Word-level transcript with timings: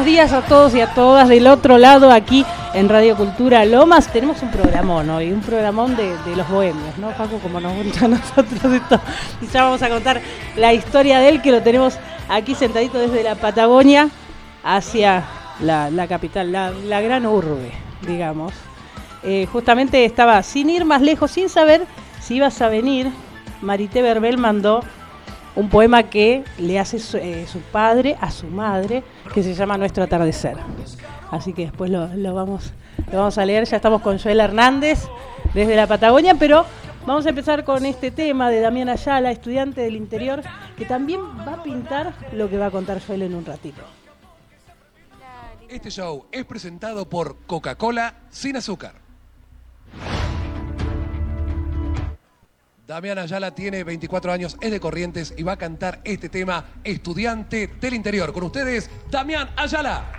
Buenos 0.00 0.14
días 0.14 0.32
a 0.32 0.40
todos 0.40 0.74
y 0.74 0.80
a 0.80 0.94
todas 0.94 1.28
del 1.28 1.46
otro 1.46 1.76
lado 1.76 2.10
aquí 2.10 2.46
en 2.72 2.88
Radio 2.88 3.18
Cultura 3.18 3.66
Lomas. 3.66 4.10
Tenemos 4.10 4.40
un 4.40 4.50
programón 4.50 5.10
hoy, 5.10 5.30
un 5.30 5.42
programón 5.42 5.94
de, 5.94 6.16
los 6.36 6.48
bohemios, 6.48 6.96
¿no, 6.96 7.10
Paco? 7.10 7.36
Como 7.36 7.60
nos 7.60 7.74
gusta 7.74 8.06
a 8.06 8.08
nosotros 8.08 8.72
esto. 8.72 8.98
Ya 9.52 9.64
vamos 9.64 9.82
a 9.82 9.90
contar 9.90 10.22
la 10.56 10.72
historia 10.72 11.18
de 11.18 11.28
él, 11.28 11.42
que 11.42 11.52
lo 11.52 11.60
tenemos 11.60 11.98
aquí 12.30 12.54
sentadito 12.54 12.98
desde 12.98 13.22
la 13.22 13.34
Patagonia 13.34 14.08
hacia 14.64 15.24
la, 15.60 16.06
capital, 16.08 16.50
la, 16.50 16.70
la 16.70 17.02
gran 17.02 17.26
urbe, 17.26 17.70
digamos. 18.06 18.54
Eh, 19.22 19.46
justamente 19.52 20.06
estaba 20.06 20.42
sin 20.42 20.70
ir 20.70 20.86
más 20.86 21.02
lejos, 21.02 21.30
sin 21.30 21.50
saber 21.50 21.82
si 22.22 22.36
ibas 22.36 22.62
a 22.62 22.70
venir. 22.70 23.10
Marité 23.60 24.00
Verbel 24.00 24.38
mandó 24.38 24.82
un 25.56 25.68
poema 25.68 26.04
que 26.04 26.44
le 26.58 26.78
hace 26.78 26.98
su, 26.98 27.16
eh, 27.16 27.46
su 27.46 27.60
padre 27.60 28.16
a 28.20 28.30
su 28.30 28.46
madre, 28.46 29.02
que 29.34 29.42
se 29.42 29.54
llama 29.54 29.76
Nuestro 29.76 30.04
atardecer. 30.04 30.56
Así 31.30 31.52
que 31.52 31.62
después 31.62 31.90
lo, 31.90 32.08
lo 32.08 32.34
vamos, 32.34 32.72
lo 33.10 33.18
vamos 33.18 33.38
a 33.38 33.44
leer. 33.44 33.64
Ya 33.64 33.76
estamos 33.76 34.02
con 34.02 34.18
Joel 34.18 34.40
Hernández 34.40 35.06
desde 35.54 35.76
la 35.76 35.86
Patagonia, 35.86 36.34
pero 36.34 36.64
vamos 37.06 37.26
a 37.26 37.30
empezar 37.30 37.64
con 37.64 37.86
este 37.86 38.10
tema 38.10 38.50
de 38.50 38.60
Damián 38.60 38.88
Ayala, 38.88 39.30
estudiante 39.30 39.80
del 39.80 39.96
interior, 39.96 40.42
que 40.76 40.84
también 40.84 41.20
va 41.20 41.54
a 41.54 41.62
pintar 41.62 42.14
lo 42.32 42.48
que 42.48 42.58
va 42.58 42.66
a 42.66 42.70
contar 42.70 43.00
Joel 43.04 43.22
en 43.22 43.34
un 43.34 43.44
ratito. 43.44 43.82
Este 45.68 45.90
show 45.90 46.26
es 46.32 46.44
presentado 46.44 47.08
por 47.08 47.36
Coca-Cola 47.46 48.14
sin 48.30 48.56
azúcar. 48.56 49.09
Damián 52.90 53.20
Ayala 53.20 53.52
tiene 53.52 53.84
24 53.84 54.32
años, 54.32 54.56
es 54.60 54.72
de 54.72 54.80
Corrientes 54.80 55.32
y 55.36 55.44
va 55.44 55.52
a 55.52 55.56
cantar 55.56 56.00
este 56.02 56.28
tema 56.28 56.64
Estudiante 56.82 57.68
del 57.80 57.94
Interior. 57.94 58.32
Con 58.32 58.42
ustedes, 58.42 58.90
Damián 59.08 59.48
Ayala. 59.54 60.10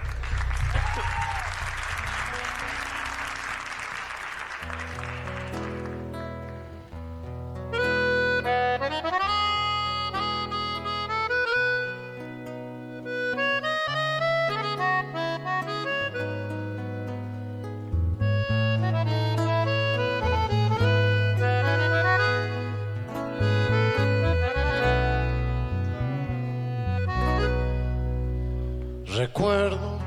Recuerdo 29.42 29.98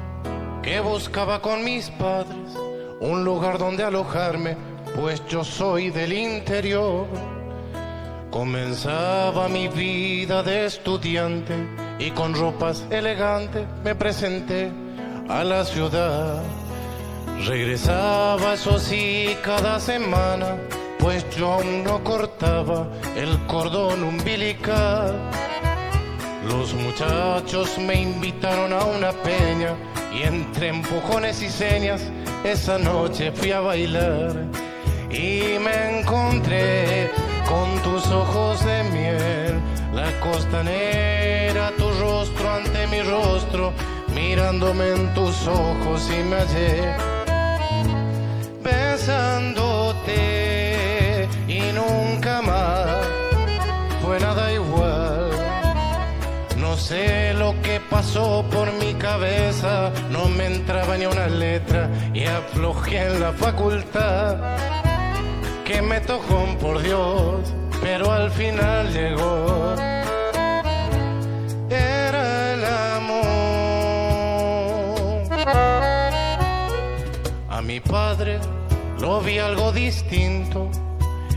que 0.62 0.78
buscaba 0.78 1.42
con 1.42 1.64
mis 1.64 1.90
padres 1.90 2.54
un 3.00 3.24
lugar 3.24 3.58
donde 3.58 3.82
alojarme, 3.82 4.56
pues 4.94 5.26
yo 5.26 5.42
soy 5.42 5.90
del 5.90 6.12
interior. 6.12 7.08
Comenzaba 8.30 9.48
mi 9.48 9.66
vida 9.66 10.44
de 10.44 10.66
estudiante 10.66 11.52
y 11.98 12.12
con 12.12 12.32
ropas 12.32 12.86
elegantes 12.90 13.66
me 13.82 13.96
presenté 13.96 14.70
a 15.28 15.42
la 15.42 15.64
ciudad. 15.64 16.40
Regresaba, 17.44 18.54
eso 18.54 18.78
sí, 18.78 19.36
cada 19.42 19.80
semana, 19.80 20.58
pues 21.00 21.28
yo 21.36 21.54
aún 21.54 21.82
no 21.82 22.04
cortaba 22.04 22.86
el 23.16 23.36
cordón 23.48 24.04
umbilical. 24.04 25.12
Los 26.48 26.74
muchachos 26.74 27.78
me 27.78 28.02
invitaron 28.02 28.72
a 28.72 28.84
una 28.84 29.12
peña 29.12 29.74
y 30.12 30.22
entre 30.22 30.68
empujones 30.68 31.42
y 31.42 31.48
señas 31.48 32.02
esa 32.44 32.78
noche 32.78 33.32
fui 33.32 33.52
a 33.52 33.60
bailar. 33.60 34.46
Y 35.10 35.58
me 35.58 36.00
encontré 36.00 37.10
con 37.48 37.82
tus 37.82 38.06
ojos 38.10 38.64
de 38.64 38.84
miel, 38.84 39.60
la 39.94 40.10
costanera, 40.20 41.70
tu 41.78 41.90
rostro 42.00 42.50
ante 42.50 42.86
mi 42.88 43.00
rostro, 43.02 43.72
mirándome 44.14 44.92
en 44.94 45.14
tus 45.14 45.46
ojos 45.46 46.08
y 46.10 46.22
me 46.24 46.36
hallé 46.36 47.14
besándote 48.94 50.08
y 51.46 51.60
nunca 51.72 52.40
más 52.42 52.53
sé 56.84 57.32
lo 57.34 57.54
que 57.62 57.80
pasó 57.80 58.44
por 58.50 58.70
mi 58.74 58.92
cabeza, 58.94 59.90
no 60.10 60.28
me 60.28 60.46
entraba 60.46 60.98
ni 60.98 61.06
una 61.06 61.28
letra 61.28 61.88
y 62.12 62.24
aflojé 62.24 63.06
en 63.06 63.20
la 63.20 63.32
facultad. 63.32 64.36
Que 65.64 65.80
me 65.80 66.00
tocó 66.00 66.44
por 66.60 66.82
Dios, 66.82 67.54
pero 67.80 68.12
al 68.12 68.30
final 68.30 68.92
llegó. 68.92 69.74
Era 71.70 72.52
el 72.52 72.64
amor. 72.98 73.24
A 77.48 77.62
mi 77.62 77.80
padre 77.80 78.38
lo 79.00 79.22
vi 79.22 79.38
algo 79.38 79.72
distinto 79.72 80.68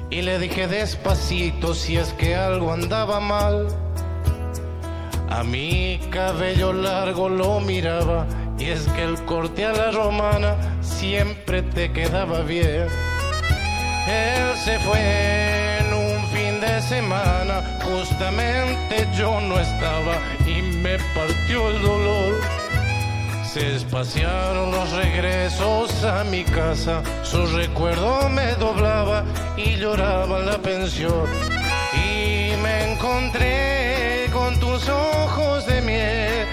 y 0.09 0.23
le 0.23 0.39
dije 0.39 0.67
despacito 0.67 1.73
si 1.73 1.95
es 1.95 2.11
que 2.13 2.35
algo 2.35 2.73
andaba 2.73 3.21
mal. 3.21 3.86
A 5.29 5.43
mi 5.43 5.99
cabello 6.09 6.71
largo 6.71 7.27
lo 7.27 7.59
miraba 7.59 8.25
y 8.57 8.65
es 8.65 8.87
que 8.87 9.03
el 9.03 9.23
corte 9.25 9.65
a 9.65 9.73
la 9.73 9.91
romana 9.91 10.55
siempre 10.81 11.61
te 11.61 11.91
quedaba 11.91 12.41
bien. 12.41 12.87
Él 14.07 14.57
se 14.63 14.79
fue 14.79 15.79
en 15.79 15.93
un 15.93 16.25
fin 16.27 16.61
de 16.61 16.81
semana, 16.81 17.61
justamente 17.83 19.05
yo 19.17 19.41
no 19.41 19.59
estaba 19.59 20.15
y 20.45 20.61
me 20.61 20.97
partió 21.13 21.69
el 21.71 21.81
dolor. 21.81 22.41
Se 23.43 23.75
espaciaron 23.75 24.71
los 24.71 24.91
regresos 24.91 26.03
a 26.05 26.23
mi 26.23 26.43
casa, 26.45 27.03
su 27.23 27.45
recuerdo 27.47 28.29
me 28.29 28.53
doblaba 28.55 29.25
y 29.57 29.75
lloraba 29.75 30.39
la 30.39 30.57
pensión. 30.57 31.25
y 31.93 32.55
me 32.61 32.93
encontré 32.93 33.96
con 34.37 34.59
tus 34.59 34.87
ojos 34.89 35.65
de 35.65 35.81
miel. 35.81 36.45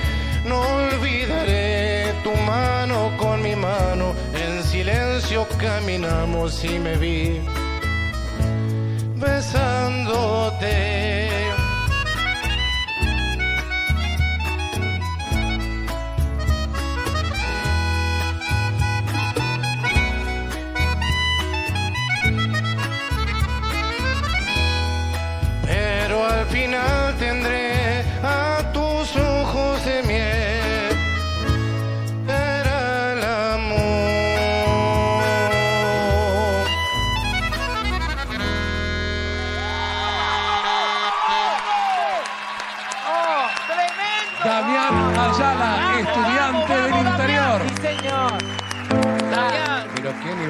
No 0.47 0.61
olvidaré 0.61 2.15
tu 2.23 2.33
mano 2.53 3.13
con 3.19 3.43
mi 3.43 3.55
mano, 3.55 4.15
en 4.43 4.63
silencio 4.63 5.47
caminamos 5.59 6.65
y 6.65 6.79
me 6.79 6.97
vi 6.97 7.41
besándote. 9.17 11.24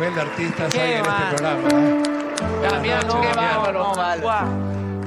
Nivel 0.04 0.14
de 0.14 0.20
artistas 0.20 0.72
Qué 0.74 0.80
hay 0.80 0.92
en 0.92 0.98
este 1.06 1.36
programa. 1.36 1.68
¿eh? 1.68 2.02
Damián, 2.62 3.06
Nacho, 3.06 3.20
qué 3.20 3.32
bárbaro. 3.34 3.78
No, 3.84 3.94
vale. 3.94 4.22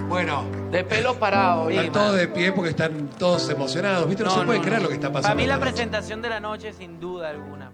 Bueno, 0.07 0.45
De 0.71 0.83
pelo 0.83 1.15
parado. 1.15 1.69
están 1.69 1.91
todos 1.91 2.15
de 2.15 2.27
pie 2.27 2.51
porque 2.51 2.69
están 2.69 3.09
todos 3.17 3.49
emocionados. 3.49 4.07
¿Viste? 4.07 4.23
No, 4.23 4.31
se 4.31 4.41
puede 4.45 4.61
creer 4.61 4.81
lo 4.81 4.87
que 4.89 4.95
está 4.95 5.07
pasando. 5.11 5.27
Para 5.27 5.35
mí 5.35 5.45
la 5.45 5.59
presentación 5.59 6.21
de 6.21 6.29
la 6.29 6.39
noche, 6.39 6.73
sin 6.73 6.99
duda 6.99 7.29
alguna. 7.29 7.66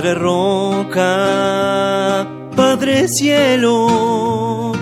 Madre 0.00 0.14
roca, 0.14 2.26
Padre 2.56 3.06
cielo, 3.06 4.72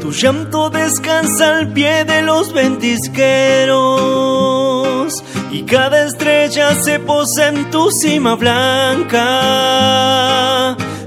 tu 0.00 0.12
llanto 0.12 0.70
descansa 0.70 1.58
al 1.58 1.72
pie 1.72 2.04
de 2.04 2.22
los 2.22 2.52
ventisqueros 2.52 5.24
y 5.50 5.64
cada 5.64 6.06
estrella 6.06 6.76
se 6.76 7.00
posa 7.00 7.48
en 7.48 7.72
tu 7.72 7.90
cima 7.90 8.36
blanca, 8.36 9.16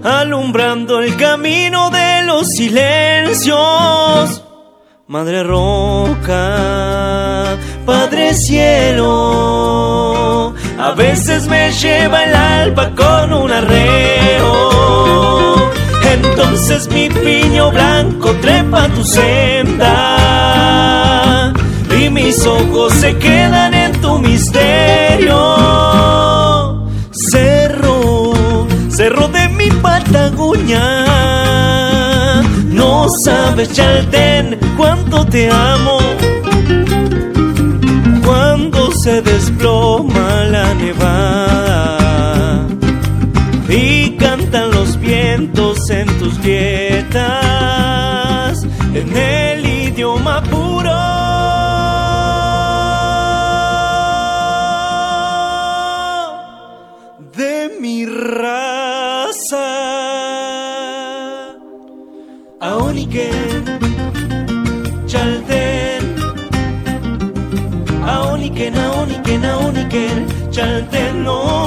alumbrando 0.04 1.00
el 1.00 1.16
camino 1.16 1.90
de 1.92 2.24
los 2.24 2.52
silencios. 2.52 4.44
Madre 5.07 5.44
roca, 5.44 7.57
Padre 7.86 8.34
cielo, 8.34 10.55
a 10.77 10.92
veces 10.92 11.48
me 11.48 11.72
lleva 11.72 12.24
el 12.24 12.36
alba 12.36 12.92
con 12.95 13.33
un 13.33 13.51
arreo. 13.51 14.56
Entonces 16.13 16.88
mi 16.89 17.10
piño 17.10 17.72
blanco 17.72 18.31
trepa 18.42 18.88
tu 18.89 19.04
senda 19.04 19.94
y 21.98 22.10
mis 22.10 22.45
ojos 22.45 22.94
se 22.94 23.18
quedan 23.18 23.74
en 23.74 23.92
tu 24.01 24.19
misterio. 24.19 25.38
Cerro, 27.12 28.33
cerro 28.89 29.28
de 29.30 29.50
mi 29.50 29.69
Patagonia. 29.69 30.81
No 32.68 33.07
sabes, 33.10 33.71
Chaltén, 33.71 34.60
cuánto 34.75 35.25
te 35.25 35.50
amo. 35.50 36.00
Se 39.06 39.22
desploma 39.22 40.46
la 40.46 40.74
nevada 40.74 42.68
y 43.69 44.18
cantan 44.18 44.72
los 44.72 45.00
vientos 45.00 45.92
en 45.92 46.07
tus 46.18 46.42
grietas 46.42 47.24
en 48.96 49.16
el 49.16 49.63
idioma 49.63 50.42
puro. 50.42 50.65
No. 70.57 71.66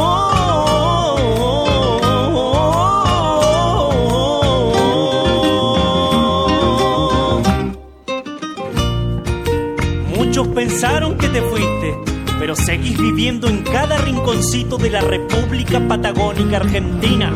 Muchos 10.17 10.49
pensaron 10.49 11.19
que 11.19 11.29
te 11.29 11.43
fuiste, 11.43 11.99
pero 12.39 12.57
seguís 12.57 12.97
viviendo 12.97 13.49
en 13.49 13.63
cada 13.63 13.99
rinconcito 13.99 14.79
de 14.79 14.89
la 14.89 15.03
República 15.03 15.87
Patagónica 15.87 16.57
Argentina. 16.57 17.31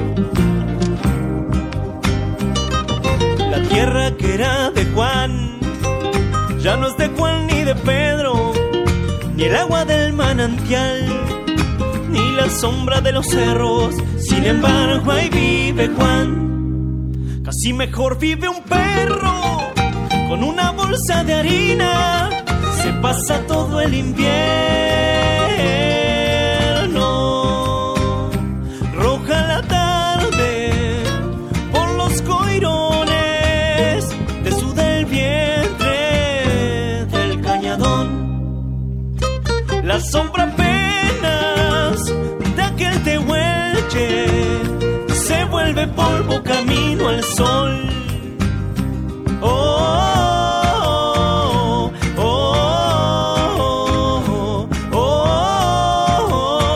La 3.50 3.62
tierra 3.68 4.16
que 4.16 4.34
era 4.34 4.70
de 4.70 4.86
Juan 4.86 5.58
ya 6.60 6.78
no 6.78 6.86
es 6.86 6.96
de 6.96 7.08
Juan 7.08 7.46
ni 7.46 7.62
de 7.64 7.74
Pedro, 7.74 8.52
ni 9.36 9.44
el 9.44 9.56
agua 9.56 9.84
del 9.84 10.14
manantial, 10.14 11.41
la 12.42 12.50
sombra 12.50 13.00
de 13.00 13.12
los 13.12 13.28
cerros. 13.28 13.94
Sin 14.18 14.44
embargo, 14.44 15.12
ahí 15.12 15.28
vive 15.28 15.88
Juan. 15.96 17.42
Casi 17.44 17.72
mejor 17.72 18.18
vive 18.18 18.48
un 18.48 18.64
perro 18.64 19.32
con 20.28 20.42
una 20.42 20.72
bolsa 20.72 21.22
de 21.22 21.34
harina. 21.34 22.30
Se 22.82 22.92
pasa 22.94 23.46
todo 23.46 23.80
el 23.80 23.94
invierno. 23.94 24.24
Roja 28.94 29.46
la 29.52 29.62
tarde 29.62 31.04
por 31.72 31.88
los 32.00 32.22
coirones 32.22 34.08
te 34.42 34.50
suda 34.50 34.96
el 34.96 35.04
vientre 35.04 37.06
del 37.06 37.40
cañadón. 37.40 39.14
La 39.84 40.00
sombra 40.00 40.42
vuelve 45.86 45.86
polvo 45.94 46.42
camino 46.42 47.08
al 47.08 47.22
sol. 47.24 47.88
Oh, 49.40 49.48
oh, 52.16 52.18
oh, 52.18 52.28
oh, 54.92 55.00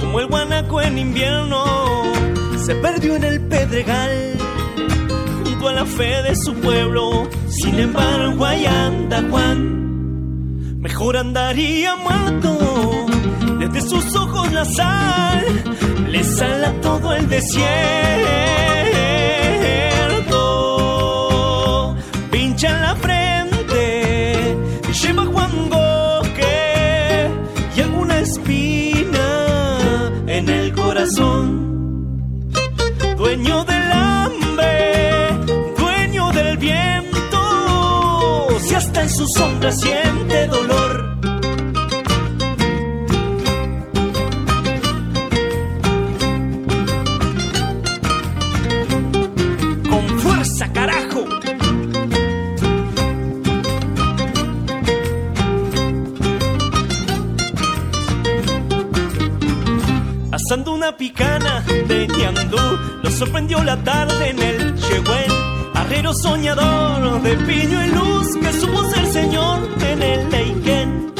como 0.00 0.20
el 0.20 0.26
guanaco 0.26 0.82
en 0.82 0.98
invierno, 0.98 1.64
se 2.58 2.74
perdió 2.76 3.16
en 3.16 3.24
el 3.24 3.40
pedregal, 3.40 4.34
junto 5.44 5.68
a 5.68 5.72
la 5.72 5.86
fe 5.86 6.22
de 6.22 6.36
su 6.36 6.54
pueblo. 6.54 7.28
Sin 7.48 7.78
embargo, 7.78 8.44
ahí 8.44 8.66
anda 8.66 9.22
Juan, 9.30 9.91
mejor 10.82 11.16
andaría 11.16 11.94
muerto. 11.96 12.58
Desde 13.60 13.88
sus 13.88 14.16
ojos 14.16 14.52
la 14.52 14.64
sal 14.64 15.44
le 16.10 16.24
sala 16.24 16.72
todo 16.82 17.14
el 17.14 17.28
desierto. 17.28 18.61
su 39.22 39.28
sombra 39.28 39.70
siente 39.70 40.48
dolor. 40.48 41.16
Con 49.88 50.18
fuerza, 50.18 50.72
carajo. 50.72 51.24
Asando 60.32 60.72
una 60.72 60.96
picana 60.96 61.60
de 61.86 62.08
ñandú, 62.08 62.56
lo 63.04 63.10
sorprendió 63.10 63.62
la 63.62 63.76
tarde 63.84 64.30
en 64.30 64.42
el 64.42 64.74
Chehuel. 64.80 65.51
Arriero 65.82 66.14
soñador 66.14 67.22
de 67.22 67.36
piño 67.38 67.84
y 67.84 67.88
luz 67.88 68.36
que 68.36 68.52
supo 68.52 68.84
ser 68.92 69.04
señor 69.06 69.68
en 69.84 70.02
el 70.02 70.30
Leiken. 70.30 71.12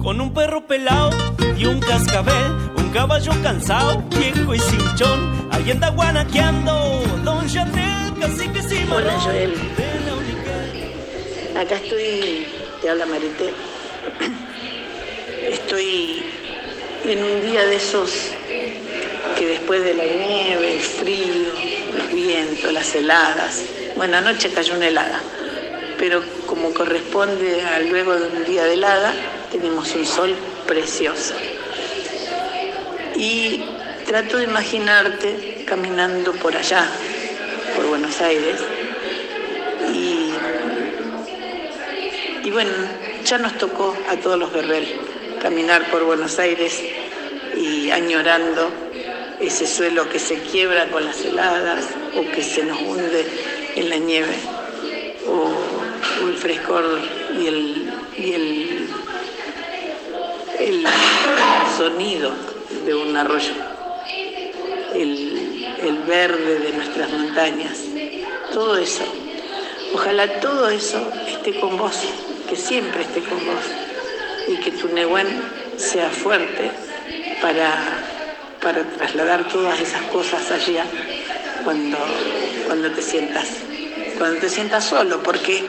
Con 0.00 0.20
un 0.20 0.32
perro 0.32 0.64
pelado 0.68 1.10
y 1.58 1.66
un 1.66 1.80
cascabel, 1.80 2.52
un 2.76 2.90
caballo 2.90 3.32
cansado, 3.42 4.04
viejo 4.16 4.54
y 4.54 4.60
cinchón, 4.60 5.48
ahí 5.50 5.72
anda 5.72 5.90
guanaqueando, 5.90 7.02
don 7.24 7.48
Chanel, 7.48 8.14
casi 8.20 8.48
que 8.48 8.62
sí, 8.62 8.78
Hola, 8.88 9.18
Joel. 9.24 9.54
Acá 11.56 11.74
estoy, 11.74 12.46
te 12.80 12.90
habla 12.90 13.06
Marité. 13.06 13.69
Estoy 15.50 16.22
en 17.04 17.24
un 17.24 17.42
día 17.42 17.66
de 17.66 17.74
esos 17.74 18.30
que 19.36 19.46
después 19.48 19.82
de 19.82 19.94
la 19.94 20.04
nieve, 20.04 20.74
el 20.74 20.80
frío, 20.80 21.52
los 21.92 22.12
vientos, 22.12 22.72
las 22.72 22.94
heladas, 22.94 23.64
bueno, 23.96 24.18
anoche 24.18 24.52
cayó 24.52 24.76
una 24.76 24.86
helada, 24.86 25.20
pero 25.98 26.22
como 26.46 26.72
corresponde 26.72 27.62
a 27.62 27.80
luego 27.80 28.14
de 28.14 28.28
un 28.28 28.44
día 28.44 28.62
de 28.64 28.74
helada, 28.74 29.12
tenemos 29.50 29.92
un 29.96 30.06
sol 30.06 30.36
precioso. 30.68 31.34
Y 33.16 33.64
trato 34.06 34.36
de 34.36 34.44
imaginarte 34.44 35.64
caminando 35.66 36.32
por 36.34 36.56
allá, 36.56 36.88
por 37.74 37.86
Buenos 37.86 38.20
Aires, 38.20 38.60
y, 39.92 40.32
bueno, 42.52 42.70
ya 43.24 43.38
nos 43.38 43.58
tocó 43.58 43.96
a 44.08 44.16
todos 44.16 44.38
los 44.38 44.52
Berbel 44.52 45.10
caminar 45.40 45.90
por 45.90 46.04
Buenos 46.04 46.38
Aires 46.38 46.82
y 47.56 47.90
añorando 47.90 48.70
ese 49.40 49.66
suelo 49.66 50.08
que 50.08 50.18
se 50.18 50.38
quiebra 50.40 50.88
con 50.90 51.04
las 51.04 51.24
heladas 51.24 51.86
o 52.14 52.30
que 52.30 52.42
se 52.42 52.62
nos 52.62 52.78
hunde 52.82 53.24
en 53.74 53.88
la 53.88 53.96
nieve 53.96 54.34
o, 55.26 55.50
el 56.28 56.36
frescor 56.36 56.84
y 57.38 57.46
el, 57.46 57.92
y 58.18 58.32
el, 58.32 58.88
el 60.58 60.84
sonido 61.76 62.32
de 62.84 62.94
un 62.94 63.16
arroyo, 63.16 63.54
el, 64.94 65.66
el 65.82 65.98
verde 66.06 66.58
de 66.58 66.72
nuestras 66.72 67.10
montañas, 67.10 67.78
todo 68.52 68.76
eso. 68.76 69.04
Ojalá 69.94 70.40
todo 70.40 70.68
eso 70.68 71.00
esté 71.26 71.58
con 71.58 71.78
vos, 71.78 71.98
que 72.48 72.56
siempre 72.56 73.02
esté 73.02 73.22
con 73.22 73.38
vos 73.46 73.89
y 74.50 74.56
que 74.56 74.72
tu 74.72 74.88
Nehuen 74.88 75.28
sea 75.76 76.10
fuerte 76.10 76.70
para, 77.40 77.72
para 78.60 78.82
trasladar 78.82 79.46
todas 79.48 79.80
esas 79.80 80.02
cosas 80.04 80.50
allá 80.50 80.84
cuando, 81.64 81.98
cuando 82.66 82.90
te 82.90 83.00
sientas, 83.00 83.48
cuando 84.18 84.40
te 84.40 84.48
sientas 84.48 84.84
solo, 84.84 85.22
porque 85.22 85.64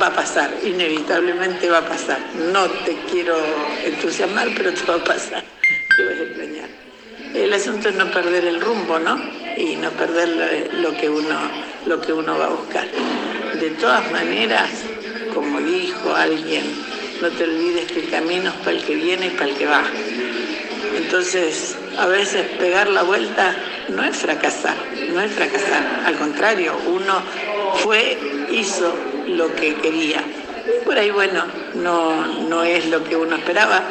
va 0.00 0.08
a 0.08 0.14
pasar, 0.14 0.52
inevitablemente 0.62 1.70
va 1.70 1.78
a 1.78 1.86
pasar. 1.86 2.18
No 2.52 2.68
te 2.68 2.96
quiero 3.10 3.36
entusiasmar, 3.84 4.48
pero 4.54 4.74
te 4.74 4.84
va 4.84 4.96
a 4.96 5.04
pasar, 5.04 5.42
te 5.96 6.04
vas 6.04 6.18
a 6.18 6.22
extrañar. 6.22 6.68
El 7.34 7.52
asunto 7.54 7.88
es 7.88 7.94
no 7.94 8.10
perder 8.10 8.44
el 8.44 8.60
rumbo, 8.60 8.98
¿no? 8.98 9.18
Y 9.56 9.76
no 9.76 9.90
perder 9.92 10.70
lo 10.74 10.94
que 10.96 11.08
uno, 11.08 11.38
lo 11.86 12.00
que 12.00 12.12
uno 12.12 12.38
va 12.38 12.46
a 12.46 12.50
buscar. 12.50 12.86
De 13.58 13.70
todas 13.70 14.10
maneras, 14.10 14.68
como 15.32 15.60
dijo 15.60 16.14
alguien, 16.14 16.64
no 17.20 17.28
te 17.30 17.44
olvides 17.44 17.92
que 17.92 18.00
el 18.00 18.10
camino 18.10 18.50
es 18.50 18.56
para 18.56 18.70
el 18.72 18.82
que 18.82 18.94
viene 18.94 19.26
y 19.26 19.30
para 19.30 19.50
el 19.50 19.56
que 19.56 19.66
va. 19.66 19.82
Entonces, 20.96 21.76
a 21.98 22.06
veces 22.06 22.46
pegar 22.58 22.88
la 22.88 23.02
vuelta 23.02 23.54
no 23.88 24.04
es 24.04 24.16
fracasar, 24.16 24.76
no 25.12 25.20
es 25.20 25.32
fracasar. 25.32 26.02
Al 26.06 26.16
contrario, 26.16 26.74
uno 26.86 27.22
fue, 27.76 28.18
hizo 28.50 28.94
lo 29.26 29.54
que 29.54 29.74
quería. 29.76 30.22
Por 30.84 30.96
ahí, 30.96 31.10
bueno, 31.10 31.44
no, 31.74 32.26
no 32.48 32.62
es 32.62 32.86
lo 32.86 33.04
que 33.04 33.16
uno 33.16 33.36
esperaba, 33.36 33.82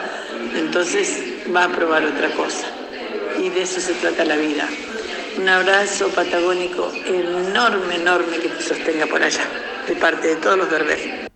entonces 0.55 1.24
va 1.55 1.65
a 1.65 1.69
probar 1.69 2.05
otra 2.05 2.29
cosa. 2.31 2.67
Y 3.39 3.50
de 3.50 3.62
eso 3.62 3.79
se 3.79 3.93
trata 3.93 4.25
la 4.25 4.36
vida. 4.36 4.67
Un 5.38 5.48
abrazo 5.48 6.09
patagónico 6.09 6.91
enorme, 7.05 7.95
enorme 7.95 8.38
que 8.38 8.50
te 8.50 8.62
sostenga 8.62 9.05
por 9.05 9.21
allá, 9.24 9.43
de 9.88 9.95
parte 9.95 10.27
de 10.29 10.36
todos 10.38 10.57
los 10.57 10.69
verdes. 10.69 11.28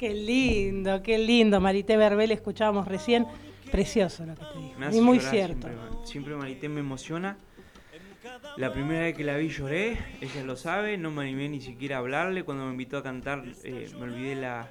Qué 0.00 0.14
lindo, 0.14 1.02
qué 1.02 1.18
lindo. 1.18 1.60
Marité 1.60 1.98
Verbel 1.98 2.30
escuchábamos 2.30 2.88
recién. 2.88 3.26
Precioso 3.70 4.24
lo 4.24 4.34
que 4.34 4.40
te 4.46 4.58
dijo. 4.58 4.96
Y 4.96 5.00
muy 5.02 5.18
llorar 5.18 5.30
cierto. 5.30 5.68
Siempre, 5.68 6.06
siempre 6.06 6.36
Marité 6.36 6.70
me 6.70 6.80
emociona. 6.80 7.36
La 8.56 8.72
primera 8.72 9.00
vez 9.02 9.14
que 9.14 9.24
la 9.24 9.36
vi 9.36 9.50
lloré, 9.50 9.98
ella 10.22 10.42
lo 10.42 10.56
sabe, 10.56 10.96
no 10.96 11.10
me 11.10 11.24
animé 11.24 11.50
ni 11.50 11.60
siquiera 11.60 11.96
a 11.96 11.98
hablarle. 11.98 12.44
Cuando 12.44 12.64
me 12.64 12.70
invitó 12.70 12.96
a 12.96 13.02
cantar, 13.02 13.44
eh, 13.62 13.90
me 13.98 14.04
olvidé 14.04 14.36
la, 14.36 14.70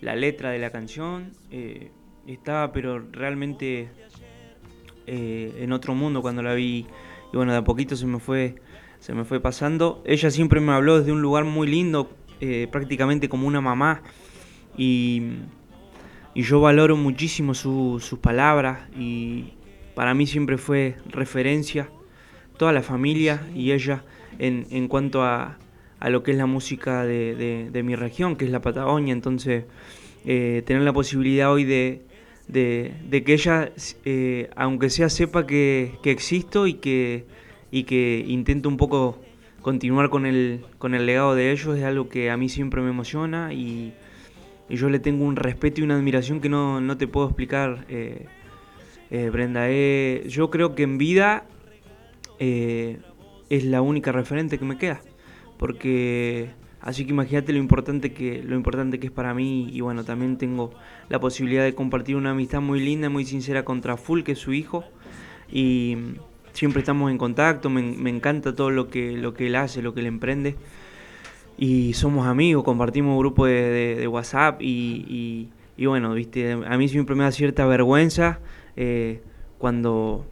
la 0.00 0.14
letra 0.14 0.50
de 0.50 0.60
la 0.60 0.70
canción. 0.70 1.32
eh, 1.50 1.90
estaba, 2.28 2.70
pero 2.72 3.00
realmente 3.10 3.88
eh, 5.08 5.54
en 5.58 5.72
otro 5.72 5.96
mundo 5.96 6.22
cuando 6.22 6.40
la 6.40 6.54
vi. 6.54 6.86
Y 7.32 7.36
bueno, 7.36 7.50
de 7.50 7.58
a 7.58 7.64
poquito 7.64 7.96
se 7.96 8.06
me 8.06 8.20
fue, 8.20 8.54
se 9.00 9.12
me 9.12 9.24
fue 9.24 9.40
pasando. 9.40 10.04
Ella 10.06 10.30
siempre 10.30 10.60
me 10.60 10.70
habló 10.70 11.00
desde 11.00 11.10
un 11.10 11.20
lugar 11.20 11.42
muy 11.46 11.66
lindo, 11.66 12.12
prácticamente 12.70 13.28
como 13.28 13.48
una 13.48 13.60
mamá. 13.60 14.02
Y, 14.76 15.22
y 16.34 16.42
yo 16.42 16.60
valoro 16.60 16.96
muchísimo 16.96 17.54
su- 17.54 17.98
sus 18.00 18.18
palabras 18.18 18.80
y 18.98 19.52
para 19.94 20.14
mí 20.14 20.26
siempre 20.26 20.56
fue 20.58 20.96
referencia 21.10 21.90
toda 22.56 22.72
la 22.72 22.82
familia 22.82 23.42
y 23.54 23.72
ella 23.72 24.04
en, 24.38 24.66
en 24.70 24.88
cuanto 24.88 25.22
a, 25.22 25.58
a 26.00 26.10
lo 26.10 26.22
que 26.22 26.30
es 26.32 26.36
la 26.38 26.46
música 26.46 27.04
de, 27.04 27.34
de- 27.34 27.70
de 27.70 27.82
mi 27.82 27.96
región, 27.96 28.36
que 28.36 28.44
es 28.46 28.50
la 28.50 28.60
Patagonia. 28.62 29.12
Entonces, 29.12 29.64
eh, 30.24 30.62
tener 30.64 30.82
la 30.82 30.92
posibilidad 30.92 31.52
hoy 31.52 31.64
de, 31.64 32.02
de- 32.48 33.24
que 33.24 33.34
ella, 33.34 33.72
eh, 34.04 34.48
aunque 34.56 34.88
sea, 34.90 35.08
sepa 35.10 35.46
que, 35.46 35.92
que 36.02 36.10
existo 36.10 36.66
y 36.66 36.74
que, 36.74 37.24
y 37.70 37.84
que 37.84 38.24
intento 38.26 38.68
un 38.68 38.76
poco 38.78 39.18
continuar 39.60 40.08
con 40.10 40.24
el, 40.26 40.64
con 40.78 40.94
el 40.94 41.06
legado 41.06 41.34
de 41.34 41.52
ellos, 41.52 41.76
es 41.76 41.84
algo 41.84 42.08
que 42.08 42.30
a 42.30 42.36
mí 42.36 42.48
siempre 42.48 42.80
me 42.82 42.88
emociona 42.90 43.52
y, 43.52 43.92
y 44.68 44.76
yo 44.76 44.88
le 44.88 44.98
tengo 44.98 45.24
un 45.24 45.36
respeto 45.36 45.80
y 45.80 45.84
una 45.84 45.96
admiración 45.96 46.40
que 46.40 46.48
no, 46.48 46.80
no 46.80 46.96
te 46.96 47.06
puedo 47.06 47.26
explicar, 47.26 47.84
eh, 47.88 48.26
eh, 49.10 49.28
Brenda. 49.28 49.68
Eh, 49.68 50.24
yo 50.26 50.50
creo 50.50 50.74
que 50.74 50.84
en 50.84 50.96
vida 50.96 51.44
eh, 52.38 52.98
es 53.50 53.64
la 53.64 53.82
única 53.82 54.10
referente 54.10 54.58
que 54.58 54.64
me 54.64 54.78
queda. 54.78 55.02
Porque 55.58 56.50
así 56.80 57.04
que 57.04 57.10
imagínate 57.10 57.52
lo 57.52 57.58
importante 57.58 58.12
que 58.12 58.42
lo 58.42 58.56
importante 58.56 58.98
que 58.98 59.06
es 59.08 59.12
para 59.12 59.34
mí 59.34 59.68
y 59.70 59.80
bueno, 59.82 60.02
también 60.04 60.38
tengo 60.38 60.72
la 61.10 61.20
posibilidad 61.20 61.62
de 61.62 61.74
compartir 61.74 62.16
una 62.16 62.30
amistad 62.30 62.60
muy 62.62 62.80
linda, 62.80 63.10
muy 63.10 63.24
sincera 63.26 63.64
con 63.64 63.82
Traful, 63.82 64.24
que 64.24 64.32
es 64.32 64.38
su 64.38 64.54
hijo 64.54 64.84
y 65.52 65.96
siempre 66.54 66.80
estamos 66.80 67.10
en 67.10 67.18
contacto, 67.18 67.68
me, 67.70 67.82
me 67.82 68.10
encanta 68.10 68.54
todo 68.56 68.70
lo 68.70 68.88
que 68.88 69.16
lo 69.16 69.34
que 69.34 69.46
él 69.46 69.56
hace, 69.56 69.82
lo 69.82 69.94
que 69.94 70.00
él 70.00 70.06
emprende 70.06 70.56
y 71.58 71.92
somos 71.94 72.26
amigos, 72.26 72.64
compartimos 72.64 73.18
grupo 73.18 73.46
de, 73.46 73.96
de- 73.96 74.08
WhatsApp 74.08 74.60
y, 74.62 75.48
y- 75.76 75.86
bueno, 75.86 76.12
viste, 76.14 76.52
a 76.52 76.76
mí 76.78 76.88
siempre 76.88 77.14
me 77.16 77.24
da 77.24 77.32
cierta 77.32 77.66
vergüenza 77.66 78.40
eh, 78.76 79.20
cuando, 79.58 80.26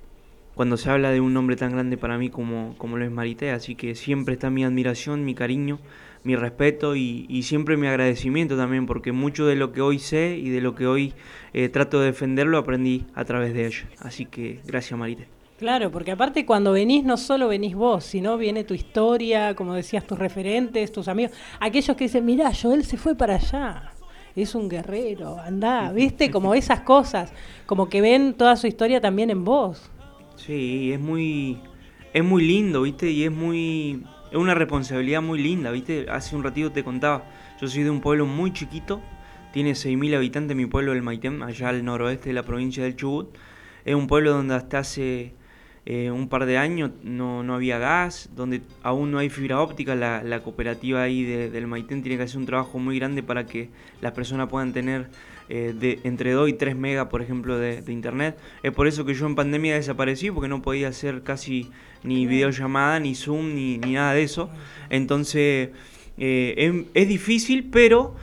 cuando 0.54 0.76
se 0.76 0.90
habla 0.90 1.10
de 1.10 1.20
un 1.20 1.32
nombre 1.34 1.56
tan 1.56 1.72
grande 1.72 1.96
para 1.96 2.18
mí 2.18 2.30
como, 2.30 2.74
como 2.78 2.96
lo 2.96 3.04
es 3.04 3.10
Marité, 3.10 3.50
así 3.50 3.74
que 3.74 3.94
siempre 3.94 4.34
está 4.34 4.50
mi 4.50 4.64
admiración, 4.64 5.24
mi 5.24 5.34
cariño, 5.34 5.78
mi 6.24 6.36
respeto 6.36 6.96
y, 6.96 7.26
y 7.28 7.42
siempre 7.44 7.76
mi 7.76 7.86
agradecimiento 7.86 8.56
también, 8.56 8.86
porque 8.86 9.12
mucho 9.12 9.46
de 9.46 9.56
lo 9.56 9.72
que 9.72 9.80
hoy 9.80 9.98
sé 9.98 10.36
y 10.38 10.50
de 10.50 10.60
lo 10.60 10.74
que 10.74 10.86
hoy 10.86 11.14
eh, 11.54 11.68
trato 11.68 12.00
de 12.00 12.06
defender 12.06 12.46
lo 12.46 12.58
aprendí 12.58 13.06
a 13.14 13.24
través 13.24 13.54
de 13.54 13.66
ella, 13.66 13.88
así 14.00 14.26
que 14.26 14.60
gracias 14.66 14.98
Marité. 14.98 15.39
Claro, 15.60 15.90
porque 15.90 16.12
aparte 16.12 16.46
cuando 16.46 16.72
venís 16.72 17.04
no 17.04 17.18
solo 17.18 17.46
venís 17.46 17.74
vos, 17.74 18.02
sino 18.02 18.38
viene 18.38 18.64
tu 18.64 18.72
historia, 18.72 19.54
como 19.54 19.74
decías, 19.74 20.06
tus 20.06 20.18
referentes, 20.18 20.90
tus 20.90 21.06
amigos, 21.06 21.36
aquellos 21.60 21.94
que 21.98 22.04
dicen, 22.04 22.24
mira, 22.24 22.50
Joel 22.54 22.82
se 22.82 22.96
fue 22.96 23.14
para 23.14 23.34
allá, 23.34 23.92
es 24.34 24.54
un 24.54 24.70
guerrero, 24.70 25.38
andá, 25.38 25.92
viste, 25.92 26.30
como 26.30 26.54
esas 26.54 26.80
cosas, 26.80 27.34
como 27.66 27.90
que 27.90 28.00
ven 28.00 28.32
toda 28.32 28.56
su 28.56 28.68
historia 28.68 29.02
también 29.02 29.28
en 29.28 29.44
vos. 29.44 29.90
Sí, 30.36 30.94
es 30.94 30.98
muy, 30.98 31.60
es 32.14 32.24
muy 32.24 32.42
lindo, 32.42 32.80
¿viste? 32.80 33.10
Y 33.10 33.24
es 33.24 33.30
muy, 33.30 34.02
es 34.30 34.38
una 34.38 34.54
responsabilidad 34.54 35.20
muy 35.20 35.42
linda, 35.42 35.70
¿viste? 35.72 36.06
Hace 36.08 36.36
un 36.36 36.42
ratito 36.42 36.72
te 36.72 36.82
contaba, 36.82 37.24
yo 37.60 37.68
soy 37.68 37.82
de 37.82 37.90
un 37.90 38.00
pueblo 38.00 38.24
muy 38.24 38.54
chiquito, 38.54 39.02
tiene 39.52 39.72
6.000 39.72 40.16
habitantes 40.16 40.56
mi 40.56 40.64
pueblo 40.64 40.92
del 40.92 41.02
Maitén, 41.02 41.42
allá 41.42 41.68
al 41.68 41.84
noroeste 41.84 42.30
de 42.30 42.32
la 42.32 42.44
provincia 42.44 42.82
del 42.82 42.96
Chubut. 42.96 43.36
Es 43.84 43.94
un 43.94 44.06
pueblo 44.06 44.32
donde 44.32 44.54
hasta 44.54 44.78
hace 44.78 45.34
eh, 45.92 46.08
un 46.12 46.28
par 46.28 46.46
de 46.46 46.56
años 46.56 46.92
no, 47.02 47.42
no, 47.42 47.56
había 47.56 47.80
gas, 47.80 48.30
donde 48.36 48.62
aún 48.84 49.10
no 49.10 49.18
hay 49.18 49.28
fibra 49.28 49.60
óptica, 49.60 49.96
la, 49.96 50.22
la 50.22 50.40
cooperativa 50.40 51.02
ahí 51.02 51.24
del 51.24 51.66
Maitén 51.66 52.00
tiene 52.00 52.16
que 52.16 52.22
hacer 52.22 52.38
un 52.38 52.46
trabajo 52.46 52.78
muy 52.78 52.96
grande 52.96 53.24
para 53.24 53.44
que 53.44 53.70
las 54.00 54.12
personas 54.12 54.48
puedan 54.48 54.72
tener 54.72 55.08
eh, 55.48 55.74
de 55.76 55.98
entre 56.04 56.30
2 56.30 56.48
y 56.48 56.52
3 56.52 56.76
megas, 56.76 57.08
por 57.08 57.22
ejemplo, 57.22 57.58
de, 57.58 57.82
internet. 57.88 58.38
Es 58.62 58.70
por 58.70 58.86
eso 58.86 59.04
que 59.04 59.14
yo 59.14 59.26
en 59.26 59.34
pandemia 59.34 59.74
desaparecí, 59.74 60.30
porque 60.30 60.46
no 60.46 60.62
podía 60.62 60.86
hacer 60.86 61.24
casi 61.24 61.72
ni 62.04 62.24
videollamada, 62.24 63.00
ni 63.00 63.16
Zoom, 63.16 63.56
ni, 63.56 63.78
ni 63.78 63.94
nada 63.94 64.14
de 64.14 64.22
eso. 64.22 64.48
Entonces, 64.90 65.70
eh, 66.18 66.84
es, 66.94 67.08
difícil, 67.08 67.68
pero 67.72 68.14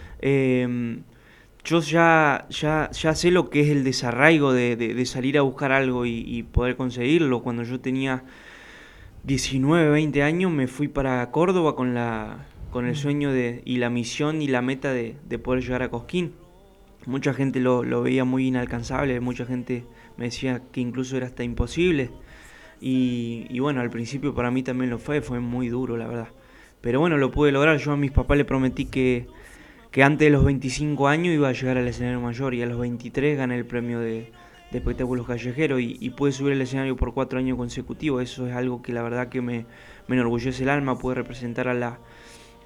yo 1.68 1.82
ya, 1.82 2.46
ya, 2.50 2.90
ya 2.92 3.14
sé 3.14 3.30
lo 3.30 3.50
que 3.50 3.60
es 3.60 3.70
el 3.70 3.84
desarraigo 3.84 4.54
de, 4.54 5.06
salir 5.06 5.38
a 5.38 5.42
buscar 5.42 5.74
algo 5.74 6.06
y, 6.06 6.44
poder 6.44 6.78
conseguirlo. 6.78 7.44
Cuando 7.44 7.64
yo 7.64 7.82
tenía 7.82 8.24
19, 9.26 9.90
20 9.90 10.24
años 10.24 10.50
me 10.50 10.68
fui 10.68 10.88
para 10.88 11.30
Córdoba 11.30 11.76
con, 11.76 11.94
la, 11.94 12.46
con 12.72 12.86
el 12.86 12.94
mm. 12.94 12.96
sueño 12.96 13.32
de, 13.34 13.64
y 13.66 13.78
la 13.78 13.90
misión 13.90 14.42
y 14.42 14.48
la 14.48 14.62
meta 14.62 14.94
de, 14.94 15.16
poder 15.44 15.62
llegar 15.62 15.84
a 15.84 15.90
Cosquín. 15.90 16.36
Mucha 17.06 17.34
gente 17.34 17.60
lo, 17.60 17.84
veía 18.02 18.24
muy 18.24 18.48
inalcanzable, 18.48 19.20
mucha 19.20 19.46
gente 19.46 19.84
me 20.16 20.26
decía 20.26 20.62
que 20.72 20.80
incluso 20.80 21.18
era 21.18 21.26
hasta 21.26 21.44
imposible. 21.44 22.12
Y, 22.80 23.46
y 23.50 23.60
bueno, 23.60 23.82
al 23.82 23.90
principio 23.90 24.34
para 24.34 24.52
mí 24.52 24.64
también 24.64 24.90
lo 24.90 25.00
fue, 25.00 25.20
fue 25.22 25.42
muy 25.42 25.68
duro, 25.68 25.98
la 25.98 26.08
verdad. 26.08 26.30
Pero 26.80 27.02
bueno, 27.02 27.18
lo 27.18 27.30
pude 27.30 27.52
lograr. 27.52 27.78
Yo 27.78 27.92
a 27.92 27.98
mis 27.98 28.12
papás 28.12 28.38
le 28.38 28.46
prometí 28.46 28.86
que, 28.86 29.28
que 29.92 30.04
antes 30.04 30.26
de 30.26 30.30
los 30.30 30.44
25 30.44 31.08
años 31.08 31.34
iba 31.34 31.50
a 31.50 31.54
llegar 31.54 31.78
al 31.78 31.88
escenario 31.88 32.20
mayor 32.20 32.54
y 32.54 32.62
a 32.62 32.66
los 32.66 32.80
23 32.80 33.38
gané 33.38 33.56
el 33.56 33.66
premio 33.66 34.00
de, 34.00 34.32
espectáculos 34.72 35.26
callejeros 35.26 35.80
y, 35.82 36.10
pude 36.10 36.32
subir 36.32 36.54
al 36.54 36.62
escenario 36.62 36.96
por 36.96 37.14
cuatro 37.14 37.40
años 37.40 37.58
consecutivos. 37.58 38.22
Eso 38.22 38.48
es 38.48 38.54
algo 38.54 38.82
que 38.82 38.94
la 38.94 39.02
verdad 39.02 39.30
que 39.30 39.42
me, 39.42 39.66
enorgullece 40.10 40.64
el 40.64 40.70
alma, 40.70 40.98
pude 40.98 41.16
representar 41.16 41.68
a 41.68 41.74
la, 41.74 42.00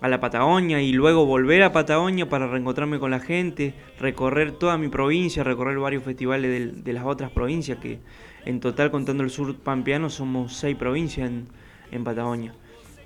a 0.02 0.08
la 0.10 0.20
Patagonia 0.20 0.82
y 0.82 0.94
luego 0.94 1.26
volver 1.26 1.62
a 1.64 1.72
Patagonia 1.72 2.28
para 2.28 2.48
reencontrarme 2.48 3.00
con 3.00 3.12
la 3.12 3.20
gente, 3.20 3.76
recorrer 4.00 4.54
toda 4.54 4.78
mi 4.78 4.90
provincia, 4.90 5.44
recorrer 5.44 5.78
varios 5.78 6.04
festivales 6.04 6.84
de, 6.84 6.94
las 6.94 7.06
otras 7.06 7.30
provincias, 7.32 7.78
que 7.78 8.00
en 8.46 8.60
total 8.60 8.90
contando 8.90 9.24
el 9.24 9.30
sur 9.30 9.56
pampeano 9.56 10.10
somos 10.10 10.56
seis 10.56 10.76
provincias 10.76 11.30
en, 11.30 11.48
en 11.92 12.04
Patagonia 12.04 12.54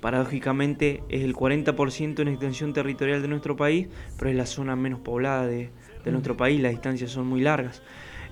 paradójicamente 0.06 1.02
es 1.08 1.24
el 1.24 1.34
40% 1.34 2.20
en 2.20 2.28
extensión 2.28 2.72
territorial 2.72 3.22
de 3.22 3.26
nuestro 3.26 3.56
país, 3.56 3.88
pero 4.16 4.30
es 4.30 4.36
la 4.36 4.46
zona 4.46 4.76
menos 4.76 5.00
poblada 5.00 5.48
de, 5.48 5.70
nuestro 6.04 6.34
mm. 6.34 6.36
país, 6.36 6.60
las 6.60 6.70
distancias 6.70 7.10
son 7.10 7.26
muy 7.26 7.40
largas. 7.40 7.82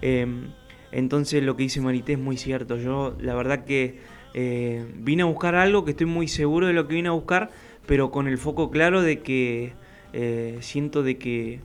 Em, 0.01 0.53
entonces 0.93 1.43
lo 1.43 1.57
que 1.57 1.65
dice 1.65 1.81
Marité 1.81 2.13
es 2.13 2.21
muy 2.21 2.37
cierto, 2.37 2.77
yo 2.77 3.17
la 3.19 3.35
verdad 3.35 3.65
que 3.65 3.99
eh, 4.35 4.87
vine 4.99 5.25
a 5.25 5.25
buscar 5.25 5.57
algo 5.57 5.85
que 5.85 5.91
estoy 5.91 6.07
muy 6.07 6.29
seguro 6.29 6.69
de 6.69 6.75
lo 6.75 6.87
que 6.87 6.95
vine 6.95 7.09
a 7.09 7.11
buscar, 7.11 7.51
pero 7.87 8.13
con 8.13 8.29
el 8.29 8.39
foco 8.39 8.71
claro 8.71 9.03
de 9.03 9.19
que 9.19 9.73
eh, 10.13 10.59
siento 10.61 11.03
de 11.03 11.19
que 11.19 11.59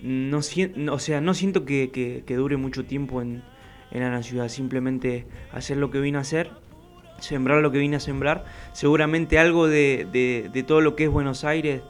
no, 0.00 0.38
o 0.38 0.98
sea, 0.98 1.20
no 1.20 1.34
siento 1.34 1.66
que, 1.66 2.24
dure 2.26 2.56
mucho 2.56 2.86
tiempo 2.86 3.20
en, 3.20 3.42
en 3.90 4.00
la 4.00 4.22
ciudad, 4.22 4.48
simplemente 4.48 5.26
hacer 5.52 5.76
lo 5.76 5.90
que 5.90 6.00
vine 6.00 6.16
a 6.16 6.22
hacer 6.22 6.52
sembrar 7.18 7.62
lo 7.62 7.70
que 7.70 7.78
vine 7.78 7.96
a 7.96 8.00
sembrar. 8.00 8.44
Seguramente 8.72 9.38
algo 9.38 9.68
de, 9.68 10.64
todo 10.66 10.80
lo 10.80 10.96
que 10.96 11.04
es 11.04 11.10
Buenos 11.10 11.44
Aires 11.44 11.82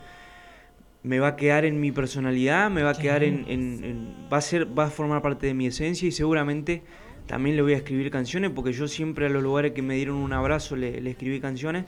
me 1.03 1.21
va 1.21 1.29
a 1.29 1.37
quedar 1.37 1.65
en 1.65 1.81
mi 1.81 1.93
personalidad, 1.93 2.69
me 2.71 2.83
va 2.83 2.91
a 2.91 2.95
quedar 2.95 3.23
en, 3.23 4.15
va 4.33 4.39
a 4.39 4.41
ser, 4.41 4.67
va 4.77 4.85
a 4.85 4.91
formar 4.91 5.23
parte 5.23 5.47
de 5.47 5.55
mi 5.55 5.67
esencia 5.67 6.09
y 6.09 6.13
seguramente 6.13 6.83
también 7.27 7.57
le 7.57 7.63
voy 7.63 7.75
a 7.75 7.77
escribir 7.77 8.11
canciones 8.11 8.51
porque 8.51 8.73
yo 8.73 8.89
siempre 8.89 9.27
a 9.27 9.29
los 9.29 9.43
lugares 9.43 9.73
que 9.73 9.83
me 9.83 9.95
dieron 9.95 10.17
un 10.17 10.33
abrazo 10.33 10.75
le, 10.75 10.99
escribí 11.09 11.41
canciones, 11.41 11.85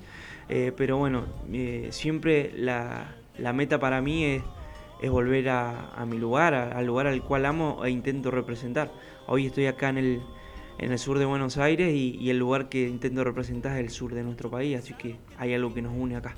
eh, 0.49 0.73
pero 0.77 0.99
bueno, 0.99 1.27
eh, 1.53 1.89
siempre 1.91 2.53
la, 2.57 3.15
meta 3.55 3.81
para 3.81 4.01
mí 4.01 4.25
es, 4.25 4.43
es 5.03 5.11
volver 5.11 5.49
a, 5.49 6.05
mi 6.07 6.17
lugar, 6.19 6.55
al 6.55 6.87
lugar 6.87 7.09
al 7.09 7.23
cual 7.23 7.47
amo 7.47 7.85
e 7.85 7.91
intento 7.91 8.31
representar. 8.31 8.93
Hoy 9.27 9.47
estoy 9.47 9.67
acá 9.67 9.89
en 9.89 9.99
el, 9.99 10.23
en 10.79 10.93
el 10.93 10.99
sur 10.99 11.19
de 11.19 11.25
Buenos 11.25 11.59
Aires 11.59 11.93
y, 11.95 12.31
el 12.31 12.39
lugar 12.39 12.69
que 12.69 12.89
intento 12.89 13.25
representar 13.25 13.73
es 13.73 13.79
el 13.79 13.91
sur 13.91 14.15
de 14.15 14.23
nuestro 14.23 14.51
país, 14.51 14.79
así 14.79 14.95
que 14.95 15.17
hay 15.37 15.55
algo 15.55 15.75
que 15.75 15.83
nos 15.83 15.93
une 15.97 16.17
acá. 16.17 16.37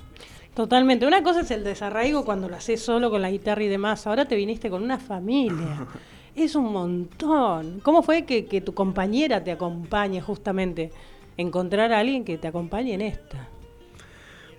Totalmente. 0.53 1.05
Una 1.07 1.23
cosa 1.23 1.41
es 1.41 1.51
el 1.51 1.63
desarraigo 1.63 2.25
cuando 2.25 2.49
lo 2.49 2.55
haces 2.55 2.81
solo 2.81 3.09
con 3.09 3.21
la 3.21 3.31
guitarra 3.31 3.63
y 3.63 3.67
demás. 3.67 4.05
Ahora 4.05 4.25
te 4.25 4.35
viniste 4.35 4.69
con 4.69 4.83
una 4.83 4.97
familia. 4.97 5.87
es 6.35 6.55
un 6.55 6.71
montón. 6.73 7.79
¿Cómo 7.81 8.03
fue 8.03 8.23
que, 8.23 8.45
que, 8.45 8.59
tu 8.59 8.73
compañera 8.73 9.43
te 9.43 9.51
acompañe 9.51 10.19
justamente? 10.21 10.91
Encontrar 11.37 11.93
a 11.93 11.99
alguien 11.99 12.25
que 12.25 12.37
te 12.37 12.47
acompañe 12.47 12.93
en 12.93 13.01
esta. 13.01 13.47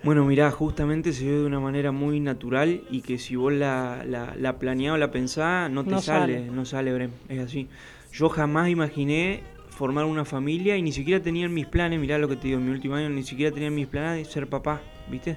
Bueno, 0.03 0.25
mirá, 0.25 0.51
justamente 0.51 1.13
se 1.13 1.25
dio 1.25 1.41
de 1.41 1.47
una 1.47 1.61
manera 1.61 1.93
muy 1.93 2.19
natural 2.19 2.83
y 2.91 3.03
que 3.03 3.19
si 3.19 3.37
vos 3.37 3.53
la, 3.53 4.03
la, 4.05 4.35
la 4.37 4.59
planeás 4.59 4.95
o 4.95 4.97
la 4.97 5.11
pensás, 5.13 5.71
no 5.71 5.85
te 5.85 6.01
sale, 6.01 6.41
no 6.47 6.65
sale, 6.65 6.93
Brem. 6.93 7.11
Es 7.29 7.39
así. 7.39 7.69
Yo 8.13 8.29
jamás 8.29 8.69
imaginé 8.69 9.43
formar 9.83 10.05
una 10.05 10.25
familia 10.25 10.77
y 10.77 10.83
ni 10.83 10.93
siquiera 10.93 11.21
tenía 11.21 11.47
en 11.47 11.53
mis 11.53 11.67
planes, 11.67 11.99
mirá 11.99 12.17
lo 12.17 12.29
que 12.29 12.37
te 12.37 12.47
digo, 12.47 12.61
en 12.61 12.67
mi 12.67 12.71
último 12.71 12.95
año 12.95 13.09
ni 13.09 13.25
siquiera 13.25 13.51
tenía 13.51 13.67
en 13.67 13.75
mis 13.75 13.89
planes 13.89 14.25
de 14.25 14.33
ser 14.33 14.47
papá, 14.47 14.81
¿viste? 15.11 15.37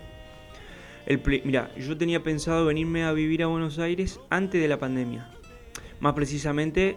El 1.07 1.19
mira, 1.43 1.71
yo 1.75 1.97
tenía 1.97 2.21
pensado 2.21 2.67
venirme 2.67 3.05
a 3.05 3.11
vivir 3.11 3.41
a 3.41 3.47
Buenos 3.47 3.79
Aires 3.79 4.19
antes 4.29 4.61
de 4.61 4.67
la 4.67 4.77
pandemia. 4.77 5.31
Más 5.99 6.13
precisamente, 6.13 6.95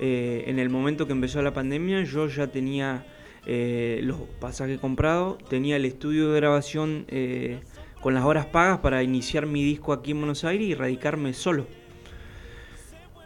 eh, 0.00 0.44
en 0.46 0.58
el 0.58 0.70
momento 0.70 1.06
que 1.06 1.12
empezó 1.12 1.42
la 1.42 1.52
pandemia, 1.52 2.02
yo 2.04 2.28
ya 2.28 2.46
tenía 2.46 3.04
eh, 3.44 4.00
los 4.02 4.16
pasajes 4.40 4.80
comprados, 4.80 5.36
tenía 5.50 5.76
el 5.76 5.84
estudio 5.84 6.30
de 6.30 6.40
grabación 6.40 7.04
eh, 7.08 7.60
con 8.00 8.14
las 8.14 8.24
horas 8.24 8.46
pagas 8.46 8.78
para 8.78 9.02
iniciar 9.02 9.44
mi 9.44 9.62
disco 9.62 9.92
aquí 9.92 10.12
en 10.12 10.20
Buenos 10.20 10.44
Aires 10.44 10.66
y 10.66 10.74
radicarme 10.74 11.34
solo. 11.34 11.66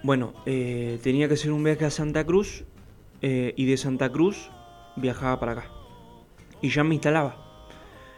Bueno, 0.02 0.32
tenía 0.44 1.28
que 1.28 1.34
hacer 1.34 1.52
un 1.52 1.62
viaje 1.62 1.84
a 1.84 1.90
Santa 1.90 2.24
Cruz 2.24 2.64
eh, 3.22 3.54
y 3.56 3.66
de 3.66 3.76
Santa 3.76 4.10
Cruz 4.10 4.50
viajaba 4.96 5.38
para 5.40 5.52
acá. 5.52 5.64
Y 6.62 6.70
ya 6.70 6.84
me 6.84 6.94
instalaba. 6.94 7.46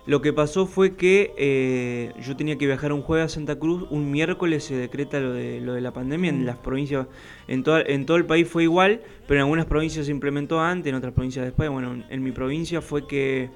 Lo 0.04 0.20
que 0.20 0.32
pasó 0.32 0.66
fue 0.66 0.96
que 0.96 1.32
eh, 1.38 2.12
yo 2.20 2.36
tenía 2.36 2.58
que 2.58 2.66
viajar 2.66 2.92
un 2.92 3.02
jueves 3.02 3.26
a 3.26 3.28
Santa 3.28 3.56
Cruz, 3.56 3.86
un 3.90 4.10
miércoles 4.10 4.64
se 4.64 4.74
decreta 4.74 5.20
lo 5.20 5.32
de, 5.32 5.60
lo 5.60 5.74
de 5.74 5.80
la 5.80 5.92
pandemia, 5.92 6.30
en 6.30 6.44
las 6.44 6.56
provincias, 6.56 7.06
en, 7.46 7.62
en 7.66 8.06
todo 8.06 8.16
el 8.16 8.26
país 8.26 8.48
fue 8.48 8.64
igual, 8.64 9.00
pero 9.28 9.38
en 9.38 9.42
algunas 9.42 9.66
provincias 9.66 10.06
se 10.06 10.10
implementó 10.10 10.60
antes, 10.60 10.90
en 10.90 10.96
otras 10.96 11.12
provincias 11.12 11.44
después. 11.44 11.70
Bueno, 11.70 12.02
en 12.08 12.22
mi 12.24 12.32
provincia 12.32 12.80
fue 12.80 13.06
que 13.06 13.50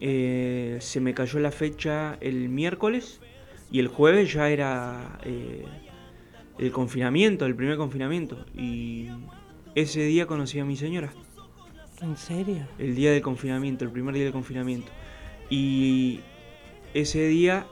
eh, 0.00 0.78
se 0.80 1.00
me 1.00 1.12
cayó 1.12 1.40
la 1.40 1.50
fecha 1.50 2.16
el 2.22 2.48
miércoles 2.48 3.20
y 3.70 3.80
el 3.80 3.88
jueves 3.88 4.32
ya 4.32 4.48
era 4.48 5.18
el 6.58 6.72
confinamiento, 6.72 7.44
el 7.44 7.54
primer 7.54 7.76
confinamiento. 7.76 8.46
Y 8.54 9.08
ese 9.76 10.00
día 10.00 10.26
conocí 10.26 10.58
a 10.58 10.64
mi 10.64 10.74
señora. 10.74 11.12
¿En 12.00 12.16
serio? 12.16 12.66
El 12.78 12.96
día 12.96 13.12
del 13.12 13.20
confinamiento, 13.20 13.84
el 13.84 13.90
primer 13.90 14.14
día 14.14 14.24
del 14.24 14.32
confinamiento. 14.32 14.90
Y 15.50 16.20
ese 16.94 17.28
día 17.28 17.66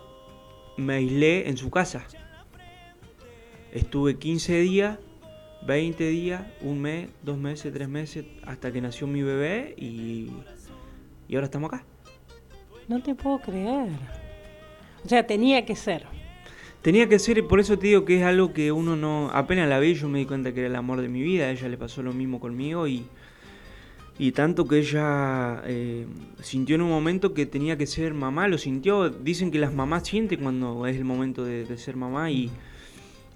me 0.77 0.95
aislé 0.95 1.49
en 1.49 1.57
su 1.57 1.71
casa. 1.71 2.05
Estuve 3.73 4.19
15 4.19 4.61
días, 4.61 4.99
20 5.67 6.07
días, 6.11 6.43
un 6.61 6.83
mes, 6.83 7.09
dos 7.23 7.38
meses, 7.38 7.73
tres 7.73 7.88
meses, 7.88 8.27
hasta 8.45 8.71
que 8.71 8.83
nació 8.83 9.07
mi 9.07 9.23
bebé 9.23 9.75
y, 9.79 10.31
y 11.27 11.35
ahora 11.35 11.47
estamos 11.47 11.73
acá. 11.73 11.85
No 12.87 13.03
te 13.03 13.14
puedo 13.14 13.40
creer. 13.40 13.88
O 15.03 15.09
sea, 15.09 15.27
tenía 15.27 15.64
que 15.64 15.75
ser. 15.75 16.05
Tenía 16.85 17.09
que 17.09 17.18
ser, 17.18 17.47
por 17.47 17.61
eso 17.61 17.79
te 17.79 17.87
digo 17.87 18.05
que 18.05 18.18
es 18.18 18.25
algo 18.25 18.53
que 18.53 18.70
uno 18.70 18.94
no. 18.94 19.31
Apenas 19.33 19.70
la 19.70 19.79
vi, 19.79 19.94
yo 19.94 20.07
me 20.07 20.18
di 20.18 20.27
cuenta 20.27 20.53
que 20.53 20.61
era 20.61 20.68
el 20.68 20.77
amor 20.77 21.01
de 21.01 21.09
mi 21.09 21.23
vida. 21.23 21.47
A 21.47 21.51
ella 21.51 21.66
le 21.70 21.79
pasó 21.79 22.03
lo 22.03 22.12
mismo 22.12 22.40
conmigo 22.40 22.87
y. 22.87 23.07
Y 24.18 24.33
tanto 24.33 24.68
que 24.68 24.81
ella 24.81 25.62
eh, 25.64 26.07
sintió 26.42 26.77
en 26.77 26.83
un 26.83 26.90
momento 26.90 27.33
que 27.33 27.47
tenía 27.47 27.79
que 27.79 27.87
ser 27.87 28.12
mamá, 28.12 28.49
lo 28.49 28.59
sintió. 28.59 29.09
Dicen 29.09 29.51
que 29.51 29.59
las 29.59 29.73
mamás 29.73 30.07
sienten 30.07 30.42
cuando 30.42 30.87
es 30.87 30.97
el 30.99 31.07
momento 31.07 31.42
de, 31.42 31.64
ser 31.79 31.97
mamá 31.97 32.31
y, 32.31 32.51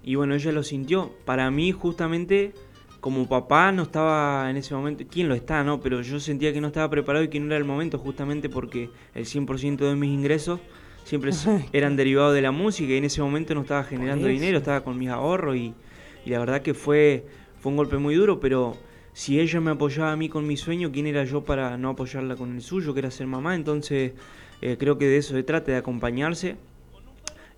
y 0.03 0.13
bueno, 0.13 0.35
ella 0.35 0.51
lo 0.51 0.61
sintió. 0.61 1.11
Para 1.25 1.49
mí, 1.49 1.71
justamente, 1.71 2.53
como 2.99 3.27
papá, 3.27 3.71
no 3.71 3.81
estaba 3.81 4.47
en 4.51 4.57
ese 4.57 4.75
momento. 4.75 5.05
¿Quién 5.09 5.27
lo 5.27 5.33
está, 5.33 5.63
no? 5.63 5.81
Pero 5.81 6.01
yo 6.03 6.19
sentía 6.19 6.53
que 6.53 6.61
no 6.61 6.67
estaba 6.67 6.87
preparado 6.91 7.25
y 7.25 7.29
que 7.29 7.39
no 7.39 7.47
era 7.47 7.57
el 7.57 7.65
momento, 7.65 7.97
justamente 7.97 8.47
porque 8.47 8.91
el 9.15 9.25
100% 9.25 9.77
de 9.77 9.95
mis 9.95 10.11
ingresos 10.11 10.59
siempre 11.09 11.31
eran 11.73 11.95
derivados 11.95 12.35
de 12.35 12.41
la 12.43 12.51
música 12.51 12.93
y 12.93 12.97
en 12.97 13.05
ese 13.05 13.19
momento 13.21 13.55
no 13.55 13.61
estaba 13.61 13.83
generando 13.83 14.27
dinero, 14.27 14.59
estaba 14.59 14.83
con 14.83 14.97
mis 14.97 15.09
ahorros 15.09 15.55
y, 15.55 15.73
la 16.25 16.37
verdad 16.37 16.61
que 16.61 16.75
fue, 16.75 17.25
fue 17.59 17.71
un 17.71 17.77
golpe 17.77 17.97
muy 17.97 18.13
duro, 18.13 18.39
pero 18.39 18.77
si 19.13 19.39
ella 19.39 19.59
me 19.59 19.71
apoyaba 19.71 20.11
a 20.11 20.15
mí 20.15 20.29
con 20.29 20.45
mi 20.45 20.55
sueño, 20.55 20.91
¿quién 20.91 21.07
era 21.07 21.23
yo 21.23 21.43
para 21.43 21.77
no 21.77 21.89
apoyarla 21.89 22.35
con 22.35 22.53
el 22.53 22.61
suyo, 22.61 22.93
que 22.93 22.99
era 22.99 23.09
ser 23.09 23.25
mamá? 23.25 23.55
Entonces 23.55 24.11
eh, 24.61 24.77
creo 24.77 24.99
que 24.99 25.07
de 25.07 25.17
eso 25.17 25.33
se 25.33 25.41
trata, 25.41 25.71
de 25.71 25.77
acompañarse. 25.77 26.57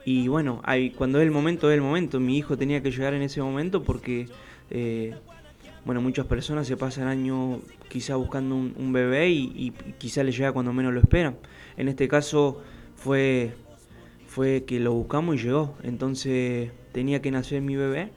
Y 0.05 0.29
bueno, 0.29 0.61
hay, 0.63 0.91
cuando 0.91 1.19
es 1.19 1.25
el 1.25 1.31
momento, 1.31 1.69
es 1.69 1.75
el 1.75 1.81
momento. 1.81 2.21
Mi 2.21 2.37
hijo 2.37 2.57
tenía 2.57 2.81
que 2.81 2.89
llegar 2.89 3.13
en 3.13 3.21
ese 3.21 3.41
momento 3.41 3.83
porque 3.83 4.29
eh, 4.69 5.13
bueno, 5.83 6.01
muchas 6.01 6.25
personas 6.25 6.67
se 6.67 6.77
pasan 6.77 7.09
años 7.09 7.59
quizá 7.89 8.15
buscando 8.15 8.55
un, 8.55 8.73
un 8.77 8.93
bebé 8.93 9.29
y, 9.29 9.51
y 9.55 9.71
quizá 9.97 10.23
le 10.23 10.31
llega 10.31 10.53
cuando 10.53 10.71
menos 10.71 10.93
lo 10.93 11.01
esperan. 11.01 11.35
En 11.75 11.89
este 11.89 12.07
caso 12.07 12.61
fue, 13.01 13.53
fue 14.27 14.63
que 14.65 14.79
lo 14.79 14.93
buscamos 14.93 15.35
y 15.35 15.39
llegó. 15.39 15.75
Entonces 15.83 16.71
tenía 16.91 17.21
que 17.21 17.31
nacer 17.31 17.61
mi 17.61 17.75
bebé. 17.75 18.11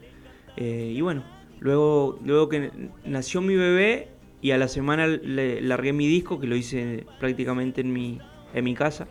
eh, 0.57 0.93
y 0.95 1.01
bueno, 1.01 1.25
luego, 1.59 2.19
luego 2.25 2.49
que 2.49 2.71
nació 3.05 3.41
mi 3.41 3.57
bebé 3.57 4.09
y 4.43 4.51
a 4.51 4.59
la 4.59 4.69
semana 4.69 5.07
le 5.07 5.61
largué 5.63 5.93
mi 5.93 6.07
disco, 6.07 6.39
que 6.39 6.47
lo 6.47 6.57
hice 6.57 7.07
prácticamente 7.19 7.81
en 7.81 7.93
mi, 7.93 8.19
en 8.53 8.65
mi 8.65 8.75
casa. 8.75 9.09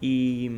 Y, 0.00 0.50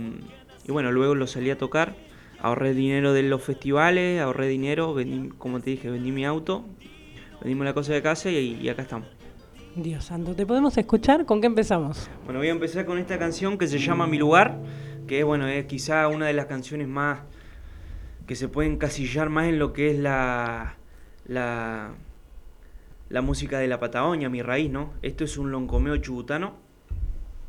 bueno, 0.66 0.90
luego 0.90 1.14
lo 1.14 1.26
salí 1.28 1.50
a 1.50 1.58
tocar. 1.58 1.94
Ahorré 2.40 2.74
dinero 2.74 3.12
de 3.12 3.22
los 3.22 3.42
festivales, 3.42 4.20
ahorré 4.20 4.48
dinero, 4.48 4.94
vendí, 4.94 5.28
como 5.38 5.60
te 5.60 5.70
dije, 5.70 5.90
vendí 5.90 6.10
mi 6.12 6.24
auto, 6.24 6.64
vendimos 7.40 7.64
la 7.64 7.74
cosa 7.74 7.92
de 7.94 8.02
casa 8.02 8.30
y, 8.30 8.58
y 8.60 8.68
acá 8.68 8.82
estamos. 8.82 9.17
Dios 9.82 10.04
santo, 10.06 10.34
¿te 10.34 10.44
podemos 10.44 10.76
escuchar? 10.76 11.24
¿Con 11.24 11.40
qué 11.40 11.46
empezamos? 11.46 12.10
Bueno, 12.24 12.40
voy 12.40 12.48
a 12.48 12.52
empezar 12.52 12.84
con 12.84 12.98
esta 12.98 13.18
canción 13.18 13.58
que 13.58 13.66
se 13.68 13.78
llama 13.78 14.06
Mi 14.06 14.18
lugar, 14.18 14.58
que 15.06 15.22
bueno, 15.22 15.46
es 15.46 15.66
quizá 15.66 16.08
una 16.08 16.26
de 16.26 16.32
las 16.32 16.46
canciones 16.46 16.88
más 16.88 17.20
que 18.26 18.34
se 18.34 18.48
pueden 18.48 18.72
encasillar 18.72 19.30
más 19.30 19.46
en 19.46 19.58
lo 19.58 19.72
que 19.72 19.90
es 19.92 19.98
la, 19.98 20.76
la, 21.26 21.92
la 23.08 23.22
música 23.22 23.58
de 23.58 23.68
la 23.68 23.78
Patagonia, 23.78 24.28
mi 24.28 24.42
raíz, 24.42 24.70
¿no? 24.70 24.92
Esto 25.02 25.24
es 25.24 25.38
un 25.38 25.50
loncomeo 25.50 25.96
chubutano 25.98 26.54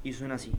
y 0.04 0.13
suena 0.13 0.36
así. 0.36 0.52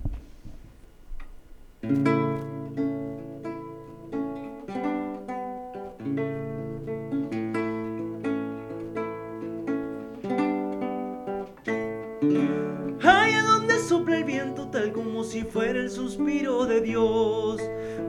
Como 15.03 15.25
si 15.25 15.45
fuera 15.45 15.81
el 15.81 15.91
suspiro 15.91 16.67
de 16.67 16.83
Dios, 16.83 17.59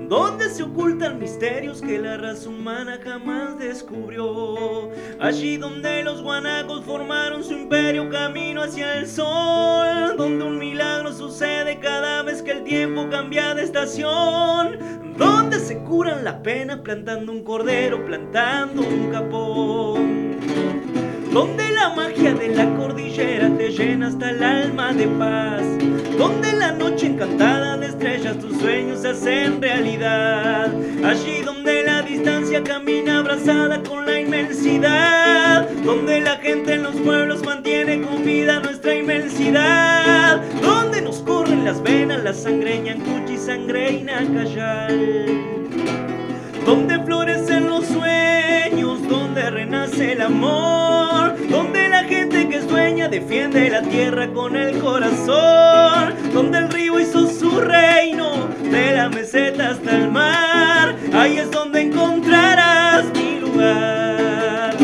donde 0.09 0.49
se 0.49 0.63
ocultan 0.63 1.19
misterios 1.19 1.81
que 1.81 1.97
la 1.97 2.17
raza 2.17 2.49
humana 2.49 2.99
jamás 3.01 3.57
descubrió, 3.57 4.89
allí 5.17 5.55
donde 5.55 6.03
los 6.03 6.21
guanacos 6.21 6.83
formaron 6.83 7.45
su 7.45 7.53
imperio 7.53 8.09
camino 8.09 8.61
hacia 8.61 8.97
el 8.97 9.07
sol, 9.07 10.17
donde 10.17 10.43
un 10.43 10.59
milagro 10.59 11.13
sucede 11.13 11.79
cada 11.79 12.23
vez 12.23 12.41
que 12.41 12.51
el 12.51 12.63
tiempo 12.65 13.07
cambia 13.09 13.55
de 13.55 13.63
estación, 13.63 14.77
donde 15.17 15.59
se 15.59 15.77
curan 15.83 16.25
las 16.25 16.35
penas 16.35 16.79
plantando 16.79 17.31
un 17.31 17.43
cordero, 17.45 18.05
plantando 18.05 18.81
un 18.81 19.11
capón 19.11 20.20
donde 21.31 21.69
la 21.71 21.89
magia 21.95 22.33
de 22.33 22.49
la 22.49 22.75
cordillera 22.75 23.49
te 23.57 23.69
llena 23.69 24.07
hasta 24.07 24.31
el 24.31 24.43
alma 24.43 24.93
de 24.93 25.07
paz, 25.07 25.63
donde 26.17 26.51
la 26.53 26.73
noche 26.73 27.07
encantada 27.07 27.77
de 27.77 27.87
estrellas 27.87 28.37
tus 28.39 28.57
sueños 28.57 28.99
se 28.99 29.09
hacen 29.09 29.61
realidad, 29.61 30.73
allí 31.05 31.41
donde 31.43 31.83
la 31.83 32.01
distancia 32.01 32.61
camina 32.63 33.19
abrazada 33.19 33.81
con 33.81 34.05
la 34.05 34.19
inmensidad, 34.19 35.69
donde 35.85 36.19
la 36.19 36.35
gente 36.37 36.73
en 36.73 36.83
los 36.83 36.95
pueblos 36.97 37.43
mantiene 37.45 38.01
con 38.01 38.25
vida 38.25 38.59
nuestra 38.59 38.93
inmensidad, 38.93 40.41
donde 40.61 41.01
nos 41.01 41.19
corren 41.19 41.63
las 41.63 41.81
venas, 41.81 42.23
la 42.23 42.33
sangreña 42.33 42.95
Cuchi, 42.95 43.37
sangreina 43.37 44.17
Cayal 44.33 46.10
donde 46.65 46.99
florecen 46.99 47.67
los 47.67 47.85
sueños, 47.85 49.07
donde 49.07 49.49
renace 49.49 50.13
el 50.13 50.21
amor, 50.21 51.35
donde 51.49 51.89
la 51.89 52.03
gente 52.03 52.47
que 52.47 52.61
sueña 52.61 53.07
defiende 53.07 53.69
la 53.69 53.81
tierra 53.81 54.27
con 54.31 54.55
el 54.55 54.79
corazón, 54.79 56.13
donde 56.33 56.59
el 56.59 56.69
río 56.69 56.99
hizo 56.99 57.27
su 57.27 57.59
reino, 57.59 58.47
de 58.71 58.95
la 58.95 59.09
meseta 59.09 59.71
hasta 59.71 59.97
el 59.97 60.11
mar, 60.11 60.95
ahí 61.13 61.37
es 61.37 61.51
donde 61.51 61.81
encontrarás 61.81 63.05
mi 63.13 63.39
lugar. 63.39 64.75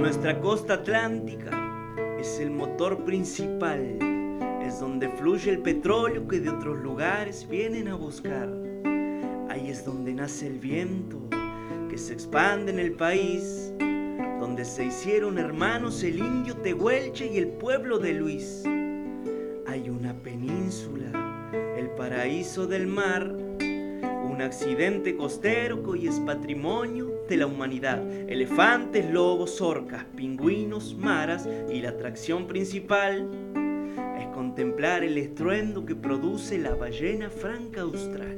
Nuestra 0.00 0.40
costa 0.40 0.74
atlántica 0.74 1.45
principal, 2.76 3.98
es 4.62 4.80
donde 4.80 5.08
fluye 5.08 5.50
el 5.50 5.60
petróleo 5.60 6.28
que 6.28 6.40
de 6.40 6.50
otros 6.50 6.78
lugares 6.78 7.48
vienen 7.48 7.88
a 7.88 7.94
buscar. 7.94 8.50
Ahí 9.48 9.70
es 9.70 9.84
donde 9.84 10.12
nace 10.12 10.46
el 10.46 10.58
viento 10.58 11.18
que 11.88 11.96
se 11.96 12.12
expande 12.12 12.72
en 12.72 12.78
el 12.78 12.92
país, 12.92 13.72
donde 14.38 14.66
se 14.66 14.84
hicieron 14.84 15.38
hermanos 15.38 16.02
el 16.02 16.18
indio 16.18 16.54
Tehuelche 16.56 17.32
y 17.32 17.38
el 17.38 17.48
pueblo 17.48 17.98
de 17.98 18.12
Luis. 18.12 18.62
Hay 19.66 19.88
una 19.88 20.12
península, 20.12 21.50
el 21.78 21.88
paraíso 21.90 22.66
del 22.66 22.86
mar, 22.86 23.26
un 23.26 24.42
accidente 24.42 25.16
costero 25.16 25.82
que 25.82 25.90
hoy 25.90 26.08
es 26.08 26.20
patrimonio 26.20 27.15
de 27.28 27.36
la 27.36 27.46
humanidad. 27.46 28.02
Elefantes, 28.28 29.10
lobos, 29.10 29.60
orcas, 29.60 30.04
pingüinos, 30.16 30.94
maras 30.96 31.48
y 31.70 31.80
la 31.80 31.90
atracción 31.90 32.46
principal 32.46 33.28
es 34.18 34.26
contemplar 34.28 35.02
el 35.04 35.18
estruendo 35.18 35.84
que 35.84 35.94
produce 35.94 36.58
la 36.58 36.74
ballena 36.74 37.30
franca 37.30 37.82
austral. 37.82 38.36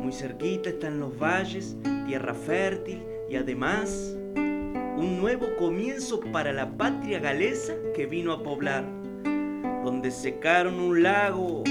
Muy 0.00 0.12
cerquita 0.12 0.70
están 0.70 1.00
los 1.00 1.18
valles, 1.18 1.76
tierra 2.06 2.34
fértil 2.34 3.02
y 3.28 3.36
además 3.36 4.16
un 4.36 5.18
nuevo 5.20 5.56
comienzo 5.58 6.20
para 6.20 6.52
la 6.52 6.70
patria 6.76 7.18
galesa 7.18 7.74
que 7.94 8.06
vino 8.06 8.32
a 8.32 8.42
poblar, 8.42 8.84
donde 9.84 10.10
secaron 10.10 10.80
un 10.80 11.02
lago 11.02 11.64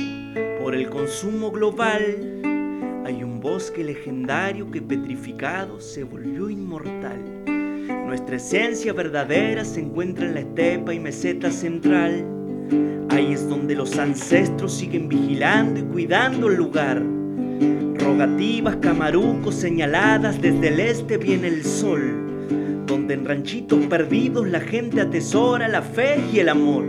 por 0.62 0.76
el 0.76 0.90
consumo 0.90 1.52
global 1.52 2.42
hay 3.06 3.24
un 3.24 3.40
bosque 3.40 3.84
legendario 3.84 4.72
que 4.72 4.82
petrificado 4.82 5.80
se 5.80 6.04
volvió 6.04 6.50
inmortal. 6.50 7.20
Nuestra 8.08 8.38
esencia 8.38 8.94
verdadera 8.94 9.64
se 9.64 9.82
encuentra 9.82 10.26
en 10.26 10.34
la 10.34 10.40
estepa 10.40 10.92
y 10.92 11.00
meseta 11.00 11.52
central. 11.52 12.26
Ahí 13.10 13.32
es 13.32 13.48
donde 13.48 13.76
los 13.76 14.00
ancestros 14.00 14.74
siguen 14.74 15.08
vigilando 15.08 15.82
y 15.82 15.84
cuidando 15.84 16.48
el 16.48 16.56
lugar. 16.56 17.00
Rogativas, 18.00 18.78
camarucos 18.78 19.54
señaladas 19.54 20.42
desde 20.42 20.70
el 20.70 20.80
este 20.80 21.18
viene 21.18 21.50
el 21.50 21.64
sol. 21.64 22.02
Donde 22.88 23.14
en 23.14 23.26
ranchitos 23.26 23.86
perdidos 23.86 24.48
la 24.48 24.62
gente 24.62 25.02
atesora 25.02 25.68
la 25.68 25.84
fe 25.84 26.20
y 26.34 26.40
el 26.40 26.50
amor. 26.50 26.86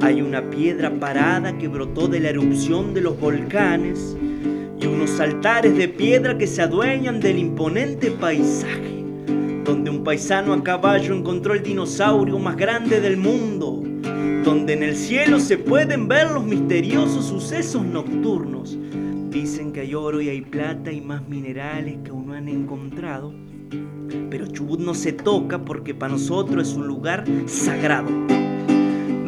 Hay 0.00 0.22
una 0.22 0.48
piedra 0.48 0.90
parada 0.98 1.58
que 1.58 1.68
brotó 1.68 2.08
de 2.08 2.20
la 2.20 2.30
erupción 2.30 2.94
de 2.94 3.02
los 3.02 3.20
volcanes 3.20 4.16
y 4.80 4.86
unos 4.86 5.18
altares 5.20 5.76
de 5.76 5.88
piedra 5.88 6.38
que 6.38 6.46
se 6.46 6.62
adueñan 6.62 7.20
del 7.20 7.38
imponente 7.38 8.10
paisaje, 8.10 9.04
donde 9.64 9.90
un 9.90 10.04
paisano 10.04 10.52
a 10.52 10.62
caballo 10.62 11.14
encontró 11.14 11.54
el 11.54 11.62
dinosaurio 11.62 12.38
más 12.38 12.56
grande 12.56 13.00
del 13.00 13.16
mundo, 13.16 13.82
donde 14.44 14.72
en 14.74 14.82
el 14.82 14.96
cielo 14.96 15.40
se 15.40 15.58
pueden 15.58 16.08
ver 16.08 16.30
los 16.30 16.44
misteriosos 16.44 17.26
sucesos 17.26 17.84
nocturnos. 17.84 18.78
Dicen 19.30 19.72
que 19.72 19.80
hay 19.80 19.94
oro 19.94 20.20
y 20.20 20.28
hay 20.28 20.40
plata 20.40 20.92
y 20.92 21.00
más 21.00 21.28
minerales 21.28 21.98
que 22.04 22.10
aún 22.10 22.28
no 22.28 22.34
han 22.34 22.48
encontrado, 22.48 23.34
pero 24.30 24.46
Chubut 24.46 24.80
no 24.80 24.94
se 24.94 25.12
toca 25.12 25.64
porque 25.64 25.94
para 25.94 26.12
nosotros 26.12 26.68
es 26.68 26.74
un 26.74 26.86
lugar 26.86 27.24
sagrado. 27.46 28.37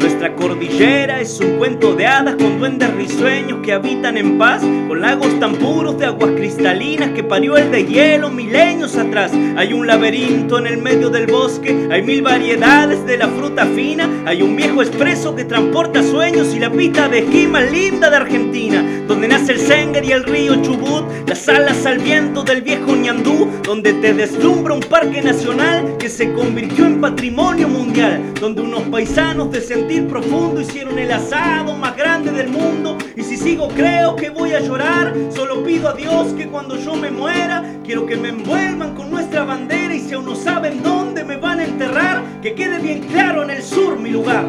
Nuestra 0.00 0.34
cordillera 0.34 1.20
es 1.20 1.38
un 1.40 1.58
cuento 1.58 1.94
de 1.94 2.06
hadas 2.06 2.36
con 2.36 2.58
duendes 2.58 2.90
risueños 2.94 3.58
que 3.62 3.74
habitan 3.74 4.16
en 4.16 4.38
paz, 4.38 4.62
con 4.88 5.00
lagos 5.00 5.38
tan 5.38 5.54
puros 5.56 5.98
de 5.98 6.06
aguas 6.06 6.30
cristalinas 6.32 7.10
que 7.10 7.22
parió 7.22 7.58
el 7.58 7.70
de 7.70 7.84
hielo 7.84 8.30
milenios 8.30 8.96
atrás. 8.96 9.30
Hay 9.56 9.74
un 9.74 9.86
laberinto 9.86 10.58
en 10.58 10.66
el 10.66 10.78
medio 10.78 11.10
del 11.10 11.26
bosque, 11.26 11.88
hay 11.90 12.02
mil 12.02 12.22
variedades 12.22 13.04
de 13.04 13.18
la 13.18 13.28
fruta 13.28 13.66
fina, 13.66 14.08
hay 14.24 14.40
un 14.40 14.56
viejo 14.56 14.80
expreso 14.80 15.36
que 15.36 15.44
transporta 15.44 16.02
sueños 16.02 16.54
y 16.54 16.60
la 16.60 16.72
pista 16.72 17.06
de 17.08 17.18
esquí 17.18 17.46
linda 17.70 18.08
de 18.08 18.16
Argentina, 18.16 19.04
donde 19.06 19.28
nace 19.28 19.52
el 19.52 19.58
Senger 19.58 20.04
y 20.04 20.12
el 20.12 20.24
río 20.24 20.62
Chubut, 20.62 21.04
las 21.26 21.46
alas 21.48 21.84
al 21.84 21.98
viento 21.98 22.42
del 22.42 22.62
viejo 22.62 22.96
ñandú, 22.96 23.50
donde 23.62 23.92
te 23.94 24.14
deslumbra 24.14 24.72
un 24.72 24.80
parque 24.80 25.20
nacional 25.20 25.96
que 25.98 26.08
se 26.08 26.32
convirtió 26.32 26.86
en 26.86 27.02
patrimonio 27.02 27.68
mundial, 27.68 28.32
donde 28.40 28.62
unos 28.62 28.82
paisanos 28.84 29.50
de 29.50 29.60
profundo 29.98 30.60
hicieron 30.60 30.98
el 30.98 31.10
asado 31.10 31.74
más 31.74 31.96
grande 31.96 32.30
del 32.30 32.48
mundo. 32.48 32.96
Y 33.16 33.22
si 33.22 33.36
sigo 33.36 33.68
creo 33.68 34.14
que 34.14 34.30
voy 34.30 34.52
a 34.52 34.60
llorar. 34.60 35.14
Solo 35.30 35.64
pido 35.64 35.88
a 35.88 35.94
Dios 35.94 36.32
que 36.34 36.46
cuando 36.48 36.76
yo 36.76 36.94
me 36.94 37.10
muera 37.10 37.64
quiero 37.84 38.06
que 38.06 38.16
me 38.16 38.28
envuelvan 38.28 38.94
con 38.94 39.10
nuestra 39.10 39.44
bandera. 39.44 39.94
Y 39.94 40.00
si 40.00 40.14
aún 40.14 40.26
no 40.26 40.36
saben 40.36 40.82
dónde 40.82 41.24
me 41.24 41.36
van 41.36 41.58
a 41.58 41.64
enterrar 41.64 42.22
que 42.40 42.54
quede 42.54 42.78
bien 42.78 43.00
claro 43.08 43.42
en 43.42 43.50
el 43.50 43.62
sur 43.62 43.98
mi 43.98 44.10
lugar. 44.10 44.46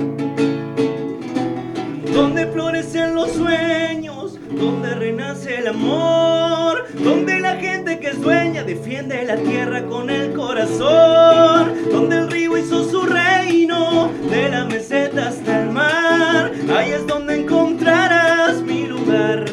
Donde 2.13 2.45
florecen 2.47 3.15
los 3.15 3.31
sueños, 3.31 4.37
donde 4.51 4.93
renace 4.93 5.57
el 5.57 5.67
amor, 5.67 6.85
donde 7.03 7.39
la 7.39 7.55
gente 7.55 7.99
que 7.99 8.13
sueña 8.13 8.63
defiende 8.63 9.23
la 9.23 9.37
tierra 9.37 9.83
con 9.85 10.09
el 10.09 10.33
corazón, 10.33 11.70
donde 11.89 12.17
el 12.17 12.31
río 12.31 12.57
hizo 12.57 12.89
su 12.89 13.01
reino, 13.03 14.11
de 14.29 14.49
la 14.49 14.65
meseta 14.65 15.29
hasta 15.29 15.63
el 15.63 15.69
mar, 15.71 16.51
ahí 16.75 16.91
es 16.91 17.07
donde 17.07 17.41
encontrarás 17.41 18.61
mi 18.61 18.85
lugar. 18.85 19.45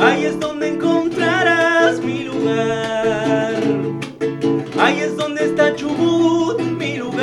Ahí 0.00 0.24
es 0.24 0.40
donde 0.40 0.68
encontrarás 0.68 2.00
mi 2.00 2.24
lugar. 2.24 3.62
Ahí 4.78 5.00
es 5.00 5.16
donde 5.16 5.44
está 5.44 5.74
Chubut, 5.74 6.60
mi 6.60 6.96
lugar. 6.96 7.20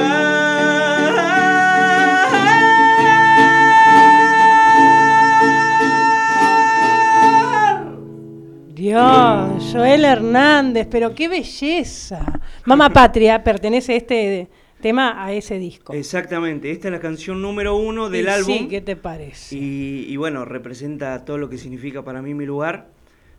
Dios, 8.73 9.71
Joel 9.73 10.05
Hernández, 10.05 10.87
pero 10.89 11.15
qué 11.15 11.27
belleza. 11.27 12.36
Mamá 12.67 12.89
Patria 12.89 13.45
pertenece 13.45 13.95
este 13.95 14.49
tema 14.81 15.23
a 15.23 15.31
ese 15.31 15.57
disco. 15.57 15.93
Exactamente, 15.93 16.69
esta 16.69 16.89
es 16.89 16.91
la 16.91 16.99
canción 16.99 17.41
número 17.41 17.77
uno 17.77 18.09
del 18.09 18.25
Y 18.25 18.27
álbum. 18.27 18.57
Sí, 18.57 18.67
¿qué 18.67 18.81
te 18.81 18.97
parece? 18.97 19.55
Y, 19.55 20.05
y 20.09 20.17
bueno, 20.17 20.43
representa 20.43 21.23
todo 21.23 21.37
lo 21.37 21.47
que 21.47 21.57
significa 21.57 22.03
para 22.03 22.21
mí 22.21 22.33
mi 22.33 22.45
lugar, 22.45 22.89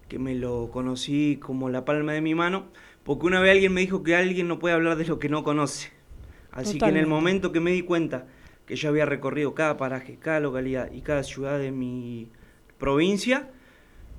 que 0.08 0.18
me 0.18 0.34
lo 0.34 0.70
conocí 0.70 1.36
como 1.42 1.68
la 1.68 1.84
palma 1.84 2.14
de 2.14 2.22
mi 2.22 2.34
mano, 2.34 2.68
porque 3.02 3.26
una 3.26 3.38
vez 3.38 3.52
alguien 3.52 3.74
me 3.74 3.82
dijo 3.82 4.02
que 4.02 4.16
alguien 4.16 4.48
no 4.48 4.58
puede 4.58 4.74
hablar 4.74 4.96
de 4.96 5.04
lo 5.04 5.18
que 5.18 5.28
no 5.28 5.44
conoce. 5.44 5.90
Así 6.50 6.78
que 6.78 6.86
en 6.86 6.96
el 6.96 7.06
momento 7.06 7.52
que 7.52 7.60
me 7.60 7.72
di 7.72 7.82
cuenta 7.82 8.28
que 8.64 8.76
yo 8.76 8.88
había 8.88 9.04
recorrido 9.04 9.54
cada 9.54 9.76
paraje, 9.76 10.16
cada 10.18 10.40
localidad 10.40 10.90
y 10.90 11.02
cada 11.02 11.22
ciudad 11.22 11.58
de 11.58 11.70
mi 11.70 12.30
provincia, 12.78 13.50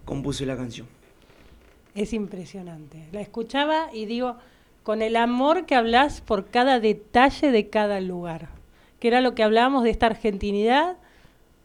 compuse 0.06 0.46
la 0.46 0.56
canción. 0.56 0.86
Es 1.96 2.14
impresionante. 2.14 3.08
La 3.12 3.22
escuchaba 3.22 3.90
y 3.92 4.06
digo, 4.06 4.38
con 4.84 5.02
el 5.02 5.16
amor 5.16 5.66
que 5.66 5.76
hablas 5.76 6.22
por 6.22 6.48
cada 6.48 6.80
detalle 6.80 7.52
de 7.52 7.70
cada 7.70 8.00
lugar, 8.02 8.50
que 9.00 9.08
era 9.08 9.22
lo 9.22 9.36
que 9.36 9.44
hablábamos 9.44 9.84
de 9.84 9.90
esta 9.92 10.08
argentinidad, 10.08 10.98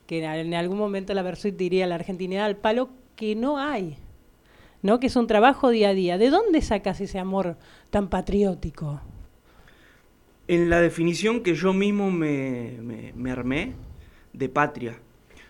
que 0.07 0.23
en 0.23 0.55
algún 0.55 0.79
momento 0.79 1.15
la 1.15 1.23
Versuit 1.23 1.57
diría 1.57 1.87
la 1.87 1.95
argentinidad 1.95 2.45
al 2.45 2.57
palo, 2.57 2.91
que 3.17 3.35
no 3.35 3.59
hay, 3.59 3.97
¿no? 4.83 5.01
Que 5.01 5.07
es 5.07 5.17
un 5.17 5.27
trabajo 5.27 5.71
día 5.71 5.91
a 5.91 5.95
día. 5.95 6.19
¿De 6.19 6.29
dónde 6.31 6.61
sacas 6.61 7.01
ese 7.01 7.19
amor 7.19 7.57
tan 7.91 8.09
patriótico? 8.09 9.01
En 10.47 10.69
la 10.69 10.81
definición 10.81 11.43
que 11.43 11.55
yo 11.55 11.73
mismo 11.73 12.11
me, 12.11 12.77
me- 12.83 13.13
me 13.15 13.31
armé 13.31 13.73
de 14.35 14.49
patria. 14.51 14.99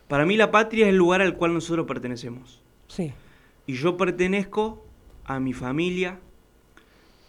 Para 0.06 0.24
mí 0.24 0.36
la 0.36 0.50
patria 0.52 0.84
es 0.86 0.90
el 0.90 0.96
lugar 0.98 1.20
al 1.20 1.34
cual 1.36 1.52
nosotros 1.54 1.86
pertenecemos. 1.86 2.62
Sí. 2.86 3.12
Y 3.66 3.72
yo 3.74 3.96
pertenezco 3.96 4.84
a 5.24 5.40
mi 5.40 5.52
familia, 5.52 6.20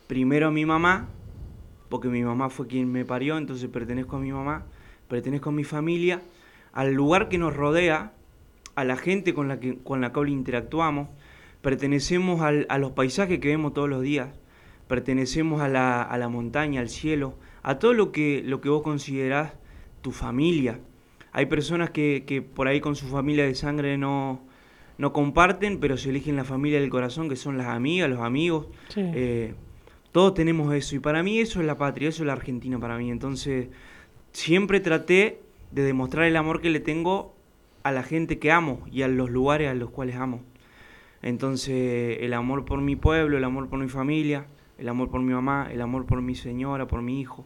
primero 0.07 0.47
a 0.47 0.51
mi 0.51 0.65
mamá, 0.65 1.07
porque 1.89 2.07
mi 2.07 2.23
mamá 2.23 2.49
fue 2.49 2.67
quien 2.67 2.91
me 2.91 3.05
parió, 3.05 3.37
entonces 3.37 3.69
pertenezco 3.69 4.17
a 4.17 4.19
mi 4.19 4.31
mamá, 4.31 4.65
pertenezco 5.07 5.49
a 5.49 5.53
mi 5.53 5.63
familia, 5.63 6.21
al 6.73 6.93
lugar 6.93 7.29
que 7.29 7.37
nos 7.37 7.55
rodea, 7.55 8.13
a 8.75 8.83
la 8.83 8.97
gente 8.97 9.33
con 9.33 9.47
la 9.47 9.59
que 9.59 9.77
con 9.77 10.01
la 10.01 10.11
cual 10.11 10.29
interactuamos, 10.29 11.07
pertenecemos 11.61 12.41
al- 12.41 12.65
a 12.69 12.77
los 12.77 12.91
paisajes 12.91 13.39
que 13.39 13.47
vemos 13.47 13.73
todos 13.73 13.89
los 13.89 14.01
días, 14.01 14.29
pertenecemos 14.87 15.61
a 15.61 15.67
la, 15.69 16.03
a 16.03 16.17
la 16.17 16.27
montaña, 16.29 16.81
al 16.81 16.89
cielo, 16.89 17.35
a 17.63 17.79
todo 17.79 17.93
lo 17.93 18.11
que, 18.11 18.43
lo 18.45 18.61
que 18.61 18.69
vos 18.69 18.83
considerás 18.83 19.53
tu 20.01 20.11
familia. 20.11 20.79
Hay 21.31 21.47
personas 21.47 21.89
que, 21.89 22.23
que 22.27 22.41
por 22.41 22.67
ahí 22.67 22.79
con 22.81 22.95
su 22.95 23.07
familia 23.07 23.45
de 23.45 23.55
sangre 23.55 23.97
no, 23.97 24.41
no 24.97 25.11
comparten, 25.13 25.79
pero 25.79 25.97
se 25.97 26.09
eligen 26.11 26.35
la 26.35 26.43
familia 26.43 26.79
del 26.79 26.89
corazón, 26.89 27.27
que 27.29 27.35
son 27.35 27.57
las 27.57 27.67
amigas, 27.67 28.09
los 28.09 28.19
amigos. 28.19 28.67
Sí. 28.89 29.01
Eh, 29.03 29.55
todos 30.15 30.33
tenemos 30.33 30.73
eso, 30.73 30.95
y 30.95 30.99
para 30.99 31.23
mí 31.23 31.39
eso 31.39 31.59
es 31.59 31.65
la 31.67 31.77
patria, 31.77 32.07
eso 32.07 32.23
es 32.23 32.27
la 32.27 32.31
Argentina 32.31 32.79
para 32.79 32.97
mí. 32.97 33.11
Entonces, 33.11 33.67
siempre 34.31 34.79
traté 34.79 35.41
de 35.71 35.81
demostrar 35.81 36.23
el 36.23 36.37
amor 36.37 36.61
que 36.61 36.69
le 36.69 36.79
tengo 36.79 37.35
a 37.83 37.91
la 37.91 38.01
gente 38.01 38.39
que 38.39 38.49
amo 38.49 38.79
y 38.89 39.01
a 39.01 39.09
los 39.09 39.29
lugares 39.29 39.69
a 39.69 39.73
los 39.73 39.89
cuales 39.89 40.15
amo. 40.15 40.41
Entonces, 41.21 42.19
el 42.21 42.33
amor 42.33 42.63
por 42.63 42.79
mi 42.79 42.95
pueblo, 42.95 43.37
el 43.37 43.43
amor 43.43 43.67
por 43.67 43.77
mi 43.77 43.89
familia, 43.89 44.45
el 44.77 44.87
amor 44.87 45.09
por 45.09 45.19
mi 45.19 45.33
mamá, 45.33 45.67
el 45.69 45.81
amor 45.81 46.05
por 46.05 46.21
mi 46.21 46.33
señora, 46.33 46.87
por 46.87 47.01
mi 47.01 47.19
hijo, 47.19 47.45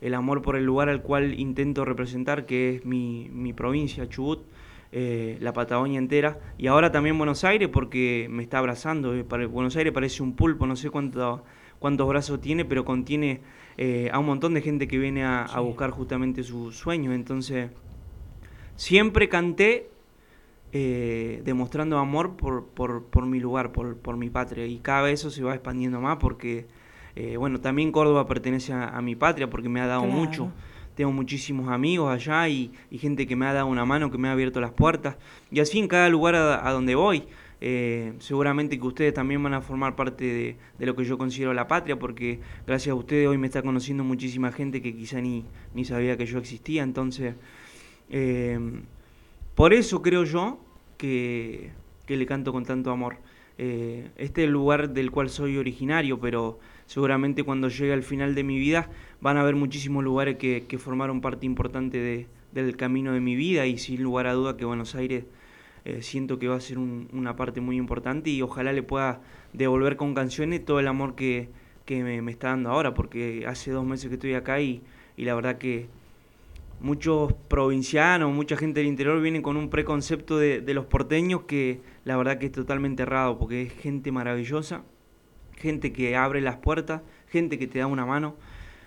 el 0.00 0.14
amor 0.14 0.42
por 0.42 0.56
el 0.56 0.64
lugar 0.64 0.88
al 0.88 1.02
cual 1.02 1.38
intento 1.38 1.84
representar, 1.84 2.44
que 2.44 2.74
es 2.74 2.84
mi, 2.84 3.52
provincia, 3.56 4.08
Chubut, 4.08 4.40
eh, 4.90 5.38
la 5.40 5.52
Patagonia 5.52 6.00
entera, 6.00 6.40
y 6.58 6.66
ahora 6.66 6.90
también 6.90 7.16
Buenos 7.16 7.44
Aires, 7.44 7.68
porque 7.68 8.26
me 8.28 8.42
está 8.42 8.58
abrazando. 8.58 9.14
eh, 9.14 9.22
Buenos 9.22 9.76
Aires 9.76 9.92
parece 9.92 10.24
un 10.24 10.34
pulpo, 10.34 10.66
no 10.66 10.74
sé 10.74 10.90
cuánto, 10.90 11.44
cuántos 11.80 12.06
brazos 12.08 12.40
tiene, 12.40 12.64
pero 12.64 12.84
contiene 12.84 13.40
eh, 13.76 14.08
a 14.12 14.18
un 14.20 14.26
montón 14.26 14.54
de 14.54 14.60
gente 14.62 14.86
que 14.86 14.98
viene 14.98 15.24
a, 15.24 15.42
a 15.42 15.58
buscar 15.60 15.90
justamente 15.90 16.44
sus 16.44 16.76
sueños. 16.76 17.12
Entonces, 17.14 17.70
siempre 18.76 19.28
canté 19.28 19.88
eh, 20.72 21.42
demostrando 21.44 21.98
amor 21.98 22.36
por, 22.36 22.66
por, 22.66 23.04
por 23.04 23.26
mi 23.26 23.40
lugar, 23.40 23.72
por, 23.72 23.96
por 23.96 24.16
mi 24.16 24.30
patria. 24.30 24.66
Y 24.66 24.78
cada 24.78 25.02
vez 25.02 25.20
eso 25.20 25.30
se 25.30 25.42
va 25.42 25.54
expandiendo 25.54 26.00
más 26.00 26.18
porque, 26.18 26.66
eh, 27.16 27.36
bueno, 27.36 27.60
también 27.60 27.90
Córdoba 27.92 28.26
pertenece 28.26 28.72
a, 28.72 28.88
a 28.96 29.02
mi 29.02 29.16
patria 29.16 29.50
porque 29.50 29.68
me 29.68 29.80
ha 29.80 29.86
dado 29.86 30.02
Claro. 30.02 30.16
mucho. 30.16 30.52
Tengo 30.94 31.12
muchísimos 31.12 31.68
amigos 31.70 32.12
allá 32.12 32.46
y, 32.48 32.72
y 32.90 32.98
gente 32.98 33.26
que 33.26 33.34
me 33.34 33.46
ha 33.46 33.54
dado 33.54 33.66
una 33.66 33.86
mano, 33.86 34.10
que 34.10 34.18
me 34.18 34.28
ha 34.28 34.32
abierto 34.32 34.60
las 34.60 34.72
puertas. 34.72 35.16
Y 35.50 35.60
así 35.60 35.78
en 35.78 35.88
cada 35.88 36.08
lugar 36.10 36.34
a, 36.34 36.68
a 36.68 36.72
donde 36.72 36.94
voy. 36.94 37.24
Eh, 37.62 38.14
seguramente 38.20 38.78
que 38.78 38.86
ustedes 38.86 39.12
también 39.12 39.42
van 39.42 39.52
a 39.52 39.60
formar 39.60 39.94
parte 39.94 40.56
de, 40.78 40.86
lo 40.86 40.96
que 40.96 41.04
yo 41.04 41.18
considero 41.18 41.52
la 41.52 41.68
patria, 41.68 41.98
porque 41.98 42.40
gracias 42.66 42.92
a 42.92 42.94
ustedes 42.94 43.28
hoy 43.28 43.36
me 43.36 43.46
está 43.48 43.62
conociendo 43.62 44.02
muchísima 44.02 44.50
gente 44.50 44.80
que 44.80 44.94
quizá 44.96 45.20
ni, 45.20 45.44
ni 45.74 45.84
sabía 45.84 46.16
que 46.16 46.24
yo 46.26 46.38
existía. 46.38 46.82
Entonces, 46.82 47.34
eh, 48.08 48.58
por 49.54 49.74
eso 49.74 50.00
creo 50.00 50.24
yo 50.24 50.58
que, 50.96 51.70
que 52.06 52.16
le 52.16 52.26
canto 52.26 52.52
con 52.52 52.64
tanto 52.64 52.90
amor. 52.90 53.16
Eh, 53.58 54.08
este 54.16 54.42
es 54.42 54.46
el 54.46 54.52
lugar 54.52 54.90
del 54.90 55.10
cual 55.10 55.28
soy 55.28 55.58
originario, 55.58 56.18
pero 56.18 56.58
seguramente 56.86 57.42
cuando 57.44 57.68
llegue 57.68 57.92
al 57.92 58.02
final 58.02 58.34
de 58.34 58.42
mi 58.42 58.58
vida 58.58 58.88
van 59.20 59.36
a 59.36 59.42
haber 59.42 59.54
muchísimos 59.54 60.02
lugares 60.02 60.36
que, 60.38 60.64
que 60.66 60.78
formaron 60.78 61.20
parte 61.20 61.44
importante 61.44 61.98
de- 61.98 62.26
del 62.52 62.76
camino 62.76 63.12
de 63.12 63.20
mi 63.20 63.36
vida 63.36 63.66
y 63.66 63.76
sin 63.76 64.02
lugar 64.02 64.26
a 64.26 64.32
duda 64.32 64.56
que 64.56 64.64
Buenos 64.64 64.94
Aires 64.94 65.24
eh, 65.84 66.02
siento 66.02 66.38
que 66.38 66.48
va 66.48 66.56
a 66.56 66.60
ser 66.60 66.78
un- 66.78 67.08
una 67.12 67.36
parte 67.36 67.60
muy 67.60 67.76
importante 67.76 68.30
y 68.30 68.42
ojalá 68.42 68.72
le 68.72 68.82
pueda 68.82 69.20
devolver 69.52 69.96
con 69.96 70.14
canciones 70.14 70.64
todo 70.64 70.80
el 70.80 70.88
amor 70.88 71.14
que, 71.14 71.48
me, 71.88 72.30
está 72.30 72.48
dando 72.50 72.70
ahora, 72.70 72.94
porque 72.94 73.44
hace 73.48 73.72
dos 73.72 73.84
meses 73.84 74.08
que 74.08 74.14
estoy 74.14 74.34
acá 74.34 74.60
y, 74.60 74.82
la 75.16 75.34
verdad 75.34 75.58
que 75.58 75.88
muchos 76.80 77.32
provincianos, 77.48 78.32
mucha 78.32 78.56
gente 78.56 78.80
del 78.80 78.88
interior 78.88 79.20
vienen 79.20 79.42
con 79.42 79.56
un 79.56 79.68
preconcepto 79.68 80.38
de, 80.38 80.60
de 80.60 80.74
los 80.74 80.86
porteños 80.86 81.42
que 81.42 81.80
la 82.04 82.16
verdad 82.16 82.38
que 82.38 82.46
es 82.46 82.52
totalmente 82.52 83.02
errado, 83.02 83.38
porque 83.38 83.62
es 83.62 83.72
gente 83.74 84.12
maravillosa, 84.12 84.82
gente 85.56 85.92
que 85.92 86.16
abre 86.16 86.40
las 86.40 86.56
puertas, 86.56 87.02
gente 87.28 87.58
que 87.58 87.66
te 87.66 87.80
da 87.80 87.86
una 87.86 88.06
mano, 88.06 88.36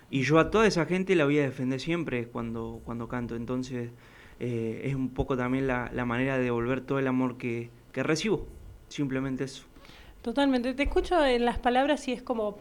y 0.09 0.21
yo 0.21 0.39
a 0.39 0.51
toda 0.51 0.67
esa 0.67 0.85
gente 0.85 1.15
la 1.15 1.25
voy 1.25 1.39
a 1.39 1.43
defender 1.43 1.79
siempre 1.79 2.27
cuando, 2.27 2.81
cuando 2.85 3.07
canto, 3.07 3.35
entonces 3.35 3.89
eh, 4.39 4.81
es 4.85 4.95
un 4.95 5.09
poco 5.09 5.37
también 5.37 5.67
la, 5.67 5.89
la 5.93 6.05
manera 6.05 6.37
de 6.37 6.43
devolver 6.43 6.81
todo 6.81 6.99
el 6.99 7.07
amor 7.07 7.37
que, 7.37 7.69
que 7.91 8.03
recibo, 8.03 8.47
simplemente 8.89 9.43
eso. 9.43 9.63
Totalmente. 10.21 10.73
Te 10.73 10.83
escucho 10.83 11.23
en 11.25 11.45
las 11.45 11.59
palabras 11.59 12.07
y 12.07 12.13
es 12.13 12.21
como, 12.23 12.57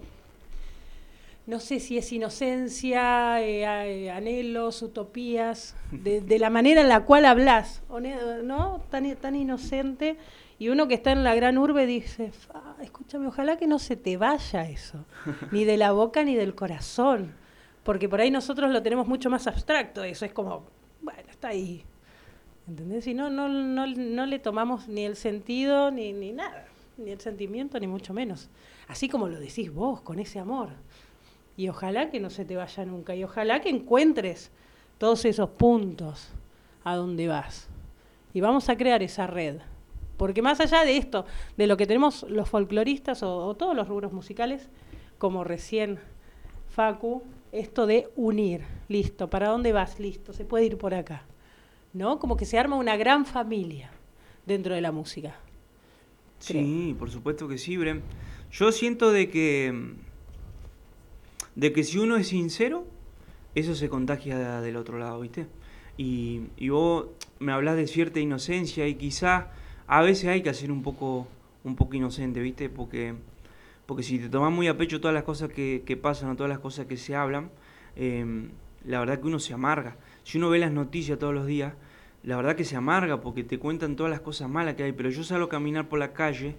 no 1.46 1.60
sé 1.60 1.80
si 1.80 1.98
es 1.98 2.12
inocencia, 2.12 3.40
eh, 3.40 3.62
eh, 3.62 4.10
anhelos, 4.10 4.82
utopías, 4.82 5.76
de, 5.90 6.20
de 6.32 6.38
la 6.38 6.50
manera 6.50 6.80
en 6.80 6.88
la 6.88 7.04
cual 7.04 7.24
hablas, 7.24 7.82
¿no? 8.44 8.80
Tan, 8.90 9.14
tan 9.16 9.36
inocente. 9.36 10.16
Y 10.58 10.68
uno 10.68 10.86
que 10.86 10.94
está 10.94 11.10
en 11.10 11.24
la 11.24 11.34
gran 11.34 11.58
urbe 11.58 11.86
dice, 11.86 12.30
"Fa, 12.30 12.76
escúchame, 12.82 13.26
ojalá 13.26 13.56
que 13.56 13.66
no 13.66 13.80
se 13.80 13.96
te 13.96 14.16
vaya 14.16 14.68
eso, 14.68 15.04
ni 15.50 15.64
de 15.64 15.76
la 15.76 15.90
boca 15.90 16.22
ni 16.22 16.36
del 16.36 16.54
corazón, 16.54 17.32
porque 17.82 18.08
por 18.08 18.20
ahí 18.20 18.30
nosotros 18.30 18.70
lo 18.70 18.80
tenemos 18.82 19.08
mucho 19.08 19.28
más 19.28 19.48
abstracto, 19.48 20.04
eso 20.04 20.24
es 20.24 20.32
como, 20.32 20.64
ahí. 21.48 21.84
¿Entendés? 22.68 23.06
Y 23.06 23.14
no, 23.14 23.30
no, 23.30 23.48
no, 23.48 23.86
no 23.86 24.26
le 24.26 24.38
tomamos 24.38 24.88
ni 24.88 25.04
el 25.04 25.16
sentido 25.16 25.90
ni, 25.90 26.12
ni 26.12 26.32
nada, 26.32 26.66
ni 26.96 27.10
el 27.10 27.20
sentimiento, 27.20 27.78
ni 27.80 27.86
mucho 27.86 28.14
menos. 28.14 28.48
Así 28.88 29.08
como 29.08 29.28
lo 29.28 29.40
decís 29.40 29.72
vos, 29.72 30.00
con 30.00 30.18
ese 30.18 30.38
amor. 30.38 30.70
Y 31.56 31.68
ojalá 31.68 32.10
que 32.10 32.20
no 32.20 32.30
se 32.30 32.44
te 32.44 32.56
vaya 32.56 32.84
nunca. 32.84 33.14
Y 33.14 33.24
ojalá 33.24 33.60
que 33.60 33.68
encuentres 33.68 34.50
todos 34.98 35.24
esos 35.24 35.50
puntos 35.50 36.28
a 36.84 36.94
donde 36.96 37.28
vas. 37.28 37.68
Y 38.32 38.40
vamos 38.40 38.68
a 38.68 38.76
crear 38.76 39.02
esa 39.02 39.26
red. 39.26 39.58
Porque 40.16 40.42
más 40.42 40.60
allá 40.60 40.84
de 40.84 40.96
esto, 40.96 41.26
de 41.56 41.66
lo 41.66 41.76
que 41.76 41.86
tenemos 41.86 42.22
los 42.28 42.48
folcloristas 42.48 43.22
o, 43.22 43.46
o 43.46 43.54
todos 43.54 43.74
los 43.74 43.88
rubros 43.88 44.12
musicales, 44.12 44.68
como 45.18 45.42
recién 45.42 45.98
Facu, 46.68 47.22
esto 47.50 47.86
de 47.86 48.08
unir, 48.16 48.62
listo, 48.88 49.28
¿para 49.28 49.48
dónde 49.48 49.72
vas? 49.72 50.00
Listo, 50.00 50.32
se 50.32 50.44
puede 50.44 50.64
ir 50.64 50.78
por 50.78 50.94
acá. 50.94 51.24
¿No? 51.92 52.18
Como 52.18 52.36
que 52.36 52.44
se 52.44 52.58
arma 52.58 52.76
una 52.76 52.96
gran 52.96 53.26
familia 53.26 53.90
dentro 54.46 54.74
de 54.74 54.80
la 54.80 54.92
música. 54.92 55.36
Sí, 56.38 56.96
por 56.98 57.10
supuesto 57.10 57.46
que 57.48 57.58
sí, 57.58 57.76
Brem. 57.76 58.00
Yo 58.50 58.72
siento 58.72 59.12
de 59.12 59.30
que 59.30 59.94
de 61.54 61.72
que 61.72 61.84
si 61.84 61.98
uno 61.98 62.16
es 62.16 62.28
sincero, 62.28 62.86
eso 63.54 63.74
se 63.74 63.88
contagia 63.88 64.60
del 64.60 64.76
otro 64.76 64.98
lado, 64.98 65.20
¿viste? 65.20 65.46
Y, 65.96 66.42
y 66.56 66.70
vos 66.70 67.06
me 67.38 67.52
hablas 67.52 67.76
de 67.76 67.86
cierta 67.86 68.20
inocencia 68.20 68.88
y 68.88 68.94
quizá 68.94 69.50
a 69.86 70.00
veces 70.00 70.30
hay 70.30 70.42
que 70.42 70.50
hacer 70.50 70.72
un 70.72 70.82
poco 70.82 71.28
un 71.64 71.76
poco 71.76 71.94
inocente, 71.94 72.40
¿viste? 72.40 72.68
Porque 72.68 73.14
porque 73.86 74.02
si 74.02 74.18
te 74.18 74.28
tomas 74.28 74.52
muy 74.52 74.68
a 74.68 74.76
pecho 74.76 75.00
todas 75.00 75.14
las 75.14 75.24
cosas 75.24 75.50
que, 75.50 75.98
pasan 76.00 76.30
o 76.30 76.36
todas 76.36 76.48
las 76.48 76.60
cosas 76.60 76.86
que 76.86 76.96
se 76.96 77.14
hablan, 77.14 77.50
em, 77.96 78.50
la 78.84 79.00
verdad 79.00 79.20
que 79.20 79.26
uno 79.26 79.38
se 79.38 79.52
amarga. 79.52 79.96
Si 80.24 80.38
uno 80.38 80.50
ve 80.50 80.58
las 80.58 80.72
noticias 80.72 81.18
todos 81.18 81.34
los 81.34 81.46
días, 81.46 81.74
la 82.22 82.36
verdad 82.36 82.54
que 82.56 82.64
se 82.64 82.76
amarga 82.76 83.20
porque 83.20 83.44
te 83.44 83.58
cuentan 83.58 83.96
todas 83.96 84.10
las 84.10 84.20
cosas 84.20 84.48
malas 84.48 84.74
que 84.74 84.84
hay, 84.84 84.92
pero 84.92 85.10
yo 85.10 85.24
salgo 85.24 85.46
a 85.46 85.48
caminar 85.48 85.88
por 85.88 85.98
la 85.98 86.12
calle, 86.12 86.54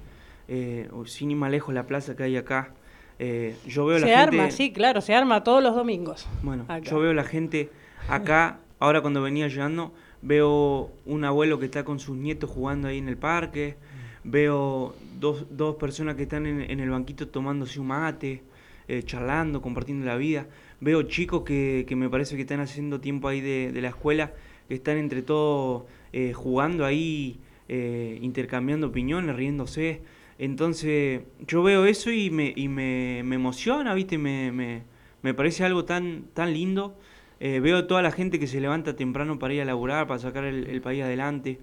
eh, 0.47 0.89
o 0.91 1.05
sin 1.05 1.31
ir 1.31 1.37
más 1.37 1.51
lejos 1.51 1.73
la 1.73 1.87
plaza 1.87 2.15
que 2.15 2.23
hay 2.23 2.35
acá, 2.35 2.73
eh, 3.19 3.55
yo 3.65 3.85
veo 3.85 3.99
se 3.99 4.05
la 4.05 4.21
gente... 4.21 4.39
arma, 4.39 4.51
sí, 4.51 4.73
claro, 4.73 4.99
se 5.01 5.13
arma 5.13 5.43
todos 5.43 5.63
los 5.63 5.75
domingos. 5.75 6.27
Bueno, 6.41 6.63
acá. 6.63 6.79
yo 6.79 6.99
veo 6.99 7.13
la 7.13 7.23
gente 7.23 7.69
acá, 8.09 8.59
ahora 8.79 9.01
cuando 9.01 9.21
venía 9.21 9.47
llegando, 9.47 9.93
veo 10.21 10.91
un 11.05 11.23
abuelo 11.23 11.59
que 11.59 11.65
está 11.65 11.85
con 11.85 11.99
sus 11.99 12.17
nietos 12.17 12.49
jugando 12.49 12.89
ahí 12.89 12.97
en 12.97 13.07
el 13.07 13.17
parque, 13.17 13.77
veo 14.25 14.95
dos, 15.19 15.45
dos 15.49 15.75
personas 15.75 16.15
que 16.15 16.23
están 16.23 16.45
en, 16.45 16.61
en 16.61 16.79
el 16.79 16.89
banquito 16.89 17.27
tomándose 17.29 17.79
un 17.79 17.87
mate, 17.87 18.43
eh, 18.89 19.03
charlando, 19.03 19.61
compartiendo 19.61 20.05
la 20.05 20.17
vida, 20.17 20.47
veo 20.83 21.03
chicos 21.03 21.43
que, 21.43 21.85
que 21.87 21.95
me 21.95 22.09
parece 22.09 22.35
que 22.35 22.41
están 22.41 22.59
haciendo 22.59 22.99
tiempo 22.99 23.27
ahí 23.27 23.41
de, 23.41 23.81
la 23.81 23.89
escuela, 23.89 24.33
que 24.67 24.75
están 24.75 24.97
entre 24.97 25.21
todos 25.21 25.83
eh, 26.11 26.33
jugando 26.33 26.85
ahí, 26.85 27.39
eh, 27.69 28.19
intercambiando 28.21 28.87
opiniones, 28.87 29.35
riéndose. 29.35 30.01
Entonces 30.37 31.21
yo 31.47 31.63
veo 31.63 31.85
eso 31.85 32.11
y 32.11 32.29
me, 32.29 32.53
me, 32.57 33.21
me 33.23 33.35
emociona, 33.35 33.93
¿viste? 33.93 34.17
Me, 34.17 34.51
me, 34.51 34.83
me 35.21 35.33
parece 35.33 35.63
algo 35.63 35.85
tan, 35.85 36.25
tan 36.33 36.53
lindo. 36.53 36.95
Eh, 37.39 37.59
veo 37.59 37.87
toda 37.87 38.01
la 38.01 38.11
gente 38.11 38.39
que 38.39 38.47
se 38.47 38.59
levanta 38.61 38.95
temprano 38.95 39.39
para 39.39 39.53
ir 39.53 39.61
a 39.61 39.65
laburar, 39.65 40.07
para 40.07 40.19
sacar 40.19 40.43
el, 40.43 40.67
el 40.67 40.81
país 40.81 41.03
adelante. 41.03 41.59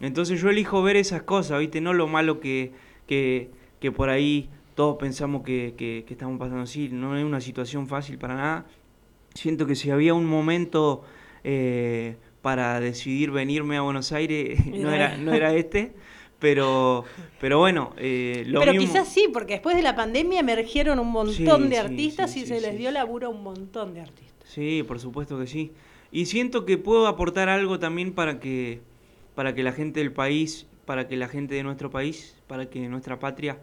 Entonces 0.00 0.40
yo 0.40 0.50
elijo 0.50 0.82
ver 0.82 0.96
esas 0.96 1.22
cosas, 1.22 1.60
¿viste? 1.60 1.80
No 1.80 1.92
lo 1.92 2.06
malo 2.06 2.40
que, 2.40 2.72
que, 3.06 3.50
que 3.80 3.92
por 3.92 4.08
ahí 4.08 4.48
todos 4.76 4.98
pensamos 4.98 5.42
que, 5.42 5.74
que, 5.76 6.04
que 6.06 6.14
estamos 6.14 6.38
pasando 6.38 6.62
así. 6.62 6.88
No 6.92 7.16
es 7.16 7.24
una 7.24 7.40
situación 7.40 7.88
fácil 7.88 8.18
para 8.18 8.36
nada. 8.36 8.66
Siento 9.34 9.66
que 9.66 9.74
si 9.74 9.90
había 9.90 10.14
un 10.14 10.26
momento 10.26 11.02
eh, 11.42 12.16
para 12.42 12.78
decidir 12.78 13.30
venirme 13.32 13.78
a 13.78 13.80
Buenos 13.80 14.12
Aires, 14.12 14.64
no 14.66 14.92
era, 14.92 15.16
no 15.16 15.32
era 15.32 15.52
este. 15.54 15.94
Pero, 16.38 17.04
pero 17.40 17.58
bueno, 17.58 17.94
eh, 17.96 18.44
lo 18.46 18.60
Pero 18.60 18.72
mismo. 18.72 18.86
quizás 18.86 19.08
sí, 19.08 19.26
porque 19.32 19.54
después 19.54 19.74
de 19.74 19.82
la 19.82 19.96
pandemia 19.96 20.38
emergieron 20.40 20.98
un 20.98 21.10
montón 21.10 21.62
Sí, 21.64 21.68
de 21.70 21.78
artistas 21.78 22.30
sí, 22.30 22.40
y 22.42 22.46
se 22.46 22.60
les 22.60 22.76
dio 22.76 22.90
laburo 22.90 23.28
a 23.28 23.30
un 23.30 23.42
montón 23.42 23.94
de 23.94 24.02
artistas. 24.02 24.46
Sí, 24.46 24.84
por 24.86 25.00
supuesto 25.00 25.38
que 25.38 25.46
sí. 25.46 25.72
Y 26.12 26.26
siento 26.26 26.66
que 26.66 26.76
puedo 26.76 27.06
aportar 27.06 27.48
algo 27.48 27.78
también 27.78 28.12
para 28.12 28.38
que, 28.38 28.82
para 29.34 29.54
que 29.54 29.62
la 29.62 29.72
gente 29.72 30.00
del 30.00 30.12
país, 30.12 30.66
para 30.84 31.08
que 31.08 31.16
la 31.16 31.28
gente 31.28 31.54
de 31.54 31.62
nuestro 31.62 31.90
país, 31.90 32.36
para 32.46 32.68
que 32.68 32.86
nuestra 32.86 33.18
patria 33.18 33.58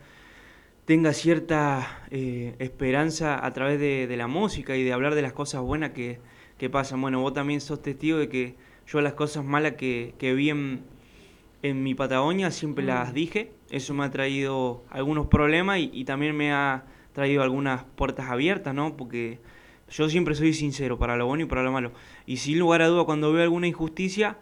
tenga 0.85 1.13
cierta 1.13 2.05
eh, 2.11 2.55
esperanza 2.59 3.45
a 3.45 3.53
través 3.53 3.79
de, 3.79 4.07
de 4.07 4.17
la 4.17 4.27
música 4.27 4.75
y 4.75 4.83
de 4.83 4.93
hablar 4.93 5.15
de 5.15 5.21
las 5.21 5.33
cosas 5.33 5.61
buenas 5.61 5.91
que, 5.91 6.19
que 6.57 6.69
pasan. 6.69 7.01
Bueno, 7.01 7.21
vos 7.21 7.33
también 7.33 7.61
sos 7.61 7.81
testigo 7.81 8.17
de 8.17 8.29
que 8.29 8.55
yo 8.87 9.01
las 9.01 9.13
cosas 9.13 9.45
malas 9.45 9.73
que, 9.73 10.13
que 10.17 10.33
vi 10.33 10.49
en, 10.49 10.81
en 11.61 11.83
mi 11.83 11.95
Patagonia 11.95 12.51
siempre 12.51 12.83
las 12.83 13.13
dije. 13.13 13.51
Eso 13.69 13.93
me 13.93 14.03
ha 14.03 14.11
traído 14.11 14.83
algunos 14.89 15.27
problemas 15.27 15.79
y, 15.79 15.89
y 15.93 16.05
también 16.05 16.35
me 16.35 16.51
ha 16.51 16.83
traído 17.13 17.43
algunas 17.43 17.83
puertas 17.95 18.29
abiertas, 18.29 18.75
¿no? 18.75 18.97
Porque 18.97 19.39
yo 19.89 20.09
siempre 20.09 20.35
soy 20.35 20.53
sincero 20.53 20.97
para 20.97 21.15
lo 21.15 21.27
bueno 21.27 21.43
y 21.43 21.47
para 21.47 21.63
lo 21.63 21.71
malo. 21.71 21.91
Y 22.25 22.37
sin 22.37 22.59
lugar 22.59 22.81
a 22.81 22.87
duda, 22.87 23.05
cuando 23.05 23.31
veo 23.31 23.43
alguna 23.43 23.67
injusticia, 23.67 24.37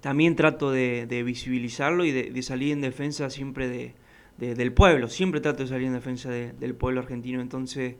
también 0.00 0.36
trato 0.36 0.70
de, 0.70 1.06
de 1.06 1.22
visibilizarlo 1.22 2.04
y 2.04 2.12
de, 2.12 2.30
de 2.30 2.42
salir 2.42 2.72
en 2.72 2.80
defensa 2.80 3.30
siempre 3.30 3.68
de, 3.68 3.94
de- 4.40 4.54
del 4.56 4.72
pueblo. 4.72 5.06
Siempre 5.08 5.40
trato 5.40 5.62
de 5.62 5.68
salir 5.68 5.86
en 5.86 5.92
defensa 5.92 6.28
de- 6.30 6.52
del 6.54 6.74
pueblo 6.74 7.00
argentino. 7.00 7.40
Entonces, 7.40 7.94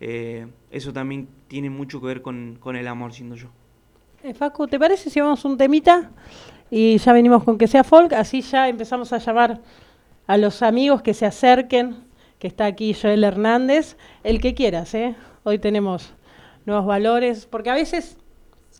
eh, 0.00 0.46
eso 0.70 0.92
también 0.92 1.28
tiene 1.48 1.70
mucho 1.70 2.00
que 2.00 2.06
ver 2.08 2.20
con, 2.22 2.56
con 2.60 2.76
el 2.76 2.86
amor, 2.88 3.12
siendo 3.14 3.36
yo. 3.36 3.48
Eh, 4.22 4.34
Facu, 4.34 4.66
¿te 4.66 4.78
parece 4.78 5.08
si 5.10 5.20
vamos 5.20 5.44
un 5.44 5.56
temita? 5.56 6.10
Y 6.70 6.98
ya 6.98 7.12
venimos 7.12 7.44
con 7.44 7.56
que 7.58 7.68
sea 7.68 7.84
folk, 7.84 8.12
así 8.14 8.40
ya 8.40 8.68
empezamos 8.68 9.12
a 9.12 9.18
llamar 9.18 9.60
a 10.26 10.36
los 10.36 10.62
amigos 10.62 11.02
que 11.02 11.14
se 11.14 11.26
acerquen, 11.26 11.96
que 12.38 12.48
está 12.48 12.64
aquí 12.66 12.94
Joel 12.94 13.22
Hernández, 13.22 13.96
el 14.24 14.40
que 14.40 14.54
quieras, 14.54 14.94
¿eh? 14.94 15.14
Hoy 15.44 15.58
tenemos 15.58 16.14
nuevos 16.66 16.86
valores, 16.86 17.46
porque 17.46 17.70
a 17.70 17.74
veces 17.74 18.16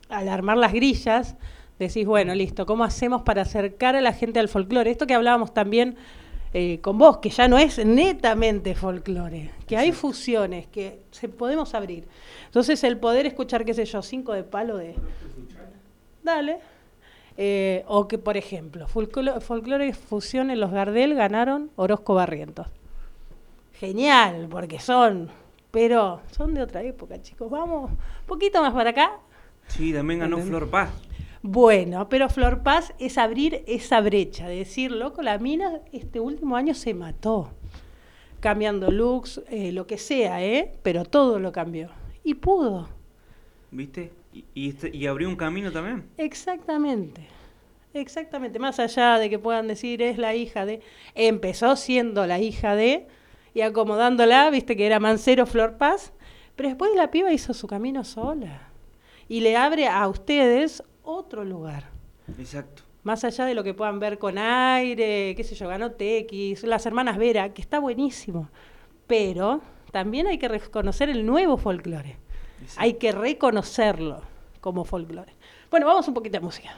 al 0.08 0.28
armar 0.28 0.56
las 0.56 0.72
grillas 0.72 1.36
decís, 1.78 2.06
bueno, 2.06 2.34
listo, 2.34 2.64
¿cómo 2.66 2.82
hacemos 2.84 3.22
para 3.22 3.42
acercar 3.42 3.96
a 3.96 4.00
la 4.00 4.12
gente 4.14 4.40
al 4.40 4.48
folclore? 4.48 4.90
Esto 4.90 5.06
que 5.06 5.14
hablábamos 5.14 5.52
también 5.52 5.96
eh, 6.54 6.80
con 6.80 6.96
vos, 6.96 7.18
que 7.18 7.28
ya 7.28 7.48
no 7.48 7.58
es 7.58 7.84
netamente 7.84 8.74
folclore, 8.74 9.50
que 9.66 9.76
hay 9.76 9.92
fusiones, 9.92 10.66
que 10.68 11.00
se 11.10 11.28
podemos 11.28 11.74
abrir. 11.74 12.06
Entonces 12.46 12.82
el 12.84 12.96
poder 12.96 13.26
escuchar, 13.26 13.64
qué 13.66 13.74
sé 13.74 13.84
yo, 13.84 14.00
cinco 14.00 14.32
de 14.32 14.44
palo 14.44 14.78
de... 14.78 14.94
Dale. 16.22 16.58
Eh, 17.36 17.84
o 17.88 18.06
que, 18.06 18.16
por 18.16 18.36
ejemplo, 18.36 18.86
folclo- 18.86 19.40
folclore 19.40 19.88
y 19.88 19.92
fusión 19.92 20.50
en 20.52 20.60
los 20.60 20.70
Gardel 20.70 21.14
ganaron 21.14 21.70
Orozco 21.74 22.14
Barrientos. 22.14 22.68
Genial, 23.72 24.46
porque 24.48 24.78
son, 24.78 25.28
pero 25.72 26.20
son 26.30 26.54
de 26.54 26.62
otra 26.62 26.82
época, 26.84 27.20
chicos. 27.20 27.50
Vamos, 27.50 27.90
un 27.90 27.98
poquito 28.26 28.62
más 28.62 28.72
para 28.72 28.90
acá. 28.90 29.12
Sí, 29.66 29.92
también 29.92 30.20
ganó 30.20 30.36
¿Entendés? 30.36 30.58
Flor 30.58 30.70
Paz. 30.70 30.90
Bueno, 31.46 32.08
pero 32.08 32.30
Flor 32.30 32.62
Paz 32.62 32.94
es 32.98 33.18
abrir 33.18 33.64
esa 33.66 34.00
brecha, 34.00 34.48
de 34.48 34.56
decir, 34.56 34.90
loco, 34.90 35.20
la 35.20 35.36
mina 35.38 35.80
este 35.92 36.18
último 36.18 36.56
año 36.56 36.72
se 36.72 36.94
mató, 36.94 37.52
cambiando 38.40 38.90
looks, 38.90 39.42
eh, 39.50 39.70
lo 39.70 39.86
que 39.86 39.98
sea, 39.98 40.42
¿eh? 40.42 40.72
Pero 40.82 41.04
todo 41.04 41.38
lo 41.38 41.52
cambió. 41.52 41.90
Y 42.24 42.32
pudo, 42.34 42.88
¿Viste? 43.70 44.10
Y, 44.32 44.46
y, 44.54 44.68
este- 44.70 44.90
y 44.96 45.06
abrió 45.06 45.28
un 45.28 45.36
camino 45.36 45.70
también. 45.70 46.08
exactamente. 46.16 47.26
Exactamente, 47.92 48.58
más 48.58 48.80
allá 48.80 49.18
de 49.18 49.28
que 49.30 49.38
puedan 49.38 49.68
decir 49.68 50.00
es 50.02 50.16
la 50.18 50.34
hija 50.34 50.64
de, 50.64 50.80
empezó 51.14 51.76
siendo 51.76 52.26
la 52.26 52.40
hija 52.40 52.74
de, 52.74 53.06
y 53.52 53.60
acomodándola, 53.60 54.48
viste 54.50 54.76
que 54.76 54.86
era 54.86 54.98
Mancero 54.98 55.44
Flor 55.46 55.76
Paz, 55.76 56.12
pero 56.56 56.70
después 56.70 56.90
la 56.96 57.10
piba 57.10 57.32
hizo 57.32 57.52
su 57.52 57.66
camino 57.66 58.02
sola. 58.02 58.70
Y 59.28 59.40
le 59.40 59.56
abre 59.56 59.86
a 59.88 60.08
ustedes 60.08 60.82
otro 61.04 61.44
lugar. 61.44 61.90
Exacto. 62.38 62.82
Más 63.02 63.22
allá 63.24 63.44
de 63.44 63.54
lo 63.54 63.62
que 63.62 63.74
puedan 63.74 64.00
ver 64.00 64.18
con 64.18 64.38
aire, 64.38 65.34
qué 65.36 65.44
sé 65.44 65.54
yo, 65.54 65.68
ganó 65.68 65.92
TX, 65.92 66.64
las 66.64 66.86
hermanas 66.86 67.18
Vera, 67.18 67.52
que 67.52 67.60
está 67.60 67.78
buenísimo. 67.78 68.48
Pero 69.06 69.60
también 69.92 70.26
hay 70.26 70.38
que 70.38 70.48
reconocer 70.48 71.10
el 71.10 71.26
nuevo 71.26 71.58
folclore. 71.58 72.16
Hay 72.76 72.94
que 72.94 73.12
reconocerlo 73.12 74.22
como 74.60 74.84
folclore. 74.84 75.34
Bueno, 75.70 75.86
vamos 75.86 76.08
un 76.08 76.14
poquito 76.14 76.38
de 76.38 76.40
música. 76.40 76.74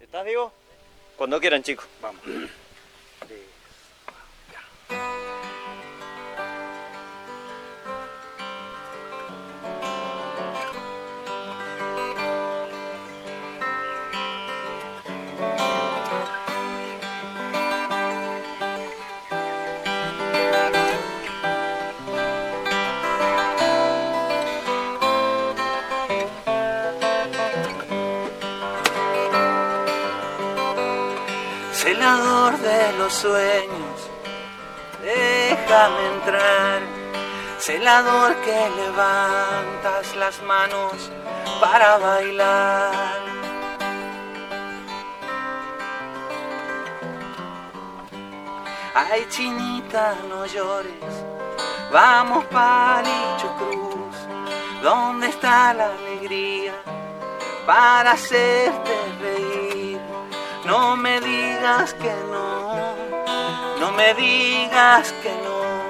¿Estás, 0.00 0.24
Diego? 0.24 0.50
Cuando 1.16 1.38
quieran, 1.38 1.62
chicos. 1.62 1.86
Vamos. 2.00 2.22
Los 32.92 33.12
sueños, 33.12 34.10
déjame 35.02 36.06
entrar, 36.14 36.80
celador 37.58 38.34
que 38.36 38.70
levantas 38.76 40.16
las 40.16 40.42
manos 40.42 41.10
para 41.60 41.98
bailar. 41.98 43.24
Ay, 48.94 49.26
chinita, 49.28 50.14
no 50.28 50.46
llores, 50.46 51.24
vamos 51.92 52.44
Palicho 52.46 53.48
Cruz, 53.58 54.16
¿dónde 54.82 55.28
está 55.28 55.74
la 55.74 55.86
alegría 55.86 56.74
para 57.66 58.12
hacerte 58.12 58.94
reír. 59.20 60.00
No 60.64 60.96
me 60.96 61.20
digas 61.20 61.94
que 61.94 62.14
no 62.30 62.53
me 63.96 64.14
digas 64.14 65.12
que 65.22 65.30
no. 65.44 65.84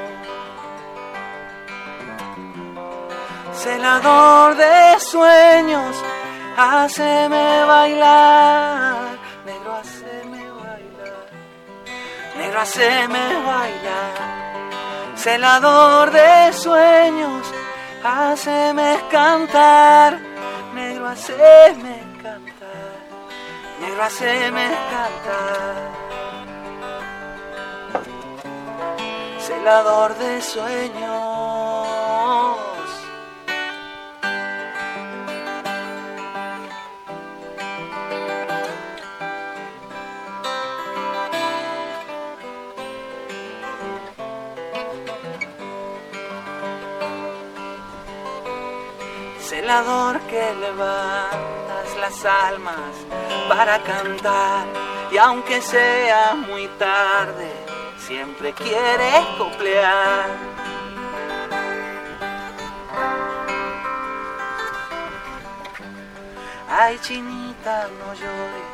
Celador 3.54 4.56
de 4.56 5.00
sueños, 5.00 5.96
haceme 6.56 7.64
bailar, 7.64 9.18
negro, 9.46 9.76
haceme 9.76 10.50
bailar, 10.50 11.26
negro, 12.36 12.60
haceme 12.60 13.24
bailar. 13.46 14.44
Celador 15.16 16.10
de 16.10 16.52
sueños, 16.52 17.46
haceme 18.02 18.98
cantar, 19.10 20.18
negro, 20.74 21.08
haceme 21.08 22.02
cantar, 22.22 22.92
negro, 23.80 24.02
haceme 24.02 24.68
cantar. 24.90 26.03
Celador 29.64 30.14
de 30.18 30.42
sueños. 30.42 30.98
Celador 49.40 50.20
que 50.28 50.54
levantas 50.60 51.96
las 52.02 52.22
almas 52.26 52.76
para 53.48 53.82
cantar 53.82 54.66
y 55.10 55.16
aunque 55.16 55.62
sea 55.62 56.34
muy 56.34 56.68
tarde, 56.78 57.63
siempre 58.06 58.52
quieres 58.52 59.24
coplear. 59.38 60.26
Ay, 66.68 66.98
chinita, 67.00 67.88
no 67.98 68.12
llores, 68.12 68.70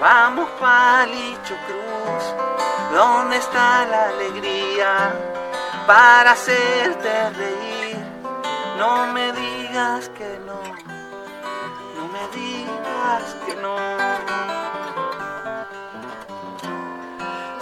vamos 0.00 0.48
palicho 0.58 1.54
cruz, 1.66 2.24
¿dónde 2.94 3.36
está 3.36 3.84
la 3.86 4.08
alegría 4.10 5.12
para 5.86 6.30
hacerte 6.32 7.30
reír? 7.30 7.96
No 8.78 9.12
me 9.12 9.32
digas 9.32 10.08
que 10.10 10.38
no, 10.46 10.62
no 11.96 12.08
me 12.08 12.24
digas 12.34 13.36
que 13.44 13.54
no. 13.56 14.69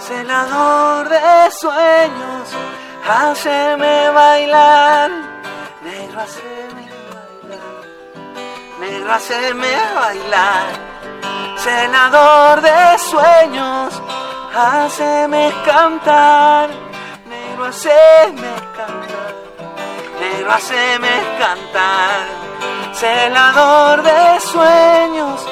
Celador 0.09 1.07
de 1.07 1.51
sueños, 1.51 2.49
haceme 3.07 4.09
bailar, 4.09 5.11
negro, 5.83 6.21
haceme 6.21 6.89
bailar, 7.13 7.59
negro, 8.79 9.13
haceme 9.13 9.71
bailar. 10.01 10.67
Celador 11.57 12.61
de 12.61 12.97
sueños, 12.97 14.01
haceme 14.55 15.53
cantar, 15.63 16.69
negro, 17.27 17.65
haceme 17.65 18.51
cantar 18.75 19.29
negro, 20.19 20.51
haceme 20.51 21.21
cantar. 21.37 22.25
Celador 22.93 24.01
de 24.01 24.39
sueños, 24.39 25.45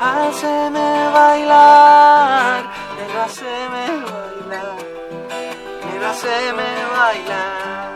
haceme 0.00 1.08
bailar. 1.12 2.83
Negro, 3.14 3.26
haceme 3.26 3.84
bailar. 4.10 4.74
Negro, 5.84 6.06
haceme 6.08 6.68
bailar. 6.96 7.92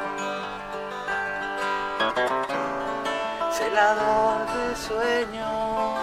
Celador 3.52 4.38
de 4.54 4.64
sueños. 4.76 5.98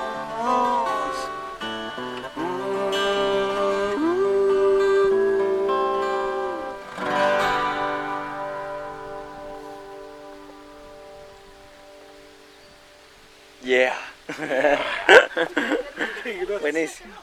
Yeah. 13.63 13.97
Buenísimo. 16.61 17.16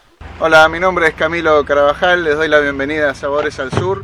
Hola, 0.45 0.69
mi 0.69 0.81
nombre 0.81 1.07
es 1.07 1.15
Camilo 1.15 1.65
Carabajal, 1.65 2.25
les 2.25 2.35
doy 2.35 2.49
la 2.49 2.59
bienvenida 2.59 3.09
a 3.09 3.15
Sabores 3.15 3.61
al 3.61 3.71
Sur. 3.71 4.03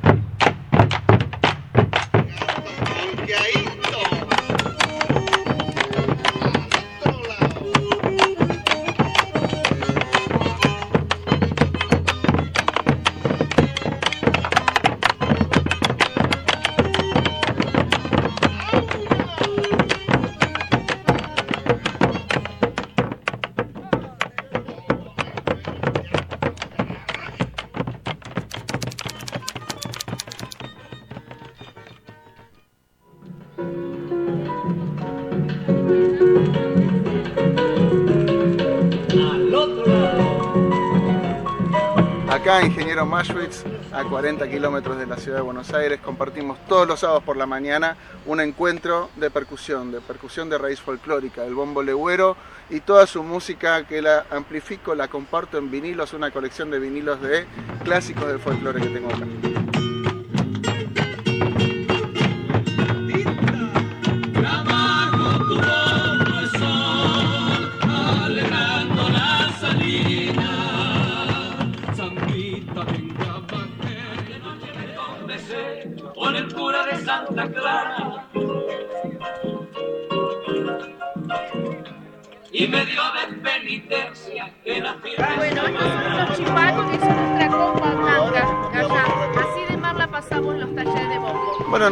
A 43.98 44.04
40 44.04 44.48
kilómetros 44.48 44.96
de 44.96 45.06
la 45.06 45.16
ciudad 45.16 45.38
de 45.38 45.42
Buenos 45.42 45.74
Aires, 45.74 45.98
compartimos 46.00 46.56
todos 46.68 46.86
los 46.86 47.00
sábados 47.00 47.24
por 47.24 47.36
la 47.36 47.46
mañana 47.46 47.96
un 48.26 48.40
encuentro 48.40 49.10
de 49.16 49.28
percusión, 49.28 49.90
de 49.90 50.00
percusión 50.00 50.48
de 50.48 50.56
raíz 50.56 50.80
folclórica, 50.80 51.44
el 51.44 51.54
bombo 51.54 51.82
legüero 51.82 52.36
y 52.70 52.78
toda 52.78 53.08
su 53.08 53.24
música 53.24 53.84
que 53.88 54.00
la 54.00 54.24
amplifico, 54.30 54.94
la 54.94 55.08
comparto 55.08 55.58
en 55.58 55.72
vinilos, 55.72 56.12
una 56.12 56.30
colección 56.30 56.70
de 56.70 56.78
vinilos 56.78 57.20
de 57.20 57.44
clásicos 57.82 58.28
del 58.28 58.38
folclore 58.38 58.80
que 58.80 58.88
tengo 58.88 59.08
acá. 59.08 59.57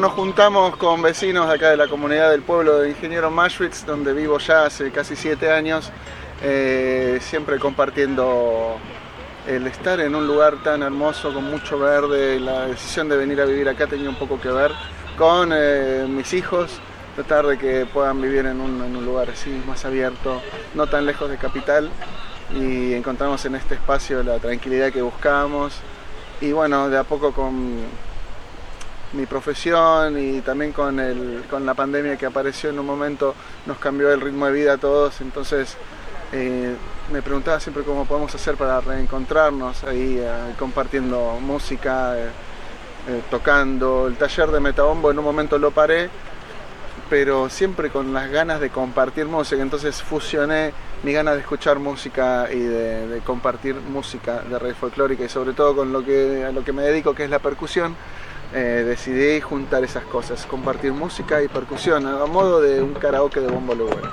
Nos 0.06 0.14
juntamos 0.14 0.76
con 0.76 1.02
vecinos 1.02 1.48
de 1.48 1.54
acá 1.54 1.70
de 1.70 1.76
la 1.76 1.88
comunidad 1.88 2.30
del 2.30 2.42
pueblo 2.42 2.78
de 2.78 2.90
Ingeniero 2.90 3.28
Maschwitz, 3.28 3.84
donde 3.84 4.12
vivo 4.12 4.38
ya 4.38 4.66
hace 4.66 4.92
casi 4.92 5.16
siete 5.16 5.50
años, 5.50 5.90
eh, 6.44 7.18
siempre 7.20 7.58
compartiendo 7.58 8.76
el 9.48 9.66
estar 9.66 9.98
en 9.98 10.14
un 10.14 10.28
lugar 10.28 10.62
tan 10.62 10.84
hermoso, 10.84 11.34
con 11.34 11.50
mucho 11.50 11.80
verde, 11.80 12.38
la 12.38 12.68
decisión 12.68 13.08
de 13.08 13.16
venir 13.16 13.40
a 13.40 13.46
vivir 13.46 13.68
acá 13.68 13.88
tenía 13.88 14.08
un 14.08 14.14
poco 14.14 14.40
que 14.40 14.48
ver 14.48 14.70
con 15.18 15.50
eh, 15.52 16.06
mis 16.08 16.32
hijos, 16.34 16.78
tratar 17.16 17.44
de 17.48 17.58
que 17.58 17.84
puedan 17.92 18.22
vivir 18.22 18.46
en 18.46 18.60
un, 18.60 18.80
en 18.84 18.94
un 18.94 19.04
lugar 19.04 19.30
así, 19.30 19.60
más 19.66 19.84
abierto, 19.84 20.40
no 20.74 20.86
tan 20.86 21.04
lejos 21.04 21.28
de 21.28 21.36
capital, 21.36 21.90
y 22.54 22.92
encontramos 22.94 23.44
en 23.44 23.56
este 23.56 23.74
espacio 23.74 24.22
la 24.22 24.38
tranquilidad 24.38 24.92
que 24.92 25.02
buscábamos, 25.02 25.74
y 26.40 26.52
bueno, 26.52 26.90
de 26.90 26.96
a 26.96 27.02
poco 27.02 27.32
con 27.32 27.80
mi 29.16 29.26
profesión 29.26 30.18
y 30.18 30.40
también 30.42 30.72
con, 30.72 31.00
el, 31.00 31.44
con 31.50 31.64
la 31.64 31.74
pandemia 31.74 32.16
que 32.16 32.26
apareció 32.26 32.70
en 32.70 32.78
un 32.78 32.86
momento 32.86 33.34
nos 33.66 33.78
cambió 33.78 34.12
el 34.12 34.20
ritmo 34.20 34.46
de 34.46 34.52
vida 34.52 34.74
a 34.74 34.78
todos, 34.78 35.20
entonces 35.20 35.76
eh, 36.32 36.74
me 37.12 37.22
preguntaba 37.22 37.60
siempre 37.60 37.82
cómo 37.84 38.04
podemos 38.04 38.34
hacer 38.34 38.56
para 38.56 38.80
reencontrarnos 38.80 39.84
ahí 39.84 40.18
eh, 40.20 40.28
compartiendo 40.58 41.38
música, 41.40 42.16
eh, 42.18 42.30
tocando. 43.30 44.08
El 44.08 44.16
taller 44.16 44.50
de 44.50 44.60
Metabombo 44.60 45.10
en 45.10 45.18
un 45.18 45.24
momento 45.24 45.58
lo 45.58 45.70
paré 45.70 46.10
pero 47.08 47.48
siempre 47.48 47.90
con 47.90 48.12
las 48.12 48.30
ganas 48.30 48.60
de 48.60 48.70
compartir 48.70 49.26
música. 49.26 49.62
Entonces 49.62 50.02
fusioné 50.02 50.72
mi 51.02 51.12
ganas 51.12 51.34
de 51.34 51.40
escuchar 51.40 51.78
música 51.78 52.48
y 52.52 52.58
de, 52.58 53.06
de 53.06 53.20
compartir 53.20 53.76
música 53.76 54.40
de 54.40 54.58
raíz 54.58 54.76
folclórica 54.76 55.24
y 55.24 55.28
sobre 55.28 55.52
todo 55.52 55.76
con 55.76 55.92
lo 55.92 56.04
que, 56.04 56.44
a 56.44 56.52
lo 56.52 56.64
que 56.64 56.72
me 56.72 56.82
dedico, 56.82 57.14
que 57.14 57.24
es 57.24 57.30
la 57.30 57.38
percusión. 57.38 57.94
Eh, 58.54 58.84
decidí 58.86 59.40
juntar 59.40 59.84
esas 59.84 60.04
cosas, 60.04 60.46
compartir 60.46 60.92
música 60.92 61.42
y 61.42 61.48
percusión, 61.48 62.06
a 62.06 62.26
modo 62.26 62.60
de 62.60 62.82
un 62.82 62.94
karaoke 62.94 63.40
de 63.40 63.48
bombo 63.48 63.74
legüero. 63.74 64.12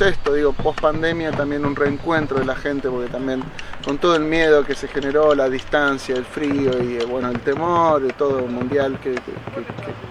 Esto, 0.00 0.34
digo, 0.34 0.52
post 0.52 0.80
pandemia 0.80 1.32
también 1.32 1.64
un 1.64 1.74
reencuentro 1.76 2.38
de 2.38 2.44
la 2.44 2.54
gente, 2.56 2.88
porque 2.88 3.08
también 3.08 3.42
con 3.84 3.98
todo 3.98 4.16
el 4.16 4.22
miedo 4.22 4.64
que 4.64 4.74
se 4.74 4.88
generó, 4.88 5.34
la 5.34 5.48
distancia, 5.48 6.16
el 6.16 6.24
frío 6.24 6.82
y 6.82 6.96
eh, 6.96 7.04
bueno, 7.04 7.28
el 7.30 7.40
temor 7.40 8.02
de 8.02 8.12
todo 8.12 8.40
mundial 8.46 8.98
que- 9.00 9.14
que 9.14 9.32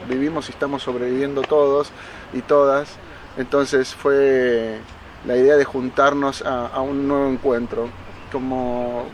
vivimos 0.07 0.47
y 0.49 0.51
estamos 0.51 0.83
sobreviviendo 0.83 1.41
todos 1.41 1.91
y 2.33 2.41
todas, 2.41 2.89
entonces 3.37 3.93
fue 3.93 4.79
la 5.25 5.35
idea 5.35 5.55
de 5.55 5.65
juntarnos 5.65 6.41
a, 6.43 6.67
a 6.67 6.81
un 6.81 7.07
nuevo 7.07 7.27
encuentro. 7.29 7.89
Como 8.31 9.05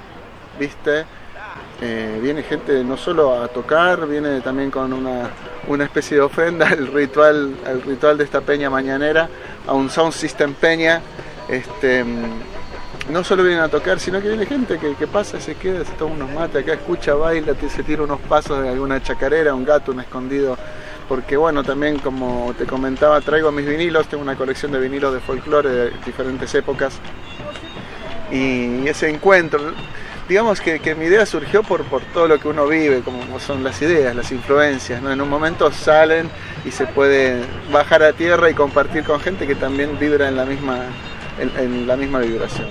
viste, 0.60 1.06
eh, 1.82 2.20
viene 2.22 2.44
gente 2.44 2.84
no 2.84 2.96
solo 2.96 3.42
a 3.42 3.48
tocar, 3.48 4.08
viene 4.08 4.42
también 4.42 4.70
con 4.70 4.94
una, 4.94 5.32
una 5.68 5.84
especie 5.84 6.18
de 6.18 6.24
ofrenda 6.24 6.68
al 6.70 6.88
ritual, 6.88 7.56
al 7.66 7.82
ritual 7.82 8.18
de 8.18 8.24
esta 8.24 8.42
peña 8.42 8.70
mañanera, 8.70 9.28
a 9.68 9.74
un 9.74 9.90
sound 9.90 10.14
system 10.14 10.54
peña. 10.54 11.02
Este, 11.50 12.06
no 13.10 13.24
solo 13.24 13.44
vienen 13.44 13.64
a 13.64 13.68
tocar, 13.68 14.00
sino 14.00 14.22
que 14.22 14.28
viene 14.28 14.46
gente 14.46 14.78
que, 14.78 14.96
que 14.96 15.08
pasa, 15.08 15.40
se 15.40 15.56
queda, 15.56 15.84
se 15.84 15.92
toma 15.94 16.16
unos 16.16 16.32
mates 16.32 16.64
acá, 16.64 16.74
escucha, 16.74 17.16
baila, 17.16 17.54
se 17.56 17.84
tira 17.84 18.04
unos 18.04 18.20
pasos 18.22 18.62
de 18.62 18.70
alguna 18.70 19.02
chacarera, 19.02 19.54
un 19.54 19.66
gato, 19.66 19.92
un 19.92 20.02
escondido. 20.02 20.58
Porque 21.10 21.36
bueno, 21.36 21.64
también 21.64 22.00
como 22.00 22.54
te 22.58 22.66
comentaba, 22.66 23.20
traigo 23.22 23.52
mis 23.52 23.66
vinilos, 23.66 24.08
tengo 24.08 24.24
una 24.24 24.36
colección 24.36 24.72
de 24.72 24.80
vinilos 24.80 25.14
de 25.14 25.20
folclore 25.20 25.70
de 25.70 25.92
diferentes 26.06 26.54
épocas. 26.56 27.00
Y 28.32 28.88
ese 28.88 29.10
encuentro, 29.10 29.60
digamos 30.32 30.62
que, 30.62 30.80
que 30.80 30.96
mi 30.96 31.08
idea 31.08 31.26
surgió 31.26 31.62
por, 31.62 31.84
por 31.84 32.02
todo 32.14 32.26
lo 32.26 32.40
que 32.40 32.48
uno 32.48 32.66
vive, 32.66 33.02
como 33.02 33.38
son 33.42 33.66
las 33.66 33.82
ideas, 33.82 34.16
las 34.16 34.32
influencias. 34.32 35.02
¿no? 35.02 35.12
En 35.12 35.20
un 35.20 35.28
momento 35.30 35.70
salen 35.74 36.30
y 36.64 36.72
se 36.72 36.86
puede 36.88 37.42
bajar 37.70 38.02
a 38.02 38.14
tierra 38.14 38.50
y 38.50 38.54
compartir 38.54 39.04
con 39.04 39.20
gente 39.20 39.46
que 39.46 39.56
también 39.56 40.00
vibra 40.00 40.30
en 40.30 40.38
la 40.38 40.46
misma, 40.46 40.78
en- 41.38 41.52
en 41.62 41.86
la 41.86 41.98
misma 41.98 42.20
vibración. 42.20 42.70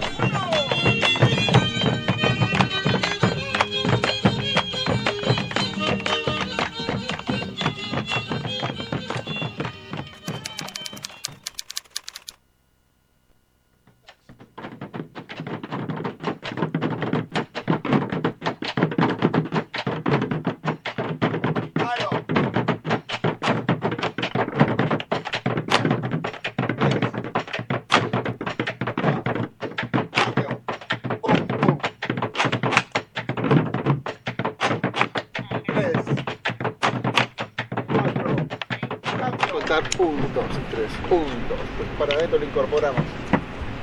3, 41.11 41.23
1, 41.23 41.27
2, 41.49 41.59
3. 41.77 41.89
Para 41.99 42.15
adentro 42.15 42.39
lo 42.39 42.45
incorporamos. 42.45 43.03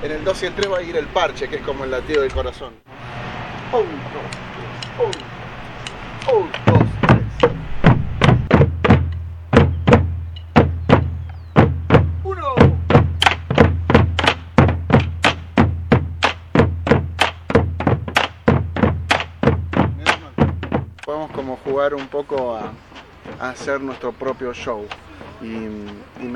En 0.01 0.11
el 0.11 0.23
2 0.23 0.43
y 0.43 0.45
el 0.45 0.53
3 0.53 0.71
va 0.71 0.77
a 0.77 0.81
ir 0.81 0.95
el 0.95 1.07
parche, 1.07 1.49
que 1.49 1.57
es 1.57 1.61
como 1.61 1.83
el 1.83 1.91
latido 1.91 2.21
del 2.21 2.31
corazón. 2.31 2.73
1, 3.73 3.81
2, 3.81 3.89
3, 4.97 5.11
1, 6.29 6.45
2, 6.65 6.77
3. 7.07 7.17
podemos 21.03 21.31
como 21.31 21.57
jugar 21.57 21.93
un 21.93 22.07
poco 22.07 22.55
a, 22.55 22.71
a 23.39 23.49
hacer 23.49 23.81
nuestro 23.81 24.13
propio 24.13 24.53
show. 24.53 24.85
Y 25.41 25.67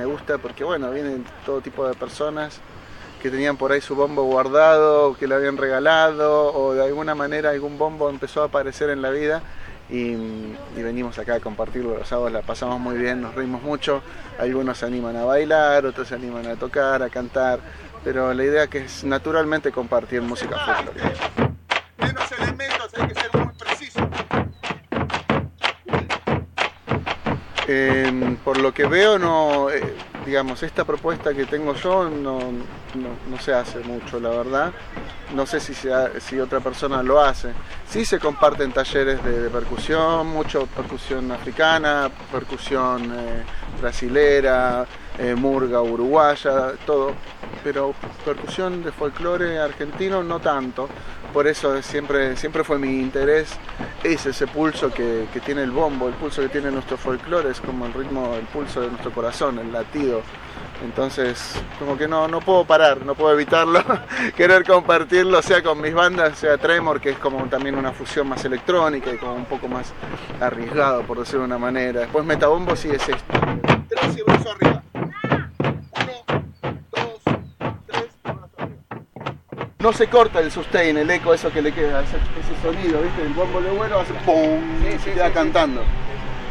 me 0.02 0.08
gusta 0.08 0.40
porque, 0.40 0.64
bueno, 0.64 0.90
vienen 0.90 1.24
todo 1.46 1.62
tipo 1.62 1.88
de 1.88 1.94
personas 1.94 2.60
que 3.22 3.30
tenían 3.30 3.56
por 3.56 3.72
ahí 3.72 3.82
su 3.82 3.96
bombo 3.96 4.24
guardado, 4.24 5.16
que 5.16 5.28
le 5.28 5.36
habían 5.36 5.58
regalado, 5.58 6.52
o 6.56 6.74
de 6.74 6.84
alguna 6.84 7.14
manera 7.14 7.52
algún 7.52 7.78
bombo 7.78 8.10
empezó 8.10 8.42
a 8.42 8.46
aparecer 8.46 8.90
en 8.90 9.04
la 9.04 9.12
vida. 9.12 9.44
Y, 9.92 10.16
venimos 10.76 11.20
acá 11.20 11.36
a 11.36 11.40
compartirlo 11.40 12.00
los 12.00 12.08
sábados, 12.08 12.32
la 12.32 12.42
pasamos 12.42 12.80
muy 12.80 12.98
bien, 12.98 13.22
nos 13.22 13.36
reímos 13.36 13.62
mucho. 13.62 14.02
Algunos 14.40 14.80
se 14.80 14.88
animan 14.88 15.16
a 15.18 15.24
bailar, 15.24 15.86
otros 15.86 16.08
se 16.08 16.16
animan 16.16 16.48
a 16.48 16.56
tocar, 16.56 17.04
a 17.04 17.10
cantar, 17.10 17.60
pero 18.04 18.34
la 18.34 18.44
idea 18.44 18.66
que 18.66 18.80
es 18.80 19.04
naturalmente 19.04 19.72
compartir 19.72 20.24
música 20.24 20.58
folclórica. 20.66 21.51
Eh, 27.74 28.36
por 28.44 28.58
lo 28.58 28.74
que 28.74 28.86
veo, 28.86 29.18
no, 29.18 29.70
eh, 29.70 29.82
digamos, 30.26 30.62
esta 30.62 30.84
propuesta 30.84 31.34
que 31.34 31.46
tengo 31.46 31.74
yo 31.76 32.10
no, 32.10 32.40
no- 32.40 33.16
no 33.30 33.40
se 33.40 33.54
hace 33.54 33.80
mucho, 33.80 34.20
la 34.20 34.30
verdad. 34.30 34.74
No 35.34 35.46
sé 35.46 35.62
si, 35.62 35.74
si 35.74 36.40
otra 36.42 36.60
persona 36.60 37.02
lo 37.02 37.22
hace. 37.22 37.54
Sí 37.88 38.04
se 38.04 38.20
comparten 38.20 38.74
talleres 38.74 39.24
de, 39.24 39.40
de 39.44 39.50
percusión, 39.50 40.28
mucho 40.28 40.66
percusión 40.68 41.32
africana, 41.32 42.10
percusión 42.30 43.06
eh, 43.06 43.44
brasilera, 43.80 44.86
eh, 45.18 45.34
murga 45.34 45.82
uruguaya, 45.82 46.74
todo. 46.86 47.14
Pero 47.64 47.94
percusión 48.26 48.84
de 48.84 48.92
folclore 48.92 49.60
argentino 49.60 50.22
no 50.22 50.42
tanto. 50.42 50.90
Por 51.34 51.48
eso 51.48 51.76
es 51.76 51.86
siempre, 51.86 52.36
siempre 52.36 52.64
fue 52.64 52.78
mi 52.78 53.00
interés 53.00 53.58
es 54.04 54.26
ese 54.26 54.48
pulso 54.48 54.92
que, 54.92 55.28
que 55.32 55.40
tiene 55.40 55.64
el 55.64 55.72
bombo, 55.72 56.08
el 56.08 56.14
pulso 56.16 56.42
que 56.42 56.50
tiene 56.50 56.72
nuestro 56.72 56.98
folclore, 56.98 57.52
es 57.52 57.62
como 57.62 57.86
el 57.86 57.94
ritmo, 57.94 58.34
el 58.36 58.46
pulso 58.46 58.82
de 58.82 58.90
nuestro 58.90 59.12
corazón, 59.12 59.60
el 59.60 59.72
latido. 59.72 60.22
Entonces, 60.84 61.54
como 61.78 61.96
que 61.96 62.08
no, 62.08 62.28
no 62.28 62.40
puedo 62.40 62.66
parar, 62.66 63.06
no 63.06 63.14
puedo 63.14 63.34
evitarlo, 63.34 63.84
querer 64.36 64.66
compartirlo, 64.66 65.42
sea 65.44 65.62
con 65.62 65.80
mis 65.80 65.94
bandas, 65.94 66.40
sea 66.40 66.58
Tremor, 66.58 67.00
que 67.00 67.12
es 67.12 67.18
como 67.20 67.44
también 67.46 67.76
una 67.76 67.92
fusión 67.92 68.28
más 68.28 68.44
electrónica 68.46 69.14
y 69.14 69.18
como 69.18 69.36
un 69.36 69.46
poco 69.46 69.68
más 69.68 69.94
arriesgado, 70.40 71.04
por 71.04 71.20
decirlo 71.20 71.42
de 71.42 71.46
una 71.46 71.60
manera. 71.60 72.02
Después 72.02 72.26
Metabombo 72.26 72.76
sí 72.76 72.90
es 72.90 73.08
esto. 73.08 73.34
Tres 73.88 74.18
y 74.18 74.24
brazo 74.24 74.52
arriba. 74.52 74.81
No 79.82 79.92
se 79.92 80.08
corta 80.08 80.40
el 80.40 80.52
sustain, 80.52 80.96
el 80.96 81.10
eco, 81.10 81.34
eso 81.34 81.52
que 81.52 81.60
le 81.60 81.72
queda, 81.72 82.04
ese, 82.04 82.18
ese 82.18 82.62
sonido, 82.62 83.02
¿viste? 83.02 83.24
El 83.24 83.34
bombo 83.34 83.60
legüero 83.60 84.00
hace 84.00 84.14
¡pum! 84.26 84.62
y 84.86 85.00
se 85.00 85.14
queda 85.14 85.32
cantando. 85.34 85.82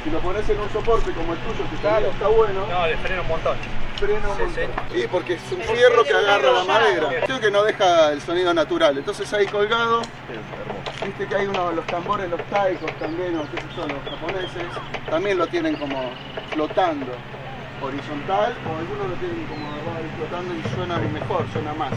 Si 0.02 0.10
lo 0.10 0.18
pones 0.18 0.48
en 0.48 0.58
un 0.58 0.68
soporte 0.70 1.12
como 1.12 1.34
el 1.34 1.38
tuyo, 1.38 1.62
que 1.68 1.76
está, 1.76 2.00
está 2.00 2.26
bueno. 2.26 2.66
No, 2.68 2.86
le 2.88 2.96
frena 2.96 3.22
un 3.22 3.28
montón. 3.28 3.56
Frena 4.00 4.28
un 4.30 4.36
montón. 4.36 4.70
Y 4.96 5.06
porque 5.06 5.34
es 5.34 5.42
un 5.52 5.60
fierro 5.60 6.02
que 6.02 6.12
agarra 6.12 6.50
la 6.50 6.64
madera. 6.64 7.08
Creo 7.24 7.38
que 7.38 7.52
no 7.52 7.62
deja 7.62 8.10
el 8.10 8.20
sonido 8.20 8.52
natural. 8.52 8.98
Entonces 8.98 9.32
ahí 9.32 9.46
colgado, 9.46 10.02
viste 11.04 11.26
que 11.28 11.34
hay 11.36 11.46
uno, 11.46 11.70
los 11.70 11.86
tambores, 11.86 12.28
los 12.28 12.42
taikos 12.46 12.92
también, 12.98 13.36
o 13.36 13.42
qué 13.42 13.58
sé 13.58 13.66
yo, 13.76 13.86
los 13.86 14.02
japoneses, 14.10 14.64
también 15.08 15.38
lo 15.38 15.46
tienen 15.46 15.76
como 15.76 16.10
flotando 16.50 17.12
horizontal, 17.80 18.54
o 18.66 18.76
algunos 18.76 19.08
lo 19.08 19.14
tienen 19.16 19.46
como 19.46 19.70
flotando 20.16 20.52
y 20.52 20.74
suena 20.74 20.98
mejor, 20.98 21.46
suena 21.52 21.72
más. 21.74 21.92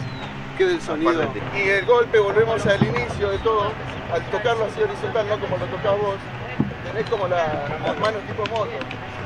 Queda 0.57 0.71
el 0.71 0.81
sonido. 0.81 1.23
Y 1.55 1.69
el 1.69 1.85
golpe, 1.85 2.19
volvemos 2.19 2.65
al 2.65 2.83
inicio 2.83 3.29
de 3.29 3.37
todo, 3.39 3.71
al 4.13 4.21
tocarlo 4.29 4.65
así 4.65 4.81
horizontal, 4.81 5.27
no 5.27 5.39
como 5.39 5.57
lo 5.57 5.65
tocás 5.65 5.97
vos, 5.99 6.15
tenés 6.83 7.09
como 7.09 7.27
la, 7.27 7.79
las 7.83 7.99
manos 7.99 8.21
tipo 8.27 8.45
moto, 8.47 8.71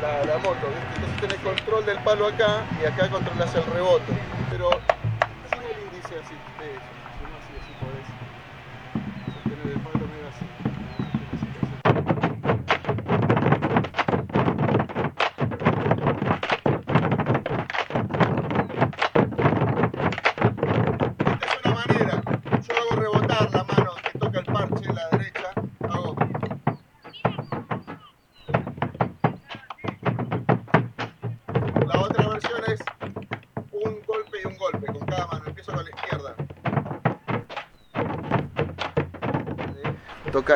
la, 0.02 0.24
la 0.26 0.38
moto, 0.38 0.68
¿viste? 0.68 0.96
entonces 0.96 1.22
tenés 1.22 1.38
control 1.40 1.86
del 1.86 2.00
palo 2.00 2.28
acá 2.28 2.64
y 2.82 2.86
acá 2.86 3.10
controlas 3.10 3.54
el 3.56 3.66
rebote, 3.66 4.14
pero 4.50 4.70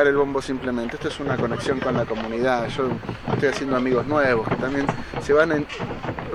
tocar 0.02 0.06
el 0.08 0.16
bombo 0.16 0.42
simplemente, 0.42 0.96
esto 0.96 1.08
es 1.08 1.20
una 1.20 1.36
conexión 1.36 1.78
con 1.78 1.96
la 1.96 2.04
comunidad. 2.04 2.66
Yo 2.68 2.88
estoy 3.32 3.50
haciendo 3.50 3.76
amigos 3.76 4.04
nuevos 4.06 4.48
que 4.48 4.56
también 4.56 4.84
se 5.22 5.32
van 5.32 5.52
en- 5.52 5.66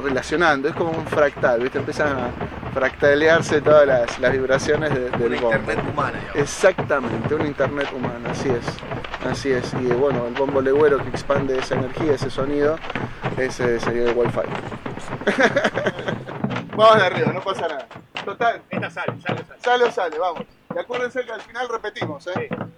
relacionando, 0.01 0.69
es 0.69 0.75
como 0.75 0.91
un 0.91 1.05
fractal, 1.07 1.59
¿viste? 1.61 1.79
Empiezan 1.79 2.17
a 2.17 2.29
fractalearse 2.73 3.59
todas 3.61 3.85
las, 3.85 4.19
las 4.19 4.31
vibraciones 4.31 4.93
de- 4.93 5.09
del 5.09 5.35
bombo. 5.35 5.51
internet 5.57 5.79
humana, 5.91 6.19
Exactamente, 6.35 7.35
un 7.35 7.45
internet 7.45 7.87
humano, 7.93 8.29
así 8.31 8.49
es. 8.49 8.65
Así 9.29 9.51
es, 9.51 9.73
y 9.81 9.87
bueno, 9.87 10.25
el 10.27 10.33
bombo 10.33 10.61
legüero 10.61 10.97
que 11.03 11.09
expande 11.09 11.57
esa 11.57 11.75
energía, 11.75 12.13
ese 12.13 12.29
sonido, 12.29 12.77
ese 13.37 13.79
sería 13.81 14.03
el 14.09 14.15
wifi. 14.15 14.39
vamos 16.77 16.97
de 16.97 17.05
arriba, 17.05 17.33
no 17.33 17.41
pasa 17.41 17.67
nada. 17.67 17.87
Total. 18.23 18.61
Esta 18.69 18.89
sale, 18.89 19.13
sale, 19.21 19.43
sale. 19.45 19.59
Sale 19.61 19.83
o 19.85 19.91
sale, 19.91 20.17
vamos. 20.19 20.43
Y 20.75 20.79
acuérdense 20.79 21.23
que 21.25 21.31
al 21.31 21.41
final 21.41 21.67
repetimos, 21.69 22.27
¿eh? 22.27 22.49
Un, 22.51 22.73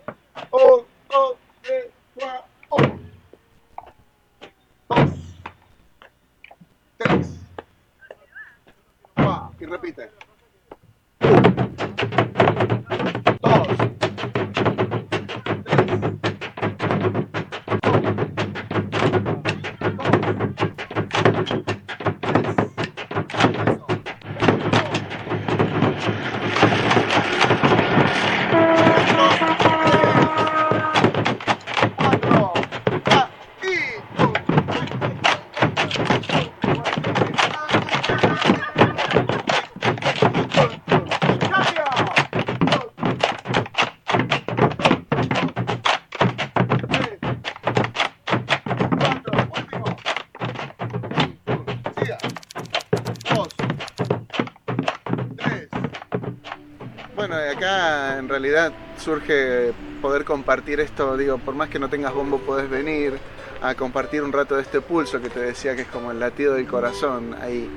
en 58.29 58.33
realidad 58.33 58.71
surge 58.99 59.73
poder 60.03 60.23
compartir 60.23 60.79
esto, 60.79 61.17
digo, 61.17 61.39
por 61.39 61.55
más 61.55 61.67
que 61.67 61.79
no 61.79 61.89
tengas 61.89 62.13
bombo, 62.13 62.37
podés 62.37 62.69
venir 62.69 63.17
a 63.59 63.73
compartir 63.73 64.21
un 64.21 64.31
rato 64.31 64.55
de 64.55 64.61
este 64.61 64.81
pulso 64.81 65.19
que 65.19 65.31
te 65.31 65.39
decía 65.39 65.75
que 65.75 65.81
es 65.81 65.87
como 65.87 66.11
el 66.11 66.19
latido 66.19 66.53
del 66.53 66.67
corazón. 66.67 67.35
Ahí 67.41 67.67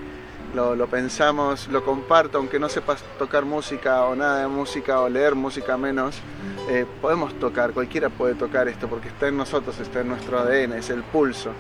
lo, 0.55 0.87
pensamos, 0.89 1.69
lo 1.69 1.83
comparto, 1.83 2.37
aunque 2.37 2.59
no 2.59 2.69
sepas 2.69 3.03
tocar 3.19 3.47
música 3.47 4.05
o 4.05 4.15
nada 4.15 4.41
de 4.41 4.47
música 4.49 5.01
o 5.01 5.09
leer 5.09 5.35
música 5.35 5.79
menos, 5.79 6.21
eh, 6.69 6.85
podemos 7.01 7.33
tocar, 7.39 7.73
cualquiera 7.73 8.11
puede 8.11 8.35
tocar 8.35 8.69
esto 8.69 8.89
porque 8.89 9.09
está 9.09 9.29
en 9.29 9.39
nosotros, 9.39 9.81
está 9.81 10.03
en 10.03 10.09
nuestro 10.09 10.39
ADN, 10.39 10.75
es 10.75 10.91
el 10.91 11.03
pulso. 11.03 11.53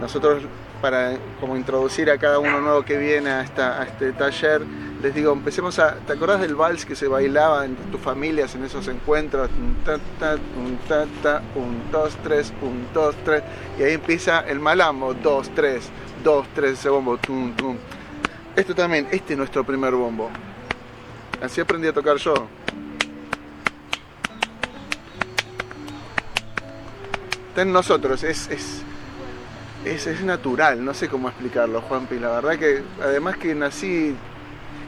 Nosotros 0.00 0.42
para 0.82 1.16
como 1.40 1.56
introducir 1.56 2.10
a 2.10 2.18
cada 2.18 2.40
uno 2.40 2.60
nuevo 2.60 2.82
que 2.82 2.98
viene 2.98 3.30
a, 3.30 3.42
este 3.42 4.12
taller, 4.12 4.62
les 5.00 5.14
digo, 5.14 5.32
empecemos 5.32 5.78
a... 5.78 5.94
¿Te 5.94 6.12
acordás 6.12 6.40
del 6.40 6.56
vals 6.56 6.84
que 6.84 6.96
se 6.96 7.06
bailaba 7.06 7.64
en 7.64 7.76
tus 7.76 8.00
familias 8.00 8.54
en 8.56 8.64
esos 8.64 8.88
encuentros? 8.88 9.48
Un 9.56 9.76
ta, 9.84 9.98
ta, 10.18 10.36
un 10.56 10.76
ta, 10.88 11.06
ta, 11.22 11.42
un, 11.54 11.90
dos, 11.90 12.16
tres, 12.24 12.52
un, 12.60 12.88
dos, 12.92 13.14
tres. 13.24 13.42
Y 13.78 13.84
ahí 13.84 13.92
empieza 13.94 14.40
el 14.40 14.58
malambo, 14.58 15.14
dos, 15.14 15.50
tres, 15.54 15.88
dos, 16.22 16.46
tres, 16.54 16.72
ese 16.72 16.88
bombo, 16.88 17.16
tum. 17.16 17.54
Esto 18.56 18.74
también, 18.74 19.06
este 19.12 19.32
es 19.32 19.38
nuestro 19.38 19.64
primer 19.64 19.94
bombo. 19.94 20.30
Así 21.40 21.60
aprendí 21.60 21.88
a 21.88 21.92
tocar 21.92 22.16
yo. 22.16 22.34
Está 27.48 27.62
en 27.62 27.72
nosotros, 27.72 28.22
es, 28.24 28.82
es, 29.84 30.06
es 30.06 30.22
natural, 30.22 30.84
no 30.84 30.94
sé 30.94 31.08
cómo 31.08 31.28
explicarlo, 31.28 31.80
Juanpi. 31.82 32.18
La 32.18 32.30
verdad 32.30 32.58
que, 32.58 32.82
además 33.02 33.36
que 33.36 33.54
nací 33.54 34.14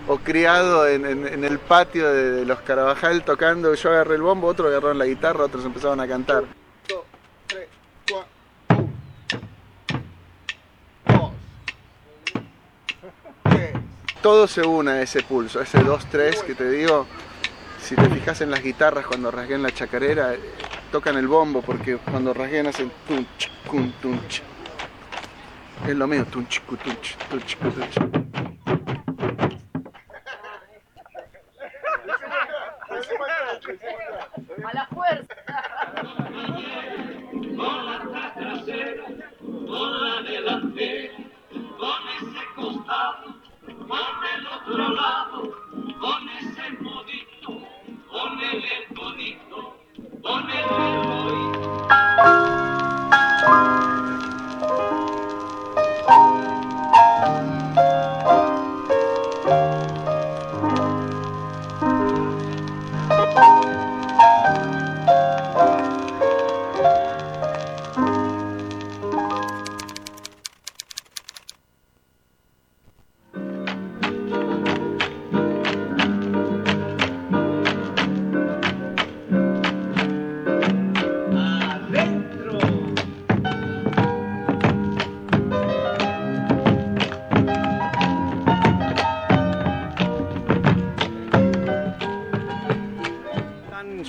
o 0.07 0.19
criado 0.19 0.87
en, 0.87 1.05
el 1.45 1.59
patio 1.59 2.13
de, 2.13 2.45
los 2.45 2.61
Carabajal 2.61 3.25
tocando, 3.25 3.75
yo 3.75 3.91
agarré 3.91 4.17
el 4.17 4.23
bombo, 4.23 4.49
otros 4.49 4.69
agarraron 4.69 4.99
la 4.99 5.07
guitarra, 5.07 5.45
otros 5.45 5.65
empezaban 5.65 6.01
a 6.01 6.09
cantar. 6.09 6.45
Todo 14.21 14.47
se 14.47 14.63
une 14.63 14.91
a 14.91 15.03
ese 15.03 15.23
pulso, 15.23 15.61
ese 15.61 15.81
2-3 15.81 16.45
que 16.45 16.55
te 16.55 16.71
digo, 16.71 17.07
si 17.83 17.95
te 17.95 18.09
fijas 18.09 18.41
en 18.41 18.51
las 18.51 18.63
guitarras 18.63 19.07
cuando 19.07 19.31
rasguean 19.31 19.63
la 19.63 19.71
chacarera, 19.71 20.33
eh, 20.33 20.41
tocan 20.91 21.19
el 21.19 21.29
bombo 21.29 21.61
porque 21.61 21.99
cuando 21.99 22.33
rasguean 22.33 22.69
hacen 22.69 22.91
tunch, 23.07 23.51
cun, 23.69 23.93
tunch. 24.01 24.43
Es 25.87 25.95
lo 25.95 26.07
mismo, 26.07 26.25
tunch, 26.27 26.61
cu, 26.61 26.77
tunch, 26.79 27.15
tunch, 27.29 27.57
cu, 27.59 27.69
tunch. 27.71 27.99
A 34.65 34.73
la 34.73 34.87
fuerza. 34.87 35.35
Con 37.57 37.87
la 37.87 38.33
trasera, 38.35 39.05
con 39.69 39.91
la 40.01 40.23
delantera, 40.23 41.17
con 41.79 42.01
ese 42.17 42.43
costado, 42.57 43.25
con 43.87 44.15
el 44.35 44.47
otro 44.47 44.89
lado, 44.89 45.39
con 46.01 46.29
ese 46.31 46.65
modito, 46.81 47.53
con 48.11 48.41
el 48.43 48.63
tonito, 48.95 49.77
con 50.23 50.51
el 50.51 50.65
egoísmo. 50.65 51.75
thank 56.07 56.55
you 56.55 56.64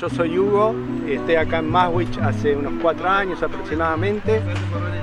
Yo 0.05 0.09
soy 0.11 0.37
Hugo, 0.37 0.75
estoy 1.07 1.33
acá 1.33 1.57
en 1.57 1.71
Maswich 1.71 2.19
hace 2.19 2.55
unos 2.55 2.73
cuatro 2.79 3.09
años 3.09 3.41
aproximadamente 3.41 4.39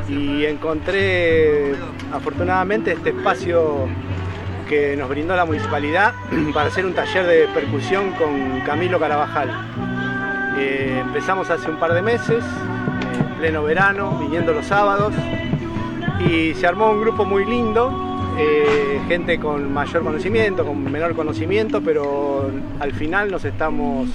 y 0.09 0.45
encontré 0.45 1.75
afortunadamente 2.13 2.93
este 2.93 3.09
espacio 3.09 3.89
que 4.69 4.97
nos 4.97 5.09
brindó 5.09 5.35
la 5.35 5.45
municipalidad 5.45 6.15
para 6.55 6.69
hacer 6.69 6.87
un 6.87 6.93
taller 6.93 7.27
de 7.27 7.49
percusión 7.49 8.13
con 8.13 8.61
Camilo 8.61 9.01
Carabajal. 9.01 9.51
Eh, 10.57 11.03
empezamos 11.05 11.51
hace 11.51 11.69
un 11.69 11.81
par 11.81 11.95
de 11.95 12.03
meses, 12.03 12.45
en 13.19 13.35
pleno 13.41 13.65
verano, 13.65 14.21
viniendo 14.21 14.53
los 14.53 14.67
sábados 14.67 15.13
y 16.31 16.55
se 16.55 16.65
armó 16.65 16.93
un 16.93 17.01
grupo 17.01 17.25
muy 17.25 17.45
lindo, 17.45 17.91
eh, 18.39 19.01
gente 19.09 19.41
con 19.41 19.73
mayor 19.73 20.05
conocimiento, 20.05 20.65
con 20.65 20.93
menor 20.93 21.17
conocimiento, 21.17 21.83
pero 21.83 22.53
al 22.79 22.93
final 22.93 23.33
nos 23.33 23.45
estamos 23.45 24.09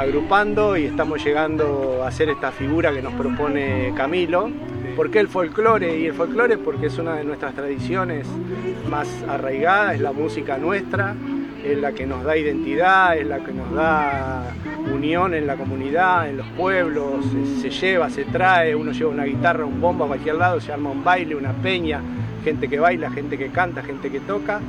agrupando 0.00 0.78
y 0.78 0.86
estamos 0.86 1.22
llegando 1.22 2.02
a 2.02 2.08
hacer 2.08 2.30
esta 2.30 2.50
figura 2.52 2.90
que 2.90 3.02
nos 3.02 3.12
propone 3.12 3.92
Camilo. 3.94 4.50
¿Por 4.96 5.10
qué 5.10 5.20
el 5.20 5.28
folclore? 5.28 5.98
Y 5.98 6.06
el 6.06 6.14
folclore 6.14 6.56
porque 6.56 6.86
es 6.86 6.96
una 6.96 7.16
de 7.16 7.24
nuestras 7.24 7.54
tradiciones 7.54 8.26
más 8.88 9.06
arraigadas, 9.28 9.96
es 9.96 10.00
la 10.00 10.12
música 10.12 10.56
nuestra, 10.56 11.14
es 11.62 11.76
la 11.78 11.92
que 11.92 12.06
nos 12.06 12.24
da 12.24 12.34
identidad, 12.34 13.14
es 13.18 13.26
la 13.26 13.40
que 13.40 13.52
nos 13.52 13.70
da 13.74 14.44
unión 14.90 15.34
en 15.34 15.46
la 15.46 15.56
comunidad, 15.56 16.30
en 16.30 16.38
los 16.38 16.46
pueblos, 16.48 17.22
se, 17.60 17.68
lleva, 17.68 18.08
se 18.08 18.24
trae, 18.24 18.74
uno 18.74 18.92
lleva 18.92 19.10
una 19.10 19.24
guitarra, 19.24 19.66
un 19.66 19.82
bombo 19.82 20.04
a 20.04 20.08
cualquier 20.08 20.36
lado, 20.36 20.60
se 20.62 20.72
arma 20.72 20.88
un 20.90 21.04
baile, 21.04 21.36
una 21.36 21.52
peña, 21.52 22.00
gente 22.42 22.68
que 22.68 22.80
baila, 22.80 23.10
gente 23.10 23.36
que 23.36 23.48
canta, 23.48 23.82
gente 23.82 24.10
que 24.10 24.20
toca 24.20 24.60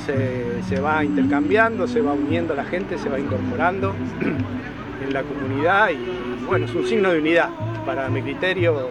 se, 0.00 0.80
va 0.80 1.04
intercambiando, 1.04 1.86
se 1.86 2.00
va 2.00 2.12
uniendo 2.12 2.54
la 2.54 2.64
gente, 2.64 2.98
se 2.98 3.08
va 3.08 3.18
incorporando. 3.18 3.94
en 5.04 5.14
la 5.14 5.22
comunidad 5.22 5.90
y 5.90 6.44
bueno, 6.44 6.66
es 6.66 6.74
un 6.74 6.86
signo 6.86 7.10
de 7.12 7.18
unidad. 7.20 7.48
Para 7.86 8.08
mi 8.08 8.20
criterio 8.22 8.90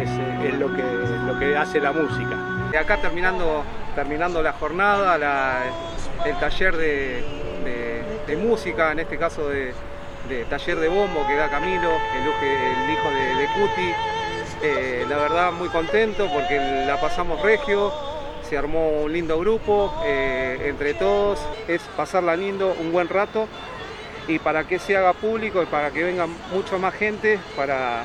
es, 0.00 0.58
lo, 0.58 0.74
que, 0.74 0.82
lo 1.26 1.38
que 1.38 1.56
hace 1.56 1.80
la 1.80 1.92
música. 1.92 2.36
Y 2.72 2.76
acá 2.76 2.96
terminando, 2.98 3.62
terminando 3.94 4.42
la 4.42 4.52
jornada, 4.52 5.62
el 6.26 6.36
taller 6.38 6.76
de, 6.76 7.24
de- 7.64 8.00
de 8.26 8.36
música, 8.36 8.92
en 8.92 9.00
este 9.00 9.16
caso 9.16 9.48
de, 9.48 9.72
de 10.28 10.44
taller 10.44 10.78
de 10.78 10.88
bombo 10.88 11.26
que 11.26 11.34
da 11.34 11.48
Camilo, 11.48 11.90
el, 11.90 12.22
el 12.22 12.90
hijo 12.92 13.10
de, 13.10 13.34
de 13.40 13.46
Cuti. 13.54 13.92
Eh, 14.62 15.06
la 15.08 15.16
verdad 15.16 15.52
muy 15.52 15.68
contento 15.68 16.28
porque 16.32 16.84
la 16.86 17.00
pasamos 17.00 17.40
regio, 17.42 17.90
se 18.50 18.58
armó 18.58 19.02
un 19.04 19.12
lindo 19.12 19.38
grupo, 19.38 19.94
eh, 20.04 20.58
entre 20.66 20.92
todos 20.94 21.38
es 21.68 21.80
pasarla 21.96 22.34
lindo, 22.34 22.74
un 22.80 22.90
buen 22.90 23.08
rato 23.08 23.46
y 24.26 24.40
para 24.40 24.64
que 24.64 24.80
se 24.80 24.96
haga 24.96 25.12
público 25.12 25.62
y 25.62 25.66
para 25.66 25.92
que 25.92 26.02
venga 26.02 26.26
mucho 26.52 26.76
más 26.80 26.92
gente 26.94 27.38
para, 27.56 28.02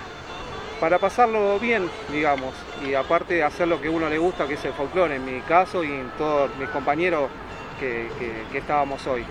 para 0.79 0.99
pasarlo 0.99 1.57
bien, 1.57 1.89
digamos, 2.11 2.53
y 2.87 2.93
aparte 2.93 3.41
hacer 3.43 3.67
lo 3.67 3.81
que 3.81 3.89
uno 3.89 4.07
le 4.07 4.19
gusta, 4.19 4.47
que 4.47 4.53
es 4.53 4.63
el 4.65 4.73
folclore, 4.73 5.15
en 5.15 5.25
mi 5.25 5.41
caso 5.41 5.83
y 5.83 5.87
en 5.87 6.11
todos 6.15 6.55
mis 6.59 6.69
compañeros 6.69 7.27
que- 7.79 8.07
que 8.51 8.57
estábamos 8.59 9.05
hoy. 9.07 9.25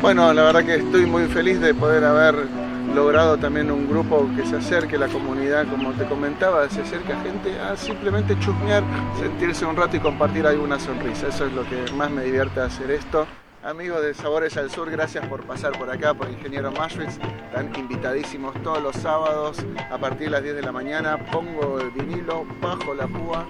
Bueno, 0.00 0.32
la 0.32 0.44
verdad 0.44 0.64
que 0.64 0.76
estoy 0.76 1.06
muy 1.06 1.26
feliz 1.26 1.60
de 1.60 1.74
poder 1.74 2.04
haber 2.04 2.46
logrado 2.94 3.36
también 3.36 3.68
un 3.68 3.88
grupo 3.88 4.28
que 4.36 4.46
se 4.46 4.56
acerque 4.56 4.94
a 4.94 5.00
la 5.00 5.08
comunidad, 5.08 5.66
como 5.66 5.92
te 5.92 6.04
comentaba, 6.04 6.68
se 6.70 6.82
acerca 6.82 7.20
gente 7.20 7.58
a 7.60 7.76
simplemente 7.76 8.38
chusmear, 8.38 8.84
sentirse 9.20 9.66
un 9.66 9.74
rato 9.74 9.96
y 9.96 10.00
compartir 10.00 10.46
alguna 10.46 10.78
sonrisa. 10.78 11.26
Eso 11.28 11.46
es 11.46 11.52
lo 11.52 11.64
que 11.64 11.92
más 11.96 12.12
me 12.12 12.22
divierte 12.22 12.60
hacer 12.60 12.92
esto. 12.92 13.26
Amigos 13.64 14.02
de 14.02 14.14
Sabores 14.14 14.56
al 14.56 14.70
Sur, 14.70 14.88
gracias 14.88 15.26
por 15.26 15.42
pasar 15.42 15.76
por 15.76 15.90
acá, 15.90 16.14
por 16.14 16.30
Ingeniero 16.30 16.70
Maschwitz. 16.70 17.18
Están 17.46 17.74
invitadísimos 17.74 18.54
todos 18.62 18.80
los 18.80 18.94
sábados 18.94 19.58
a 19.90 19.98
partir 19.98 20.26
de 20.26 20.30
las 20.30 20.42
10 20.44 20.54
de 20.54 20.62
la 20.62 20.70
mañana. 20.70 21.18
Pongo 21.32 21.80
el 21.80 21.90
vinilo, 21.90 22.46
bajo 22.60 22.94
la 22.94 23.08
púa, 23.08 23.44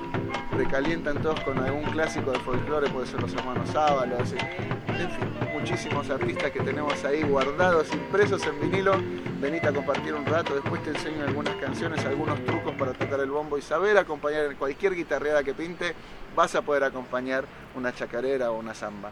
recalientan 0.57 1.21
todos 1.21 1.39
con 1.41 1.59
algún 1.59 1.83
clásico 1.85 2.33
de 2.33 2.39
folclore, 2.39 2.89
puede 2.89 3.07
ser 3.07 3.21
los 3.21 3.35
hermanos 3.35 3.75
Ábalos, 3.77 4.33
en 4.33 5.11
fin, 5.11 5.31
muchísimos 5.53 6.09
artistas 6.09 6.53
que 6.53 6.61
tenemos 6.61 7.05
ahí 7.05 7.23
guardados, 7.23 7.93
impresos 7.93 8.47
en 8.47 8.61
vinilo. 8.63 8.95
Venite 9.43 9.69
a 9.69 9.73
compartir 9.75 10.15
un 10.15 10.25
rato, 10.25 10.55
después 10.55 10.83
te 10.85 10.91
enseño 10.91 11.23
algunas 11.25 11.55
canciones, 11.57 12.03
algunos 12.07 12.43
trucos 12.47 12.73
para 12.77 12.95
tocar 12.95 13.21
el 13.21 13.31
bombo 13.31 13.59
y 13.59 13.63
saber 13.63 13.99
acompañar 13.99 14.47
en 14.47 14.57
cualquier 14.57 14.95
guitarreada 14.95 15.45
que 15.45 15.53
pinte, 15.53 15.95
vas 16.35 16.55
a 16.55 16.63
poder 16.63 16.85
acompañar 16.85 17.45
una 17.77 17.95
chacarera 17.95 18.51
o 18.51 18.59
una 18.59 18.73
samba. 18.73 19.11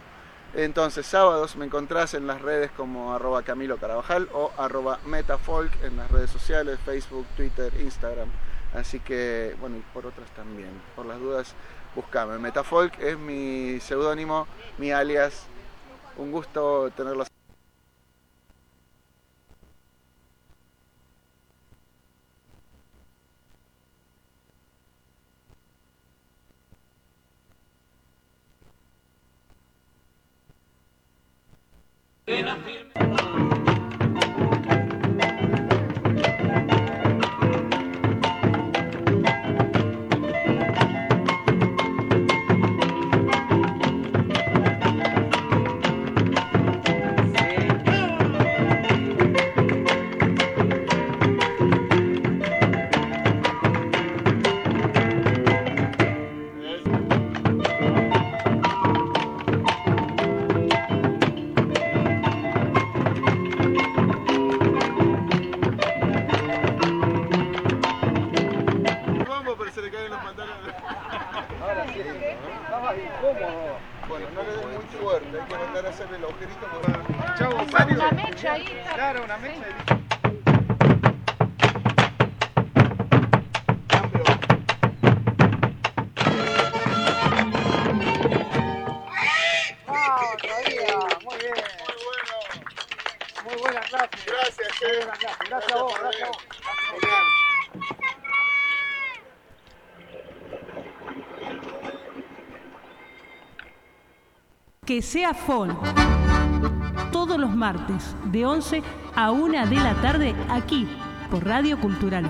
Entonces, 0.58 1.04
sábados 1.04 1.54
me 1.56 1.66
encontrás 1.66 2.14
en 2.14 2.26
las 2.26 2.40
redes 2.40 2.70
como 2.70 3.12
arroba 3.12 3.42
Camilo 3.42 3.76
Carabajal 3.76 4.30
o 4.32 4.50
arroba 4.56 4.98
Metafolk 5.04 5.70
en 5.84 5.98
las 5.98 6.10
redes 6.10 6.30
sociales, 6.30 6.78
Facebook, 6.82 7.26
Twitter, 7.36 7.70
Instagram. 7.78 8.30
Así 8.74 8.98
que, 8.98 9.54
bueno, 9.60 9.76
y 9.76 9.80
por 9.92 10.06
otras 10.06 10.30
también. 10.30 10.70
Por 10.96 11.04
las 11.04 11.20
dudas, 11.20 11.52
buscame. 11.94 12.38
Metafolk 12.38 12.98
es 13.00 13.18
mi 13.18 13.80
seudónimo, 13.80 14.46
mi 14.78 14.92
alias. 14.92 15.44
Un 16.16 16.32
gusto 16.32 16.90
tenerlos. 16.96 17.28
Vamos, 32.28 33.45
incómodo. 71.96 73.78
Bueno, 74.08 74.26
no 74.34 74.42
le 74.42 74.52
des 74.52 74.66
muy 74.66 75.00
fuerte, 75.00 75.40
hay 75.40 75.46
que 75.48 75.56
mandar 75.56 75.86
a 75.86 75.88
hacer 75.88 76.06
el 76.14 76.24
agujerito 76.24 76.66
Chau, 77.38 77.66
Mario. 77.72 77.96
Una 77.96 78.10
mecha 78.12 78.52
ahí. 78.52 78.82
Claro, 78.94 79.24
una 79.24 79.36
mecha. 79.38 80.05
Folk. 105.24 105.74
Todos 107.10 107.38
los 107.38 107.50
martes, 107.50 108.14
de 108.26 108.44
11 108.44 108.82
a 109.14 109.30
1 109.30 109.66
de 109.66 109.76
la 109.76 109.94
tarde, 110.02 110.34
aquí, 110.50 110.86
por 111.30 111.42
Radio 111.42 111.80
Cultural. 111.80 112.28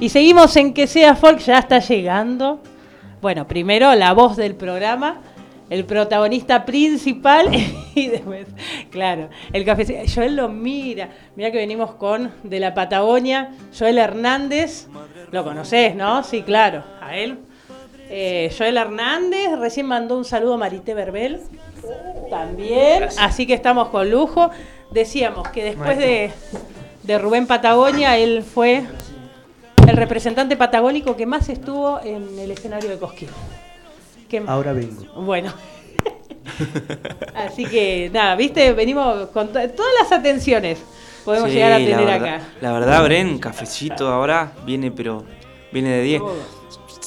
Y 0.00 0.08
seguimos 0.08 0.56
en 0.56 0.74
Que 0.74 0.88
sea 0.88 1.14
folk, 1.14 1.38
ya 1.38 1.60
está 1.60 1.78
llegando. 1.78 2.60
Bueno, 3.22 3.46
primero 3.46 3.94
la 3.94 4.12
voz 4.12 4.36
del 4.36 4.56
programa, 4.56 5.20
el 5.70 5.84
protagonista 5.84 6.66
principal 6.66 7.48
y 7.94 8.08
después, 8.08 8.48
claro, 8.96 9.28
el 9.52 9.62
café. 9.66 10.06
Joel 10.12 10.36
lo 10.36 10.48
mira, 10.48 11.10
mira 11.36 11.50
que 11.50 11.58
venimos 11.58 11.92
con 11.96 12.32
de 12.42 12.58
la 12.60 12.72
Patagonia, 12.72 13.50
Joel 13.78 13.98
Hernández, 13.98 14.86
lo 15.32 15.44
conoces, 15.44 15.94
¿no? 15.94 16.22
Sí, 16.22 16.42
claro, 16.42 16.82
a 17.02 17.14
él. 17.14 17.38
Eh, 18.08 18.50
Joel 18.56 18.78
Hernández, 18.78 19.58
recién 19.58 19.84
mandó 19.84 20.16
un 20.16 20.24
saludo 20.24 20.54
a 20.54 20.56
Marité 20.56 20.94
Verbel, 20.94 21.40
también, 22.30 23.08
así 23.18 23.46
que 23.46 23.52
estamos 23.52 23.88
con 23.88 24.10
lujo. 24.10 24.50
Decíamos 24.90 25.46
que 25.48 25.62
después 25.64 25.98
de, 25.98 26.30
de 27.02 27.18
Rubén 27.18 27.46
Patagonia, 27.46 28.16
él 28.16 28.42
fue 28.42 28.82
el 29.86 29.96
representante 29.96 30.56
patagónico 30.56 31.16
que 31.16 31.26
más 31.26 31.50
estuvo 31.50 32.00
en 32.02 32.38
el 32.38 32.50
escenario 32.50 32.88
de 32.88 32.98
Cosquín. 32.98 33.28
Que- 34.28 34.42
Ahora 34.46 34.72
vengo. 34.72 35.02
Bueno. 35.22 35.52
Así 37.34 37.64
que 37.66 38.10
nada, 38.12 38.34
viste, 38.36 38.72
venimos 38.72 39.28
con 39.28 39.48
to- 39.48 39.68
todas 39.70 39.92
las 40.00 40.12
atenciones. 40.12 40.78
Podemos 41.24 41.48
Sí, 41.50 41.56
llegar 41.56 41.72
a 41.72 41.76
tener 41.78 41.96
verdad- 41.96 42.14
acá. 42.36 42.40
La 42.60 42.72
verdad, 42.72 43.02
Bren, 43.04 43.38
cafecito 43.38 44.08
ahora 44.08 44.52
viene, 44.64 44.90
pero 44.92 45.24
viene 45.72 45.90
de 45.90 46.02
10. 46.02 46.22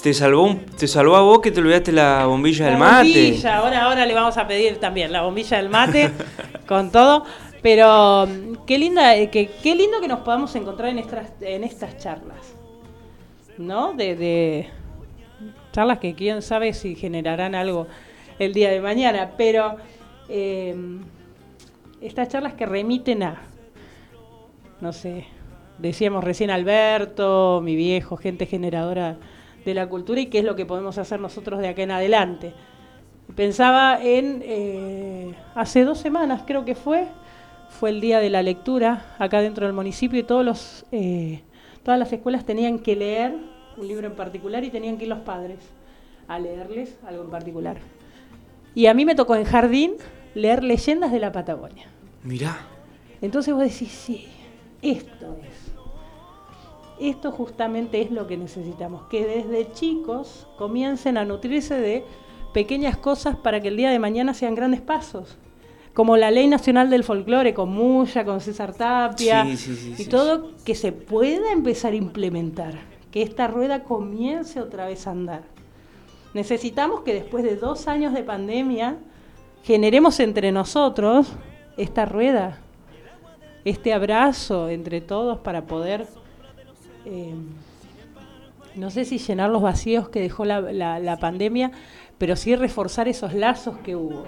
Te 0.04 0.14
salvó, 0.14 0.44
un- 0.44 0.66
te 0.66 0.88
salvó 0.88 1.16
a 1.16 1.22
vos 1.22 1.40
que 1.40 1.52
te 1.52 1.60
olvidaste 1.60 1.92
la 1.92 2.26
bombilla 2.26 2.66
La 2.66 2.72
del 2.72 2.80
mate. 2.80 3.04
bombilla, 3.24 3.58
ahora, 3.58 3.84
ahora 3.84 4.06
le 4.06 4.14
vamos 4.14 4.38
a 4.38 4.48
pedir 4.48 4.78
también 4.78 5.12
la 5.12 5.22
bombilla 5.24 5.58
del 5.58 5.70
mate 5.70 6.12
con 6.68 6.92
todo. 6.92 7.26
Pero 7.62 8.26
mm, 8.28 8.66
qué 8.66 8.78
linda, 8.78 9.16
eh, 9.18 9.30
que, 9.30 9.50
qué 9.62 9.76
lindo 9.76 10.00
que 10.00 10.08
nos 10.08 10.20
podamos 10.20 10.56
encontrar 10.56 10.90
en 10.90 11.00
estas, 11.00 11.28
en 11.42 11.64
estas 11.66 11.98
charlas. 11.98 12.38
¿No? 13.58 13.92
De, 13.94 14.16
de 14.16 14.70
charlas 15.74 16.00
que 16.00 16.16
quién 16.16 16.42
sabe 16.42 16.74
si 16.74 16.96
generarán 16.96 17.56
algo 17.56 17.88
el 18.40 18.54
día 18.54 18.72
de 18.72 18.82
mañana. 18.82 19.32
Pero 19.38 19.76
eh, 20.30 20.76
estas 22.02 22.30
charlas 22.30 22.54
que 22.54 22.66
remiten 22.66 23.24
a, 23.24 23.42
no 24.82 24.94
sé, 24.94 25.26
decíamos 25.78 26.24
recién 26.24 26.50
Alberto, 26.50 27.62
mi 27.64 27.76
viejo, 27.76 28.18
gente 28.18 28.46
generadora 28.46 29.18
de 29.66 29.74
la 29.74 29.88
cultura 29.88 30.22
y 30.22 30.28
qué 30.28 30.40
es 30.40 30.46
lo 30.46 30.56
que 30.56 30.66
podemos 30.66 30.98
hacer 30.98 31.20
nosotros 31.20 31.60
de 31.60 31.68
acá 31.68 31.84
en 31.84 31.92
adelante. 31.92 32.54
Pensaba 33.36 34.00
en, 34.02 34.42
eh, 34.44 35.34
hace 35.54 35.84
dos 35.84 36.00
semanas 36.00 36.44
creo 36.48 36.66
que 36.66 36.76
fue, 36.76 37.08
fue 37.70 37.92
el 37.92 38.02
día 38.02 38.20
de 38.20 38.30
la 38.30 38.42
lectura 38.42 39.16
acá 39.20 39.42
dentro 39.42 39.66
del 39.66 39.76
municipio 39.76 40.20
y 40.20 40.24
todos 40.24 40.44
los, 40.44 40.86
eh, 40.92 41.42
todas 41.84 42.00
las 42.00 42.12
escuelas 42.12 42.46
tenían 42.46 42.80
que 42.80 42.96
leer 42.96 43.36
un 43.78 43.88
libro 43.88 44.08
en 44.08 44.16
particular 44.16 44.64
y 44.64 44.70
tenían 44.70 44.98
que 44.98 45.04
ir 45.04 45.10
los 45.10 45.20
padres 45.20 45.60
a 46.28 46.40
leerles 46.40 46.98
algo 47.06 47.24
en 47.24 47.30
particular. 47.30 47.78
Y 48.76 48.86
a 48.86 48.94
mí 48.94 49.06
me 49.06 49.16
tocó 49.16 49.36
en 49.36 49.46
jardín 49.46 49.94
leer 50.36 50.64
leyendas 50.64 51.12
de 51.12 51.20
la 51.20 51.32
Patagonia. 51.32 51.88
Mirá. 52.24 52.60
Entonces 53.22 53.54
vos 53.54 53.64
decís, 53.64 53.92
sí, 53.92 54.28
esto 54.82 55.38
es. 55.44 55.70
Esto 57.00 57.32
justamente 57.32 58.02
es 58.02 58.12
lo 58.12 58.28
que 58.28 58.38
necesitamos, 58.38 59.04
que 59.10 59.26
desde 59.26 59.72
chicos 59.72 60.48
comiencen 60.58 61.18
a 61.18 61.24
nutrirse 61.24 61.80
de 61.80 62.04
pequeñas 62.54 62.98
cosas 62.98 63.38
para 63.38 63.62
que 63.62 63.70
el 63.70 63.78
día 63.78 63.90
de 63.90 64.00
mañana 64.00 64.34
sean 64.34 64.56
grandes 64.56 64.82
pasos. 64.82 65.38
Como 65.94 66.18
la 66.18 66.30
Ley 66.30 66.48
Nacional 66.48 66.90
del 66.90 67.04
Folclore, 67.04 67.54
con 67.54 67.70
Muya, 67.70 68.26
con 68.26 68.42
César 68.42 68.74
Tapia, 68.74 69.46
Sí, 69.46 69.58
sí, 69.58 69.76
sí, 69.76 70.04
y 70.04 70.06
todo 70.06 70.52
que 70.64 70.76
se 70.76 70.92
pueda 70.92 71.52
empezar 71.52 71.94
a 71.94 71.98
implementar, 71.98 72.74
que 73.12 73.22
esta 73.22 73.48
rueda 73.48 73.84
comience 73.84 74.62
otra 74.62 74.86
vez 74.86 75.08
a 75.08 75.12
andar. 75.12 75.44
Necesitamos 76.34 77.02
que 77.02 77.14
después 77.14 77.44
de 77.44 77.56
dos 77.56 77.88
años 77.88 78.14
de 78.14 78.24
pandemia 78.24 78.98
generemos 79.64 80.20
entre 80.20 80.52
nosotros 80.52 81.28
esta 81.78 82.06
rueda, 82.06 82.60
este 83.66 83.94
abrazo 83.94 84.70
entre 84.70 85.02
todos 85.02 85.40
para 85.40 85.64
poder, 85.66 86.06
eh, 87.06 87.34
no 88.76 88.90
sé 88.92 89.06
si 89.06 89.18
llenar 89.18 89.50
los 89.50 89.62
vacíos 89.62 90.10
que 90.10 90.22
dejó 90.22 90.46
la, 90.46 90.62
la- 90.62 91.00
la 91.00 91.18
pandemia, 91.18 91.72
pero 92.18 92.36
sí 92.36 92.56
reforzar 92.56 93.08
esos 93.08 93.34
lazos 93.34 93.78
que 93.80 93.96
hubo. 93.96 94.24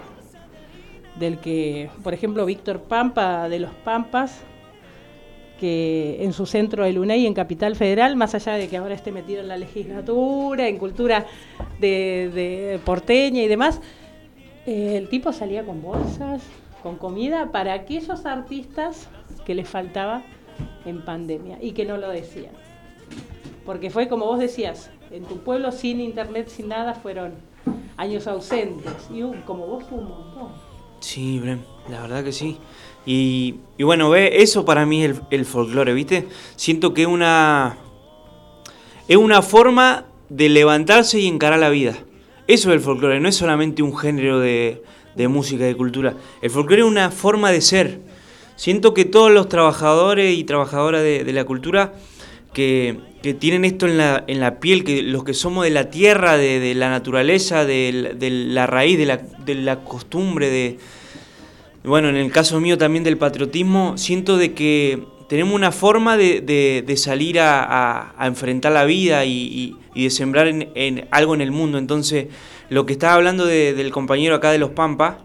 Del 1.19 1.39
que, 1.39 1.89
por 2.03 2.13
ejemplo, 2.13 2.45
Víctor 2.45 2.81
Pampa 2.81 3.47
de 3.49 3.59
los 3.59 3.71
Pampas, 3.83 4.41
que 5.61 6.17
en 6.23 6.33
su 6.33 6.47
centro 6.47 6.85
del 6.85 6.97
UNEI 6.97 7.27
en 7.27 7.35
Capital 7.35 7.75
Federal, 7.75 8.15
más 8.15 8.33
allá 8.33 8.53
de 8.53 8.67
que 8.67 8.77
ahora 8.77 8.95
esté 8.95 9.11
metido 9.11 9.41
en 9.41 9.47
la 9.47 9.57
legislatura, 9.57 10.67
en 10.67 10.79
cultura 10.79 11.27
de, 11.79 12.31
de 12.33 12.79
porteña 12.83 13.43
y 13.43 13.47
demás, 13.47 13.79
eh, 14.65 14.97
el 14.97 15.07
tipo 15.07 15.31
salía 15.31 15.63
con 15.63 15.83
bolsas, 15.83 16.41
con 16.81 16.95
comida 16.95 17.51
para 17.51 17.73
aquellos 17.73 18.25
artistas 18.25 19.07
que 19.45 19.53
les 19.53 19.69
faltaba 19.69 20.23
en 20.83 21.05
pandemia 21.05 21.59
y 21.61 21.73
que 21.73 21.85
no 21.85 21.97
lo 21.97 22.09
decían. 22.09 22.53
Porque 23.63 23.91
fue 23.91 24.07
como 24.07 24.25
vos 24.25 24.39
decías, 24.39 24.89
en 25.11 25.25
tu 25.25 25.43
pueblo 25.43 25.71
sin 25.71 26.01
internet, 26.01 26.47
sin 26.47 26.69
nada, 26.69 26.95
fueron 26.95 27.33
años 27.97 28.25
ausentes. 28.25 28.95
Y 29.13 29.21
como 29.45 29.67
vos 29.67 29.83
un 29.91 30.05
montón. 30.05 30.53
Sí, 31.01 31.39
Brem, 31.39 31.59
la 31.87 32.01
verdad 32.01 32.23
que 32.23 32.31
sí. 32.31 32.57
Y, 33.05 33.55
bueno, 33.79 34.09
ve, 34.09 34.41
eso 34.43 34.63
para 34.63 34.85
mí 34.85 35.03
es 35.03 35.11
el, 35.11 35.21
el 35.31 35.45
folclore, 35.45 35.93
¿viste? 35.93 36.27
Siento 36.55 36.93
que 36.93 37.05
una. 37.05 37.77
Es 39.07 39.17
una 39.17 39.41
forma 39.41 40.05
de 40.29 40.49
levantarse 40.49 41.19
y 41.19 41.27
encarar 41.27 41.59
la 41.59 41.69
vida. 41.69 41.97
Eso 42.47 42.69
es 42.69 42.75
el 42.75 42.81
folclore, 42.81 43.19
no 43.19 43.27
es 43.27 43.35
solamente 43.35 43.81
un 43.81 43.97
género 43.97 44.39
de, 44.39 44.83
de 45.15 45.27
música, 45.27 45.63
de 45.65 45.75
cultura. 45.75 46.15
El 46.41 46.49
folclore 46.49 46.81
es 46.83 46.87
una 46.87 47.11
forma 47.11 47.51
de 47.51 47.61
ser. 47.61 47.99
Siento 48.55 48.93
que 48.93 49.05
todos 49.05 49.31
los 49.31 49.49
trabajadores 49.49 50.37
y 50.37 50.43
trabajadoras 50.43 51.01
de, 51.01 51.23
la 51.33 51.45
cultura 51.45 51.93
que, 52.53 52.99
que 53.23 53.33
tienen 53.33 53.65
esto 53.65 53.87
en 53.87 53.97
la, 53.97 54.23
en 54.27 54.39
la 54.39 54.59
piel, 54.59 54.83
que 54.83 55.01
los 55.01 55.23
que 55.23 55.33
somos 55.33 55.63
de 55.63 55.71
la 55.71 55.89
tierra, 55.89 56.37
de, 56.37 56.75
la 56.75 56.89
naturaleza, 56.89 57.65
de, 57.65 58.15
la- 58.49 58.67
raíz, 58.67 58.97
de 58.97 59.55
la 59.55 59.83
costumbre, 59.83 60.49
de, 60.49 60.77
bueno, 61.83 62.09
en 62.09 62.15
el 62.15 62.31
caso 62.31 62.59
mío 62.59 62.77
también 62.77 63.03
del 63.03 63.17
patriotismo, 63.17 63.97
siento 63.97 64.37
de 64.37 64.53
que 64.53 65.03
tenemos 65.27 65.53
una 65.55 65.71
forma 65.71 66.17
de, 66.17 66.41
de- 66.41 66.83
de 66.85 66.97
salir 66.97 67.39
a, 67.39 68.11
a- 68.17 68.27
enfrentar 68.27 68.71
la 68.73 68.85
vida 68.85 69.25
y, 69.25 69.75
y- 69.95 70.03
de 70.03 70.09
sembrar 70.09 70.47
en, 70.47 70.69
en 70.75 71.07
algo 71.11 71.33
en 71.33 71.41
el 71.41 71.51
mundo. 71.51 71.77
Entonces, 71.77 72.27
lo 72.69 72.85
que 72.85 72.93
estaba 72.93 73.13
hablando 73.15 73.45
de- 73.45 73.73
del 73.73 73.91
compañero 73.91 74.35
acá 74.35 74.51
de 74.51 74.57
los 74.59 74.71
Pampas, 74.71 75.15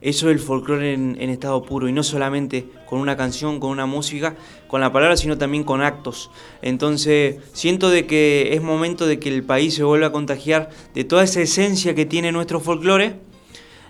eso 0.00 0.28
es 0.28 0.34
el 0.36 0.40
folclore 0.40 0.92
en, 0.92 1.16
en 1.18 1.30
estado 1.30 1.62
puro 1.62 1.88
y 1.88 1.92
no 1.92 2.02
solamente 2.02 2.66
con 2.86 3.00
una 3.00 3.16
canción, 3.16 3.58
con 3.58 3.70
una 3.70 3.86
música, 3.86 4.36
con 4.68 4.80
la 4.82 4.92
palabra, 4.92 5.16
sino 5.16 5.38
también 5.38 5.64
con 5.64 5.80
actos. 5.82 6.30
Entonces, 6.62 7.36
siento 7.52 7.88
de 7.90 8.06
que 8.06 8.50
es 8.52 8.62
momento 8.62 9.06
de 9.06 9.18
que 9.18 9.28
el 9.30 9.42
país 9.44 9.74
se 9.74 9.82
vuelva 9.82 10.08
a 10.08 10.12
contagiar 10.12 10.68
de 10.94 11.04
toda 11.04 11.24
esa 11.24 11.40
esencia 11.40 11.94
que 11.94 12.04
tiene 12.06 12.32
nuestro 12.32 12.60
folclore 12.60 13.16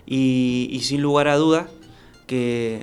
y, 0.06 0.78
sin 0.82 1.02
lugar 1.02 1.28
a 1.28 1.36
dudas 1.36 1.66
que, 2.26 2.80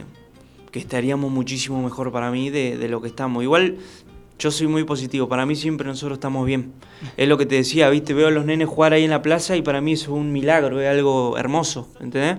que 0.71 0.79
estaríamos 0.79 1.31
muchísimo 1.31 1.81
mejor 1.81 2.11
para 2.11 2.31
mí 2.31 2.49
de, 2.49 2.87
lo 2.87 3.01
que 3.01 3.07
estamos. 3.07 3.43
Igual 3.43 3.77
yo 4.39 4.51
soy 4.51 4.67
muy 4.67 4.83
positivo, 4.83 5.29
para 5.29 5.45
mí 5.45 5.55
siempre 5.55 5.87
nosotros 5.87 6.17
estamos 6.17 6.45
bien. 6.45 6.73
Es 7.17 7.27
lo 7.27 7.37
que 7.37 7.45
te 7.45 7.55
decía, 7.55 7.89
viste, 7.89 8.13
veo 8.13 8.27
a 8.27 8.31
los 8.31 8.45
nenes 8.45 8.67
jugar 8.67 8.93
ahí 8.93 9.03
en 9.03 9.11
la 9.11 9.21
plaza 9.21 9.55
y 9.55 9.61
para 9.61 9.81
mí 9.81 9.93
es 9.93 10.07
un 10.07 10.31
milagro, 10.31 10.81
es 10.81 10.89
algo 10.89 11.37
hermoso, 11.37 11.89
¿entendés? 11.99 12.37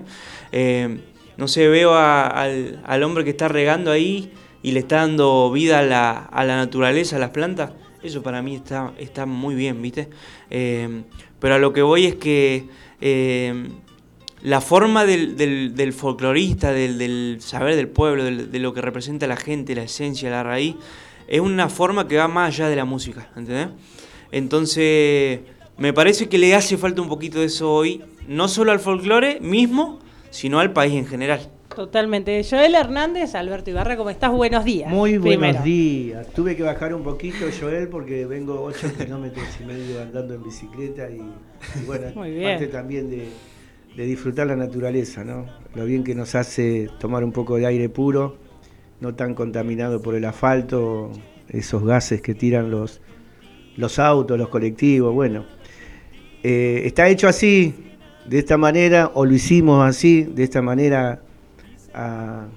Eh, 0.51 0.99
no 1.37 1.47
sé, 1.47 1.67
veo 1.67 1.95
al, 1.95 2.81
al 2.85 3.03
hombre 3.03 3.23
que 3.23 3.29
está 3.29 3.47
regando 3.47 3.91
ahí 3.91 4.31
y 4.61 4.71
le 4.71 4.79
está 4.79 4.97
dando 4.97 5.51
vida 5.51 5.79
a 5.79 5.83
la, 5.83 6.11
a 6.11 6.43
la 6.45 6.57
naturaleza, 6.57 7.15
a 7.15 7.19
las 7.19 7.29
plantas. 7.29 7.71
Eso 8.03 8.21
para 8.21 8.41
mí 8.41 8.55
está, 8.55 8.93
está 8.97 9.25
muy 9.25 9.55
bien, 9.55 9.81
¿viste? 9.81 10.09
Eh, 10.49 11.03
pero 11.39 11.55
a 11.55 11.57
lo 11.57 11.71
que 11.71 11.81
voy 11.81 12.05
es 12.05 12.15
que 12.15 12.67
eh, 12.99 13.69
la 14.43 14.61
forma 14.61 15.05
del, 15.05 15.35
del- 15.37 15.73
del 15.75 15.93
folclorista, 15.93 16.71
del, 16.71 16.97
del 16.97 17.37
saber 17.39 17.75
del 17.75 17.87
pueblo, 17.87 18.23
del- 18.23 18.51
de 18.51 18.59
lo 18.59 18.73
que 18.73 18.81
representa 18.81 19.25
la 19.27 19.37
gente, 19.37 19.73
la 19.75 19.83
esencia, 19.83 20.29
la 20.29 20.43
raíz, 20.43 20.75
es 21.27 21.39
una 21.39 21.69
forma 21.69 22.07
que 22.07 22.17
va 22.17 22.27
más 22.27 22.49
allá 22.53 22.67
de 22.69 22.75
la 22.75 22.85
música, 22.85 23.29
¿entendés? 23.35 23.69
Entonces, 24.31 25.39
me 25.77 25.93
parece 25.93 26.27
que 26.27 26.37
le 26.37 26.53
hace 26.55 26.77
falta 26.77 27.01
un 27.01 27.07
poquito 27.07 27.39
de 27.39 27.45
eso 27.45 27.71
hoy, 27.73 28.01
no 28.27 28.47
solo 28.47 28.71
al 28.71 28.79
folclore 28.79 29.39
mismo, 29.39 29.99
sino 30.31 30.59
al 30.59 30.73
país 30.73 30.93
en 30.93 31.05
general. 31.05 31.49
Totalmente. 31.73 32.43
Joel 32.47 32.75
Hernández, 32.75 33.33
Alberto 33.35 33.69
Ibarra, 33.71 33.95
¿cómo 33.95 34.09
estás? 34.09 34.31
Buenos 34.31 34.65
días. 34.65 34.89
Muy 34.91 35.17
buenos 35.17 35.39
Primero. 35.39 35.63
días. 35.63 36.27
Tuve 36.35 36.55
que 36.55 36.63
bajar 36.63 36.93
un 36.93 37.03
poquito, 37.03 37.45
Joel, 37.59 37.87
porque 37.87 38.25
vengo 38.25 38.61
8 38.63 38.91
kilómetros 38.99 39.45
y 39.61 39.63
medio 39.63 40.01
andando 40.01 40.33
en 40.33 40.43
bicicleta 40.43 41.09
y, 41.09 41.15
y 41.81 41.85
bueno, 41.85 42.07
Muy 42.15 42.31
bien. 42.31 42.51
parte 42.51 42.67
también 42.67 43.09
de, 43.09 43.27
de 43.95 44.05
disfrutar 44.05 44.47
la 44.47 44.55
naturaleza, 44.55 45.23
¿no? 45.23 45.45
Lo 45.75 45.85
bien 45.85 46.03
que 46.03 46.15
nos 46.15 46.35
hace 46.35 46.89
tomar 46.99 47.23
un 47.23 47.31
poco 47.31 47.57
de 47.57 47.65
aire 47.65 47.89
puro, 47.89 48.37
no 49.01 49.13
tan 49.15 49.35
contaminado 49.35 50.01
por 50.01 50.15
el 50.15 50.25
asfalto, 50.25 51.11
esos 51.49 51.83
gases 51.85 52.21
que 52.21 52.33
tiran 52.33 52.71
los, 52.71 53.01
los 53.77 53.99
autos, 53.99 54.37
los 54.37 54.49
colectivos, 54.49 55.13
bueno. 55.13 55.45
Eh, 56.43 56.81
está 56.85 57.07
hecho 57.09 57.27
así, 57.27 57.73
de 58.27 58.39
esta 58.39 58.57
manera, 58.57 59.11
o 59.13 59.25
lo 59.25 59.33
hicimos 59.33 59.85
así, 59.87 60.23
de 60.23 60.43
esta 60.43 60.61
manera, 60.61 61.21
a, 61.93 62.47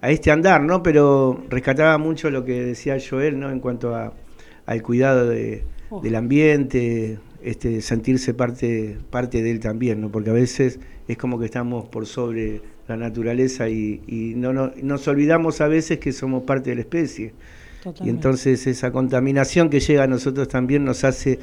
a 0.00 0.10
este 0.10 0.30
andar, 0.30 0.62
¿no? 0.62 0.82
Pero 0.82 1.44
rescataba 1.48 1.96
mucho 1.98 2.30
lo 2.30 2.44
que 2.44 2.62
decía 2.62 2.96
Joel, 2.98 3.38
¿no? 3.38 3.50
En 3.50 3.60
cuanto 3.60 3.94
a, 3.94 4.12
al 4.66 4.82
cuidado 4.82 5.28
de- 5.28 5.64
Oh. 5.88 6.00
del 6.00 6.16
ambiente, 6.16 7.20
este, 7.46 7.80
sentirse 7.80 8.34
parte, 8.34 8.98
parte 9.10 9.42
de 9.42 9.50
él 9.50 9.60
también, 9.60 10.00
¿no? 10.00 10.10
Porque 10.10 10.30
a 10.30 10.34
veces 10.34 10.78
es 11.08 11.16
como 11.16 11.38
que 11.38 11.46
estamos 11.46 11.86
por 11.86 12.06
sobre 12.06 12.60
la 12.88 12.96
naturaleza 12.96 13.68
y, 13.68 14.02
y 14.06 14.34
no, 14.36 14.52
no- 14.52 14.72
nos 14.82 15.06
olvidamos 15.08 15.60
a 15.60 15.68
veces 15.68 15.98
que 15.98 16.12
somos 16.12 16.42
parte 16.44 16.70
de 16.70 16.76
la 16.76 16.82
especie. 16.82 17.26
Y 17.26 17.82
Totalmente. 17.84 18.10
entonces 18.10 18.66
esa 18.66 18.90
contaminación 18.90 19.70
que 19.70 19.80
llega 19.80 20.02
a 20.04 20.06
nosotros 20.06 20.48
también 20.48 20.84
nos 20.84 21.04
hace 21.04 21.38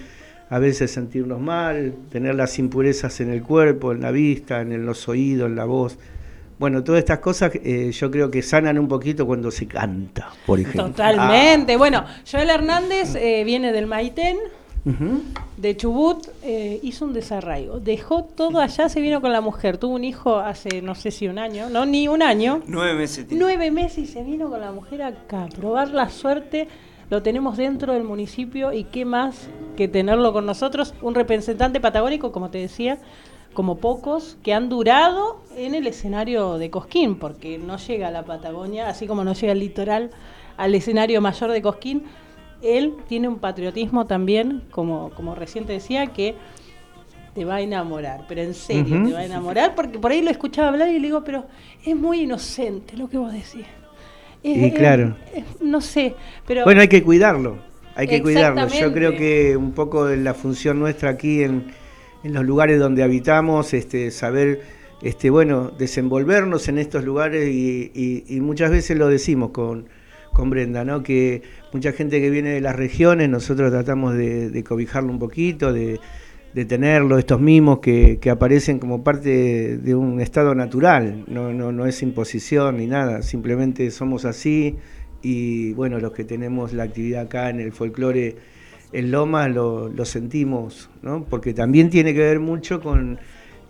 a 0.49 0.59
veces 0.59 0.91
sentirnos 0.91 1.39
mal, 1.39 1.95
tener 2.11 2.35
las 2.35 2.59
impurezas 2.59 3.19
en 3.21 3.29
el 3.31 3.41
cuerpo, 3.41 3.91
en 3.93 4.01
la 4.01 4.11
vista, 4.11 4.61
en 4.61 4.85
los 4.85 5.07
oídos, 5.07 5.49
en 5.49 5.55
la 5.55 5.65
voz. 5.65 5.97
Bueno, 6.59 6.83
todas 6.83 6.99
estas 6.99 7.19
cosas 7.19 7.51
eh, 7.55 7.91
yo 7.91 8.11
creo 8.11 8.29
que 8.29 8.41
sanan 8.41 8.77
un 8.77 8.87
poquito 8.87 9.25
cuando 9.25 9.49
se 9.51 9.65
canta, 9.67 10.29
por 10.45 10.59
ejemplo. 10.59 10.87
Totalmente. 10.91 11.75
Bueno, 11.77 12.05
Joel 12.29 12.49
Hernández 12.49 13.15
eh, 13.15 13.43
viene 13.45 13.71
del 13.71 13.87
Maitén, 13.87 14.37
De 14.85 15.77
Chubut, 15.77 16.27
eh, 16.43 16.79
hizo 16.83 17.05
un 17.05 17.13
desarraigo. 17.13 17.79
Dejó 17.79 18.23
todo 18.23 18.59
allá, 18.59 18.89
se 18.89 18.99
vino 18.99 19.21
con 19.21 19.31
la 19.31 19.39
mujer. 19.39 19.77
Tuvo 19.77 19.95
un 19.95 20.03
hijo 20.03 20.37
hace 20.37 20.81
no 20.81 20.93
sé 20.95 21.11
si 21.11 21.27
un 21.27 21.39
año, 21.39 21.69
no, 21.69 21.85
ni 21.85 22.07
un 22.07 22.21
año. 22.21 22.61
Nueve 22.67 22.95
meses. 22.95 23.27
tiene. 23.27 23.41
Nueve 23.41 23.71
meses 23.71 23.97
y 23.99 24.07
se 24.07 24.23
vino 24.23 24.49
con 24.49 24.59
la 24.59 24.71
mujer 24.71 25.03
acá. 25.03 25.47
Probar 25.55 25.91
la 25.91 26.09
suerte. 26.09 26.67
Lo 27.09 27.21
tenemos 27.21 27.57
dentro 27.57 27.93
del 27.93 28.03
municipio 28.03 28.73
y 28.73 28.85
qué 28.85 29.05
más 29.05 29.47
que 29.77 29.87
tenerlo 29.87 30.33
con 30.33 30.45
nosotros. 30.45 30.93
Un 31.01 31.15
representante 31.15 31.79
patagónico, 31.79 32.31
como 32.31 32.49
te 32.49 32.57
decía, 32.57 32.97
como 33.53 33.77
pocos, 33.77 34.37
que 34.43 34.53
han 34.53 34.67
durado 34.67 35.41
en 35.55 35.75
el 35.75 35.85
escenario 35.87 36.57
de 36.57 36.71
Cosquín, 36.71 37.15
porque 37.19 37.57
no 37.57 37.77
llega 37.77 38.07
a 38.07 38.11
la 38.11 38.25
Patagonia, 38.25 38.89
así 38.89 39.05
como 39.05 39.23
no 39.23 39.33
llega 39.33 39.53
el 39.53 39.59
litoral 39.59 40.09
al 40.57 40.75
escenario 40.75 41.21
mayor 41.21 41.51
de 41.51 41.61
Cosquín. 41.61 42.03
Él 42.63 42.93
tiene 43.07 43.27
un 43.27 43.39
patriotismo 43.39 44.07
también, 44.07 44.63
como, 44.71 45.09
como 45.11 45.35
recién 45.35 45.65
te 45.65 45.73
decía, 45.73 46.07
que 46.07 46.35
te 47.35 47.45
va 47.45 47.55
a 47.55 47.61
enamorar, 47.61 48.25
pero 48.27 48.41
en 48.41 48.53
serio 48.53 49.01
te 49.03 49.11
va 49.11 49.19
a 49.19 49.25
enamorar, 49.25 49.75
porque 49.75 49.99
por 49.99 50.11
ahí 50.11 50.21
lo 50.21 50.29
escuchaba 50.29 50.69
hablar 50.69 50.87
y 50.89 50.93
le 50.99 51.07
digo, 51.07 51.23
pero 51.23 51.45
es 51.83 51.95
muy 51.95 52.21
inocente 52.21 52.95
lo 52.95 53.09
que 53.09 53.17
vos 53.17 53.31
decís. 53.33 53.65
Es- 54.43 54.57
Y 54.67 54.71
claro. 54.71 55.15
es- 55.33 55.43
no 55.61 55.81
sé, 55.81 56.15
pero... 56.47 56.63
Bueno, 56.63 56.81
hay 56.81 56.87
que 56.87 57.03
cuidarlo, 57.03 57.57
hay 57.95 58.07
que 58.07 58.21
cuidarlo. 58.21 58.67
Yo 58.67 58.91
creo 58.93 59.15
que 59.15 59.57
un 59.57 59.71
poco 59.73 60.05
de 60.05 60.17
la 60.17 60.33
función 60.33 60.79
nuestra 60.79 61.09
aquí 61.09 61.43
en, 61.43 61.65
en 62.23 62.33
los 62.33 62.45
lugares 62.45 62.79
donde 62.79 63.03
habitamos, 63.03 63.73
este, 63.73 64.11
saber, 64.11 64.61
este, 65.01 65.29
bueno, 65.29 65.71
desenvolvernos 65.77 66.67
en 66.67 66.77
estos 66.77 67.03
lugares 67.03 67.47
y, 67.49 67.91
y- 67.95 68.23
y 68.27 68.39
muchas 68.41 68.69
veces 68.71 68.97
lo 68.97 69.07
decimos 69.07 69.49
con, 69.51 69.87
con 70.33 70.49
Brenda, 70.49 70.83
¿no? 70.83 71.03
Que 71.03 71.41
mucha 71.71 71.91
gente 71.91 72.19
que 72.19 72.29
viene 72.29 72.49
de 72.49 72.61
las 72.61 72.75
regiones, 72.75 73.29
nosotros 73.29 73.71
tratamos 73.71 74.15
de, 74.15 74.63
cobijarlo 74.67 75.11
un 75.11 75.19
poquito, 75.19 75.71
de, 75.71 75.99
tenerlo, 76.67 77.17
estos 77.17 77.39
mimos 77.39 77.79
que, 77.79 78.19
que 78.19 78.29
aparecen 78.29 78.79
como 78.79 79.03
parte 79.03 79.77
de 79.77 79.95
un 79.95 80.19
estado 80.19 80.53
natural, 80.53 81.23
no, 81.27 81.51
no, 81.53 81.71
no 81.71 81.85
es 81.85 82.03
imposición 82.03 82.77
ni 82.77 82.87
nada, 82.87 83.21
simplemente 83.23 83.89
somos 83.89 84.25
así 84.25 84.75
y 85.23 85.73
bueno, 85.73 85.99
los 85.99 86.11
que 86.11 86.25
tenemos 86.25 86.73
la 86.73 86.83
actividad 86.83 87.23
acá 87.23 87.49
en 87.49 87.59
el 87.59 87.71
folclore 87.71 88.35
en 88.91 89.11
Lomas 89.11 89.49
lo, 89.51 89.89
lo 89.89 90.05
sentimos, 90.05 90.89
¿no? 91.01 91.25
porque 91.25 91.53
también 91.53 91.89
tiene 91.89 92.13
que 92.13 92.19
ver 92.19 92.39
mucho 92.39 92.79
con 92.79 93.19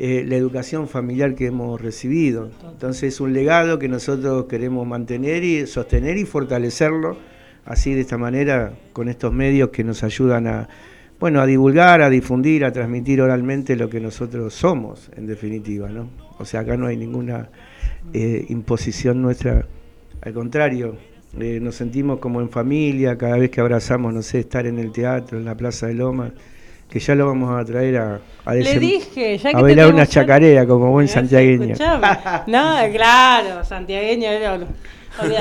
eh, 0.05 0.25
la 0.27 0.35
educación 0.35 0.89
familiar 0.89 1.33
que 1.33 1.45
hemos 1.45 1.79
recibido. 1.79 2.51
Entonces 2.69 3.13
es 3.13 3.21
un 3.21 3.31
legado 3.31 3.79
que 3.79 3.87
nosotros 3.87 4.47
queremos 4.49 4.85
mantener 4.85 5.45
y 5.45 5.65
sostener 5.65 6.17
y 6.17 6.25
fortalecerlo 6.25 7.15
así 7.63 7.93
de 7.93 8.01
esta 8.01 8.17
manera 8.17 8.73
con 8.91 9.07
estos 9.07 9.31
medios 9.31 9.69
que 9.69 9.85
nos 9.85 10.03
ayudan 10.03 10.47
a 10.47 10.67
bueno, 11.21 11.39
a 11.39 11.45
divulgar, 11.45 12.01
a 12.01 12.09
difundir, 12.09 12.65
a 12.65 12.73
transmitir 12.73 13.21
oralmente 13.21 13.77
lo 13.77 13.89
que 13.89 14.01
nosotros 14.01 14.53
somos, 14.53 15.09
en 15.15 15.25
definitiva, 15.25 15.87
¿no? 15.87 16.09
O 16.37 16.43
sea, 16.43 16.59
acá 16.59 16.75
no 16.75 16.87
hay 16.87 16.97
ninguna 16.97 17.47
eh, 18.11 18.45
imposición 18.49 19.21
nuestra, 19.21 19.65
al 20.19 20.33
contrario, 20.33 20.97
eh, 21.39 21.61
nos 21.61 21.75
sentimos 21.75 22.19
como 22.19 22.41
en 22.41 22.49
familia 22.49 23.17
cada 23.17 23.37
vez 23.37 23.51
que 23.51 23.61
abrazamos, 23.61 24.13
no 24.13 24.21
sé, 24.21 24.39
estar 24.39 24.67
en 24.67 24.79
el 24.79 24.91
teatro, 24.91 25.37
en 25.37 25.45
la 25.45 25.55
Plaza 25.55 25.87
de 25.87 25.93
Lomas, 25.93 26.33
que 26.93 26.99
ya 26.99 27.15
lo 27.15 27.25
vamos 27.25 27.59
a 27.59 27.65
traer 27.65 27.97
a, 27.97 28.19
a, 28.45 28.53
Le 28.53 28.61
desem- 28.75 28.79
dije, 28.79 29.37
ya 29.39 29.49
que 29.49 29.57
a 29.57 29.61
bailar 29.61 29.91
una 29.91 30.05
chacarera 30.05 30.67
como 30.67 30.91
buen 30.91 31.07
santiagueño. 31.07 31.73
No, 32.45 32.75
claro, 32.93 33.65
santiagueño. 33.65 34.29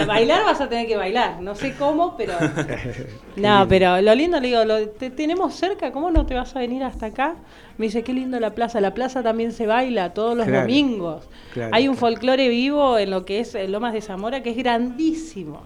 bailar 0.06 0.44
vas 0.44 0.62
a 0.62 0.68
tener 0.70 0.86
que 0.86 0.96
bailar. 0.96 1.42
No 1.42 1.54
sé 1.54 1.74
cómo, 1.78 2.16
pero. 2.16 2.32
No, 3.36 3.66
pero 3.68 4.00
lo 4.00 4.14
lindo, 4.14 4.40
le 4.40 4.48
digo, 4.48 4.64
lo, 4.64 4.88
te 4.88 5.10
tenemos 5.10 5.54
cerca, 5.54 5.90
¿cómo 5.92 6.10
no 6.10 6.24
te 6.26 6.34
vas 6.34 6.54
a 6.56 6.60
venir 6.60 6.82
hasta 6.84 7.06
acá? 7.06 7.34
Me 7.78 7.86
dice, 7.86 8.02
qué 8.02 8.12
lindo 8.14 8.38
la 8.40 8.50
plaza. 8.54 8.80
La 8.80 8.92
plaza 8.94 9.22
también 9.22 9.52
se 9.52 9.66
baila 9.66 10.14
todos 10.14 10.34
los 10.36 10.46
Claro, 10.46 10.62
domingos. 10.62 11.28
claro, 11.52 11.74
Hay 11.74 11.86
un 11.88 11.96
folclore 11.96 12.48
vivo 12.48 12.96
en 12.98 13.10
lo 13.10 13.24
que 13.26 13.40
es 13.40 13.54
Lomas 13.68 13.92
de 13.92 14.00
Zamora 14.02 14.42
que 14.42 14.50
es 14.50 14.56
grandísimo. 14.56 15.62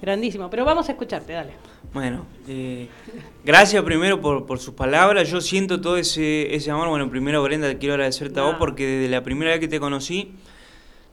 Grandísimo. 0.00 0.48
Pero 0.50 0.64
vamos 0.64 0.88
a 0.88 0.92
escucharte, 0.92 1.32
dale. 1.32 1.52
Bueno, 1.92 2.26
eh, 2.46 2.88
gracias 3.44 3.82
primero 3.82 4.20
por, 4.20 4.46
por 4.46 4.58
sus 4.58 4.74
palabras. 4.74 5.28
Yo 5.30 5.40
siento 5.40 5.80
todo 5.80 5.96
ese, 5.96 6.54
ese 6.54 6.70
amor. 6.70 6.88
Bueno, 6.88 7.10
primero 7.10 7.42
Brenda, 7.42 7.68
te 7.68 7.78
quiero 7.78 7.94
agradecerte 7.94 8.38
a 8.40 8.44
vos 8.44 8.56
porque 8.58 8.86
desde 8.86 9.10
la 9.10 9.22
primera 9.22 9.50
vez 9.50 9.60
que 9.60 9.68
te 9.68 9.80
conocí, 9.80 10.32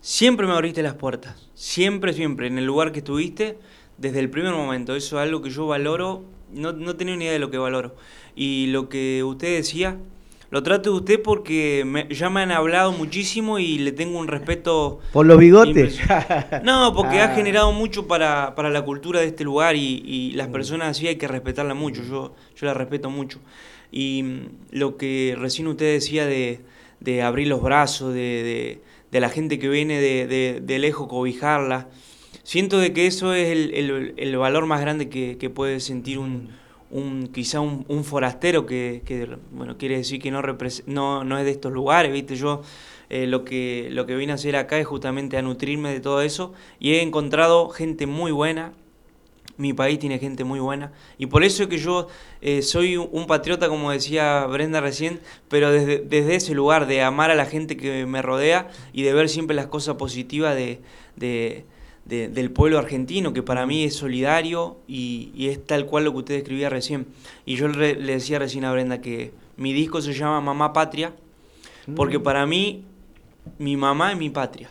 siempre 0.02 0.46
me 0.46 0.54
abriste 0.54 0.84
las 0.84 0.96
puertas. 0.96 1.50
Siempre, 1.56 2.14
siempre. 2.14 2.48
En 2.48 2.58
el 2.58 2.66
lugar 2.66 2.92
que 2.92 3.00
estuviste, 3.00 3.58
desde 3.98 4.20
el 4.20 4.30
primer 4.30 4.54
momento. 4.54 4.96
Eso 4.96 5.18
es 5.20 5.28
algo 5.28 5.42
que 5.42 5.50
yo 5.50 5.68
valoro. 5.68 6.24
No, 6.52 6.72
no 6.74 6.96
tenía 6.96 7.16
ni 7.16 7.26
idea 7.26 7.34
de 7.34 7.40
lo 7.40 7.50
que 7.50 7.58
valoro. 7.58 7.96
Y 8.36 8.68
lo 8.68 8.90
que 8.90 9.24
usted 9.24 9.56
decía, 9.56 9.98
lo 10.52 10.62
trato 10.64 10.92
de 10.92 10.96
usted 10.98 11.22
porque 11.22 11.84
me- 11.86 12.08
ya 12.10 12.30
me 12.30 12.42
han 12.42 12.52
hablado 12.52 12.92
muchísimo 12.92 13.60
y 13.60 13.78
le 13.80 13.92
tengo 13.92 14.20
un 14.20 14.28
respeto. 14.28 15.00
Por 15.12 15.26
los 15.26 15.38
bigotes. 15.38 16.00
No, 16.64 16.94
porque 16.96 17.20
Ah. 17.20 17.26
ha 17.32 17.36
generado 17.36 17.72
mucho 17.72 18.08
para, 18.08 18.54
para 18.56 18.70
la 18.70 18.84
cultura 18.84 19.20
de 19.20 19.28
este 19.28 19.44
lugar 19.44 19.76
y, 19.76 20.04
y 20.06 20.32
las 20.32 20.48
personas 20.50 20.90
así 20.90 21.08
hay 21.08 21.16
que 21.16 21.28
respetarla 21.28 21.74
mucho, 21.74 22.04
yo, 22.04 22.36
yo 22.56 22.66
la 22.66 22.74
respeto 22.74 23.10
mucho. 23.10 23.40
Y 23.92 24.24
mm, 24.24 24.40
lo 24.72 24.98
que 24.98 25.36
recién 25.38 25.68
usted 25.68 25.94
decía 25.94 26.26
de, 26.26 26.60
de 27.00 27.22
abrir 27.22 27.48
los 27.48 27.62
brazos, 27.62 28.14
de, 28.14 28.20
de- 28.20 28.82
de 29.12 29.20
la 29.22 29.30
gente 29.30 29.60
que 29.60 29.70
viene 29.70 30.02
de, 30.02 30.80
lejos 30.80 31.08
cobijarla, 31.08 31.88
siento 32.44 32.80
de 32.80 32.92
que 32.92 33.08
eso 33.08 33.34
es 33.34 33.48
el, 33.50 33.74
el- 33.74 34.14
el 34.18 34.38
valor 34.38 34.66
más 34.66 34.82
grande 34.82 35.08
que, 35.10 35.38
que 35.38 35.50
puede 35.50 35.80
sentir 35.80 36.20
un, 36.20 36.50
un 36.92 37.28
quizá 37.28 37.60
un, 37.60 38.04
forastero 38.04 38.66
que, 38.66 39.02
bueno 39.52 39.78
quiere 39.78 39.98
decir 39.98 40.22
que 40.22 40.32
no, 40.32 40.42
no, 40.86 41.24
no 41.24 41.38
es 41.38 41.46
de 41.46 41.52
estos 41.52 41.72
lugares, 41.72 42.12
viste 42.12 42.36
yo 42.36 42.62
eh, 43.10 43.28
lo 43.28 43.44
que 43.44 43.90
lo 43.92 44.06
que 44.06 44.16
vine 44.16 44.32
a 44.32 44.36
hacer 44.36 44.56
acá 44.56 44.78
es 44.80 44.88
justamente 44.88 45.38
a 45.38 45.42
nutrirme 45.42 45.92
de 45.92 46.00
todo 46.00 46.22
eso 46.22 46.54
y 46.80 46.94
he 46.94 47.02
encontrado 47.02 47.70
gente 47.70 48.08
muy 48.08 48.32
buena. 48.32 48.74
Mi 49.58 49.72
país 49.72 50.00
tiene 50.00 50.20
gente 50.20 50.44
muy 50.44 50.60
buena 50.60 50.92
y 51.18 51.28
por 51.28 51.46
eso 51.46 51.64
es 51.64 51.70
que 51.70 51.78
yo 51.78 52.10
eh, 52.42 52.62
soy 52.62 52.98
un 52.98 53.26
patriota 53.26 53.70
como 53.70 53.90
decía 53.90 54.46
Brenda 54.48 54.82
recién 54.82 55.22
pero 55.48 55.72
desde, 55.72 56.00
desde 56.00 56.36
ese 56.36 56.54
lugar 56.54 56.88
de 56.88 57.02
amar 57.02 57.32
a 57.32 57.36
la 57.36 57.46
gente 57.46 57.78
que 57.78 58.06
me 58.06 58.22
rodea 58.22 58.68
y 58.92 59.04
de 59.04 59.14
ver 59.14 59.30
siempre 59.30 59.56
las 59.56 59.68
cosas 59.68 59.96
positivas 59.96 60.58
de- 60.58 60.82
de- 62.06 62.28
del 62.30 62.52
pueblo 62.52 62.78
argentino 62.80 63.34
que 63.34 63.42
para 63.44 63.66
mí 63.66 63.84
es 63.84 63.96
solidario 63.96 64.78
y, 64.88 65.32
y 65.36 65.48
es 65.50 65.66
tal 65.66 65.86
cual 65.86 66.06
lo 66.06 66.12
que 66.12 66.18
usted 66.20 66.36
escribía 66.36 66.70
recién. 66.70 67.08
Y 67.46 67.56
yo 67.56 67.68
le, 67.68 67.96
le 67.96 68.14
decía 68.14 68.40
recién 68.40 68.64
a 68.66 68.72
Brenda 68.72 69.02
que 69.02 69.32
mi 69.58 69.74
disco 69.74 70.02
se 70.02 70.14
llama 70.14 70.40
Mamá 70.42 70.72
Patria 70.74 71.14
porque 71.96 72.20
para 72.20 72.46
mí 72.46 72.84
mi 73.60 73.78
mamá 73.78 74.12
es 74.12 74.18
mi 74.18 74.30
patria. 74.30 74.70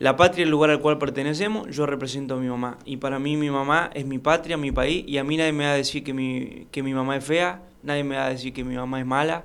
La 0.00 0.16
patria 0.16 0.42
es 0.42 0.46
el 0.46 0.50
lugar 0.50 0.70
al 0.70 0.80
cual 0.80 0.98
pertenecemos, 0.98 1.68
yo 1.74 1.86
represento 1.86 2.34
a 2.34 2.36
mi 2.38 2.48
mamá. 2.48 2.78
Y 2.84 2.96
para 2.98 3.18
mí 3.18 3.36
mi 3.36 3.48
mamá 3.48 3.90
es 3.94 4.04
mi 4.04 4.18
patria, 4.18 4.56
mi 4.56 4.72
país, 4.72 5.04
y 5.06 5.18
a 5.18 5.24
mí 5.24 5.36
nadie 5.36 5.52
me 5.52 5.64
va 5.64 5.72
a 5.72 5.76
decir 5.76 6.02
que 6.02 6.12
mi, 6.12 6.66
que 6.72 6.82
mi 6.82 6.92
mamá 6.92 7.16
es 7.16 7.24
fea, 7.24 7.62
nadie 7.82 8.02
me 8.04 8.16
va 8.16 8.26
a 8.26 8.30
decir 8.30 8.52
que 8.52 8.64
mi 8.64 8.74
mamá 8.74 8.98
es 9.00 9.06
mala, 9.06 9.44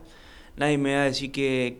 nadie 0.57 0.77
me 0.77 0.95
va 0.95 1.03
a 1.03 1.05
decir 1.05 1.32
que, 1.32 1.77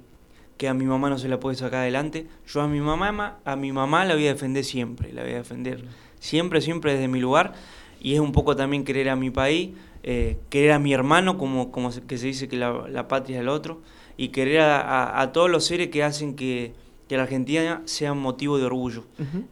que 0.60 0.68
a 0.68 0.74
mi 0.76 0.84
mamá 0.86 1.10
no 1.10 1.18
se 1.18 1.30
la 1.30 1.40
puede 1.40 1.56
sacar 1.56 1.80
adelante. 1.80 2.28
Yo 2.46 2.62
a 2.62 2.68
mi 2.68 2.82
mamá, 2.82 3.40
a 3.46 3.56
mi 3.56 3.72
mamá 3.72 4.04
la 4.06 4.14
voy 4.14 4.28
a 4.28 4.34
defender 4.34 4.64
siempre, 4.66 5.12
la 5.14 5.24
voy 5.24 5.32
a 5.32 5.38
defender 5.38 5.86
siempre, 6.20 6.60
siempre 6.62 6.92
desde 6.94 7.08
mi 7.08 7.20
lugar. 7.22 7.54
Y 8.02 8.14
es 8.14 8.20
un 8.20 8.34
poco 8.34 8.56
también 8.58 8.84
querer 8.84 9.08
a 9.10 9.16
mi 9.16 9.30
país, 9.32 9.70
eh, 10.04 10.38
querer 10.50 10.74
a 10.74 10.80
mi 10.80 10.94
hermano, 10.94 11.38
como, 11.38 11.72
como 11.72 11.92
se, 11.94 12.02
que 12.02 12.18
se 12.18 12.28
dice 12.28 12.48
que 12.50 12.58
la, 12.58 12.88
la 12.90 13.08
patria 13.08 13.38
es 13.38 13.42
el 13.42 13.48
otro, 13.50 13.82
y 14.18 14.28
querer 14.30 14.60
a, 14.62 14.82
a- 14.82 15.22
a 15.22 15.32
todos 15.32 15.50
los 15.50 15.64
seres 15.66 15.88
que 15.88 16.04
hacen 16.04 16.36
que, 16.36 16.74
que 17.08 17.16
la 17.18 17.24
Argentina 17.24 17.82
sea 17.86 18.12
un 18.12 18.20
motivo 18.22 18.58
de 18.58 18.66
orgullo. 18.66 19.06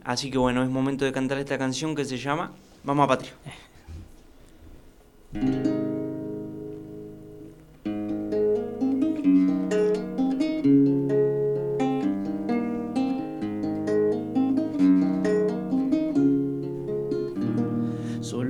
Así 0.03 0.30
que 0.30 0.38
bueno, 0.38 0.62
es 0.62 0.70
momento 0.70 1.05
de 1.05 1.14
cantar 1.14 1.38
esta 1.39 1.58
canción 1.58 1.95
que 1.95 2.03
se 2.05 2.18
llama 2.18 2.51
Mamá 2.84 3.08
Patria. 3.08 3.32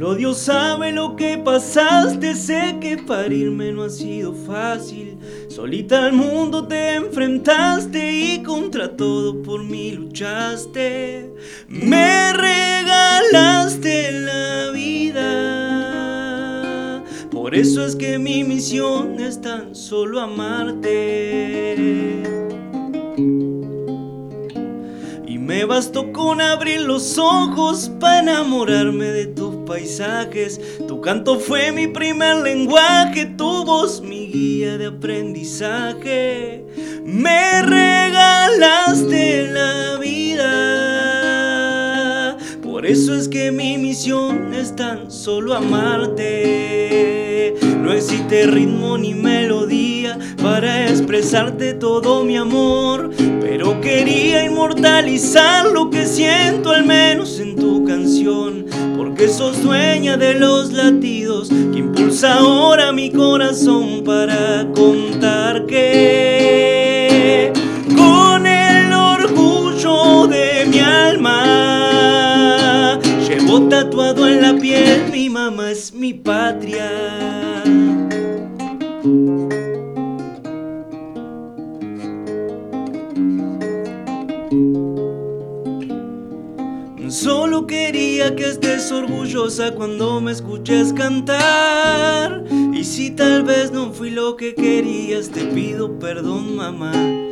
Solo 0.08 0.20
Dios 0.20 0.38
sabe 0.38 0.94
lo 0.94 1.18
que 1.18 1.38
pasaste, 1.38 2.34
sé 2.34 2.78
que 2.80 2.98
parirme 2.98 3.74
no 3.74 3.84
ha 3.84 3.90
sido 3.90 4.34
fácil. 4.34 5.18
Solita 5.50 6.06
al 6.06 6.14
mundo 6.14 6.66
te 6.66 6.96
enfrentaste 6.96 8.10
y 8.10 8.42
contra 8.42 8.96
todo 8.96 9.42
por 9.44 9.66
mí 9.66 9.92
luchaste. 9.92 11.30
Me 11.68 12.32
regalaste 12.32 14.14
la 14.14 14.72
vida. 14.72 15.34
Por 17.30 17.54
eso 17.54 17.86
es 17.86 17.94
que 17.94 18.18
mi 18.18 18.46
misión 18.46 19.20
es 19.20 19.42
tan 19.42 19.76
solo 19.76 20.22
amarte. 20.22 21.98
Me 25.48 25.64
bastó 25.64 26.12
con 26.12 26.42
abrir 26.42 26.82
los 26.82 27.18
ojos 27.18 27.90
para 28.02 28.20
enamorarme 28.20 29.06
de 29.06 29.28
tus 29.28 29.56
paisajes. 29.66 30.60
Tu 30.86 31.00
canto 31.00 31.40
fue 31.40 31.72
mi 31.72 31.88
primer 31.88 32.36
lenguaje, 32.44 33.28
tu 33.38 33.64
voz 33.64 34.02
mi 34.02 34.28
guía 34.28 34.78
de 34.78 34.88
aprendizaje. 34.88 36.66
Me 37.06 37.62
regalaste 37.62 39.48
la 39.48 39.98
vida. 40.02 40.48
Por 42.62 42.86
eso 42.86 43.16
es 43.16 43.30
que 43.30 43.50
mi 43.50 43.78
misión 43.78 44.54
es 44.54 44.76
tan 44.76 45.10
solo 45.10 45.54
amarte. 45.56 47.08
No 47.82 47.94
existe 47.94 48.48
ritmo 48.48 48.98
ni 48.98 49.14
melodía 49.14 50.18
para 50.42 50.90
expresarte 50.90 51.74
todo 51.74 52.24
mi 52.24 52.38
amor, 52.38 53.12
pero 53.42 53.80
quería 53.82 54.44
inmortalizar 54.46 55.68
lo 55.68 55.90
que 55.90 56.06
siento 56.06 56.72
al 56.72 56.86
menos 56.86 57.40
en 57.40 57.56
tu 57.56 57.86
canción, 57.86 58.66
porque 58.98 59.28
sos 59.28 59.64
dueña 59.64 60.18
de 60.18 60.34
los 60.34 60.74
latidos 60.74 61.50
que 61.50 61.80
impulsa 61.80 62.36
ahora 62.36 62.92
mi 62.92 63.12
corazón 63.12 64.04
para 64.04 64.68
contar 64.76 65.66
que 65.66 66.87
tatuado 73.84 74.28
en 74.28 74.42
la 74.42 74.56
piel 74.56 75.12
mi 75.12 75.30
mamá 75.30 75.70
es 75.70 75.94
mi 75.94 76.12
patria. 76.12 76.90
Solo 87.08 87.68
quería 87.68 88.36
que 88.36 88.46
estés 88.46 88.92
orgullosa 88.92 89.76
cuando 89.76 90.22
me 90.22 90.32
escuches 90.32 90.92
cantar. 90.92 92.46
Y 92.74 92.84
si 92.84 93.12
tal 93.12 93.44
vez 93.44 93.72
no 93.72 93.94
fui 93.94 94.10
lo 94.10 94.36
que 94.38 94.56
querías, 94.56 95.30
te 95.30 95.46
pido 95.46 96.00
perdón, 96.00 96.56
mamá. 96.56 97.27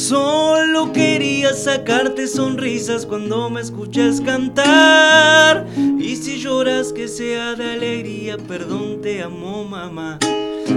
Solo 0.00 0.92
quería 0.94 1.52
sacarte 1.52 2.26
sonrisas 2.26 3.04
cuando 3.04 3.50
me 3.50 3.60
escuches 3.60 4.22
cantar. 4.22 5.66
Y 5.98 6.16
si 6.16 6.38
lloras 6.38 6.94
que 6.94 7.06
sea 7.06 7.54
de 7.54 7.72
alegría, 7.72 8.38
perdón, 8.38 9.02
te 9.02 9.22
amo, 9.22 9.62
mamá. 9.64 10.18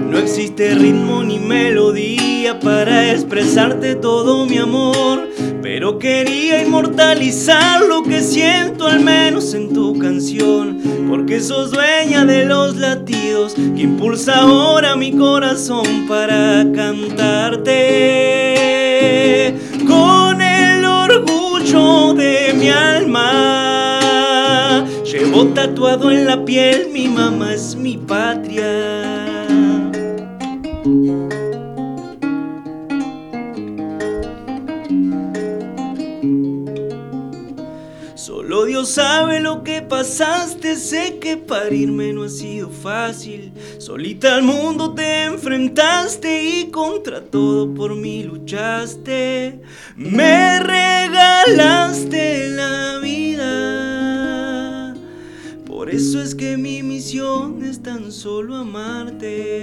No 0.10 0.18
existe 0.18 0.76
ritmo 0.76 1.24
ni 1.24 1.40
melodía 1.40 2.60
para 2.60 3.14
expresarte 3.14 3.96
todo 3.96 4.46
mi 4.46 4.58
amor, 4.58 5.30
pero 5.62 5.98
quería 6.00 6.62
inmortalizar 6.62 7.82
lo 7.82 8.04
que 8.04 8.22
siento 8.22 8.88
al 8.88 9.00
menos 9.00 9.54
en 9.54 9.72
tu 9.74 9.98
canción, 9.98 10.82
porque 11.10 11.40
sos 11.40 11.72
dueña 11.72 12.26
de 12.26 12.44
los 12.44 12.76
latidos 12.76 13.54
que 13.54 13.84
impulsa 13.84 14.42
ahora 14.42 14.98
mi 14.98 15.14
corazón 15.14 16.08
para 16.10 16.70
cantarte 16.76 18.44
con 19.88 20.42
el 20.42 20.84
orgullo 20.86 22.14
de 22.14 22.54
mi 22.54 22.70
alma. 22.70 24.04
Llevo 25.06 25.48
tatuado 25.48 26.12
en 26.12 26.26
la 26.26 26.44
piel, 26.44 26.90
mi 26.92 27.08
mamá 27.08 27.54
es 27.54 27.76
mi 27.76 27.98
patria. 27.98 29.14
Solo 38.16 38.66
Dios 38.66 38.90
sabe 38.90 39.40
lo 39.40 39.64
que 39.64 39.82
pasaste, 39.82 40.76
sé 40.76 41.20
que 41.20 41.38
parirme 41.38 42.12
no 42.12 42.24
ha 42.24 42.30
sido 42.30 42.70
fácil. 42.70 43.53
Solita 43.84 44.36
al 44.36 44.44
mundo 44.44 44.94
te 44.94 45.26
enfrentaste 45.26 46.42
y 46.42 46.72
contra 46.72 47.20
todo 47.22 47.74
por 47.74 47.94
mí 47.98 48.24
luchaste. 48.24 49.60
Me 49.98 50.60
regalaste 50.62 52.48
la 52.52 53.00
vida. 53.04 54.96
Por 55.68 55.90
eso 55.90 56.22
es 56.22 56.34
que 56.34 56.56
mi 56.56 56.82
misión 56.82 57.62
es 57.62 57.84
tan 57.84 58.10
solo 58.14 58.56
amarte. 58.56 59.58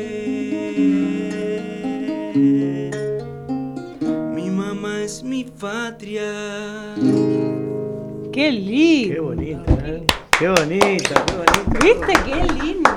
Mi 4.34 4.50
mamá 4.50 5.00
es 5.02 5.22
mi 5.22 5.44
patria. 5.44 6.94
Qué 8.34 8.52
lindo. 8.52 9.14
Qué 9.14 9.20
bonita, 9.20 9.78
¿eh? 9.86 10.04
Qué 10.38 10.48
bonita, 10.48 11.24
qué 11.24 11.36
bonita. 11.36 11.78
¿Viste? 11.80 12.12
Qué 12.26 12.44
lindo. 12.62 12.90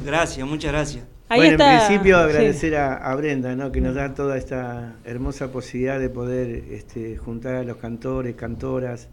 Gracias, 0.04 0.46
muchas 0.46 0.72
gracias. 0.72 1.04
Ahí 1.28 1.40
bueno, 1.40 1.52
está, 1.52 1.72
en 1.72 1.86
principio 1.86 2.16
sí. 2.16 2.22
agradecer 2.22 2.76
a, 2.76 2.96
a 2.96 3.14
Brenda, 3.14 3.56
¿no? 3.56 3.72
que 3.72 3.80
nos 3.80 3.94
da 3.94 4.14
toda 4.14 4.36
esta 4.36 4.96
hermosa 5.04 5.50
posibilidad 5.50 5.98
de 5.98 6.10
poder 6.10 6.64
este, 6.70 7.16
juntar 7.16 7.54
a 7.54 7.64
los 7.64 7.78
cantores, 7.78 8.34
cantoras 8.34 9.08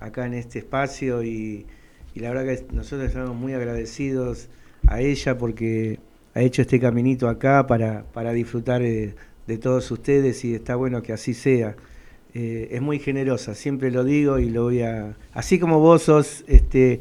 acá 0.00 0.26
en 0.26 0.34
este 0.34 0.58
espacio 0.58 1.22
y, 1.22 1.66
y 2.14 2.20
la 2.20 2.30
verdad 2.30 2.44
que 2.46 2.74
nosotros 2.74 3.08
estamos 3.08 3.36
muy 3.36 3.54
agradecidos 3.54 4.48
a 4.88 5.00
ella 5.00 5.38
porque 5.38 6.00
ha 6.34 6.40
hecho 6.40 6.62
este 6.62 6.80
caminito 6.80 7.28
acá 7.28 7.66
para, 7.66 8.04
para 8.12 8.32
disfrutar 8.32 8.82
de, 8.82 9.14
de 9.46 9.58
todos 9.58 9.90
ustedes 9.90 10.44
y 10.44 10.54
está 10.54 10.74
bueno 10.76 11.02
que 11.02 11.12
así 11.12 11.34
sea. 11.34 11.76
Eh, 12.34 12.68
es 12.72 12.80
muy 12.80 12.98
generosa, 12.98 13.54
siempre 13.54 13.90
lo 13.90 14.04
digo 14.04 14.38
y 14.38 14.48
lo 14.48 14.64
voy 14.64 14.82
a... 14.82 15.16
Así 15.34 15.58
como 15.58 15.80
vos 15.80 16.02
sos, 16.02 16.44
este, 16.46 17.00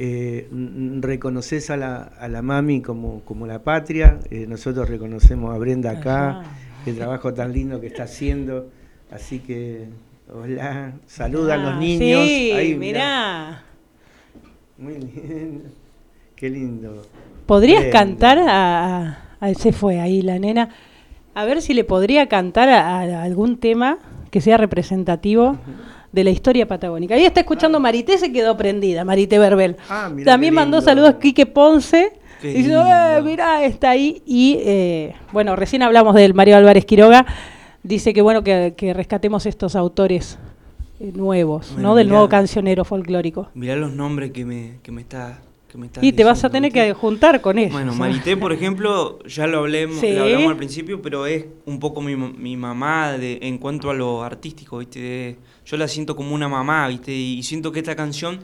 eh, 0.00 0.48
reconoces 1.00 1.70
a 1.70 1.76
la, 1.76 2.02
a 2.02 2.28
la 2.28 2.40
mami 2.40 2.80
como, 2.82 3.20
como 3.24 3.46
la 3.46 3.62
patria, 3.64 4.20
eh, 4.30 4.46
nosotros 4.48 4.88
reconocemos 4.88 5.52
a 5.54 5.58
Brenda 5.58 5.90
acá, 5.90 6.40
Ajá. 6.40 6.50
el 6.86 6.96
trabajo 6.96 7.34
tan 7.34 7.52
lindo 7.52 7.80
que 7.80 7.88
está 7.88 8.04
haciendo, 8.04 8.70
así 9.10 9.40
que, 9.40 9.86
hola, 10.32 10.92
saludan 11.06 11.60
Ah, 11.60 11.70
los 11.70 11.80
niños. 11.80 12.24
Sí, 12.26 12.52
Ahí, 12.52 12.74
mirá. 12.76 13.64
Muy 14.78 14.94
lindo, 14.98 15.70
qué 16.36 16.48
lindo. 16.50 17.02
¿Podrías 17.46 17.80
Brenda. 17.80 17.98
cantar 17.98 18.38
a, 18.38 19.06
a- 19.08 19.18
a- 19.40 19.54
Se 19.54 19.72
fue 19.72 19.98
ahí 20.00 20.22
la 20.22 20.38
nena. 20.38 20.68
A 21.34 21.44
ver 21.44 21.60
si 21.62 21.74
le 21.74 21.82
podría 21.84 22.28
cantar 22.28 22.68
a, 22.68 22.98
a 23.00 23.22
algún 23.24 23.58
tema 23.58 23.98
que 24.30 24.40
sea 24.40 24.56
representativo 24.56 25.56
de 26.12 26.24
la 26.24 26.30
historia 26.30 26.66
patagónica. 26.66 27.14
Ahí 27.14 27.24
está 27.26 27.40
escuchando 27.40 27.80
Marité, 27.80 28.16
se 28.18 28.32
quedó 28.32 28.56
prendida, 28.56 29.04
Marité 29.04 29.38
Verbel. 29.38 29.76
Ah, 29.90 30.10
También 30.24 30.54
mandó 30.54 30.80
saludos 30.80 31.14
Quique 31.20 31.46
Ponce. 31.46 32.12
Qué 32.40 32.48
Dice, 32.48 32.68
lindo. 32.68 32.84
"Eh, 32.86 33.20
mirá, 33.22 33.64
está 33.64 33.90
ahí. 33.90 34.22
Y 34.24 34.58
eh, 34.60 35.14
bueno, 35.32 35.56
recién 35.56 35.82
hablamos 35.82 36.14
del 36.14 36.34
Mario 36.34 36.56
Álvarez 36.56 36.84
Quiroga. 36.84 37.26
Dice 37.82 38.12
que 38.14 38.22
bueno 38.22 38.42
que, 38.44 38.74
que 38.76 38.94
rescatemos 38.94 39.44
estos 39.46 39.74
autores 39.76 40.38
eh, 41.00 41.12
nuevos, 41.14 41.72
Bueno, 41.74 41.90
¿no? 41.90 41.94
Del 41.94 42.06
mirá. 42.06 42.14
nuevo 42.16 42.28
cancionero 42.28 42.84
folclórico. 42.84 43.48
Mirá 43.54 43.76
los 43.76 43.92
nombres 43.92 44.30
que 44.32 44.44
me, 44.44 44.78
que 44.82 44.92
me 44.92 45.00
está 45.02 45.38
que 45.68 45.78
me 45.78 45.86
estás 45.86 46.02
Y 46.02 46.12
te 46.12 46.24
vas 46.24 46.42
a 46.44 46.50
tener 46.50 46.72
que 46.72 46.92
juntar 46.94 47.40
con 47.40 47.58
ellos. 47.58 47.72
Bueno, 47.72 47.94
Marité, 47.94 48.36
por 48.36 48.52
ejemplo, 48.52 49.18
ya 49.26 49.46
lo, 49.46 49.58
hablemos, 49.58 50.00
Sí. 50.00 50.12
lo 50.12 50.22
hablamos 50.22 50.50
al 50.50 50.56
principio, 50.56 51.02
pero 51.02 51.26
es 51.26 51.44
un 51.66 51.78
poco 51.78 52.00
mi, 52.00 52.16
ma- 52.16 52.32
mi 52.36 52.56
mamá 52.56 53.12
de, 53.18 53.38
en 53.42 53.58
cuanto 53.58 53.90
a 53.90 53.94
lo 53.94 54.22
artístico, 54.22 54.78
¿viste? 54.78 55.00
De- 55.00 55.36
yo 55.66 55.76
la 55.76 55.86
siento 55.86 56.16
como 56.16 56.34
una 56.34 56.48
mamá, 56.48 56.88
¿viste? 56.88 57.12
Y, 57.12 57.42
siento 57.42 57.70
que 57.72 57.80
esta 57.80 57.94
canción 57.94 58.40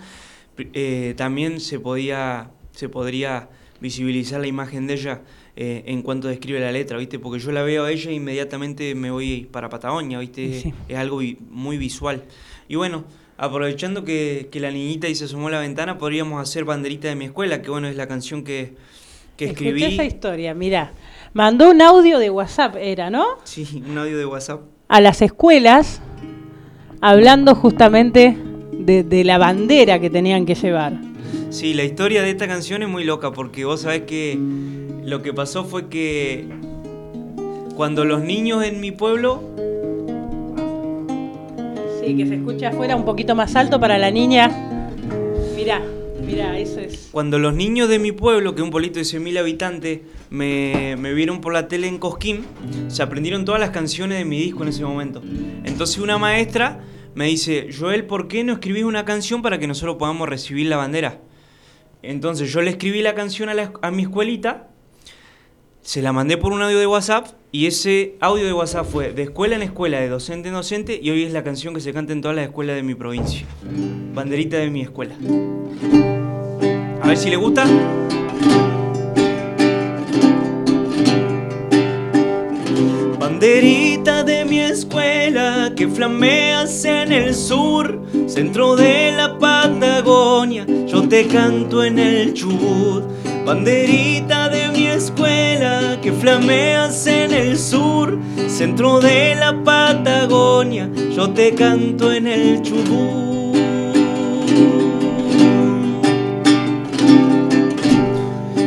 eh, 0.58 1.14
también 1.16 1.60
se 1.60 1.80
podía 1.80 2.50
se 2.72 2.88
podría 2.88 3.48
visibilizar 3.80 4.40
la 4.40 4.46
imagen 4.46 4.86
de 4.86 4.94
ella 4.94 5.22
eh, 5.56 5.84
en 5.86 6.02
cuanto 6.02 6.26
describe 6.28 6.58
la 6.60 6.72
letra, 6.72 6.98
¿viste? 6.98 7.18
Porque 7.18 7.38
yo 7.38 7.52
la 7.52 7.62
veo 7.62 7.84
a 7.84 7.90
ella 7.92 8.10
e 8.10 8.14
inmediatamente 8.14 8.94
me 8.94 9.10
voy 9.10 9.46
para 9.50 9.68
Patagonia, 9.68 10.18
¿viste? 10.18 10.60
Sí. 10.60 10.74
Es 10.88 10.96
algo 10.98 11.18
vi- 11.18 11.38
muy 11.50 11.78
visual. 11.78 12.24
Y 12.68 12.74
bueno, 12.76 13.04
aprovechando 13.36 14.04
que, 14.04 14.48
que 14.50 14.60
la 14.60 14.70
niñita 14.70 15.08
y 15.08 15.14
se 15.14 15.24
asomó 15.24 15.48
a 15.48 15.52
la 15.52 15.60
ventana, 15.60 15.98
podríamos 15.98 16.40
hacer 16.40 16.64
Banderita 16.64 17.08
de 17.08 17.16
mi 17.16 17.26
escuela, 17.26 17.62
que 17.62 17.70
bueno, 17.70 17.88
es 17.88 17.96
la 17.96 18.06
canción 18.06 18.44
que, 18.44 18.74
que 19.36 19.46
Escuché 19.46 19.68
escribí. 19.70 19.84
esa 19.94 20.04
historia, 20.04 20.54
mira. 20.54 20.92
Mandó 21.32 21.70
un 21.70 21.82
audio 21.82 22.18
de 22.18 22.30
WhatsApp, 22.30 22.76
era, 22.78 23.10
¿no? 23.10 23.24
Sí, 23.44 23.82
un 23.88 23.98
audio 23.98 24.16
de 24.16 24.26
WhatsApp. 24.26 24.60
A 24.88 25.00
las 25.00 25.20
escuelas, 25.22 26.00
hablando 27.00 27.54
justamente 27.54 28.36
de, 28.72 29.02
de 29.02 29.24
la 29.24 29.38
bandera 29.38 29.98
que 29.98 30.10
tenían 30.10 30.46
que 30.46 30.54
llevar. 30.54 30.92
Sí, 31.50 31.74
la 31.74 31.84
historia 31.84 32.22
de 32.22 32.30
esta 32.30 32.46
canción 32.46 32.82
es 32.82 32.88
muy 32.88 33.04
loca 33.04 33.32
porque 33.32 33.64
vos 33.64 33.80
sabés 33.82 34.02
que 34.02 34.38
lo 35.04 35.22
que 35.22 35.32
pasó 35.32 35.64
fue 35.64 35.88
que 35.88 36.46
cuando 37.74 38.04
los 38.04 38.22
niños 38.22 38.62
en 38.64 38.80
mi 38.80 38.92
pueblo 38.92 39.42
Sí, 42.04 42.16
que 42.16 42.26
se 42.26 42.34
escucha 42.34 42.68
afuera 42.68 42.96
un 42.96 43.04
poquito 43.04 43.34
más 43.34 43.56
alto 43.56 43.80
para 43.80 43.96
la 43.96 44.10
niña. 44.10 44.50
Mirá, 45.56 45.80
mirá, 46.24 46.58
eso 46.58 46.80
es. 46.80 47.08
Cuando 47.10 47.38
los 47.38 47.54
niños 47.54 47.88
de 47.88 47.98
mi 47.98 48.12
pueblo, 48.12 48.54
que 48.54 48.60
es 48.60 48.64
un 48.64 48.70
pueblito 48.70 48.98
de 48.98 49.04
100.000 49.04 49.38
habitantes, 49.38 50.00
me, 50.28 50.96
me 50.98 51.14
vieron 51.14 51.40
por 51.40 51.52
la 51.52 51.66
tele 51.66 51.88
en 51.88 51.98
Cosquín, 51.98 52.44
se 52.88 53.02
aprendieron 53.02 53.44
todas 53.44 53.60
las 53.60 53.70
canciones 53.70 54.18
de 54.18 54.24
mi 54.26 54.38
disco 54.38 54.62
en 54.64 54.68
ese 54.68 54.84
momento. 54.84 55.22
Entonces 55.64 55.98
una 55.98 56.18
maestra 56.18 56.80
me 57.14 57.26
dice, 57.26 57.68
Joel, 57.76 58.04
¿por 58.04 58.28
qué 58.28 58.44
no 58.44 58.52
escribís 58.52 58.84
una 58.84 59.04
canción 59.06 59.40
para 59.40 59.58
que 59.58 59.66
nosotros 59.66 59.96
podamos 59.96 60.28
recibir 60.28 60.66
la 60.66 60.76
bandera? 60.76 61.20
Entonces 62.02 62.52
yo 62.52 62.60
le 62.60 62.70
escribí 62.70 63.00
la 63.00 63.14
canción 63.14 63.48
a, 63.48 63.72
a 63.80 63.90
mi 63.90 64.02
escuelita, 64.02 64.68
se 65.80 66.02
la 66.02 66.12
mandé 66.12 66.36
por 66.36 66.52
un 66.52 66.60
audio 66.60 66.78
de 66.78 66.86
WhatsApp 66.86 67.28
y 67.54 67.68
ese 67.68 68.16
audio 68.18 68.46
de 68.46 68.52
WhatsApp 68.52 68.84
fue 68.84 69.12
de 69.12 69.22
escuela 69.22 69.54
en 69.54 69.62
escuela, 69.62 70.00
de 70.00 70.08
docente 70.08 70.48
en 70.48 70.54
docente 70.54 70.98
y 71.00 71.10
hoy 71.10 71.22
es 71.22 71.32
la 71.32 71.44
canción 71.44 71.72
que 71.72 71.80
se 71.80 71.92
canta 71.92 72.12
en 72.12 72.20
todas 72.20 72.34
las 72.34 72.46
escuelas 72.46 72.74
de 72.74 72.82
mi 72.82 72.96
provincia. 72.96 73.46
Banderita 74.12 74.56
de 74.56 74.70
mi 74.70 74.80
escuela. 74.80 75.14
A 77.00 77.06
ver 77.06 77.16
si 77.16 77.30
le 77.30 77.36
gusta. 77.36 77.64
Banderita 83.20 84.24
de 84.24 84.44
mi 84.44 84.58
escuela 84.58 85.72
que 85.76 85.86
flameas 85.86 86.84
en 86.84 87.12
el 87.12 87.36
sur, 87.36 88.02
centro 88.26 88.74
de 88.74 89.12
la 89.12 89.38
Patagonia, 89.38 90.66
yo 90.88 91.08
te 91.08 91.28
canto 91.28 91.84
en 91.84 92.00
el 92.00 92.34
Chubut. 92.34 93.04
Banderita 93.46 94.48
de 94.48 94.70
mi 94.70 94.88
escuela 94.88 95.33
que 96.04 96.12
flameas 96.12 97.06
en 97.06 97.32
el 97.32 97.58
sur, 97.58 98.18
centro 98.46 99.00
de 99.00 99.34
la 99.36 99.54
Patagonia, 99.64 100.86
yo 101.16 101.30
te 101.30 101.54
canto 101.54 102.12
en 102.12 102.26
el 102.26 102.60
Chubut. 102.60 103.56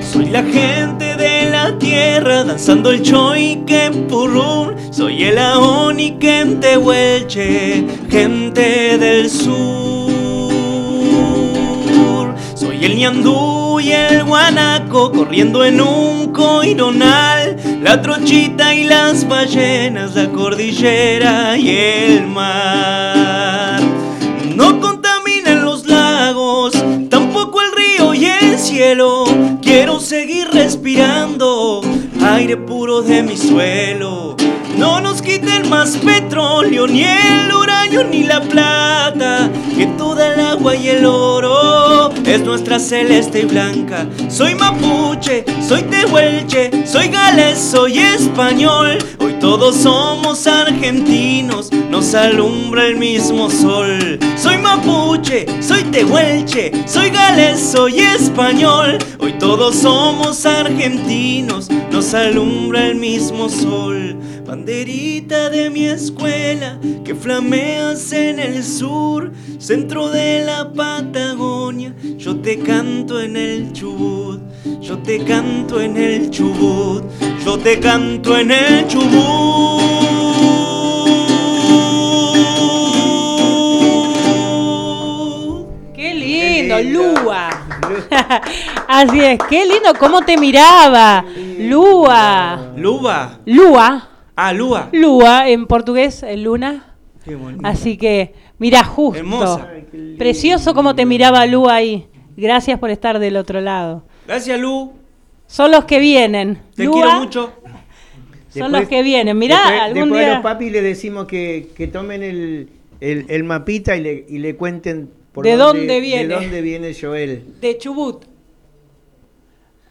Soy 0.01 0.25
la 0.31 0.41
gente 0.41 1.15
de 1.15 1.51
la 1.51 1.77
tierra 1.77 2.43
danzando 2.43 2.89
el 2.89 3.03
choique 3.03 3.91
purrún. 4.09 4.73
Soy 4.89 5.25
el 5.25 5.37
aoni 5.37 6.13
que 6.13 6.39
en 6.39 6.59
Tehuelche, 6.59 7.85
gente 8.09 8.97
del 8.97 9.29
sur. 9.29 10.07
Soy 12.55 12.83
el 12.83 12.97
ñandú 12.97 13.79
y 13.79 13.91
el 13.91 14.23
corriendo 14.89 15.65
en 15.65 15.81
un 15.81 16.31
coironal. 16.31 17.57
La 17.81 18.01
trochita 18.01 18.73
y 18.73 18.83
las 18.85 19.27
ballenas, 19.27 20.15
la 20.15 20.29
cordillera 20.29 21.57
y 21.57 21.69
el 21.69 22.27
mar. 22.27 23.81
No 24.55 24.79
contaminen 24.79 25.63
los 25.63 25.85
lagos, 25.85 26.73
tampoco 27.09 27.61
el 27.61 27.71
río 27.71 28.13
y 28.13 28.25
el 28.25 28.57
cielo. 28.57 29.25
Quiero 29.61 29.99
seguir 29.99 30.47
respirando 30.51 31.81
aire 32.21 32.57
puro 32.57 33.01
de 33.01 33.23
mi 33.23 33.37
suelo. 33.37 34.35
No 34.77 35.01
nos 35.01 35.16
quiten 35.27 35.69
más 35.69 35.97
petróleo, 35.97 36.87
ni 36.87 37.03
el 37.03 37.51
uranio, 37.51 38.03
ni 38.05 38.23
la 38.23 38.39
plata. 38.41 39.49
Que 39.75 39.85
toda 39.97 40.33
el 40.33 40.39
agua 40.39 40.75
y 40.75 40.87
el 40.87 41.05
oro 41.05 42.11
es 42.25 42.41
nuestra 42.41 42.79
celeste 42.79 43.41
y 43.41 43.45
blanca. 43.45 44.07
Soy 44.29 44.55
mapuche, 44.55 45.43
soy 45.67 45.83
tehuelche, 45.83 46.71
soy 46.85 47.09
galés, 47.09 47.59
soy 47.59 47.99
español. 47.99 48.97
Hoy 49.19 49.33
todos 49.41 49.75
somos 49.75 50.47
argentinos, 50.47 51.71
nos 51.89 52.15
alumbra 52.15 52.85
el 52.87 52.95
mismo 52.95 53.49
sol. 53.49 54.17
Soy 54.37 54.57
mapuche, 54.57 55.45
soy 55.61 55.83
tehuelche, 55.83 56.71
soy 56.87 57.09
galés, 57.09 57.59
soy 57.59 57.99
español. 57.99 58.97
Hoy 59.19 59.33
todos 59.33 59.75
somos 59.75 60.45
argentinos, 60.45 61.69
nos 61.91 62.13
alumbra 62.13 62.87
el 62.87 62.95
mismo 62.95 63.49
sol. 63.49 64.15
Banderita 64.47 65.49
de 65.49 65.69
mi 65.69 65.87
escuela 65.87 66.79
que 67.03 67.13
flameas 67.13 68.13
en 68.13 68.39
el 68.39 68.63
sur, 68.63 69.33
centro 69.59 70.07
de 70.07 70.45
la 70.45 70.71
Patagonia. 70.71 71.93
Yo 72.17 72.37
te 72.37 72.57
canto 72.57 73.19
en 73.21 73.35
el 73.35 73.73
Chubut, 73.73 74.39
yo 74.79 74.99
te 74.99 75.21
canto 75.25 75.81
en 75.81 75.97
el 75.97 76.29
Chubut, 76.29 77.03
yo 77.43 77.57
te 77.57 77.77
canto 77.81 78.37
en 78.37 78.51
el 78.51 78.87
Chubut. 78.87 79.81
Qué 85.93 86.13
lindo, 86.13 86.81
Lua. 86.83 87.49
Así 88.87 89.19
es, 89.19 89.39
qué 89.49 89.65
lindo 89.65 89.93
cómo 89.99 90.21
te 90.21 90.37
miraba. 90.37 91.25
Lua. 91.59 92.71
¿Luba? 92.77 93.39
Lua. 93.43 94.16
Ah, 94.39 94.53
Lua. 94.53 94.89
Lua, 94.91 95.49
en 95.49 95.65
portugués, 95.65 96.21
eh, 96.21 96.37
luna. 96.37 96.95
Qué 97.25 97.35
bonito. 97.35 97.67
Así 97.67 97.97
que, 97.97 98.35
mira, 98.59 98.83
justo. 98.83 99.17
Hermosa. 99.17 99.67
Precioso 100.19 100.75
cómo 100.75 100.93
te 100.93 101.07
miraba 101.07 101.45
Lua 101.47 101.73
ahí. 101.73 102.07
Gracias 102.37 102.77
por 102.77 102.91
estar 102.91 103.17
del 103.17 103.35
otro 103.35 103.61
lado. 103.61 104.05
Gracias, 104.27 104.59
Lu. 104.59 104.93
Son 105.47 105.71
los 105.71 105.85
que 105.85 105.97
vienen. 105.97 106.59
Te 106.75 106.83
Lua, 106.83 106.93
quiero 106.93 107.19
mucho. 107.19 107.53
Son 108.49 108.71
los 108.71 108.87
que 108.87 109.01
vienen. 109.01 109.35
Mirá, 109.39 109.57
después, 109.57 109.81
algún 109.81 110.01
después 110.03 110.21
a 110.21 110.25
día. 110.25 110.33
los 110.35 110.43
papis 110.43 110.71
le 110.71 110.81
decimos 110.83 111.25
que, 111.25 111.69
que 111.75 111.87
tomen 111.87 112.21
el, 112.21 112.69
el, 113.01 113.25
el 113.29 113.43
mapita 113.43 113.95
y 113.95 114.01
le, 114.01 114.25
y 114.29 114.37
le 114.37 114.55
cuenten 114.55 115.09
por 115.31 115.45
¿De 115.45 115.55
dónde 115.55 115.99
viene? 115.99 116.27
De 116.27 116.35
dónde 116.35 116.61
viene 116.61 116.93
Joel. 116.93 117.59
De 117.59 117.75
Chubut. 117.79 118.23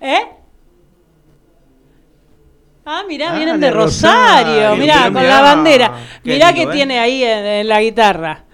¿Eh? 0.00 0.20
Ah, 2.88 3.02
mirá, 3.08 3.32
Ah, 3.32 3.36
vienen 3.36 3.60
de 3.60 3.66
de 3.66 3.72
Rosario, 3.72 4.52
Rosario, 4.54 4.76
mirá, 4.76 5.04
con 5.04 5.14
mirá, 5.14 5.28
la 5.28 5.40
bandera. 5.42 5.92
qué 6.22 6.30
Mirá 6.30 6.52
lindo, 6.52 6.54
que 6.54 6.62
¿eh? 6.72 6.76
tiene 6.76 6.98
ahí 7.00 7.22
en, 7.24 7.44
en 7.44 7.68
la 7.68 7.82
guitarra. 7.82 8.44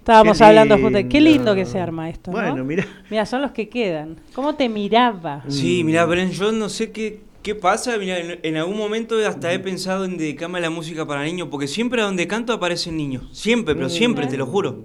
Estábamos 0.00 0.36
Qué 0.36 0.44
hablando 0.44 0.76
justo. 0.78 0.98
Qué 1.08 1.20
lindo. 1.20 1.54
que 1.54 1.64
se 1.64 1.80
arma 1.80 2.10
esto, 2.10 2.30
¿no? 2.30 2.36
Bueno, 2.36 2.62
mirá. 2.64 2.86
Mirá, 3.08 3.24
son 3.24 3.40
los 3.40 3.52
que 3.52 3.70
quedan. 3.70 4.16
¿Cómo 4.34 4.54
te 4.54 4.68
miraba? 4.68 5.42
Sí, 5.48 5.82
mira, 5.82 6.04
Bren, 6.04 6.30
yo 6.32 6.52
no 6.52 6.68
sé 6.68 6.92
qué, 6.92 7.20
qué 7.42 7.54
pasa. 7.54 7.96
Mirá, 7.96 8.18
en, 8.18 8.38
en 8.42 8.56
algún 8.58 8.76
momento 8.76 9.16
hasta 9.26 9.50
he 9.54 9.58
pensado 9.58 10.04
en 10.04 10.18
dedicarme 10.18 10.58
a 10.58 10.60
la 10.62 10.70
música 10.70 11.06
para 11.06 11.22
niños, 11.24 11.48
porque 11.50 11.66
siempre 11.66 12.02
a 12.02 12.04
donde 12.04 12.26
canto 12.28 12.52
aparecen 12.52 12.98
niños. 12.98 13.24
Siempre, 13.32 13.74
pero 13.74 13.86
Mm. 13.86 13.90
siempre, 13.90 14.26
te 14.26 14.36
lo 14.36 14.44
juro. 14.44 14.84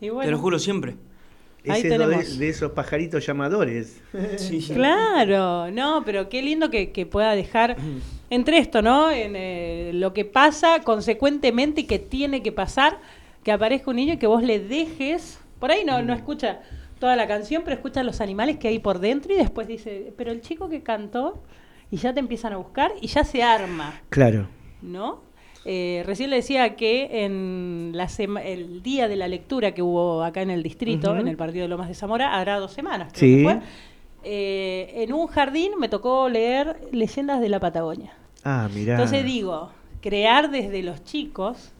Y 0.00 0.10
Te 0.10 0.30
lo 0.30 0.38
juro, 0.38 0.58
siempre. 0.58 0.96
Ahí 1.70 1.80
Ese 1.80 1.94
es 1.94 1.98
lo 1.98 2.08
de, 2.08 2.48
esos 2.48 2.72
pajaritos 2.72 3.24
llamadores. 3.26 4.00
Claro, 4.74 5.70
no, 5.70 6.02
pero 6.04 6.28
qué 6.28 6.42
lindo 6.42 6.70
que, 6.70 6.90
que 6.92 7.06
pueda 7.06 7.34
dejar 7.34 7.76
entre 8.30 8.58
esto, 8.58 8.82
¿no? 8.82 9.10
En 9.10 9.34
eh, 9.36 9.90
lo 9.94 10.12
que 10.12 10.24
pasa 10.24 10.82
consecuentemente 10.82 11.82
y 11.82 11.84
que 11.84 11.98
tiene 11.98 12.42
que 12.42 12.52
pasar, 12.52 12.98
que 13.42 13.52
aparezca 13.52 13.90
un 13.90 13.96
niño 13.96 14.14
y 14.14 14.16
que 14.18 14.26
vos 14.26 14.42
le 14.42 14.58
dejes, 14.60 15.38
por 15.58 15.70
ahí 15.70 15.84
no, 15.84 16.02
no 16.02 16.12
escucha 16.12 16.60
toda 16.98 17.16
la 17.16 17.26
canción, 17.26 17.62
pero 17.64 17.76
escucha 17.76 18.02
los 18.02 18.20
animales 18.20 18.58
que 18.58 18.68
hay 18.68 18.78
por 18.78 18.98
dentro 18.98 19.32
y 19.32 19.36
después 19.36 19.68
dice, 19.68 20.12
pero 20.16 20.32
el 20.32 20.40
chico 20.40 20.68
que 20.68 20.82
cantó, 20.82 21.42
y 21.90 21.96
ya 21.96 22.12
te 22.12 22.20
empiezan 22.20 22.52
a 22.52 22.56
buscar 22.56 22.92
y 23.00 23.06
ya 23.06 23.24
se 23.24 23.42
arma, 23.42 24.00
Claro. 24.10 24.46
¿no? 24.82 25.22
Eh, 25.70 26.02
recién 26.06 26.30
le 26.30 26.36
decía 26.36 26.76
que 26.76 27.24
en 27.26 27.90
la 27.92 28.08
sema- 28.08 28.42
el 28.42 28.82
día 28.82 29.06
de 29.06 29.16
la 29.16 29.28
lectura 29.28 29.72
que 29.72 29.82
hubo 29.82 30.22
acá 30.24 30.40
en 30.40 30.48
el 30.48 30.62
distrito, 30.62 31.14
en 31.14 31.28
el 31.28 31.36
partido 31.36 31.64
de 31.64 31.68
Lomas 31.68 31.88
de 31.88 31.94
Zamora, 31.94 32.34
hará 32.40 32.58
dos 32.58 32.72
semanas, 32.72 33.12
creo 33.12 33.20
Sí. 33.30 33.36
que 33.36 33.42
fue. 33.44 33.60
eh, 34.24 35.04
en 35.04 35.12
un 35.12 35.26
jardín 35.28 35.72
me 35.78 35.88
tocó 35.88 36.28
leer 36.28 36.76
Leyendas 36.90 37.40
de 37.40 37.48
la 37.50 37.60
Patagonia. 37.60 38.12
Ah, 38.44 38.68
mirá. 38.74 38.94
Entonces 38.94 39.24
digo, 39.24 39.70
crear 40.00 40.50
desde 40.50 40.82
los 40.82 41.04
chicos, 41.04 41.72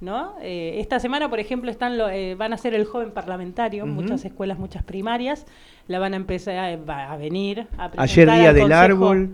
¿no? 0.00 0.34
Eh, 0.42 0.76
esta 0.80 0.98
semana, 1.00 1.30
por 1.30 1.38
ejemplo, 1.40 1.70
están 1.70 1.96
lo- 1.98 2.08
eh, 2.10 2.34
van 2.34 2.52
a 2.52 2.58
ser 2.58 2.74
el 2.74 2.84
joven 2.84 3.12
parlamentario, 3.12 3.86
muchas 3.86 4.24
escuelas, 4.24 4.58
muchas 4.58 4.82
primarias, 4.82 5.46
la 5.88 5.98
van 5.98 6.12
a 6.14 6.16
empezar 6.16 6.58
a, 6.58 6.76
va 6.76 7.12
a 7.12 7.16
venir 7.16 7.60
a 7.78 7.90
presentar 7.90 8.00
Ayer 8.00 8.26
día 8.30 8.48
al 8.50 8.54
del 8.56 8.72
árbol. 8.72 9.30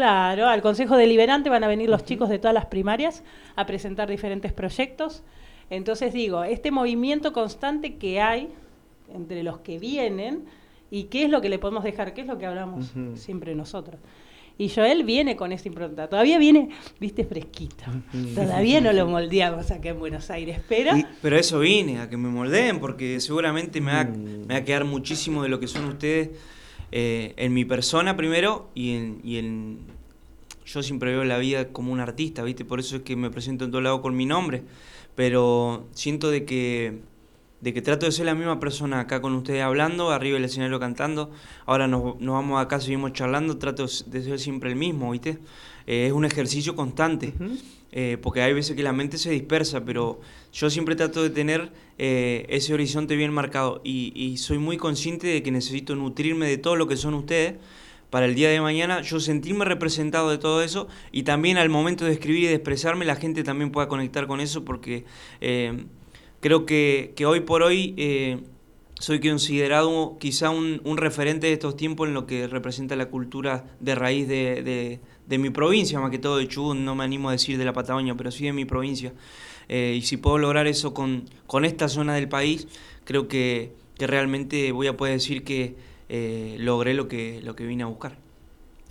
Claro, 0.00 0.46
al 0.48 0.60
Consejo 0.60 0.94
Deliberante 0.98 1.48
van 1.48 1.64
a 1.64 1.68
venir 1.68 1.88
los 1.88 2.04
chicos 2.04 2.28
de 2.28 2.38
todas 2.38 2.52
las 2.52 2.66
primarias 2.66 3.24
a 3.56 3.64
presentar 3.64 4.10
diferentes 4.10 4.52
proyectos. 4.52 5.22
Entonces 5.70 6.12
digo, 6.12 6.44
este 6.44 6.70
movimiento 6.70 7.32
constante 7.32 7.94
que 7.94 8.20
hay 8.20 8.50
entre 9.14 9.42
los 9.42 9.60
que 9.60 9.78
vienen 9.78 10.44
y 10.90 11.04
qué 11.04 11.22
es 11.24 11.30
lo 11.30 11.40
que 11.40 11.48
le 11.48 11.58
podemos 11.58 11.82
dejar, 11.82 12.12
qué 12.12 12.20
es 12.20 12.26
lo 12.26 12.36
que 12.36 12.44
hablamos 12.44 12.92
siempre 13.14 13.54
nosotros. 13.54 13.96
Y 14.58 14.68
Joel 14.68 15.02
viene 15.02 15.34
con 15.34 15.50
esa 15.52 15.66
impronta, 15.66 16.08
todavía 16.10 16.38
viene, 16.38 16.68
viste, 17.00 17.24
fresquito. 17.24 17.84
Todavía 18.34 18.82
no 18.82 18.92
lo 18.92 19.06
moldeamos 19.08 19.70
acá 19.70 19.88
en 19.88 19.98
Buenos 19.98 20.28
Aires, 20.30 20.60
pero 20.68 20.92
Pero 21.22 21.36
eso 21.38 21.58
vine, 21.60 22.00
a 22.00 22.10
que 22.10 22.18
me 22.18 22.28
moldeen, 22.28 22.80
porque 22.80 23.18
seguramente 23.20 23.80
me 23.80 23.92
va, 23.94 24.04
Mm. 24.04 24.46
me 24.46 24.54
va 24.54 24.60
a 24.60 24.64
quedar 24.64 24.84
muchísimo 24.84 25.42
de 25.42 25.48
lo 25.48 25.58
que 25.58 25.68
son 25.68 25.86
ustedes 25.86 26.30
eh, 26.92 27.34
en 27.36 27.54
mi 27.54 27.64
persona 27.64 28.16
primero 28.16 28.70
y 28.74 28.94
en, 28.94 29.20
y 29.24 29.38
en... 29.38 29.78
Yo 30.64 30.82
siempre 30.82 31.12
veo 31.12 31.24
la 31.24 31.38
vida 31.38 31.68
como 31.68 31.92
un 31.92 32.00
artista, 32.00 32.42
¿viste? 32.42 32.64
Por 32.64 32.80
eso 32.80 32.96
es 32.96 33.02
que 33.02 33.14
me 33.14 33.30
presento 33.30 33.64
en 33.64 33.70
todo 33.70 33.80
lado 33.80 34.02
con 34.02 34.16
mi 34.16 34.26
nombre. 34.26 34.62
Pero 35.14 35.86
siento 35.92 36.30
de 36.30 36.44
que, 36.44 36.98
de 37.60 37.72
que 37.72 37.82
trato 37.82 38.06
de 38.06 38.12
ser 38.12 38.26
la 38.26 38.34
misma 38.34 38.58
persona 38.58 39.00
acá 39.00 39.20
con 39.20 39.32
ustedes 39.34 39.62
hablando, 39.62 40.10
arriba 40.10 40.34
del 40.34 40.44
escenario 40.44 40.80
cantando. 40.80 41.30
Ahora 41.66 41.86
nos, 41.86 42.20
nos 42.20 42.34
vamos 42.34 42.60
acá, 42.60 42.80
seguimos 42.80 43.12
charlando, 43.12 43.58
trato 43.58 43.86
de 44.06 44.22
ser 44.22 44.40
siempre 44.40 44.70
el 44.70 44.76
mismo, 44.76 45.12
¿viste? 45.12 45.38
Eh, 45.86 46.06
es 46.06 46.12
un 46.12 46.24
ejercicio 46.24 46.74
constante. 46.74 47.32
Eh, 47.92 48.18
porque 48.20 48.42
hay 48.42 48.52
veces 48.52 48.76
que 48.76 48.82
la 48.82 48.92
mente 48.92 49.16
se 49.16 49.30
dispersa, 49.30 49.84
pero 49.84 50.20
yo 50.52 50.68
siempre 50.68 50.96
trato 50.96 51.22
de 51.22 51.30
tener 51.30 51.72
eh, 51.98 52.46
ese 52.48 52.74
horizonte 52.74 53.16
bien 53.16 53.32
marcado 53.32 53.80
y, 53.84 54.12
y 54.14 54.36
soy 54.38 54.58
muy 54.58 54.76
consciente 54.76 55.26
de 55.28 55.42
que 55.42 55.50
necesito 55.50 55.94
nutrirme 55.96 56.46
de 56.48 56.58
todo 56.58 56.76
lo 56.76 56.86
que 56.86 56.96
son 56.96 57.14
ustedes 57.14 57.54
para 58.10 58.26
el 58.26 58.34
día 58.34 58.50
de 58.50 58.60
mañana 58.60 59.02
yo 59.02 59.18
sentirme 59.20 59.64
representado 59.64 60.30
de 60.30 60.38
todo 60.38 60.62
eso 60.62 60.88
y 61.12 61.24
también 61.24 61.58
al 61.58 61.68
momento 61.68 62.04
de 62.04 62.12
escribir 62.12 62.44
y 62.44 62.46
de 62.46 62.54
expresarme 62.54 63.04
la 63.04 63.16
gente 63.16 63.42
también 63.44 63.70
pueda 63.72 63.88
conectar 63.88 64.26
con 64.26 64.40
eso 64.40 64.64
porque 64.64 65.04
eh, 65.40 65.84
creo 66.40 66.66
que, 66.66 67.12
que 67.16 67.26
hoy 67.26 67.40
por 67.40 67.62
hoy 67.62 67.94
eh, 67.96 68.38
soy 68.98 69.20
considerado 69.20 70.16
quizá 70.18 70.50
un, 70.50 70.80
referente 70.96 71.48
de 71.48 71.52
estos 71.52 71.76
tiempos 71.76 72.08
en 72.08 72.14
lo 72.14 72.26
que 72.26 72.46
representa 72.46 72.96
la 72.96 73.06
cultura 73.10 73.64
de 73.80 73.94
raíz 73.94 74.26
de, 74.28 74.62
de- 74.62 75.00
de 75.26 75.38
mi 75.38 75.50
provincia, 75.50 75.98
más 75.98 76.12
que 76.12 76.20
todo 76.20 76.36
de 76.36 76.46
Chubut, 76.46 76.76
no 76.76 76.94
me 76.94 77.02
animo 77.02 77.28
a 77.28 77.32
decir 77.32 77.58
de 77.58 77.64
la 77.64 77.72
Patagonia, 77.72 78.14
pero 78.14 78.30
sí 78.30 78.44
de 78.44 78.52
mi 78.52 78.64
provincia. 78.64 79.12
Eh, 79.68 79.94
y 79.96 80.02
si 80.02 80.16
puedo 80.16 80.38
lograr 80.38 80.66
eso 80.66 80.94
con, 80.94 81.24
con 81.46 81.64
esta 81.64 81.88
zona 81.88 82.14
del 82.14 82.28
país, 82.28 82.68
creo 83.04 83.28
que, 83.28 83.72
que 83.98 84.06
realmente 84.06 84.70
voy 84.72 84.86
a 84.86 84.96
poder 84.96 85.14
decir 85.14 85.42
que 85.44 85.74
eh, 86.08 86.56
logré 86.58 86.94
lo 86.94 87.08
que, 87.08 87.40
lo 87.42 87.56
que 87.56 87.64
vine 87.66 87.82
a 87.82 87.86
buscar. 87.86 88.16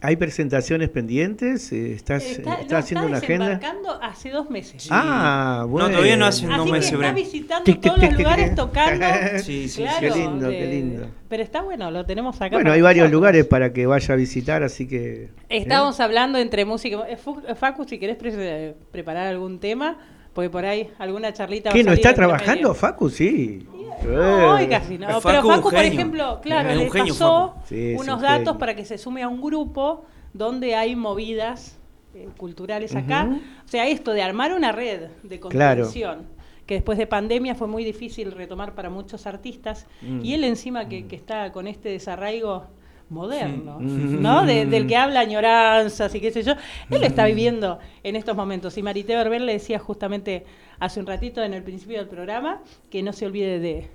¿Hay 0.02 0.18
presentaciones 0.18 0.89
pendientes? 0.89 1.72
Eh, 1.72 1.93
¿Estás, 1.93 2.23
Está, 2.26 2.56
estás 2.56 2.72
lo 2.72 2.77
haciendo 2.77 3.07
está 3.07 3.07
una 3.07 3.56
agenda? 3.56 3.99
hace 4.03 4.30
dos 4.30 4.49
meses. 4.52 4.88
Ah, 4.91 5.65
bueno. 5.68 5.88
No, 5.88 5.93
todavía 5.93 6.18
no 6.18 6.26
hace 6.26 6.45
Así 6.45 6.57
dos 6.57 6.69
meses, 6.69 6.85
está 6.88 6.97
Bren. 6.97 7.15
visitando 7.15 7.64
Tic, 7.64 7.76
tic, 7.80 7.84
todos 7.84 7.97
los 7.99 8.10
tic, 8.10 8.19
lugares 8.19 8.56
tocando. 8.56 9.06
Sí, 9.41 9.68
sí, 9.69 9.81
claro, 9.81 9.99
Qué 10.02 10.19
lindo, 10.19 10.49
qué 10.49 10.61
de- 10.61 10.68
lindo. 10.68 11.07
Pero 11.30 11.41
está 11.41 11.61
bueno, 11.61 11.89
lo 11.89 12.06
tenemos 12.06 12.35
acá. 12.41 12.57
Bueno, 12.57 12.72
hay 12.73 12.81
varios 12.81 13.03
nosotros. 13.06 13.18
lugares 13.19 13.45
para 13.45 13.72
que 13.73 13.85
vaya 13.88 14.14
a 14.14 14.18
visitar, 14.18 14.61
así 14.61 14.88
que... 14.88 15.23
¿eh? 15.23 15.30
Estábamos 15.49 15.99
hablando 16.02 16.38
entre 16.38 16.65
música. 16.65 16.97
eh, 17.10 17.15
Fu- 17.18 17.41
Facu, 17.56 17.85
si 17.85 17.97
querés 17.97 18.18
pre- 18.18 18.76
preparar 18.91 19.26
algún 19.27 19.60
tema, 19.60 19.97
porque 20.36 20.49
por 20.52 20.66
ahí 20.66 20.91
alguna 20.99 21.34
charlita. 21.34 21.72
¿Qué, 21.72 21.80
no 21.80 21.91
salir 21.91 21.99
está 22.06 22.14
trabajando 22.14 22.53
medio. 22.70 22.74
Facu? 22.76 23.10
Sí. 23.10 23.66
No, 24.03 24.12
Eh. 24.12 24.44
hoy 24.44 24.68
casi 24.68 24.98
no. 24.98 25.07
Facu 25.07 25.22
Pero 25.30 25.44
Facu, 25.48 25.72
por 25.72 25.80
ejemplo, 25.84 26.40
claro, 26.44 26.70
le 26.76 26.91
genio, 26.91 27.14
pasó. 27.14 27.56
Sí, 27.66 27.94
unos 27.98 28.18
un 28.18 28.22
datos 28.22 28.40
genio. 28.45 28.57
para 28.60 28.76
que 28.76 28.84
se 28.86 28.98
sume 28.98 29.24
a 29.24 29.30
un 29.30 29.41
grupo 29.41 30.06
donde 30.34 30.76
hay 30.76 30.95
movidas 30.98 31.80
eh, 32.14 32.28
culturales 32.38 32.94
acá. 32.95 33.30
O 33.66 33.68
sea, 33.68 33.88
esto 33.88 34.12
de 34.12 34.22
armar 34.22 34.53
una 34.53 34.72
red 34.74 35.07
de 35.24 35.40
Claro. 35.40 35.84
contención. 35.84 36.24
Que 36.66 36.74
después 36.76 36.98
de 36.98 37.07
pandemia 37.07 37.56
fue 37.56 37.68
muy 37.68 37.84
difícil 37.86 38.32
retomar 38.34 38.74
para 38.76 38.90
muchos 38.90 39.26
artistas. 39.28 39.88
Mm. 40.02 40.26
Y 40.26 40.34
él 40.34 40.44
encima 40.44 40.90
que, 40.90 41.07
que 41.07 41.16
está 41.16 41.52
con 41.53 41.66
este 41.68 41.90
desarraigo 41.90 42.66
moderno, 43.10 43.80
Mm. 43.80 44.22
¿no? 44.22 44.45
De- 44.45 44.65
del 44.65 44.88
que 44.88 44.95
habla 44.98 45.19
añoranzas 45.22 46.14
y 46.15 46.19
qué 46.22 46.32
sé 46.32 46.44
yo. 46.44 46.53
Él 46.90 47.02
lo 47.02 47.06
está 47.07 47.26
viviendo 47.26 47.80
en 48.03 48.15
estos 48.15 48.36
momentos. 48.36 48.77
Y 48.77 48.84
Marité 48.84 49.15
Berbel 49.15 49.45
le 49.45 49.53
decía 49.53 49.80
justamente 49.80 50.44
hace 50.80 50.99
un 50.99 51.06
ratito 51.06 51.44
en 51.44 51.53
el 51.53 51.64
principio 51.64 51.98
del 51.98 52.07
programa 52.07 52.61
que 52.90 53.03
no 53.03 53.14
se 53.14 53.26
olvide 53.26 53.60
de, 53.60 53.88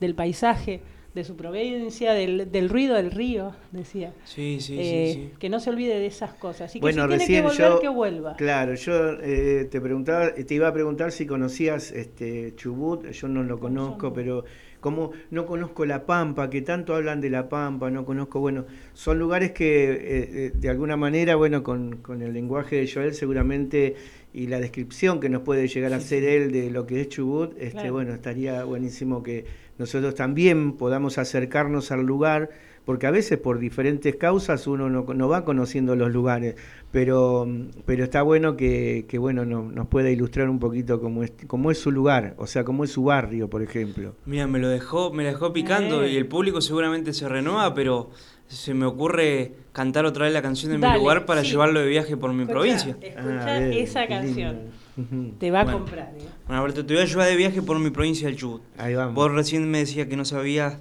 del 0.00 0.14
paisaje, 0.14 0.80
de 1.14 1.24
su 1.24 1.34
provincia, 1.36 2.12
del, 2.12 2.52
del 2.52 2.68
ruido 2.68 2.94
del 2.94 3.10
río, 3.10 3.52
decía. 3.72 4.12
Sí, 4.24 4.58
sí, 4.60 4.76
Eh, 4.78 5.10
sí, 5.14 5.22
sí. 5.22 5.30
Que 5.38 5.48
no 5.48 5.58
se 5.58 5.70
olvide 5.70 5.98
de 5.98 6.06
esas 6.06 6.34
cosas. 6.34 6.70
Y 6.76 6.78
que 6.78 6.82
Bueno, 6.82 7.02
si 7.04 7.08
tiene 7.08 7.18
que 7.18 7.24
recién 7.24 7.44
volver, 7.44 7.68
yo, 7.76 7.80
que 7.80 7.88
vuelva. 7.88 8.36
claro, 8.36 8.74
yo 8.74 9.12
eh, 9.22 9.66
te 9.70 9.80
preguntaba, 9.80 10.32
te 10.34 10.54
iba 10.54 10.68
a 10.68 10.72
preguntar 10.72 11.10
si 11.10 11.26
conocías 11.26 11.90
este 11.92 12.54
Chubut, 12.56 13.10
yo 13.10 13.26
no 13.26 13.42
lo 13.42 13.58
conozco, 13.58 14.12
pero 14.12 14.44
como 14.80 15.12
no 15.30 15.46
conozco 15.46 15.84
La 15.84 16.06
Pampa, 16.06 16.48
que 16.50 16.62
tanto 16.62 16.94
hablan 16.94 17.20
de 17.20 17.30
La 17.30 17.48
Pampa, 17.48 17.90
no 17.90 18.04
conozco, 18.04 18.40
bueno, 18.40 18.64
son 18.94 19.18
lugares 19.18 19.52
que 19.52 19.90
eh, 19.92 19.98
eh, 20.00 20.52
de 20.54 20.68
alguna 20.68 20.96
manera, 20.96 21.36
bueno, 21.36 21.62
con, 21.62 21.96
con 21.96 22.22
el 22.22 22.32
lenguaje 22.32 22.76
de 22.76 22.90
Joel 22.90 23.14
seguramente 23.14 23.96
y 24.32 24.46
la 24.46 24.60
descripción 24.60 25.20
que 25.20 25.28
nos 25.28 25.42
puede 25.42 25.66
llegar 25.68 25.92
a 25.92 25.96
hacer 25.96 26.22
él 26.24 26.52
de 26.52 26.70
lo 26.70 26.86
que 26.86 27.00
es 27.00 27.08
Chubut, 27.08 27.52
este, 27.58 27.70
Claro. 27.72 27.92
bueno, 27.94 28.14
estaría 28.14 28.62
buenísimo 28.64 29.22
que 29.22 29.44
nosotros 29.78 30.14
también 30.14 30.72
podamos 30.72 31.18
acercarnos 31.18 31.90
al 31.92 32.02
lugar, 32.04 32.50
porque 32.88 33.06
a 33.06 33.10
veces 33.10 33.36
por 33.36 33.58
diferentes 33.58 34.16
causas 34.16 34.66
uno 34.66 34.88
no, 34.88 35.02
no 35.12 35.28
va 35.28 35.44
conociendo 35.44 35.94
los 35.94 36.10
lugares, 36.10 36.54
pero, 36.90 37.46
pero 37.84 38.02
está 38.02 38.22
bueno 38.22 38.56
que, 38.56 39.04
que 39.06 39.18
bueno, 39.18 39.44
no- 39.44 39.70
nos 39.70 39.88
pueda 39.88 40.08
ilustrar 40.10 40.48
un 40.48 40.58
poquito 40.58 40.98
cómo 40.98 41.22
es, 41.22 41.32
cómo 41.46 41.70
es 41.70 41.76
su 41.78 41.90
lugar, 41.92 42.32
o 42.38 42.46
sea, 42.46 42.64
cómo 42.64 42.84
es 42.84 42.90
su 42.90 43.04
barrio, 43.04 43.50
por 43.50 43.60
ejemplo. 43.62 44.14
Mira, 44.24 44.46
me 44.46 44.58
lo 44.58 44.70
dejó, 44.70 45.12
me 45.12 45.22
la 45.22 45.32
dejó 45.32 45.52
picando 45.52 46.02
Eh. 46.02 46.12
y 46.12 46.16
el 46.16 46.24
público 46.28 46.62
seguramente 46.62 47.12
se 47.12 47.28
renueva, 47.28 47.74
pero 47.74 48.08
se 48.46 48.72
me 48.72 48.86
ocurre 48.86 49.52
cantar 49.72 50.06
otra 50.06 50.24
vez 50.24 50.32
la 50.32 50.40
canción 50.40 50.72
de 50.72 50.78
Dale, 50.78 50.94
mi 50.94 51.00
lugar 51.00 51.26
para 51.26 51.42
sí. 51.44 51.50
llevarlo 51.50 51.80
de 51.80 51.88
viaje 51.88 52.16
por 52.16 52.32
mi 52.32 52.46
provincia. 52.46 52.96
Escucha 53.02 53.44
Ah, 53.46 53.66
esa 53.68 54.06
canción. 54.06 54.60
lindo. 54.96 55.34
Te 55.38 55.50
va 55.50 55.60
a 55.60 55.70
comprar. 55.72 56.14
¿eh? 56.18 56.22
Bueno, 56.46 56.62
Alberto, 56.62 56.86
te 56.86 56.94
voy 56.94 57.02
a 57.02 57.06
llevar 57.06 57.28
de 57.28 57.36
viaje 57.36 57.60
por 57.60 57.78
mi 57.78 57.90
provincia 57.90 58.26
del 58.28 58.36
Chubut. 58.38 58.62
Ahí 58.78 58.94
vamos. 58.94 59.14
Vos 59.14 59.30
recién 59.30 59.70
me 59.70 59.80
decías 59.80 60.08
que 60.08 60.16
no 60.16 60.24
sabías 60.24 60.78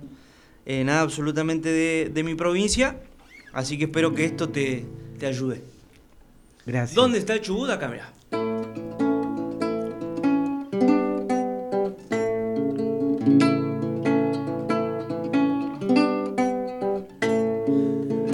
eh, 0.70 0.84
nada 0.84 1.00
absolutamente 1.00 1.70
de, 1.70 2.12
de 2.14 2.24
mi 2.24 2.36
provincia, 2.36 3.00
así 3.54 3.78
que 3.78 3.86
espero 3.86 4.14
que 4.14 4.26
esto 4.26 4.50
te, 4.50 4.86
te 5.18 5.26
ayude. 5.26 5.62
Gracias. 6.66 6.94
¿Dónde 6.94 7.20
está 7.20 7.36
el 7.36 7.42
Chubut? 7.42 7.70
Acá, 7.70 7.88
mirá. 7.88 8.12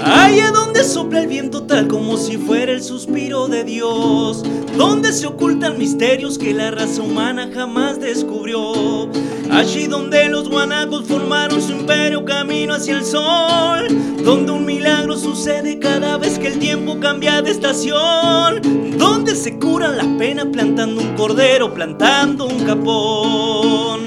Allá 0.03 0.49
donde 0.51 0.83
sopla 0.83 1.21
el 1.21 1.27
viento 1.27 1.67
tal 1.67 1.87
como 1.87 2.17
si 2.17 2.37
fuera 2.37 2.71
el 2.71 2.81
suspiro 2.81 3.47
de 3.47 3.63
Dios, 3.63 4.43
donde 4.75 5.13
se 5.13 5.27
ocultan 5.27 5.77
misterios 5.77 6.39
que 6.39 6.51
la 6.55 6.71
raza 6.71 7.03
humana 7.03 7.51
jamás 7.53 7.99
descubrió. 7.99 9.07
Allí 9.53 9.85
donde 9.85 10.29
los 10.29 10.49
guanacos 10.49 11.05
formaron 11.07 11.61
su 11.61 11.73
imperio 11.73 12.25
camino 12.25 12.73
hacia 12.73 12.97
el 12.97 13.05
sol, 13.05 13.87
donde 14.23 14.51
un 14.51 14.65
milagro 14.65 15.15
sucede 15.15 15.77
cada 15.77 16.17
vez 16.17 16.39
que 16.39 16.47
el 16.47 16.57
tiempo 16.57 16.99
cambia 16.99 17.39
de 17.41 17.51
estación, 17.51 18.97
donde 18.97 19.35
se 19.35 19.59
curan 19.59 19.97
las 19.97 20.07
penas 20.17 20.47
plantando 20.51 21.01
un 21.01 21.15
cordero, 21.15 21.71
plantando 21.71 22.45
un 22.45 22.65
capón. 22.65 24.01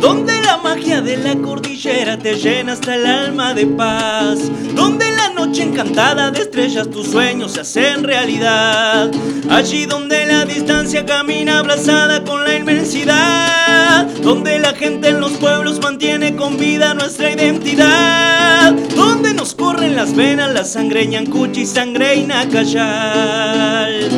Donde 0.00 0.42
la 0.42 0.56
magia 0.56 1.02
de 1.02 1.18
la 1.18 1.36
cordillera 1.36 2.18
te 2.18 2.34
llena 2.34 2.72
hasta 2.72 2.96
el 2.96 3.06
alma 3.06 3.54
de 3.54 3.66
paz. 3.66 4.40
Donde 4.74 5.17
noche 5.38 5.62
encantada 5.62 6.32
de 6.32 6.40
estrellas 6.40 6.90
tus 6.90 7.06
sueños 7.12 7.52
se 7.52 7.60
hacen 7.60 8.02
realidad. 8.02 9.08
Allí 9.48 9.86
donde 9.86 10.26
la 10.26 10.44
distancia 10.44 11.06
camina 11.06 11.60
abrazada 11.60 12.24
con 12.24 12.42
la 12.42 12.56
inmensidad. 12.56 14.08
Donde 14.20 14.58
la 14.58 14.74
gente 14.74 15.10
en 15.10 15.20
los 15.20 15.30
pueblos 15.34 15.80
mantiene 15.80 16.34
con 16.34 16.58
vida 16.58 16.92
nuestra 16.94 17.30
identidad. 17.30 18.72
Donde 18.96 19.32
nos 19.32 19.54
corren 19.54 19.94
las 19.94 20.12
venas 20.16 20.52
la 20.52 20.64
sangre 20.64 21.06
ñancuchi, 21.06 21.64
sangre 21.66 22.16
y 22.16 22.24
nacayal 22.24 24.08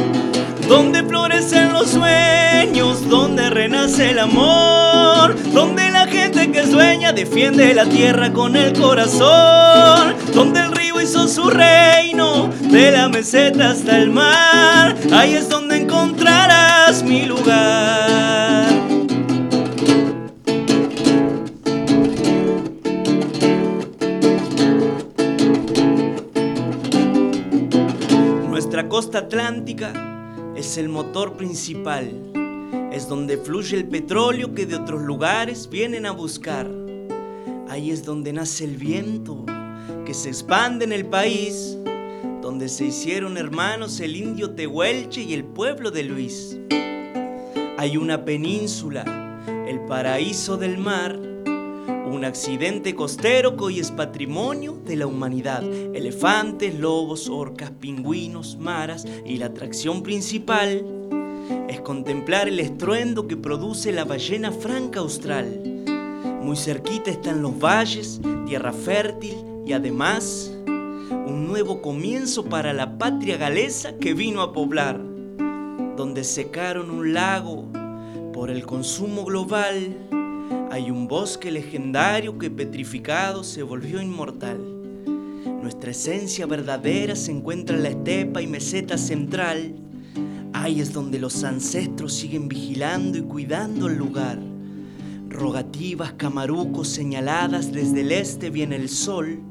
donde 0.70 1.02
florecen 1.02 1.72
los 1.72 1.90
sueños, 1.90 3.08
donde 3.08 3.50
renace 3.50 4.10
el 4.10 4.20
amor, 4.20 5.34
donde 5.52 5.90
la 5.90 6.06
gente 6.06 6.52
que 6.52 6.64
sueña 6.64 7.12
defiende 7.12 7.74
la 7.74 7.86
tierra 7.86 8.32
con 8.32 8.54
el 8.54 8.72
corazón, 8.74 10.14
donde 10.32 10.60
el 10.60 10.70
hizo 11.02 11.26
su 11.28 11.48
reino, 11.48 12.48
de 12.70 12.90
la 12.90 13.08
meseta 13.08 13.70
hasta 13.70 13.98
el 13.98 14.10
mar, 14.10 14.96
ahí 15.12 15.34
es 15.34 15.48
donde 15.48 15.78
encontrarás 15.78 17.02
mi 17.02 17.24
lugar. 17.26 18.70
Nuestra 28.48 28.88
costa 28.88 29.18
atlántica 29.18 29.92
es 30.54 30.76
el 30.76 30.88
motor 30.88 31.36
principal. 31.36 32.10
Es 32.92 33.08
donde 33.08 33.38
fluye 33.38 33.76
el 33.76 33.88
petróleo 33.88 34.54
que 34.54 34.66
de 34.66 34.76
otros 34.76 35.02
lugares 35.02 35.68
vienen 35.70 36.06
a 36.06 36.10
buscar. 36.10 36.68
Ahí 37.68 37.90
es 37.90 38.04
donde 38.04 38.32
nace 38.32 38.64
el 38.64 38.76
viento 38.76 39.44
que 40.10 40.14
se 40.14 40.30
expande 40.30 40.84
en 40.84 40.90
el 40.90 41.06
país. 41.06 41.78
Donde 42.42 42.68
se 42.68 42.86
hicieron 42.86 43.38
hermanos 43.38 44.00
el 44.00 44.16
indio 44.16 44.50
Tehuelche 44.56 45.22
y 45.22 45.34
el 45.34 45.44
pueblo 45.44 45.92
de 45.92 46.02
Luis. 46.02 46.58
Hay 47.78 47.96
una 47.96 48.24
península, 48.24 49.04
el 49.68 49.78
paraíso 49.82 50.56
del 50.56 50.78
mar. 50.78 51.16
Un 51.16 52.24
accidente 52.24 52.96
costero 52.96 53.56
que 53.56 53.62
hoy 53.62 53.78
es 53.78 53.92
patrimonio 53.92 54.82
de 54.84 54.96
la 54.96 55.06
humanidad. 55.06 55.62
Elefantes, 55.62 56.76
lobos, 56.76 57.28
orcas, 57.28 57.70
pingüinos, 57.70 58.56
maras 58.58 59.06
y 59.24 59.36
la 59.36 59.46
atracción 59.46 60.02
principal 60.02 60.84
es 61.68 61.80
contemplar 61.82 62.48
el 62.48 62.58
estruendo 62.58 63.28
que 63.28 63.36
produce 63.36 63.92
la 63.92 64.04
ballena 64.04 64.50
franca 64.50 64.98
austral. 64.98 65.84
Muy 66.42 66.56
cerquita 66.56 67.12
están 67.12 67.42
los 67.42 67.56
valles, 67.60 68.20
tierra 68.44 68.72
fértil 68.72 69.49
y 69.70 69.72
además 69.72 70.50
un 70.66 71.46
nuevo 71.46 71.80
comienzo 71.80 72.46
para 72.46 72.72
la 72.72 72.98
patria 72.98 73.36
galesa 73.36 73.96
que 73.98 74.14
vino 74.14 74.42
a 74.42 74.52
poblar, 74.52 75.00
donde 75.96 76.24
secaron 76.24 76.90
un 76.90 77.14
lago 77.14 77.68
por 78.32 78.50
el 78.50 78.66
consumo 78.66 79.24
global. 79.24 79.96
Hay 80.72 80.90
un 80.90 81.06
bosque 81.06 81.52
legendario 81.52 82.36
que 82.36 82.50
petrificado 82.50 83.44
se 83.44 83.62
volvió 83.62 84.02
inmortal. 84.02 84.58
Nuestra 85.62 85.92
esencia 85.92 86.46
verdadera 86.46 87.14
se 87.14 87.30
encuentra 87.30 87.76
en 87.76 87.84
la 87.84 87.90
estepa 87.90 88.42
y 88.42 88.48
meseta 88.48 88.98
central. 88.98 89.76
Ahí 90.52 90.80
es 90.80 90.92
donde 90.92 91.20
los 91.20 91.44
ancestros 91.44 92.12
siguen 92.12 92.48
vigilando 92.48 93.18
y 93.18 93.22
cuidando 93.22 93.86
el 93.86 93.98
lugar. 93.98 94.40
Rogativas, 95.28 96.14
camarucos 96.14 96.88
señaladas 96.88 97.70
desde 97.70 98.00
el 98.00 98.10
este 98.10 98.50
viene 98.50 98.74
el 98.74 98.88
sol, 98.88 99.44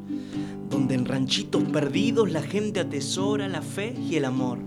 donde 0.69 0.95
en 0.95 1.05
ranchitos 1.05 1.63
perdidos 1.63 2.31
la 2.31 2.41
gente 2.41 2.79
atesora 2.79 3.47
la 3.47 3.61
fe 3.61 3.95
y 4.09 4.15
el 4.15 4.25
amor. 4.25 4.59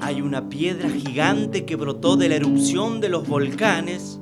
Hay 0.00 0.20
una 0.20 0.48
piedra 0.48 0.90
gigante 0.90 1.64
que 1.64 1.76
brotó 1.76 2.16
de 2.16 2.28
la 2.28 2.34
erupción 2.36 3.00
de 3.00 3.08
los 3.08 3.28
volcanes 3.28 4.18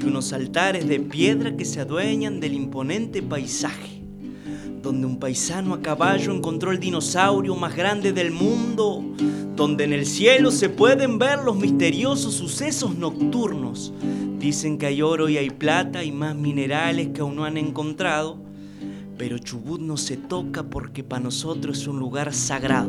y 0.00 0.04
unos 0.06 0.32
altares 0.32 0.86
de 0.86 1.00
piedra 1.00 1.56
que 1.56 1.64
se 1.64 1.80
adueñan 1.80 2.38
del 2.38 2.54
imponente 2.54 3.20
paisaje, 3.20 4.00
donde 4.80 5.06
un 5.06 5.18
paisano 5.18 5.74
a 5.74 5.82
caballo 5.82 6.32
encontró 6.32 6.70
el 6.70 6.78
dinosaurio 6.78 7.56
más 7.56 7.74
grande 7.74 8.12
del 8.12 8.30
mundo, 8.30 9.04
donde 9.56 9.84
en 9.84 9.92
el 9.92 10.06
cielo 10.06 10.52
se 10.52 10.68
pueden 10.68 11.18
ver 11.18 11.40
los 11.40 11.56
misteriosos 11.56 12.34
sucesos 12.34 12.96
nocturnos. 12.96 13.92
Dicen 14.38 14.78
que 14.78 14.86
hay 14.86 15.02
oro 15.02 15.28
y 15.28 15.36
hay 15.36 15.50
plata 15.50 16.04
y 16.04 16.12
más 16.12 16.36
minerales 16.36 17.08
que 17.08 17.22
aún 17.22 17.34
no 17.34 17.44
han 17.44 17.56
encontrado, 17.56 18.38
pero 19.18 19.38
Chubut 19.38 19.80
no 19.80 19.96
se 19.96 20.16
toca 20.16 20.62
porque 20.62 21.02
para 21.02 21.24
nosotros 21.24 21.80
es 21.80 21.88
un 21.88 21.98
lugar 21.98 22.32
sagrado. 22.32 22.88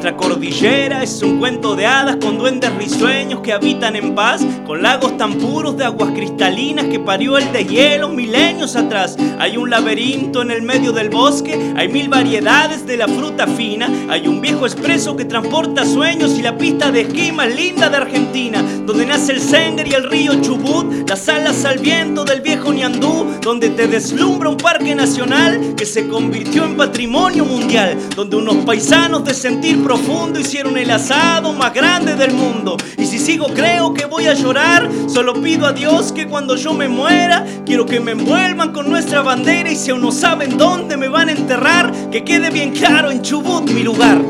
Nuestra 0.00 0.16
cordillera 0.16 1.02
es 1.02 1.22
un 1.22 1.38
cuento 1.38 1.76
de 1.76 1.84
hadas 1.84 2.16
con 2.16 2.38
duendes 2.38 2.74
risueños 2.76 3.40
que 3.40 3.52
habitan 3.52 3.96
en 3.96 4.14
paz, 4.14 4.40
con 4.66 4.82
lagos 4.82 5.18
tan 5.18 5.34
puros 5.34 5.76
de 5.76 5.84
aguas 5.84 6.12
cristalinas 6.12 6.86
que 6.86 6.98
parió 6.98 7.36
el 7.36 7.52
deshielo 7.52 8.08
milenios 8.08 8.76
atrás. 8.76 9.18
Hay 9.38 9.58
un 9.58 9.68
laberinto 9.68 10.40
en 10.40 10.52
el 10.52 10.62
medio 10.62 10.92
del 10.92 11.10
bosque, 11.10 11.74
hay 11.76 11.88
mil 11.88 12.08
variedades 12.08 12.86
de 12.86 12.96
la 12.96 13.08
fruta 13.08 13.46
fina, 13.46 13.90
hay 14.08 14.26
un 14.26 14.40
viejo 14.40 14.64
expreso 14.64 15.16
que 15.16 15.26
transporta 15.26 15.84
sueños 15.84 16.38
y 16.38 16.40
la 16.40 16.56
pista 16.56 16.90
de 16.90 17.02
esquí 17.02 17.30
más 17.30 17.54
linda 17.54 17.90
de 17.90 17.98
Argentina, 17.98 18.64
donde 18.86 19.04
nace 19.04 19.32
el 19.32 19.40
Sender 19.42 19.86
y 19.86 19.92
el 19.92 20.08
río 20.08 20.40
Chubut, 20.40 21.06
las 21.10 21.28
alas 21.28 21.66
al 21.66 21.78
viento 21.78 22.24
del 22.24 22.40
viejo 22.40 22.72
Ñandú, 22.72 23.26
donde 23.42 23.68
te 23.68 23.86
deslumbra 23.86 24.48
un 24.48 24.56
parque 24.56 24.94
nacional 24.94 25.74
que 25.76 25.84
se 25.84 26.08
convirtió 26.08 26.64
en 26.64 26.78
patrimonio 26.78 27.44
mundial, 27.44 27.98
donde 28.16 28.36
unos 28.36 28.64
paisanos 28.64 29.26
de 29.26 29.34
sentir 29.34 29.89
profundo 29.90 30.38
hicieron 30.38 30.78
el 30.78 30.88
asado 30.88 31.52
más 31.52 31.74
grande 31.74 32.14
del 32.14 32.32
mundo. 32.32 32.76
Y 32.96 33.06
si 33.06 33.18
sigo 33.18 33.48
creo 33.48 33.92
que 33.92 34.04
voy 34.04 34.28
a 34.28 34.34
llorar, 34.34 34.88
solo 35.08 35.34
pido 35.42 35.66
a 35.66 35.72
Dios 35.72 36.12
que 36.12 36.28
cuando 36.28 36.54
yo 36.54 36.72
me 36.72 36.86
muera, 36.86 37.44
quiero 37.66 37.86
que 37.86 37.98
me 37.98 38.12
envuelvan 38.12 38.72
con 38.72 38.88
nuestra 38.88 39.22
bandera 39.22 39.68
y 39.68 39.74
si 39.74 39.90
aún 39.90 40.02
no 40.02 40.12
saben 40.12 40.56
dónde 40.56 40.96
me 40.96 41.08
van 41.08 41.28
a 41.28 41.32
enterrar, 41.32 41.92
que 42.08 42.22
quede 42.22 42.50
bien 42.50 42.70
claro 42.70 43.10
en 43.10 43.20
Chubut 43.20 43.68
mi 43.68 43.82
lugar. 43.82 44.22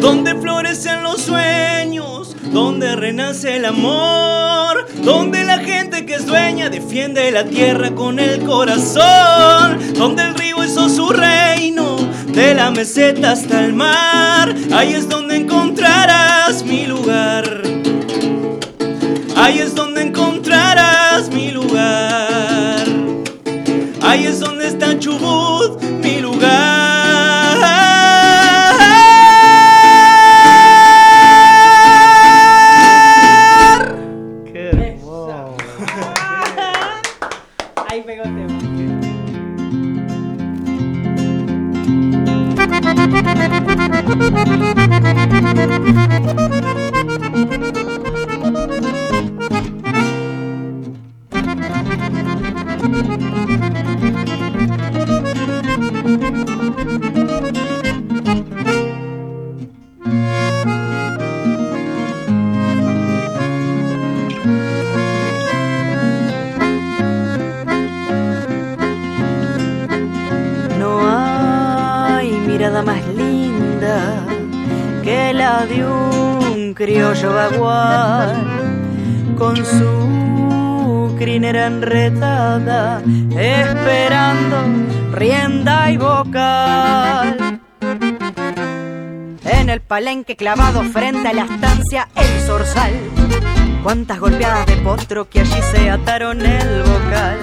Donde 0.00 0.34
florecen 0.34 1.04
los 1.04 1.20
sueños, 1.20 2.13
donde 2.52 2.96
renace 2.96 3.56
el 3.56 3.64
amor, 3.64 4.86
donde 5.02 5.44
la 5.44 5.58
gente 5.58 6.06
que 6.06 6.14
es 6.14 6.26
dueña 6.26 6.70
defiende 6.70 7.30
la 7.30 7.44
tierra 7.44 7.94
con 7.94 8.18
el 8.18 8.42
corazón, 8.44 9.78
donde 9.94 10.22
el 10.22 10.34
río 10.34 10.64
hizo 10.64 10.88
su 10.88 11.08
reino, 11.10 11.96
de 12.28 12.54
la 12.54 12.70
meseta 12.70 13.32
hasta 13.32 13.64
el 13.64 13.74
mar, 13.74 14.54
ahí 14.72 14.94
es 14.94 15.08
donde 15.08 15.36
encontrarás 15.36 16.64
mi 16.64 16.86
lugar. 16.86 17.62
Ahí 19.36 19.58
es 19.58 19.74
donde 19.74 20.02
encontrarás 20.02 21.28
mi 21.30 21.50
lugar. 21.50 22.84
Ahí 24.00 24.26
es 24.26 24.40
donde 24.40 24.68
está 24.68 24.98
Chubut, 24.98 25.82
crinera 81.54 81.66
enredada 81.66 83.02
esperando 83.30 84.56
rienda 85.12 85.90
y 85.90 85.96
vocal. 85.96 87.60
En 89.44 89.70
el 89.70 89.80
palenque 89.80 90.36
clavado 90.36 90.82
frente 90.84 91.28
a 91.28 91.32
la 91.32 91.44
estancia 91.44 92.08
El 92.16 92.40
Zorzal. 92.46 92.92
Cuántas 93.82 94.18
golpeadas 94.18 94.66
de 94.66 94.76
potro 94.78 95.28
que 95.28 95.40
allí 95.40 95.62
se 95.72 95.90
ataron 95.90 96.44
el 96.44 96.82
vocal. 96.82 97.38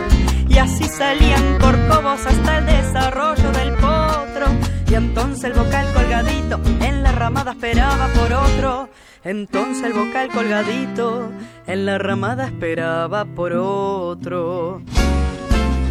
Y 0.50 0.58
así 0.58 0.84
salían 0.84 1.58
corcovos 1.60 2.26
hasta 2.26 2.58
el 2.58 2.66
desarrollo 2.66 3.52
del 3.52 3.72
potro. 3.76 4.48
Y 4.90 4.96
entonces 4.96 5.46
el 5.46 5.54
vocal 5.54 5.88
colgadito 5.94 6.60
en 6.82 7.04
la 7.04 7.14
ramada 7.14 7.52
esperaba 7.52 8.08
por 8.08 8.34
otro. 8.34 8.90
Entonces 9.24 9.84
el 9.84 9.94
vocal 9.94 10.30
colgadito 10.30 11.32
en 11.68 11.86
la 11.86 12.00
ramada 12.00 12.48
esperaba 12.48 13.26
por 13.26 13.54
otro. 13.54 14.82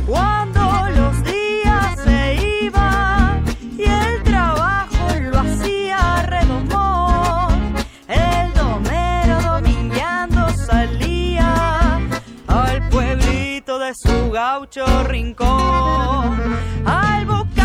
Cuando 0.07 0.61
los 0.97 1.23
días 1.23 2.01
se 2.05 2.65
iban 2.65 3.45
y 3.79 3.85
el 3.85 4.23
trabajo 4.25 5.07
lo 5.31 5.39
hacía 5.39 6.23
redomón, 6.27 7.75
el 8.09 8.53
domero 8.55 9.41
domingueando 9.43 10.49
salía 10.51 12.01
al 12.49 12.89
pueblito 12.89 13.79
de 13.79 13.95
su 13.95 14.33
gaucho 14.33 15.05
rincón, 15.05 16.37
al 16.85 17.27
vocal 17.27 17.60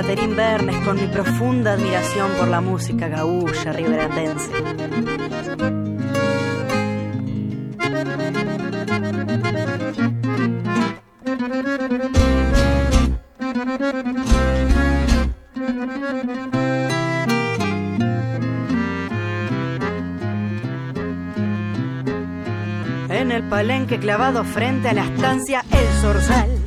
De 0.00 0.06
Catherine 0.06 0.34
Bernes 0.34 0.76
con 0.78 0.96
mi 0.96 1.06
profunda 1.08 1.72
admiración 1.72 2.30
por 2.38 2.48
la 2.48 2.62
música 2.62 3.08
gaúcha 3.08 3.70
riberandense. 3.70 4.50
En 23.10 23.32
el 23.32 23.42
palenque 23.50 23.98
clavado 23.98 24.44
frente 24.44 24.88
a 24.88 24.94
la 24.94 25.04
estancia 25.04 25.62
El 25.70 25.86
Zorzal. 26.00 26.59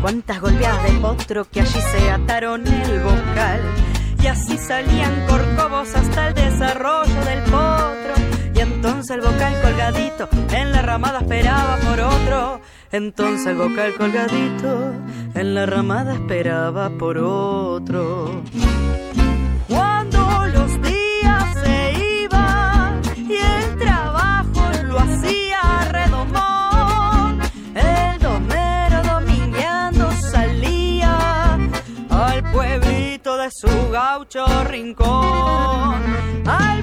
Cuántas 0.00 0.40
golpeadas 0.40 0.82
de 0.84 1.00
potro 1.00 1.44
que 1.50 1.60
allí 1.60 1.80
se 1.80 2.10
ataron 2.10 2.66
el 2.66 3.00
vocal. 3.00 3.60
Y 4.22 4.26
así 4.26 4.58
salían 4.58 5.26
corcovos 5.28 5.94
hasta 5.94 6.28
el 6.28 6.34
desarrollo 6.34 7.24
del 7.24 7.42
potro. 7.44 8.14
Y 8.54 8.60
entonces 8.60 9.16
el 9.16 9.20
vocal 9.20 9.60
colgadito 9.62 10.28
en 10.52 10.72
la 10.72 10.82
ramada 10.82 11.20
esperaba 11.20 11.76
por 11.76 12.00
otro. 12.00 12.60
Entonces 12.92 13.46
el 13.46 13.56
vocal 13.56 13.94
colgadito 13.94 14.92
en 15.34 15.54
la 15.54 15.66
ramada 15.66 16.14
esperaba 16.14 16.90
por 16.90 17.18
otro. 17.18 18.42
su 33.50 33.90
gaucho 33.90 34.44
rincón. 34.64 36.02
Al 36.46 36.82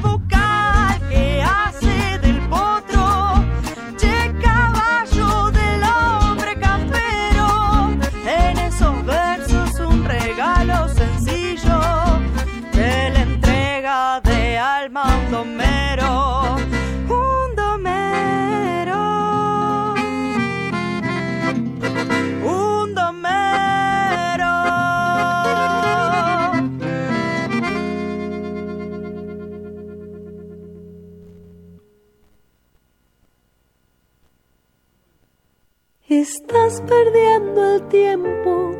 Estás 36.22 36.80
perdiendo 36.82 37.74
el 37.74 37.88
tiempo 37.88 38.72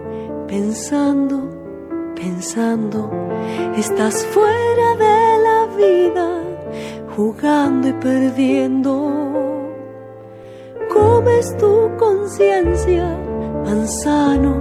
pensando, 0.48 1.50
pensando. 2.16 3.10
Estás 3.76 4.24
fuera 4.28 4.96
de 4.98 5.44
la 5.48 5.66
vida, 5.76 6.44
jugando 7.16 7.88
y 7.88 7.94
perdiendo. 7.94 8.94
Comes 10.94 11.58
tu 11.58 11.90
conciencia, 11.98 13.18
manzano 13.66 14.54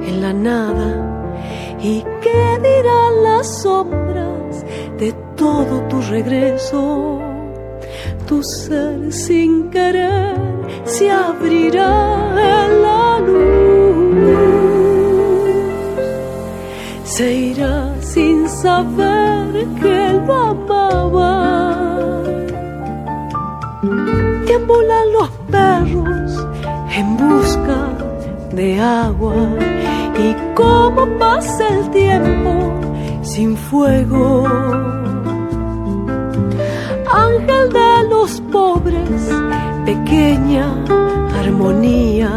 en 0.00 0.22
la 0.22 0.32
nada. 0.32 1.34
¿Y 1.80 2.04
qué 2.22 2.60
dirán 2.62 3.24
las 3.24 3.62
sombras 3.62 4.64
de 4.98 5.12
todo 5.34 5.82
tu 5.88 6.00
regreso? 6.00 7.33
Tu 8.34 8.42
sin 9.12 9.70
querer 9.70 10.34
se 10.84 11.08
abrirá 11.08 11.94
la 12.84 13.20
luz. 13.20 14.24
Se 17.04 17.32
irá 17.50 17.94
sin 18.00 18.48
saber 18.48 19.66
que 19.80 19.98
lo 20.26 20.34
amaba. 20.50 21.34
Deambulan 24.46 25.06
los 25.16 25.30
perros 25.54 26.30
en 26.98 27.16
busca 27.16 27.80
de 28.52 28.80
agua. 28.80 29.42
Y 30.18 30.34
cómo 30.56 31.06
pasa 31.20 31.68
el 31.68 31.88
tiempo 31.90 32.52
sin 33.22 33.56
fuego 33.56 35.03
ángel 37.26 37.66
de 37.72 37.92
los 38.08 38.40
pobres, 38.52 39.20
pequeña 39.84 40.66
armonía. 41.40 42.30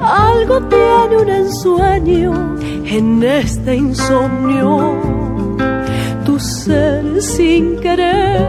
Algo 0.00 0.60
tiene 0.74 1.16
un 1.22 1.28
ensueño 1.28 2.32
en 2.84 3.22
este 3.22 3.76
insomnio. 3.76 5.00
Tu 6.24 6.38
ser 6.38 7.22
sin 7.22 7.80
querer 7.80 8.48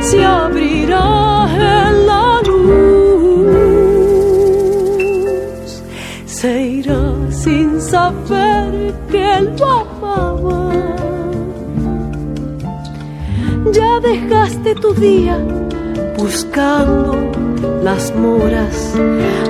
se 0.00 0.24
abrirá 0.24 1.48
en 1.54 2.06
la 2.06 2.40
luz. 2.46 3.50
Se 6.26 6.62
irá 6.62 7.02
sin 7.30 7.80
saber 7.80 8.94
que 9.10 9.40
lo 9.58 9.70
amaba. 9.80 10.79
Dejaste 14.00 14.74
tu 14.74 14.92
día 14.94 15.38
buscando 16.16 17.30
las 17.82 18.14
moras, 18.14 18.94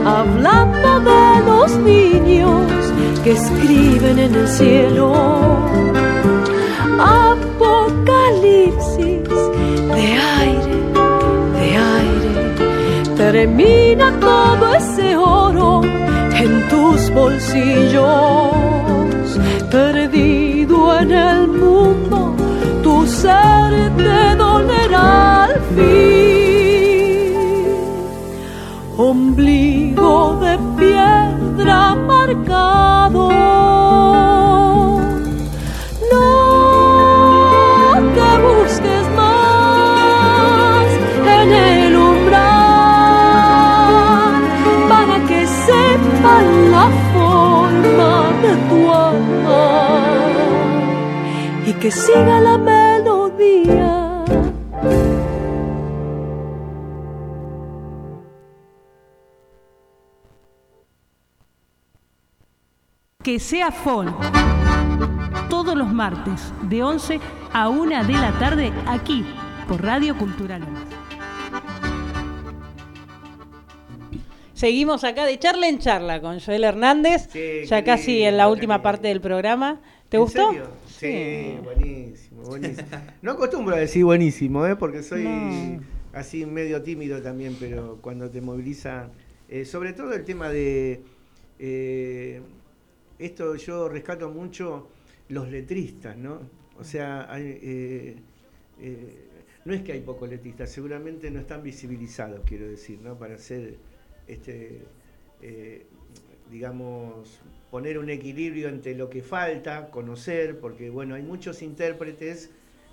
hablando 0.04 1.00
de 1.00 1.42
los 1.46 1.76
niños 1.78 2.70
que 3.24 3.32
escriben 3.32 4.18
en 4.18 4.34
el 4.34 4.48
cielo. 4.48 5.12
Apocalipsis 6.98 8.08
de 9.96 10.06
aire, 10.42 10.76
de 11.56 11.66
aire, 11.98 12.32
termina 13.16 14.06
todo 14.20 14.74
ese 14.74 15.16
oro 15.16 15.82
en 15.84 16.68
tus 16.68 17.10
bolsillos, 17.10 18.54
ser 23.22 23.72
te 24.00 24.18
dolerá 24.42 25.44
al 25.44 25.54
fin. 25.74 27.34
Ombligo 28.96 30.14
de 30.44 30.54
piedra 30.78 31.78
marcado. 32.12 33.24
No 36.12 36.26
te 38.16 38.30
busques 38.46 39.04
más 39.20 40.86
en 41.38 41.48
el 41.52 41.92
umbral 42.10 42.50
para 44.92 45.16
que 45.28 45.40
sepan 45.66 46.46
la 46.74 46.86
forma 47.12 48.12
de 48.44 48.52
tu 48.68 48.80
alma 49.10 49.64
y 51.66 51.68
que 51.74 51.90
siga 51.90 52.36
la 52.40 52.56
Que 63.30 63.38
sea 63.38 63.70
folk. 63.70 64.12
Todos 65.48 65.76
los 65.76 65.92
martes, 65.92 66.52
de 66.68 66.82
11 66.82 67.20
a 67.52 67.68
1 67.68 68.04
de 68.04 68.12
la 68.14 68.36
tarde, 68.40 68.72
aquí, 68.88 69.24
por 69.68 69.80
Radio 69.84 70.18
Cultural. 70.18 70.64
Seguimos 74.52 75.04
acá 75.04 75.26
de 75.26 75.38
charla 75.38 75.68
en 75.68 75.78
charla 75.78 76.20
con 76.20 76.40
Joel 76.40 76.64
Hernández, 76.64 77.28
Sí, 77.30 77.66
ya 77.66 77.84
casi 77.84 78.20
en 78.24 78.36
la 78.36 78.48
última 78.48 78.82
parte 78.82 79.06
del 79.06 79.20
programa. 79.20 79.80
¿Te 80.08 80.16
¿En 80.16 80.24
gustó? 80.24 80.48
serio? 80.50 80.66
Sí, 80.88 81.56
buenísimo, 81.62 82.42
buenísimo. 82.42 82.88
No 83.22 83.30
acostumbro 83.30 83.76
a 83.76 83.78
decir 83.78 84.04
buenísimo, 84.04 84.66
¿eh? 84.66 84.74
porque 84.74 85.04
soy 85.04 85.22
No. 85.22 85.80
así 86.14 86.46
medio 86.46 86.82
tímido 86.82 87.22
también, 87.22 87.56
pero 87.60 87.98
cuando 88.00 88.28
te 88.28 88.40
movilizan, 88.40 89.12
eh, 89.48 89.64
sobre 89.64 89.92
todo 89.92 90.14
el 90.14 90.24
tema 90.24 90.48
de, 90.48 91.04
eh, 91.60 92.42
esto 93.20 93.54
yo 93.56 93.88
rescato 93.88 94.30
mucho 94.30 94.88
los 95.28 95.48
letristas, 95.48 96.16
¿no? 96.16 96.40
O 96.78 96.84
sea, 96.84 97.32
hay, 97.32 97.58
eh, 97.62 98.16
eh, 98.80 99.30
no 99.64 99.74
es 99.74 99.82
que 99.82 99.92
hay 99.92 100.00
pocos 100.00 100.28
letristas, 100.28 100.70
seguramente 100.70 101.30
no 101.30 101.40
están 101.40 101.62
visibilizados, 101.62 102.40
quiero 102.46 102.66
decir, 102.68 102.98
¿no? 103.02 103.18
Para 103.18 103.34
hacer, 103.34 103.76
este, 104.26 104.80
eh, 105.42 105.86
digamos, 106.50 107.40
poner 107.70 107.98
un 107.98 108.10
equilibrio 108.10 108.68
entre 108.68 108.94
lo 108.94 109.10
que 109.10 109.22
falta, 109.22 109.90
conocer, 109.90 110.58
porque 110.58 110.90
bueno, 110.90 111.14
hay 111.14 111.22
muchos 111.22 111.62
intérpretes, 111.62 112.50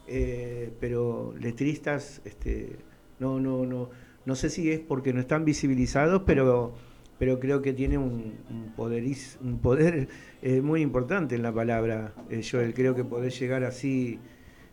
eh, 0.08 0.72
pero 0.80 1.34
letristas, 1.40 2.22
este, 2.26 2.76
no, 3.20 3.40
no, 3.40 3.66
no, 3.66 3.90
no 4.26 4.36
sé 4.36 4.50
si 4.50 4.70
es 4.72 4.80
porque 4.80 5.14
no 5.14 5.22
están 5.22 5.46
visibilizados, 5.46 6.24
pero, 6.26 6.74
pero 7.20 7.40
creo 7.40 7.62
que 7.62 7.74
tiene 7.74 7.98
un, 7.98 8.34
un, 8.50 8.74
poderiz- 8.76 9.38
un 9.42 9.60
poder 9.60 10.08
eh, 10.42 10.62
muy 10.62 10.82
importante 10.82 11.36
en 11.36 11.44
la 11.44 11.52
palabra, 11.54 12.14
eh, 12.30 12.42
Joel. 12.50 12.74
Creo 12.74 12.94
que 12.96 13.04
podés 13.04 13.40
llegar 13.40 13.64
así 13.64 14.20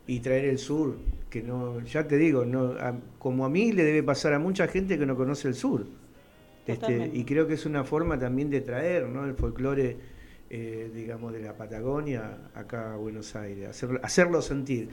y 0.06 0.20
traer 0.20 0.44
el 0.46 0.58
sur, 0.58 0.96
que 1.30 1.42
no, 1.42 1.80
ya 1.80 2.06
te 2.06 2.16
digo, 2.18 2.44
no, 2.44 2.72
a- 2.78 2.94
como 3.18 3.44
a 3.46 3.48
mí 3.48 3.72
le 3.72 3.84
debe 3.84 4.02
pasar 4.02 4.34
a 4.34 4.38
mucha 4.38 4.68
gente 4.68 4.98
que 4.98 5.06
no 5.06 5.16
conoce 5.16 5.48
el 5.48 5.54
sur. 5.54 5.86
Este, 6.66 7.10
y 7.12 7.24
creo 7.24 7.46
que 7.46 7.54
es 7.54 7.66
una 7.66 7.84
forma 7.84 8.18
también 8.18 8.48
de 8.48 8.62
traer 8.62 9.06
¿no? 9.08 9.24
el 9.26 9.34
folclore, 9.34 9.96
eh, 10.48 10.90
digamos, 10.94 11.32
de 11.32 11.40
la 11.40 11.56
Patagonia 11.56 12.38
acá 12.54 12.94
a 12.94 12.96
Buenos 12.96 13.36
Aires, 13.36 13.68
hacerlo, 13.68 14.00
hacerlo 14.02 14.40
sentir. 14.40 14.88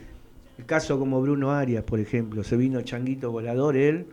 El 0.57 0.65
caso 0.65 0.99
como 0.99 1.21
Bruno 1.21 1.51
Arias, 1.51 1.83
por 1.83 1.99
ejemplo, 1.99 2.43
se 2.43 2.57
vino 2.57 2.81
Changuito 2.81 3.31
Volador 3.31 3.77
él, 3.77 4.05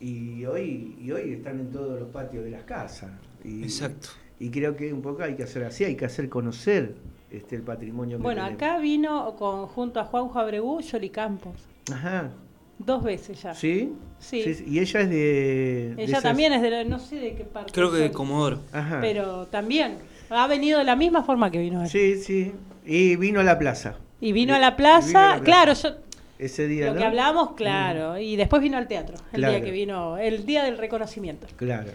y 0.00 0.44
hoy, 0.46 0.96
y 1.00 1.10
hoy 1.10 1.32
están 1.34 1.60
en 1.60 1.70
todos 1.70 1.98
los 1.98 2.08
patios 2.10 2.44
de 2.44 2.50
las 2.50 2.62
casas. 2.62 3.10
Y, 3.44 3.62
Exacto. 3.62 4.08
Y 4.40 4.50
creo 4.50 4.76
que 4.76 4.92
un 4.92 5.02
poco 5.02 5.22
hay 5.22 5.34
que 5.34 5.42
hacer 5.42 5.64
así, 5.64 5.84
hay 5.84 5.96
que 5.96 6.04
hacer 6.04 6.28
conocer 6.28 6.94
este, 7.30 7.56
el 7.56 7.62
patrimonio 7.62 8.18
Bueno, 8.18 8.44
acá 8.44 8.78
vino 8.78 9.34
con, 9.36 9.66
junto 9.66 9.98
a 10.00 10.04
Juanjo 10.04 10.38
Abregú, 10.38 10.80
Yoli 10.80 11.10
Campos. 11.10 11.54
Ajá. 11.92 12.30
Dos 12.78 13.02
veces 13.02 13.42
ya. 13.42 13.54
¿Sí? 13.54 13.92
Sí. 14.20 14.44
Y 14.66 14.78
ella 14.78 15.00
es 15.00 15.08
de... 15.10 15.16
de 15.16 15.92
Ella 15.94 16.04
esas- 16.04 16.22
también 16.22 16.52
es 16.52 16.62
de 16.62 16.70
la- 16.70 16.84
no 16.84 17.00
sé 17.00 17.16
de 17.16 17.34
qué 17.34 17.42
parte. 17.44 17.72
Creo 17.72 17.90
que 17.90 17.98
de 17.98 18.12
Comodoro. 18.12 18.60
Ajá. 18.72 18.98
Pero 19.00 19.46
también. 19.48 19.96
Ha 20.30 20.46
venido 20.46 20.78
de 20.78 20.84
la 20.84 20.94
misma 20.94 21.24
forma 21.24 21.50
que 21.50 21.58
vino 21.58 21.82
él. 21.82 21.88
Sí, 21.88 22.16
sí. 22.22 22.52
Y 22.86 23.16
vino 23.16 23.40
a 23.40 23.42
la 23.42 23.58
plaza. 23.58 23.96
Y 24.20 24.30
vino 24.32 24.54
a 24.54 24.58
la 24.60 24.68
Y 24.68 24.70
vino 24.70 24.74
a 24.74 24.76
plaza, 24.76 25.36
la 25.38 25.42
claro, 25.42 25.72
yo, 25.72 25.90
Ese 26.38 26.68
día, 26.68 26.86
lo 26.86 26.92
¿no? 26.94 26.98
que 27.00 27.04
hablamos, 27.04 27.52
claro. 27.52 28.18
Y 28.18 28.36
después 28.36 28.62
vino 28.62 28.76
al 28.78 28.86
teatro, 28.88 29.16
el 29.32 29.40
Claro. 29.40 29.54
día 29.54 29.64
que 29.64 29.70
vino, 29.70 30.18
el 30.18 30.46
día 30.46 30.62
del 30.64 30.78
reconocimiento. 30.78 31.46
Claro. 31.56 31.90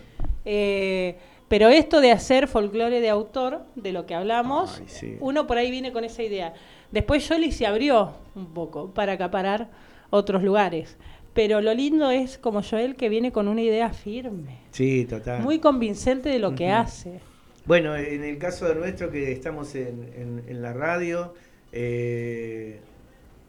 Eh, 0.46 1.16
pero 1.48 1.70
esto 1.70 2.02
de 2.02 2.12
hacer 2.12 2.48
folclore 2.48 3.00
de 3.00 3.10
autor, 3.10 3.62
de 3.76 3.92
lo 3.94 4.06
que 4.06 4.16
hablamos, 4.16 4.80
Ay, 4.80 4.86
sí. 4.88 5.18
uno 5.20 5.48
por 5.48 5.58
ahí 5.58 5.72
viene 5.72 5.92
con 5.94 6.04
esa 6.04 6.24
idea. 6.24 6.54
Después 6.92 7.28
Yoli 7.30 7.52
se 7.52 7.66
abrió 7.66 8.14
un 8.36 8.54
poco 8.54 8.94
para 8.94 9.14
acaparar 9.14 9.70
otros 10.10 10.44
lugares. 10.44 10.98
Pero 11.34 11.62
lo 11.62 11.74
lindo 11.74 12.12
es 12.12 12.38
como 12.38 12.62
Joel 12.62 12.96
que 12.96 13.10
viene 13.10 13.32
con 13.32 13.48
una 13.48 13.62
idea 13.62 13.90
firme, 13.92 14.60
Sí, 14.72 15.06
total. 15.06 15.42
muy 15.42 15.58
convincente 15.60 16.30
de 16.30 16.38
lo 16.40 16.54
que 16.54 16.70
hace. 16.70 17.22
Bueno, 17.66 17.96
en 17.96 18.24
el 18.24 18.38
caso 18.38 18.68
de 18.68 18.76
nuestro 18.76 19.10
que 19.10 19.32
estamos 19.32 19.74
en, 19.74 20.12
en- 20.16 20.44
en 20.48 20.62
la 20.62 20.74
radio, 20.74 21.34
eh, 21.72 22.80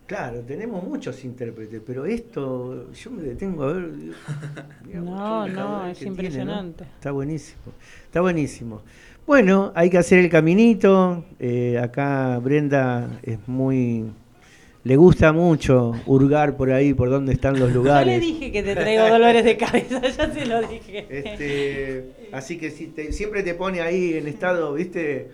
claro, 0.07 0.41
tenemos 0.41 0.83
muchos 0.85 1.25
intérpretes, 1.25 1.81
pero 1.87 2.05
esto 2.07 2.93
yo 2.93 3.11
me 3.11 3.23
detengo 3.23 3.65
a 3.65 3.73
ver. 3.73 3.91
vos, 3.91 4.17
No, 5.05 5.47
no, 5.49 5.87
es 5.87 5.99
tiene, 5.99 6.11
impresionante. 6.13 6.85
Está 6.85 7.11
buenísimo, 7.13 7.63
está 8.05 8.21
buenísimo. 8.21 8.83
Bueno, 9.27 9.73
hay 9.75 9.89
que 9.91 9.99
hacer 9.99 10.19
el 10.19 10.29
caminito. 10.29 11.25
eh, 11.39 11.79
acá 11.83 12.39
Brenda 12.41 13.21
es 13.23 13.39
muy... 13.49 14.05
Le 14.85 14.97
gusta 14.97 15.33
mucho 15.33 15.93
hurgar 16.05 16.59
por 16.59 16.71
ahí, 16.71 16.93
por 16.93 17.09
dónde 17.09 17.33
están 17.33 17.59
los 17.59 17.71
Yo 17.73 17.77
lugares. 17.77 18.21
le 18.21 18.27
dije 18.27 18.53
que 18.53 18.63
te 18.63 18.75
traigo 18.75 19.09
dolores 19.09 19.43
de 19.43 19.57
cabeza, 19.57 19.99
ya 20.07 20.31
se 20.31 20.45
lo 20.45 20.61
dije. 20.61 21.07
Este, 21.09 22.11
así 22.33 22.59
que 22.59 22.71
si 22.71 22.89
te- 22.89 23.11
siempre 23.13 23.43
te 23.43 23.55
pone 23.55 23.81
ahí 23.81 24.13
en 24.19 24.29
estado, 24.29 24.75
viste, 24.75 25.31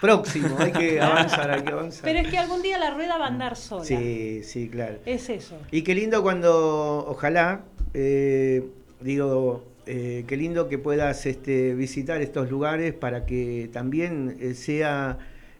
próximo, 0.00 0.56
hay 0.58 0.72
que 0.72 1.00
avanzar, 1.02 1.50
hay 1.50 1.62
que 1.62 1.72
avanzar. 1.72 2.02
Pero 2.04 2.18
es 2.20 2.28
que 2.28 2.38
algún 2.38 2.62
día 2.62 2.78
la 2.78 2.90
rueda 2.90 3.18
va 3.18 3.26
a 3.26 3.28
andar 3.28 3.56
sola. 3.56 3.84
Sí, 3.84 4.42
sí, 4.44 4.68
claro. 4.68 4.98
Es 5.04 5.28
eso. 5.28 5.56
Y 5.70 5.82
qué 5.82 5.94
lindo 5.94 6.22
cuando, 6.22 7.06
ojalá, 7.08 7.64
eh, 7.94 8.64
digo, 9.00 9.64
eh, 9.86 10.24
qué 10.26 10.36
lindo 10.36 10.68
que 10.68 10.78
puedas 10.78 11.26
este, 11.26 11.74
visitar 11.74 12.20
estos 12.20 12.50
lugares 12.50 12.92
para 12.92 13.24
que 13.24 13.70
también 13.72 14.36
eh, 14.40 14.54
sea 14.54 15.18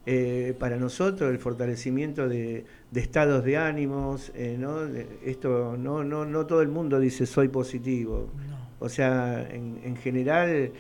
eh, 0.08 0.54
para 0.60 0.76
nosotros 0.76 1.32
el 1.32 1.38
fortalecimiento 1.38 2.28
de, 2.28 2.64
de 2.92 3.00
estados 3.00 3.44
de 3.44 3.56
ánimos, 3.56 4.30
eh, 4.36 4.56
¿no? 4.56 4.86
Esto, 5.24 5.76
no, 5.76 6.04
no, 6.04 6.24
no 6.24 6.46
todo 6.46 6.62
el 6.62 6.68
mundo 6.68 7.00
dice 7.00 7.26
soy 7.26 7.48
positivo. 7.48 8.30
O 8.78 8.88
sea, 8.88 9.44
en, 9.50 9.80
en 9.82 9.96
general 9.96 10.70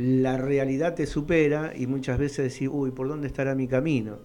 la 0.00 0.36
realidad 0.36 0.94
te 0.94 1.06
supera 1.06 1.72
y 1.76 1.86
muchas 1.86 2.18
veces 2.18 2.52
decís, 2.52 2.68
uy, 2.72 2.90
¿por 2.90 3.06
dónde 3.08 3.26
estará 3.26 3.54
mi 3.54 3.68
camino? 3.68 4.18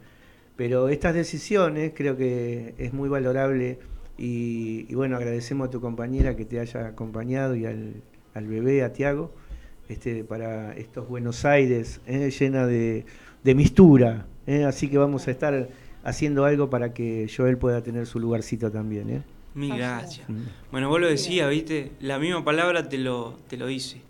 Pero 0.55 0.87
estas 0.89 1.13
decisiones 1.13 1.91
creo 1.93 2.15
que 2.15 2.73
es 2.77 2.93
muy 2.93 3.09
valorable 3.09 3.79
y, 4.17 4.85
y 4.87 4.95
bueno, 4.95 5.17
agradecemos 5.17 5.67
a 5.67 5.71
tu 5.71 5.81
compañera 5.81 6.35
que 6.37 6.45
te 6.45 6.59
haya 6.59 6.87
acompañado 6.87 7.55
y 7.55 7.65
al, 7.65 7.95
al 8.33 8.47
bebé, 8.47 8.83
a 8.83 8.93
Tiago, 8.93 9.33
este, 9.89 10.23
para 10.23 10.73
estos 10.77 11.07
Buenos 11.09 11.43
Aires 11.45 11.99
eh, 12.07 12.31
llena 12.31 12.65
de, 12.65 13.05
de 13.43 13.55
mistura. 13.55 14.25
eh, 14.47 14.63
así 14.63 14.87
que 14.87 14.97
vamos 14.97 15.27
a 15.27 15.31
estar 15.31 15.67
haciendo 16.05 16.45
algo 16.45 16.69
para 16.69 16.93
que 16.93 17.27
Joel 17.35 17.57
pueda 17.57 17.81
tener 17.83 18.05
su 18.07 18.19
lugarcito 18.19 18.71
también. 18.71 19.09
¿eh? 19.09 19.21
Mil 19.55 19.75
gracias. 19.75 20.25
Bueno, 20.71 20.87
vos 20.89 21.01
lo 21.01 21.07
decías, 21.07 21.49
¿viste? 21.49 21.91
La 21.99 22.17
misma 22.19 22.43
palabra 22.45 22.87
te 22.87 22.97
lo, 22.97 23.37
te 23.49 23.57
lo 23.57 23.67
dice. 23.67 24.01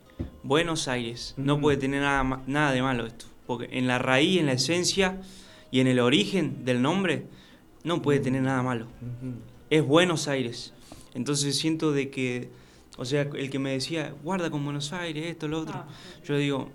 Buenos 0.43 0.87
Aires. 0.87 1.33
No 1.37 1.53
Ujú. 1.53 1.61
puede 1.63 1.77
tener 1.77 2.01
nada, 2.01 2.41
nada 2.47 2.71
de 2.71 2.81
malo 2.81 3.05
esto. 3.05 3.25
Porque 3.47 3.67
en 3.71 3.87
la 3.87 3.99
raíz, 3.99 4.39
en 4.39 4.45
la 4.47 4.53
esencia 4.53 5.21
y 5.71 5.79
en 5.79 5.87
el 5.87 5.99
origen 5.99 6.65
del 6.65 6.81
nombre, 6.81 7.25
no 7.83 8.01
puede 8.01 8.19
tener 8.19 8.41
nada 8.41 8.61
malo. 8.63 8.87
Es 9.69 9.83
Buenos 9.85 10.27
Aires. 10.27 10.73
Entonces 11.13 11.57
siento 11.57 11.91
de 11.91 12.09
que, 12.09 12.49
o 12.97 13.05
sea, 13.05 13.21
el 13.21 13.49
que 13.49 13.59
me 13.59 13.71
decía, 13.71 14.13
guarda 14.23 14.49
con 14.49 14.63
Buenos 14.63 14.93
Aires, 14.93 15.25
esto, 15.27 15.47
lo 15.47 15.59
otro. 15.61 15.83
Yo 16.27 16.37
digo, 16.37 16.69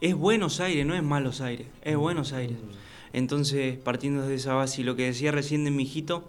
es 0.00 0.14
Buenos 0.14 0.60
Aires, 0.60 0.86
no 0.86 0.94
es 0.94 1.02
Malos 1.02 1.40
Aires, 1.40 1.66
es 1.82 1.96
Buenos 1.96 2.32
Aires. 2.32 2.56
Entonces, 3.12 3.76
partiendo 3.76 4.26
de 4.26 4.34
esa 4.36 4.54
base, 4.54 4.80
y 4.80 4.84
lo 4.84 4.96
que 4.96 5.04
decía 5.06 5.32
recién 5.32 5.64
de 5.64 5.70
mi 5.70 5.82
hijito, 5.82 6.28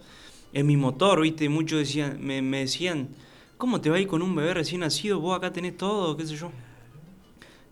es 0.54 0.66
mi 0.66 0.78
motor, 0.78 1.22
¿viste? 1.22 1.48
Muchos 1.48 1.80
decían, 1.80 2.18
me, 2.22 2.42
me 2.42 2.60
decían, 2.60 3.10
¿cómo 3.62 3.80
te 3.80 3.92
va 3.92 3.98
a 3.98 4.00
ir 4.00 4.08
con 4.08 4.24
un 4.24 4.36
bebé 4.36 4.56
recién 4.56 4.82
nacido? 4.82 5.20
Vos 5.20 5.38
acá 5.38 5.54
tenés 5.54 5.78
todo, 5.78 6.18
qué 6.18 6.26
sé 6.26 6.36
yo. 6.36 6.52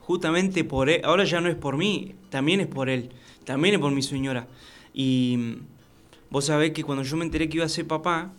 Justamente 0.02 0.64
por 0.64 0.88
él, 0.88 1.02
ahora 1.04 1.24
ya 1.24 1.42
no 1.42 1.50
es 1.50 1.56
por 1.56 1.78
mí, 1.78 2.14
también 2.30 2.60
es 2.60 2.68
por 2.68 2.90
él, 2.90 3.10
también 3.44 3.74
es 3.74 3.82
por 3.82 3.92
mi 3.92 4.04
señora. 4.04 4.48
Y 4.94 5.36
mm, 5.40 5.54
vos 6.30 6.46
sabés 6.46 6.74
que 6.74 6.84
cuando 6.84 7.04
yo 7.04 7.18
me 7.18 7.26
enteré 7.26 7.50
que 7.50 7.58
iba 7.58 7.66
a 7.66 7.70
ser 7.70 7.88
papá, 7.88 8.32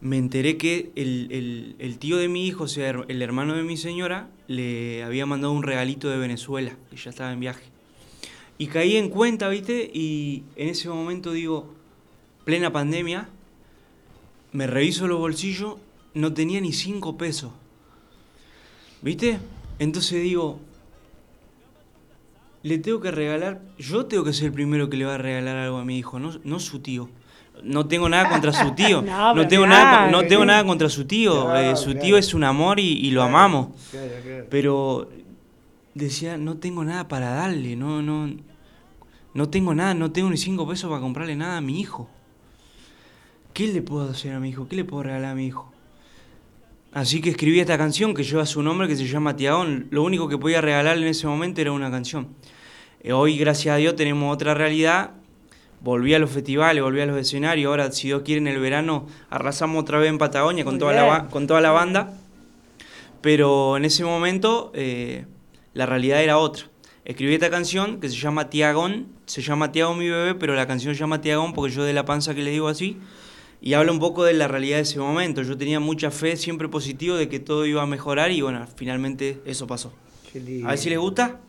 me 0.00 0.18
enteré 0.18 0.56
que 0.56 0.90
el, 0.96 1.76
el- 1.78 1.98
tío 1.98 2.16
de 2.16 2.28
mi 2.28 2.44
hijo, 2.48 2.64
o 2.64 2.68
sea, 2.68 2.90
el 3.06 3.22
hermano 3.22 3.54
de 3.54 3.62
mi 3.62 3.76
señora, 3.76 4.28
le 4.48 5.04
había 5.04 5.26
mandado 5.26 5.52
un 5.52 5.62
regalito 5.62 6.10
de 6.10 6.18
Venezuela, 6.18 6.76
que 6.90 6.96
ya 6.96 7.10
estaba 7.10 7.32
en 7.32 7.38
viaje. 7.38 7.62
Y 8.58 8.66
caí 8.66 8.96
en 8.96 9.10
cuenta, 9.10 9.48
¿viste? 9.48 9.92
Y 9.94 10.42
en 10.56 10.70
ese 10.70 10.88
momento 10.88 11.30
digo, 11.30 11.72
plena 12.44 12.72
pandemia, 12.72 13.28
me 14.52 14.66
reviso 14.66 15.08
los 15.08 15.18
bolsillos, 15.18 15.76
no 16.14 16.32
tenía 16.32 16.60
ni 16.60 16.72
cinco 16.72 17.16
pesos. 17.16 17.52
¿Viste? 19.02 19.38
Entonces 19.78 20.22
digo, 20.22 20.60
le 22.62 22.78
tengo 22.78 23.00
que 23.00 23.10
regalar, 23.10 23.60
yo 23.78 24.06
tengo 24.06 24.24
que 24.24 24.32
ser 24.32 24.46
el 24.46 24.52
primero 24.52 24.88
que 24.88 24.96
le 24.96 25.04
va 25.04 25.16
a 25.16 25.18
regalar 25.18 25.56
algo 25.56 25.76
a 25.76 25.84
mi 25.84 25.98
hijo, 25.98 26.18
no, 26.18 26.32
no 26.44 26.58
su 26.60 26.78
tío. 26.78 27.10
No 27.62 27.86
tengo 27.86 28.08
nada 28.08 28.30
contra 28.30 28.52
su 28.52 28.70
tío. 28.74 29.02
No, 29.02 29.46
tengo 29.46 29.66
nada, 29.66 30.10
no 30.10 30.24
tengo 30.26 30.44
nada 30.44 30.64
contra 30.64 30.88
su 30.88 31.04
tío. 31.04 31.44
Claro, 31.44 31.72
eh, 31.72 31.76
su 31.76 31.90
claro. 31.90 32.00
tío 32.00 32.16
es 32.16 32.32
un 32.32 32.44
amor 32.44 32.80
y, 32.80 32.92
y 32.92 33.10
lo 33.10 33.22
amamos. 33.22 33.68
Claro, 33.90 34.10
claro. 34.22 34.46
Pero 34.48 35.10
decía, 35.94 36.38
no 36.38 36.56
tengo 36.56 36.84
nada 36.84 37.06
para 37.06 37.30
darle, 37.30 37.76
no, 37.76 38.02
no, 38.02 38.34
no 39.34 39.48
tengo 39.50 39.74
nada, 39.74 39.94
no 39.94 40.12
tengo 40.12 40.30
ni 40.30 40.36
cinco 40.36 40.66
pesos 40.66 40.88
para 40.88 41.00
comprarle 41.02 41.36
nada 41.36 41.58
a 41.58 41.60
mi 41.60 41.80
hijo. 41.80 42.08
¿Qué 43.52 43.68
le 43.68 43.82
puedo 43.82 44.10
hacer 44.10 44.32
a 44.32 44.40
mi 44.40 44.48
hijo? 44.48 44.68
¿Qué 44.68 44.76
le 44.76 44.84
puedo 44.84 45.02
regalar 45.02 45.32
a 45.32 45.34
mi 45.34 45.46
hijo? 45.46 45.73
Así 46.94 47.20
que 47.20 47.30
escribí 47.30 47.58
esta 47.60 47.76
canción 47.76 48.14
que 48.14 48.22
lleva 48.22 48.46
su 48.46 48.62
nombre, 48.62 48.86
que 48.86 48.94
se 48.96 49.06
llama 49.06 49.34
Tiagón. 49.36 49.88
Lo 49.90 50.02
único 50.04 50.28
que 50.28 50.38
podía 50.38 50.60
regalarle 50.60 51.02
en 51.02 51.08
ese 51.10 51.26
momento 51.26 51.60
era 51.60 51.72
una 51.72 51.90
canción. 51.90 52.28
Eh, 53.02 53.12
hoy, 53.12 53.36
gracias 53.36 53.74
a 53.74 53.76
Dios, 53.78 53.96
tenemos 53.96 54.32
otra 54.32 54.54
realidad. 54.54 55.10
Volví 55.80 56.14
a 56.14 56.18
los 56.20 56.30
festivales, 56.30 56.82
volví 56.82 57.00
a 57.00 57.06
los 57.06 57.18
escenarios. 57.18 57.68
Ahora, 57.68 57.90
si 57.90 58.06
Dios 58.08 58.22
quiere, 58.24 58.40
en 58.40 58.46
el 58.46 58.58
verano 58.60 59.06
arrasamos 59.28 59.82
otra 59.82 59.98
vez 59.98 60.08
en 60.08 60.18
Patagonia 60.18 60.64
con 60.64 60.74
Muy 60.74 60.78
toda, 60.80 60.92
la, 60.94 61.02
bien. 61.02 61.14
ba- 61.14 61.28
con 61.28 61.46
toda 61.48 61.60
la 61.60 61.72
banda. 61.72 62.14
Pero 63.20 63.76
en 63.76 63.84
ese 63.84 64.04
momento 64.04 64.70
eh, 64.74 65.24
la 65.72 65.86
realidad 65.86 66.22
era 66.22 66.38
otra. 66.38 66.66
Escribí 67.04 67.34
esta 67.34 67.50
canción 67.50 68.00
que 68.00 68.08
se 68.08 68.16
llama 68.16 68.48
Tiagón, 68.50 69.08
se 69.26 69.42
llama 69.42 69.72
Tiago 69.72 69.94
mi 69.94 70.08
bebé, 70.08 70.34
pero 70.34 70.54
la 70.54 70.66
canción 70.66 70.94
se 70.94 71.00
llama 71.00 71.20
Tiagón 71.20 71.52
porque 71.52 71.74
yo 71.74 71.82
de 71.84 71.92
la 71.92 72.04
panza 72.04 72.34
que 72.34 72.42
le 72.42 72.50
digo 72.50 72.68
así, 72.68 72.98
y 73.64 73.72
habla 73.72 73.92
un 73.92 73.98
poco 73.98 74.24
de 74.24 74.34
la 74.34 74.46
realidad 74.46 74.76
de 74.76 74.82
ese 74.82 74.98
momento. 74.98 75.40
Yo 75.40 75.56
tenía 75.56 75.80
mucha 75.80 76.10
fe, 76.10 76.36
siempre 76.36 76.68
positivo, 76.68 77.16
de 77.16 77.30
que 77.30 77.40
todo 77.40 77.64
iba 77.64 77.80
a 77.80 77.86
mejorar 77.86 78.30
y 78.30 78.42
bueno, 78.42 78.66
finalmente 78.76 79.40
eso 79.46 79.66
pasó. 79.66 79.90
Qué 80.30 80.38
lindo. 80.38 80.68
A 80.68 80.72
ver 80.72 80.78
si 80.78 80.90
les 80.90 80.98
gusta. 80.98 81.40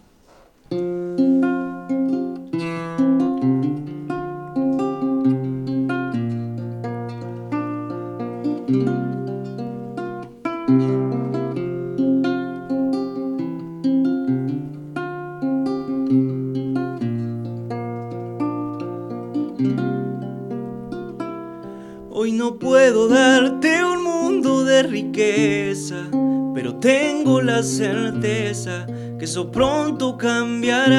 Pronto 29.44 30.18
cambiará. 30.18 30.96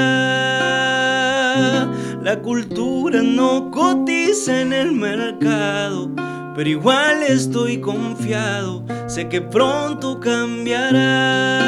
La 2.22 2.40
cultura 2.42 3.22
no 3.22 3.70
cotiza 3.70 4.60
en 4.60 4.74
el 4.74 4.92
mercado, 4.92 6.10
pero 6.54 6.68
igual 6.68 7.22
estoy 7.22 7.80
confiado, 7.80 8.82
sé 9.06 9.28
que 9.28 9.40
pronto 9.40 10.20
cambiará. 10.20 11.62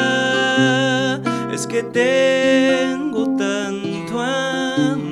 Es 1.53 1.67
que 1.67 1.83
tengo 1.85 3.35
tanto 3.37 4.21
amor 4.21 5.09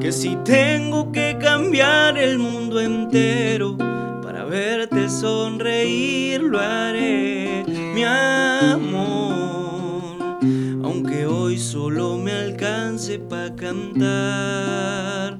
que 0.00 0.12
si 0.12 0.36
tengo 0.44 1.10
que 1.10 1.36
cambiar 1.40 2.16
el 2.16 2.38
mundo 2.38 2.80
entero 2.80 3.76
para 3.76 4.44
verte 4.44 5.08
sonreír 5.08 6.42
lo 6.42 6.60
haré, 6.60 7.35
para 13.18 13.54
cantar 13.54 15.38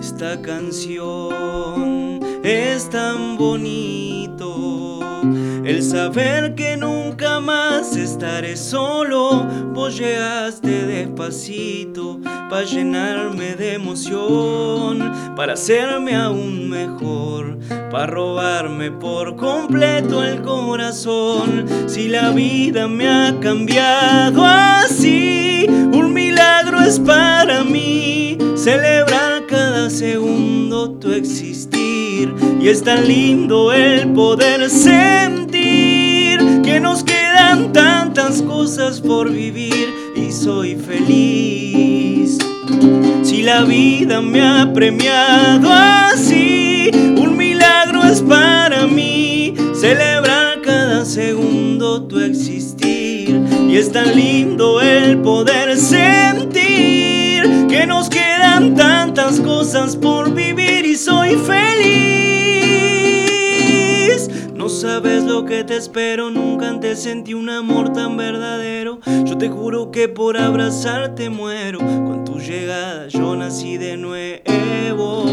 esta 0.00 0.40
canción. 0.42 2.20
Es 2.42 2.88
tan 2.90 3.36
bonito 3.36 5.00
el 5.64 5.82
saber 5.82 6.54
que 6.54 6.76
nunca 6.76 7.40
más 7.40 7.96
estaré 7.96 8.56
solo. 8.56 9.46
Vos 9.72 9.96
llegaste 9.96 10.86
despacito 10.86 12.20
para 12.50 12.64
llenarme 12.64 13.54
de 13.54 13.74
emoción, 13.74 15.11
para 15.36 15.54
hacerme 15.54 16.14
aún 16.14 16.68
mejor, 16.68 17.58
para 17.90 18.06
robarme 18.06 18.90
por 18.90 19.36
completo 19.36 20.22
el 20.22 20.42
corazón. 20.42 21.66
Si 21.86 22.08
la 22.08 22.30
vida 22.30 22.88
me 22.88 23.08
ha 23.08 23.38
cambiado 23.40 24.44
así, 24.44 25.66
un 25.68 26.12
milagro 26.12 26.80
es 26.80 26.98
para 26.98 27.64
mí 27.64 28.36
celebrar 28.56 29.46
cada 29.46 29.90
segundo 29.90 30.90
tu 30.92 31.12
existir. 31.12 32.34
Y 32.60 32.68
es 32.68 32.82
tan 32.82 33.08
lindo 33.08 33.72
el 33.72 34.12
poder 34.12 34.70
sentir 34.70 36.38
que 36.62 36.78
nos 36.80 37.02
quedan 37.02 37.72
tantas 37.72 38.42
cosas 38.42 39.00
por 39.00 39.30
vivir 39.30 39.88
y 40.14 40.30
soy 40.30 40.76
feliz. 40.76 41.61
Si 43.22 43.42
la 43.42 43.62
vida 43.62 44.20
me 44.20 44.40
ha 44.40 44.72
premiado 44.72 45.72
así, 45.72 46.90
un 47.16 47.36
milagro 47.36 48.02
es 48.02 48.20
para 48.22 48.86
mí 48.86 49.54
celebrar 49.74 50.60
cada 50.62 51.04
segundo 51.04 52.02
tu 52.04 52.20
existir. 52.20 53.40
Y 53.68 53.76
es 53.76 53.92
tan 53.92 54.14
lindo 54.16 54.80
el 54.80 55.18
poder 55.18 55.76
sentir 55.78 57.66
que 57.68 57.84
nos 57.86 58.08
quedan 58.08 58.74
tantas 58.74 59.40
cosas 59.40 59.96
por 59.96 60.34
vivir 60.34 60.84
y 60.84 60.96
soy 60.96 61.36
feliz. 61.36 62.31
No 64.62 64.68
sabes 64.68 65.24
lo 65.24 65.44
que 65.44 65.64
te 65.64 65.76
espero, 65.76 66.30
nunca 66.30 66.68
antes 66.68 67.02
sentí 67.02 67.34
un 67.34 67.50
amor 67.50 67.92
tan 67.92 68.16
verdadero. 68.16 69.00
Yo 69.24 69.36
te 69.36 69.48
juro 69.48 69.90
que 69.90 70.08
por 70.08 70.36
abrazarte 70.36 71.30
muero. 71.30 71.80
Con 71.80 72.24
tu 72.24 72.38
llegada 72.38 73.08
yo 73.08 73.34
nací 73.34 73.76
de 73.76 73.96
nuevo. 73.96 75.24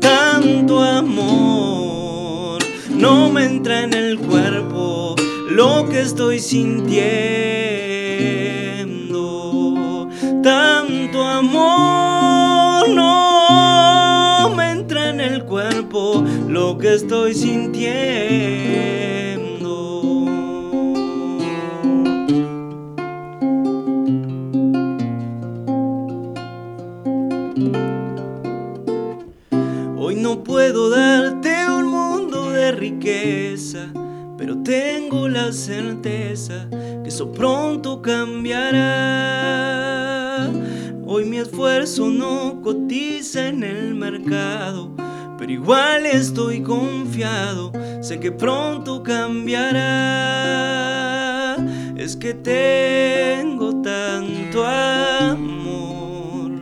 Tanto 0.00 0.82
amor 0.82 2.62
no 2.88 3.28
me 3.28 3.44
entra 3.44 3.82
en 3.82 3.92
el 3.92 4.18
cuerpo 4.20 5.14
lo 5.50 5.86
que 5.86 6.00
estoy 6.00 6.38
sintiendo. 6.38 6.88
Tanto 10.42 11.22
amor 11.22 12.88
no 12.88 13.31
lo 15.92 16.78
que 16.78 16.94
estoy 16.94 17.34
sintiendo. 17.34 17.92
Hoy 29.98 30.14
no 30.16 30.42
puedo 30.42 30.88
darte 30.88 31.68
un 31.68 31.88
mundo 31.88 32.50
de 32.52 32.72
riqueza, 32.72 33.92
pero 34.38 34.62
tengo 34.62 35.28
la 35.28 35.52
certeza 35.52 36.70
que 37.02 37.08
eso 37.08 37.30
pronto 37.32 38.00
cambiará. 38.00 39.12
Hoy 41.04 41.26
mi 41.26 41.36
esfuerzo 41.36 42.08
no 42.08 42.62
cotiza 42.62 43.48
en 43.48 43.62
el 43.62 43.94
mercado, 43.94 44.90
pero 45.42 45.52
igual 45.54 46.06
estoy 46.06 46.62
confiado, 46.62 47.72
sé 48.00 48.20
que 48.20 48.30
pronto 48.30 49.02
cambiará. 49.02 49.76
Es 51.96 52.14
que 52.14 52.32
tengo 52.32 53.82
tanto 53.82 54.64
amor 54.64 56.52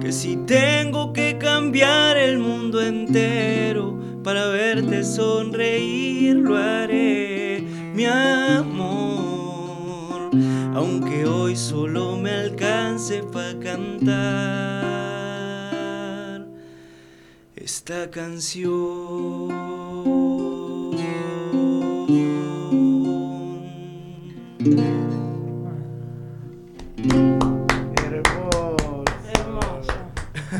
que 0.00 0.10
si 0.10 0.36
tengo 0.38 1.12
que 1.12 1.38
cambiar 1.38 2.16
el 2.16 2.40
mundo 2.40 2.82
entero 2.82 3.96
para 4.24 4.48
verte 4.48 5.04
sonreír, 5.04 6.34
lo 6.34 6.56
haré, 6.56 7.64
mi 7.94 8.04
amor. 8.04 9.12
Aunque 10.74 11.24
hoy 11.24 11.54
solo 11.54 12.16
me 12.16 12.32
alcance 12.32 13.22
para 13.22 13.56
cantar 13.60 15.01
esta 17.84 18.04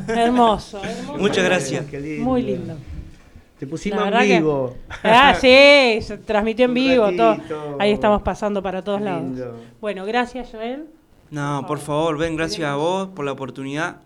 Hermoso, 0.09 0.83
hermoso. 0.83 1.19
Muchas 1.19 1.45
gracias. 1.45 1.87
Qué 1.87 2.01
lindo. 2.01 2.25
Muy 2.25 2.43
lindo. 2.43 2.75
Te 3.61 3.69
pusimos 3.69 4.05
en 4.05 4.19
que- 4.19 4.39
vivo. 4.39 4.77
Ah, 5.05 5.35
sí, 5.41 6.01
se 6.03 6.19
transmitió 6.27 6.65
en 6.65 6.75
vivo, 6.75 7.09
todo. 7.13 7.37
Ahí 7.79 7.93
estamos 7.93 8.23
pasando 8.23 8.61
para 8.61 8.83
todos 8.83 9.01
lados. 9.01 9.39
Bueno, 9.81 10.05
gracias, 10.05 10.49
Joel. 10.51 10.87
No, 11.31 11.65
por 11.69 11.79
favor, 11.79 12.19
ven, 12.19 12.35
gracias 12.37 12.69
a 12.69 12.75
vos 12.75 13.11
por 13.15 13.25
la 13.25 13.31
oportunidad. 13.31 14.01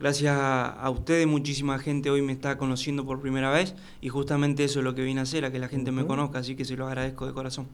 Gracias 0.00 0.34
a, 0.34 0.70
a 0.70 0.88
ustedes, 0.90 1.26
muchísima 1.26 1.78
gente 1.78 2.10
hoy 2.10 2.22
me 2.22 2.32
está 2.32 2.56
conociendo 2.56 3.04
por 3.04 3.20
primera 3.20 3.50
vez 3.50 3.74
y 4.00 4.08
justamente 4.08 4.64
eso 4.64 4.78
es 4.78 4.84
lo 4.84 4.94
que 4.94 5.02
vine 5.02 5.20
a 5.20 5.24
hacer, 5.24 5.44
a 5.44 5.52
que 5.52 5.58
la 5.58 5.68
gente 5.68 5.92
me 5.92 6.06
conozca, 6.06 6.38
así 6.38 6.56
que 6.56 6.64
se 6.64 6.74
lo 6.74 6.86
agradezco 6.86 7.26
de 7.26 7.34
corazón. 7.34 7.68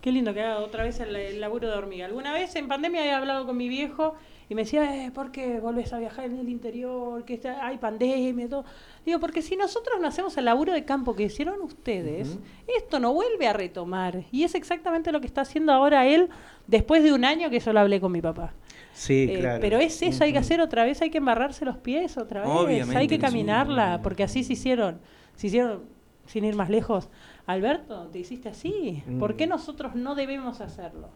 Qué 0.00 0.12
lindo 0.12 0.32
que 0.34 0.42
haga 0.42 0.58
otra 0.58 0.84
vez 0.84 1.00
el, 1.00 1.16
el 1.16 1.40
laburo 1.40 1.66
de 1.68 1.74
hormiga. 1.76 2.06
Alguna 2.06 2.32
vez 2.32 2.54
en 2.56 2.68
pandemia 2.68 3.00
había 3.00 3.18
hablado 3.18 3.44
con 3.46 3.56
mi 3.56 3.68
viejo 3.68 4.14
y 4.50 4.54
me 4.54 4.62
decía, 4.62 5.06
eh, 5.06 5.10
¿por 5.10 5.32
qué 5.32 5.58
volvés 5.60 5.92
a 5.94 5.98
viajar 5.98 6.26
en 6.26 6.38
el 6.38 6.48
interior? 6.50 7.24
Que 7.24 7.34
está- 7.34 7.66
hay 7.66 7.78
pandemia 7.78 8.44
y 8.44 8.48
todo. 8.48 8.64
Digo, 9.04 9.18
porque 9.18 9.40
si 9.42 9.56
nosotros 9.56 9.96
no 10.00 10.06
hacemos 10.06 10.36
el 10.36 10.44
laburo 10.44 10.74
de 10.74 10.84
campo 10.84 11.16
que 11.16 11.24
hicieron 11.24 11.60
ustedes, 11.62 12.38
esto 12.76 13.00
no 13.00 13.14
vuelve 13.14 13.48
a 13.48 13.54
retomar. 13.54 14.24
Y 14.30 14.44
es 14.44 14.54
exactamente 14.54 15.10
lo 15.10 15.20
que 15.20 15.26
está 15.26 15.40
haciendo 15.40 15.72
ahora 15.72 16.06
él 16.06 16.28
después 16.66 17.02
de 17.02 17.12
un 17.14 17.24
año 17.24 17.48
que 17.50 17.58
yo 17.58 17.72
lo 17.72 17.80
hablé 17.80 17.98
con 18.00 18.12
mi 18.12 18.20
papá. 18.20 18.52
Sí, 18.94 19.26
Eh, 19.26 19.38
claro. 19.40 19.60
Pero 19.60 19.78
es 19.78 20.02
eso, 20.02 20.24
hay 20.24 20.32
que 20.32 20.38
hacer 20.38 20.60
otra 20.60 20.84
vez, 20.84 21.00
hay 21.02 21.10
que 21.10 21.18
embarrarse 21.18 21.64
los 21.64 21.78
pies 21.78 22.16
otra 22.18 22.42
vez, 22.42 22.50
Obviamente 22.56 22.98
hay 22.98 23.08
que 23.08 23.18
caminarla, 23.18 24.00
porque 24.02 24.22
así 24.24 24.44
se 24.44 24.52
hicieron, 24.54 25.00
se 25.36 25.46
hicieron, 25.48 25.84
sin 26.26 26.44
ir 26.44 26.54
más 26.56 26.70
lejos. 26.70 27.08
Alberto, 27.46 28.08
te 28.08 28.18
hiciste 28.18 28.48
así, 28.50 29.02
¿por 29.18 29.36
qué 29.36 29.46
nosotros 29.46 29.94
no 29.94 30.14
debemos 30.14 30.60
hacerlo? 30.60 31.08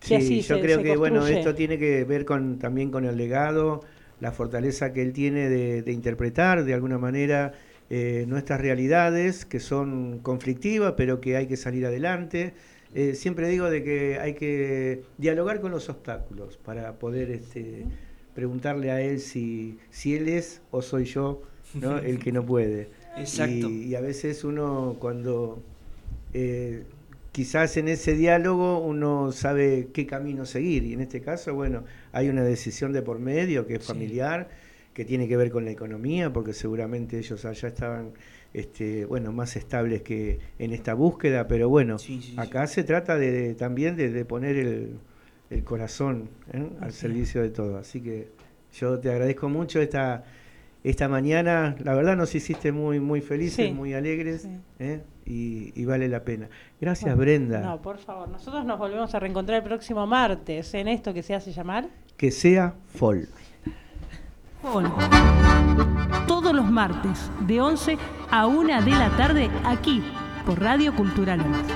Sí, 0.00 0.14
así 0.16 0.42
yo 0.42 0.56
se- 0.56 0.60
creo 0.60 0.78
se 0.78 0.82
que 0.82 0.96
bueno, 0.96 1.26
esto 1.28 1.54
tiene 1.54 1.78
que 1.78 2.04
ver 2.04 2.24
con 2.24 2.58
también 2.58 2.90
con 2.90 3.04
el 3.04 3.16
legado, 3.16 3.82
la 4.20 4.32
fortaleza 4.32 4.92
que 4.92 5.02
él 5.02 5.12
tiene 5.12 5.48
de, 5.48 5.82
de 5.82 5.92
interpretar 5.92 6.64
de 6.64 6.74
alguna 6.74 6.98
manera 6.98 7.52
eh, 7.90 8.24
nuestras 8.28 8.60
realidades 8.60 9.44
que 9.44 9.60
son 9.60 10.18
conflictivas, 10.20 10.94
pero 10.96 11.20
que 11.20 11.36
hay 11.36 11.46
que 11.46 11.56
salir 11.56 11.86
adelante. 11.86 12.54
Eh, 12.94 13.14
siempre 13.14 13.48
digo 13.48 13.70
de 13.70 13.82
que 13.82 14.18
hay 14.18 14.34
que 14.34 15.02
dialogar 15.18 15.60
con 15.60 15.70
los 15.70 15.88
obstáculos 15.88 16.58
para 16.58 16.98
poder 16.98 17.30
este, 17.30 17.86
preguntarle 18.34 18.90
a 18.90 19.00
él 19.00 19.20
si, 19.20 19.78
si 19.90 20.14
él 20.14 20.28
es 20.28 20.60
o 20.70 20.82
soy 20.82 21.04
yo 21.04 21.42
¿no? 21.74 21.98
el 21.98 22.18
que 22.18 22.32
no 22.32 22.44
puede. 22.44 22.88
Exacto. 23.16 23.68
Y, 23.68 23.84
y 23.84 23.94
a 23.94 24.00
veces 24.00 24.44
uno 24.44 24.96
cuando 24.98 25.62
eh, 26.34 26.84
quizás 27.32 27.76
en 27.78 27.88
ese 27.88 28.14
diálogo 28.14 28.78
uno 28.78 29.32
sabe 29.32 29.88
qué 29.92 30.06
camino 30.06 30.44
seguir 30.44 30.84
y 30.84 30.92
en 30.92 31.00
este 31.00 31.20
caso, 31.20 31.54
bueno, 31.54 31.84
hay 32.12 32.28
una 32.28 32.44
decisión 32.44 32.92
de 32.92 33.02
por 33.02 33.18
medio 33.18 33.66
que 33.66 33.76
es 33.76 33.84
familiar, 33.84 34.50
que 34.92 35.04
tiene 35.06 35.26
que 35.26 35.38
ver 35.38 35.50
con 35.50 35.64
la 35.64 35.70
economía, 35.70 36.32
porque 36.32 36.52
seguramente 36.52 37.18
ellos 37.18 37.44
allá 37.46 37.68
estaban, 37.68 38.12
este, 38.54 39.04
bueno, 39.06 39.32
más 39.32 39.56
estables 39.56 40.02
que 40.02 40.38
en 40.58 40.72
esta 40.72 40.94
búsqueda, 40.94 41.48
pero 41.48 41.68
bueno, 41.68 41.96
acá 42.36 42.66
se 42.66 42.84
trata 42.84 43.16
de, 43.16 43.30
de- 43.30 43.54
también 43.54 43.96
de, 43.96 44.10
de 44.10 44.24
poner 44.24 44.56
el, 44.56 44.98
el 45.50 45.64
corazón 45.64 46.28
¿eh? 46.52 46.68
al 46.80 46.92
servicio 46.92 47.42
de 47.42 47.50
todo. 47.50 47.78
Así 47.78 48.00
que 48.00 48.28
yo 48.74 48.98
te 48.98 49.10
agradezco 49.10 49.48
mucho 49.48 49.80
esta 49.80 50.24
esta 50.84 51.08
mañana, 51.08 51.76
la 51.84 51.94
verdad 51.94 52.16
nos 52.16 52.34
hiciste 52.34 52.72
muy 52.72 52.98
muy 52.98 53.20
felices, 53.20 53.72
muy 53.72 53.94
alegres, 53.94 54.48
¿eh? 54.80 55.00
y, 55.24 55.72
y 55.80 55.84
vale 55.84 56.08
la 56.08 56.24
pena. 56.24 56.48
Gracias 56.80 57.14
Bueno, 57.14 57.20
Brenda. 57.20 57.60
No, 57.60 57.80
por 57.80 57.98
favor, 57.98 58.28
nosotros 58.28 58.64
nos 58.64 58.80
volvemos 58.80 59.14
a 59.14 59.20
reencontrar 59.20 59.58
el 59.62 59.64
próximo 59.68 60.08
martes 60.08 60.74
en 60.74 60.88
esto 60.88 61.14
que 61.14 61.22
se 61.22 61.34
hace 61.36 61.52
llamar 61.52 61.88
Que 62.16 62.32
sea 62.32 62.74
folk. 62.96 63.28
Todos 66.28 66.54
los 66.54 66.70
martes, 66.70 67.30
de 67.40 67.60
11 67.60 67.98
a 68.30 68.46
1 68.46 68.82
de 68.82 68.90
la 68.92 69.10
tarde, 69.16 69.50
aquí, 69.64 70.04
por 70.46 70.60
Radio 70.60 70.94
Cultura 70.94 71.36
Lomas. 71.36 71.66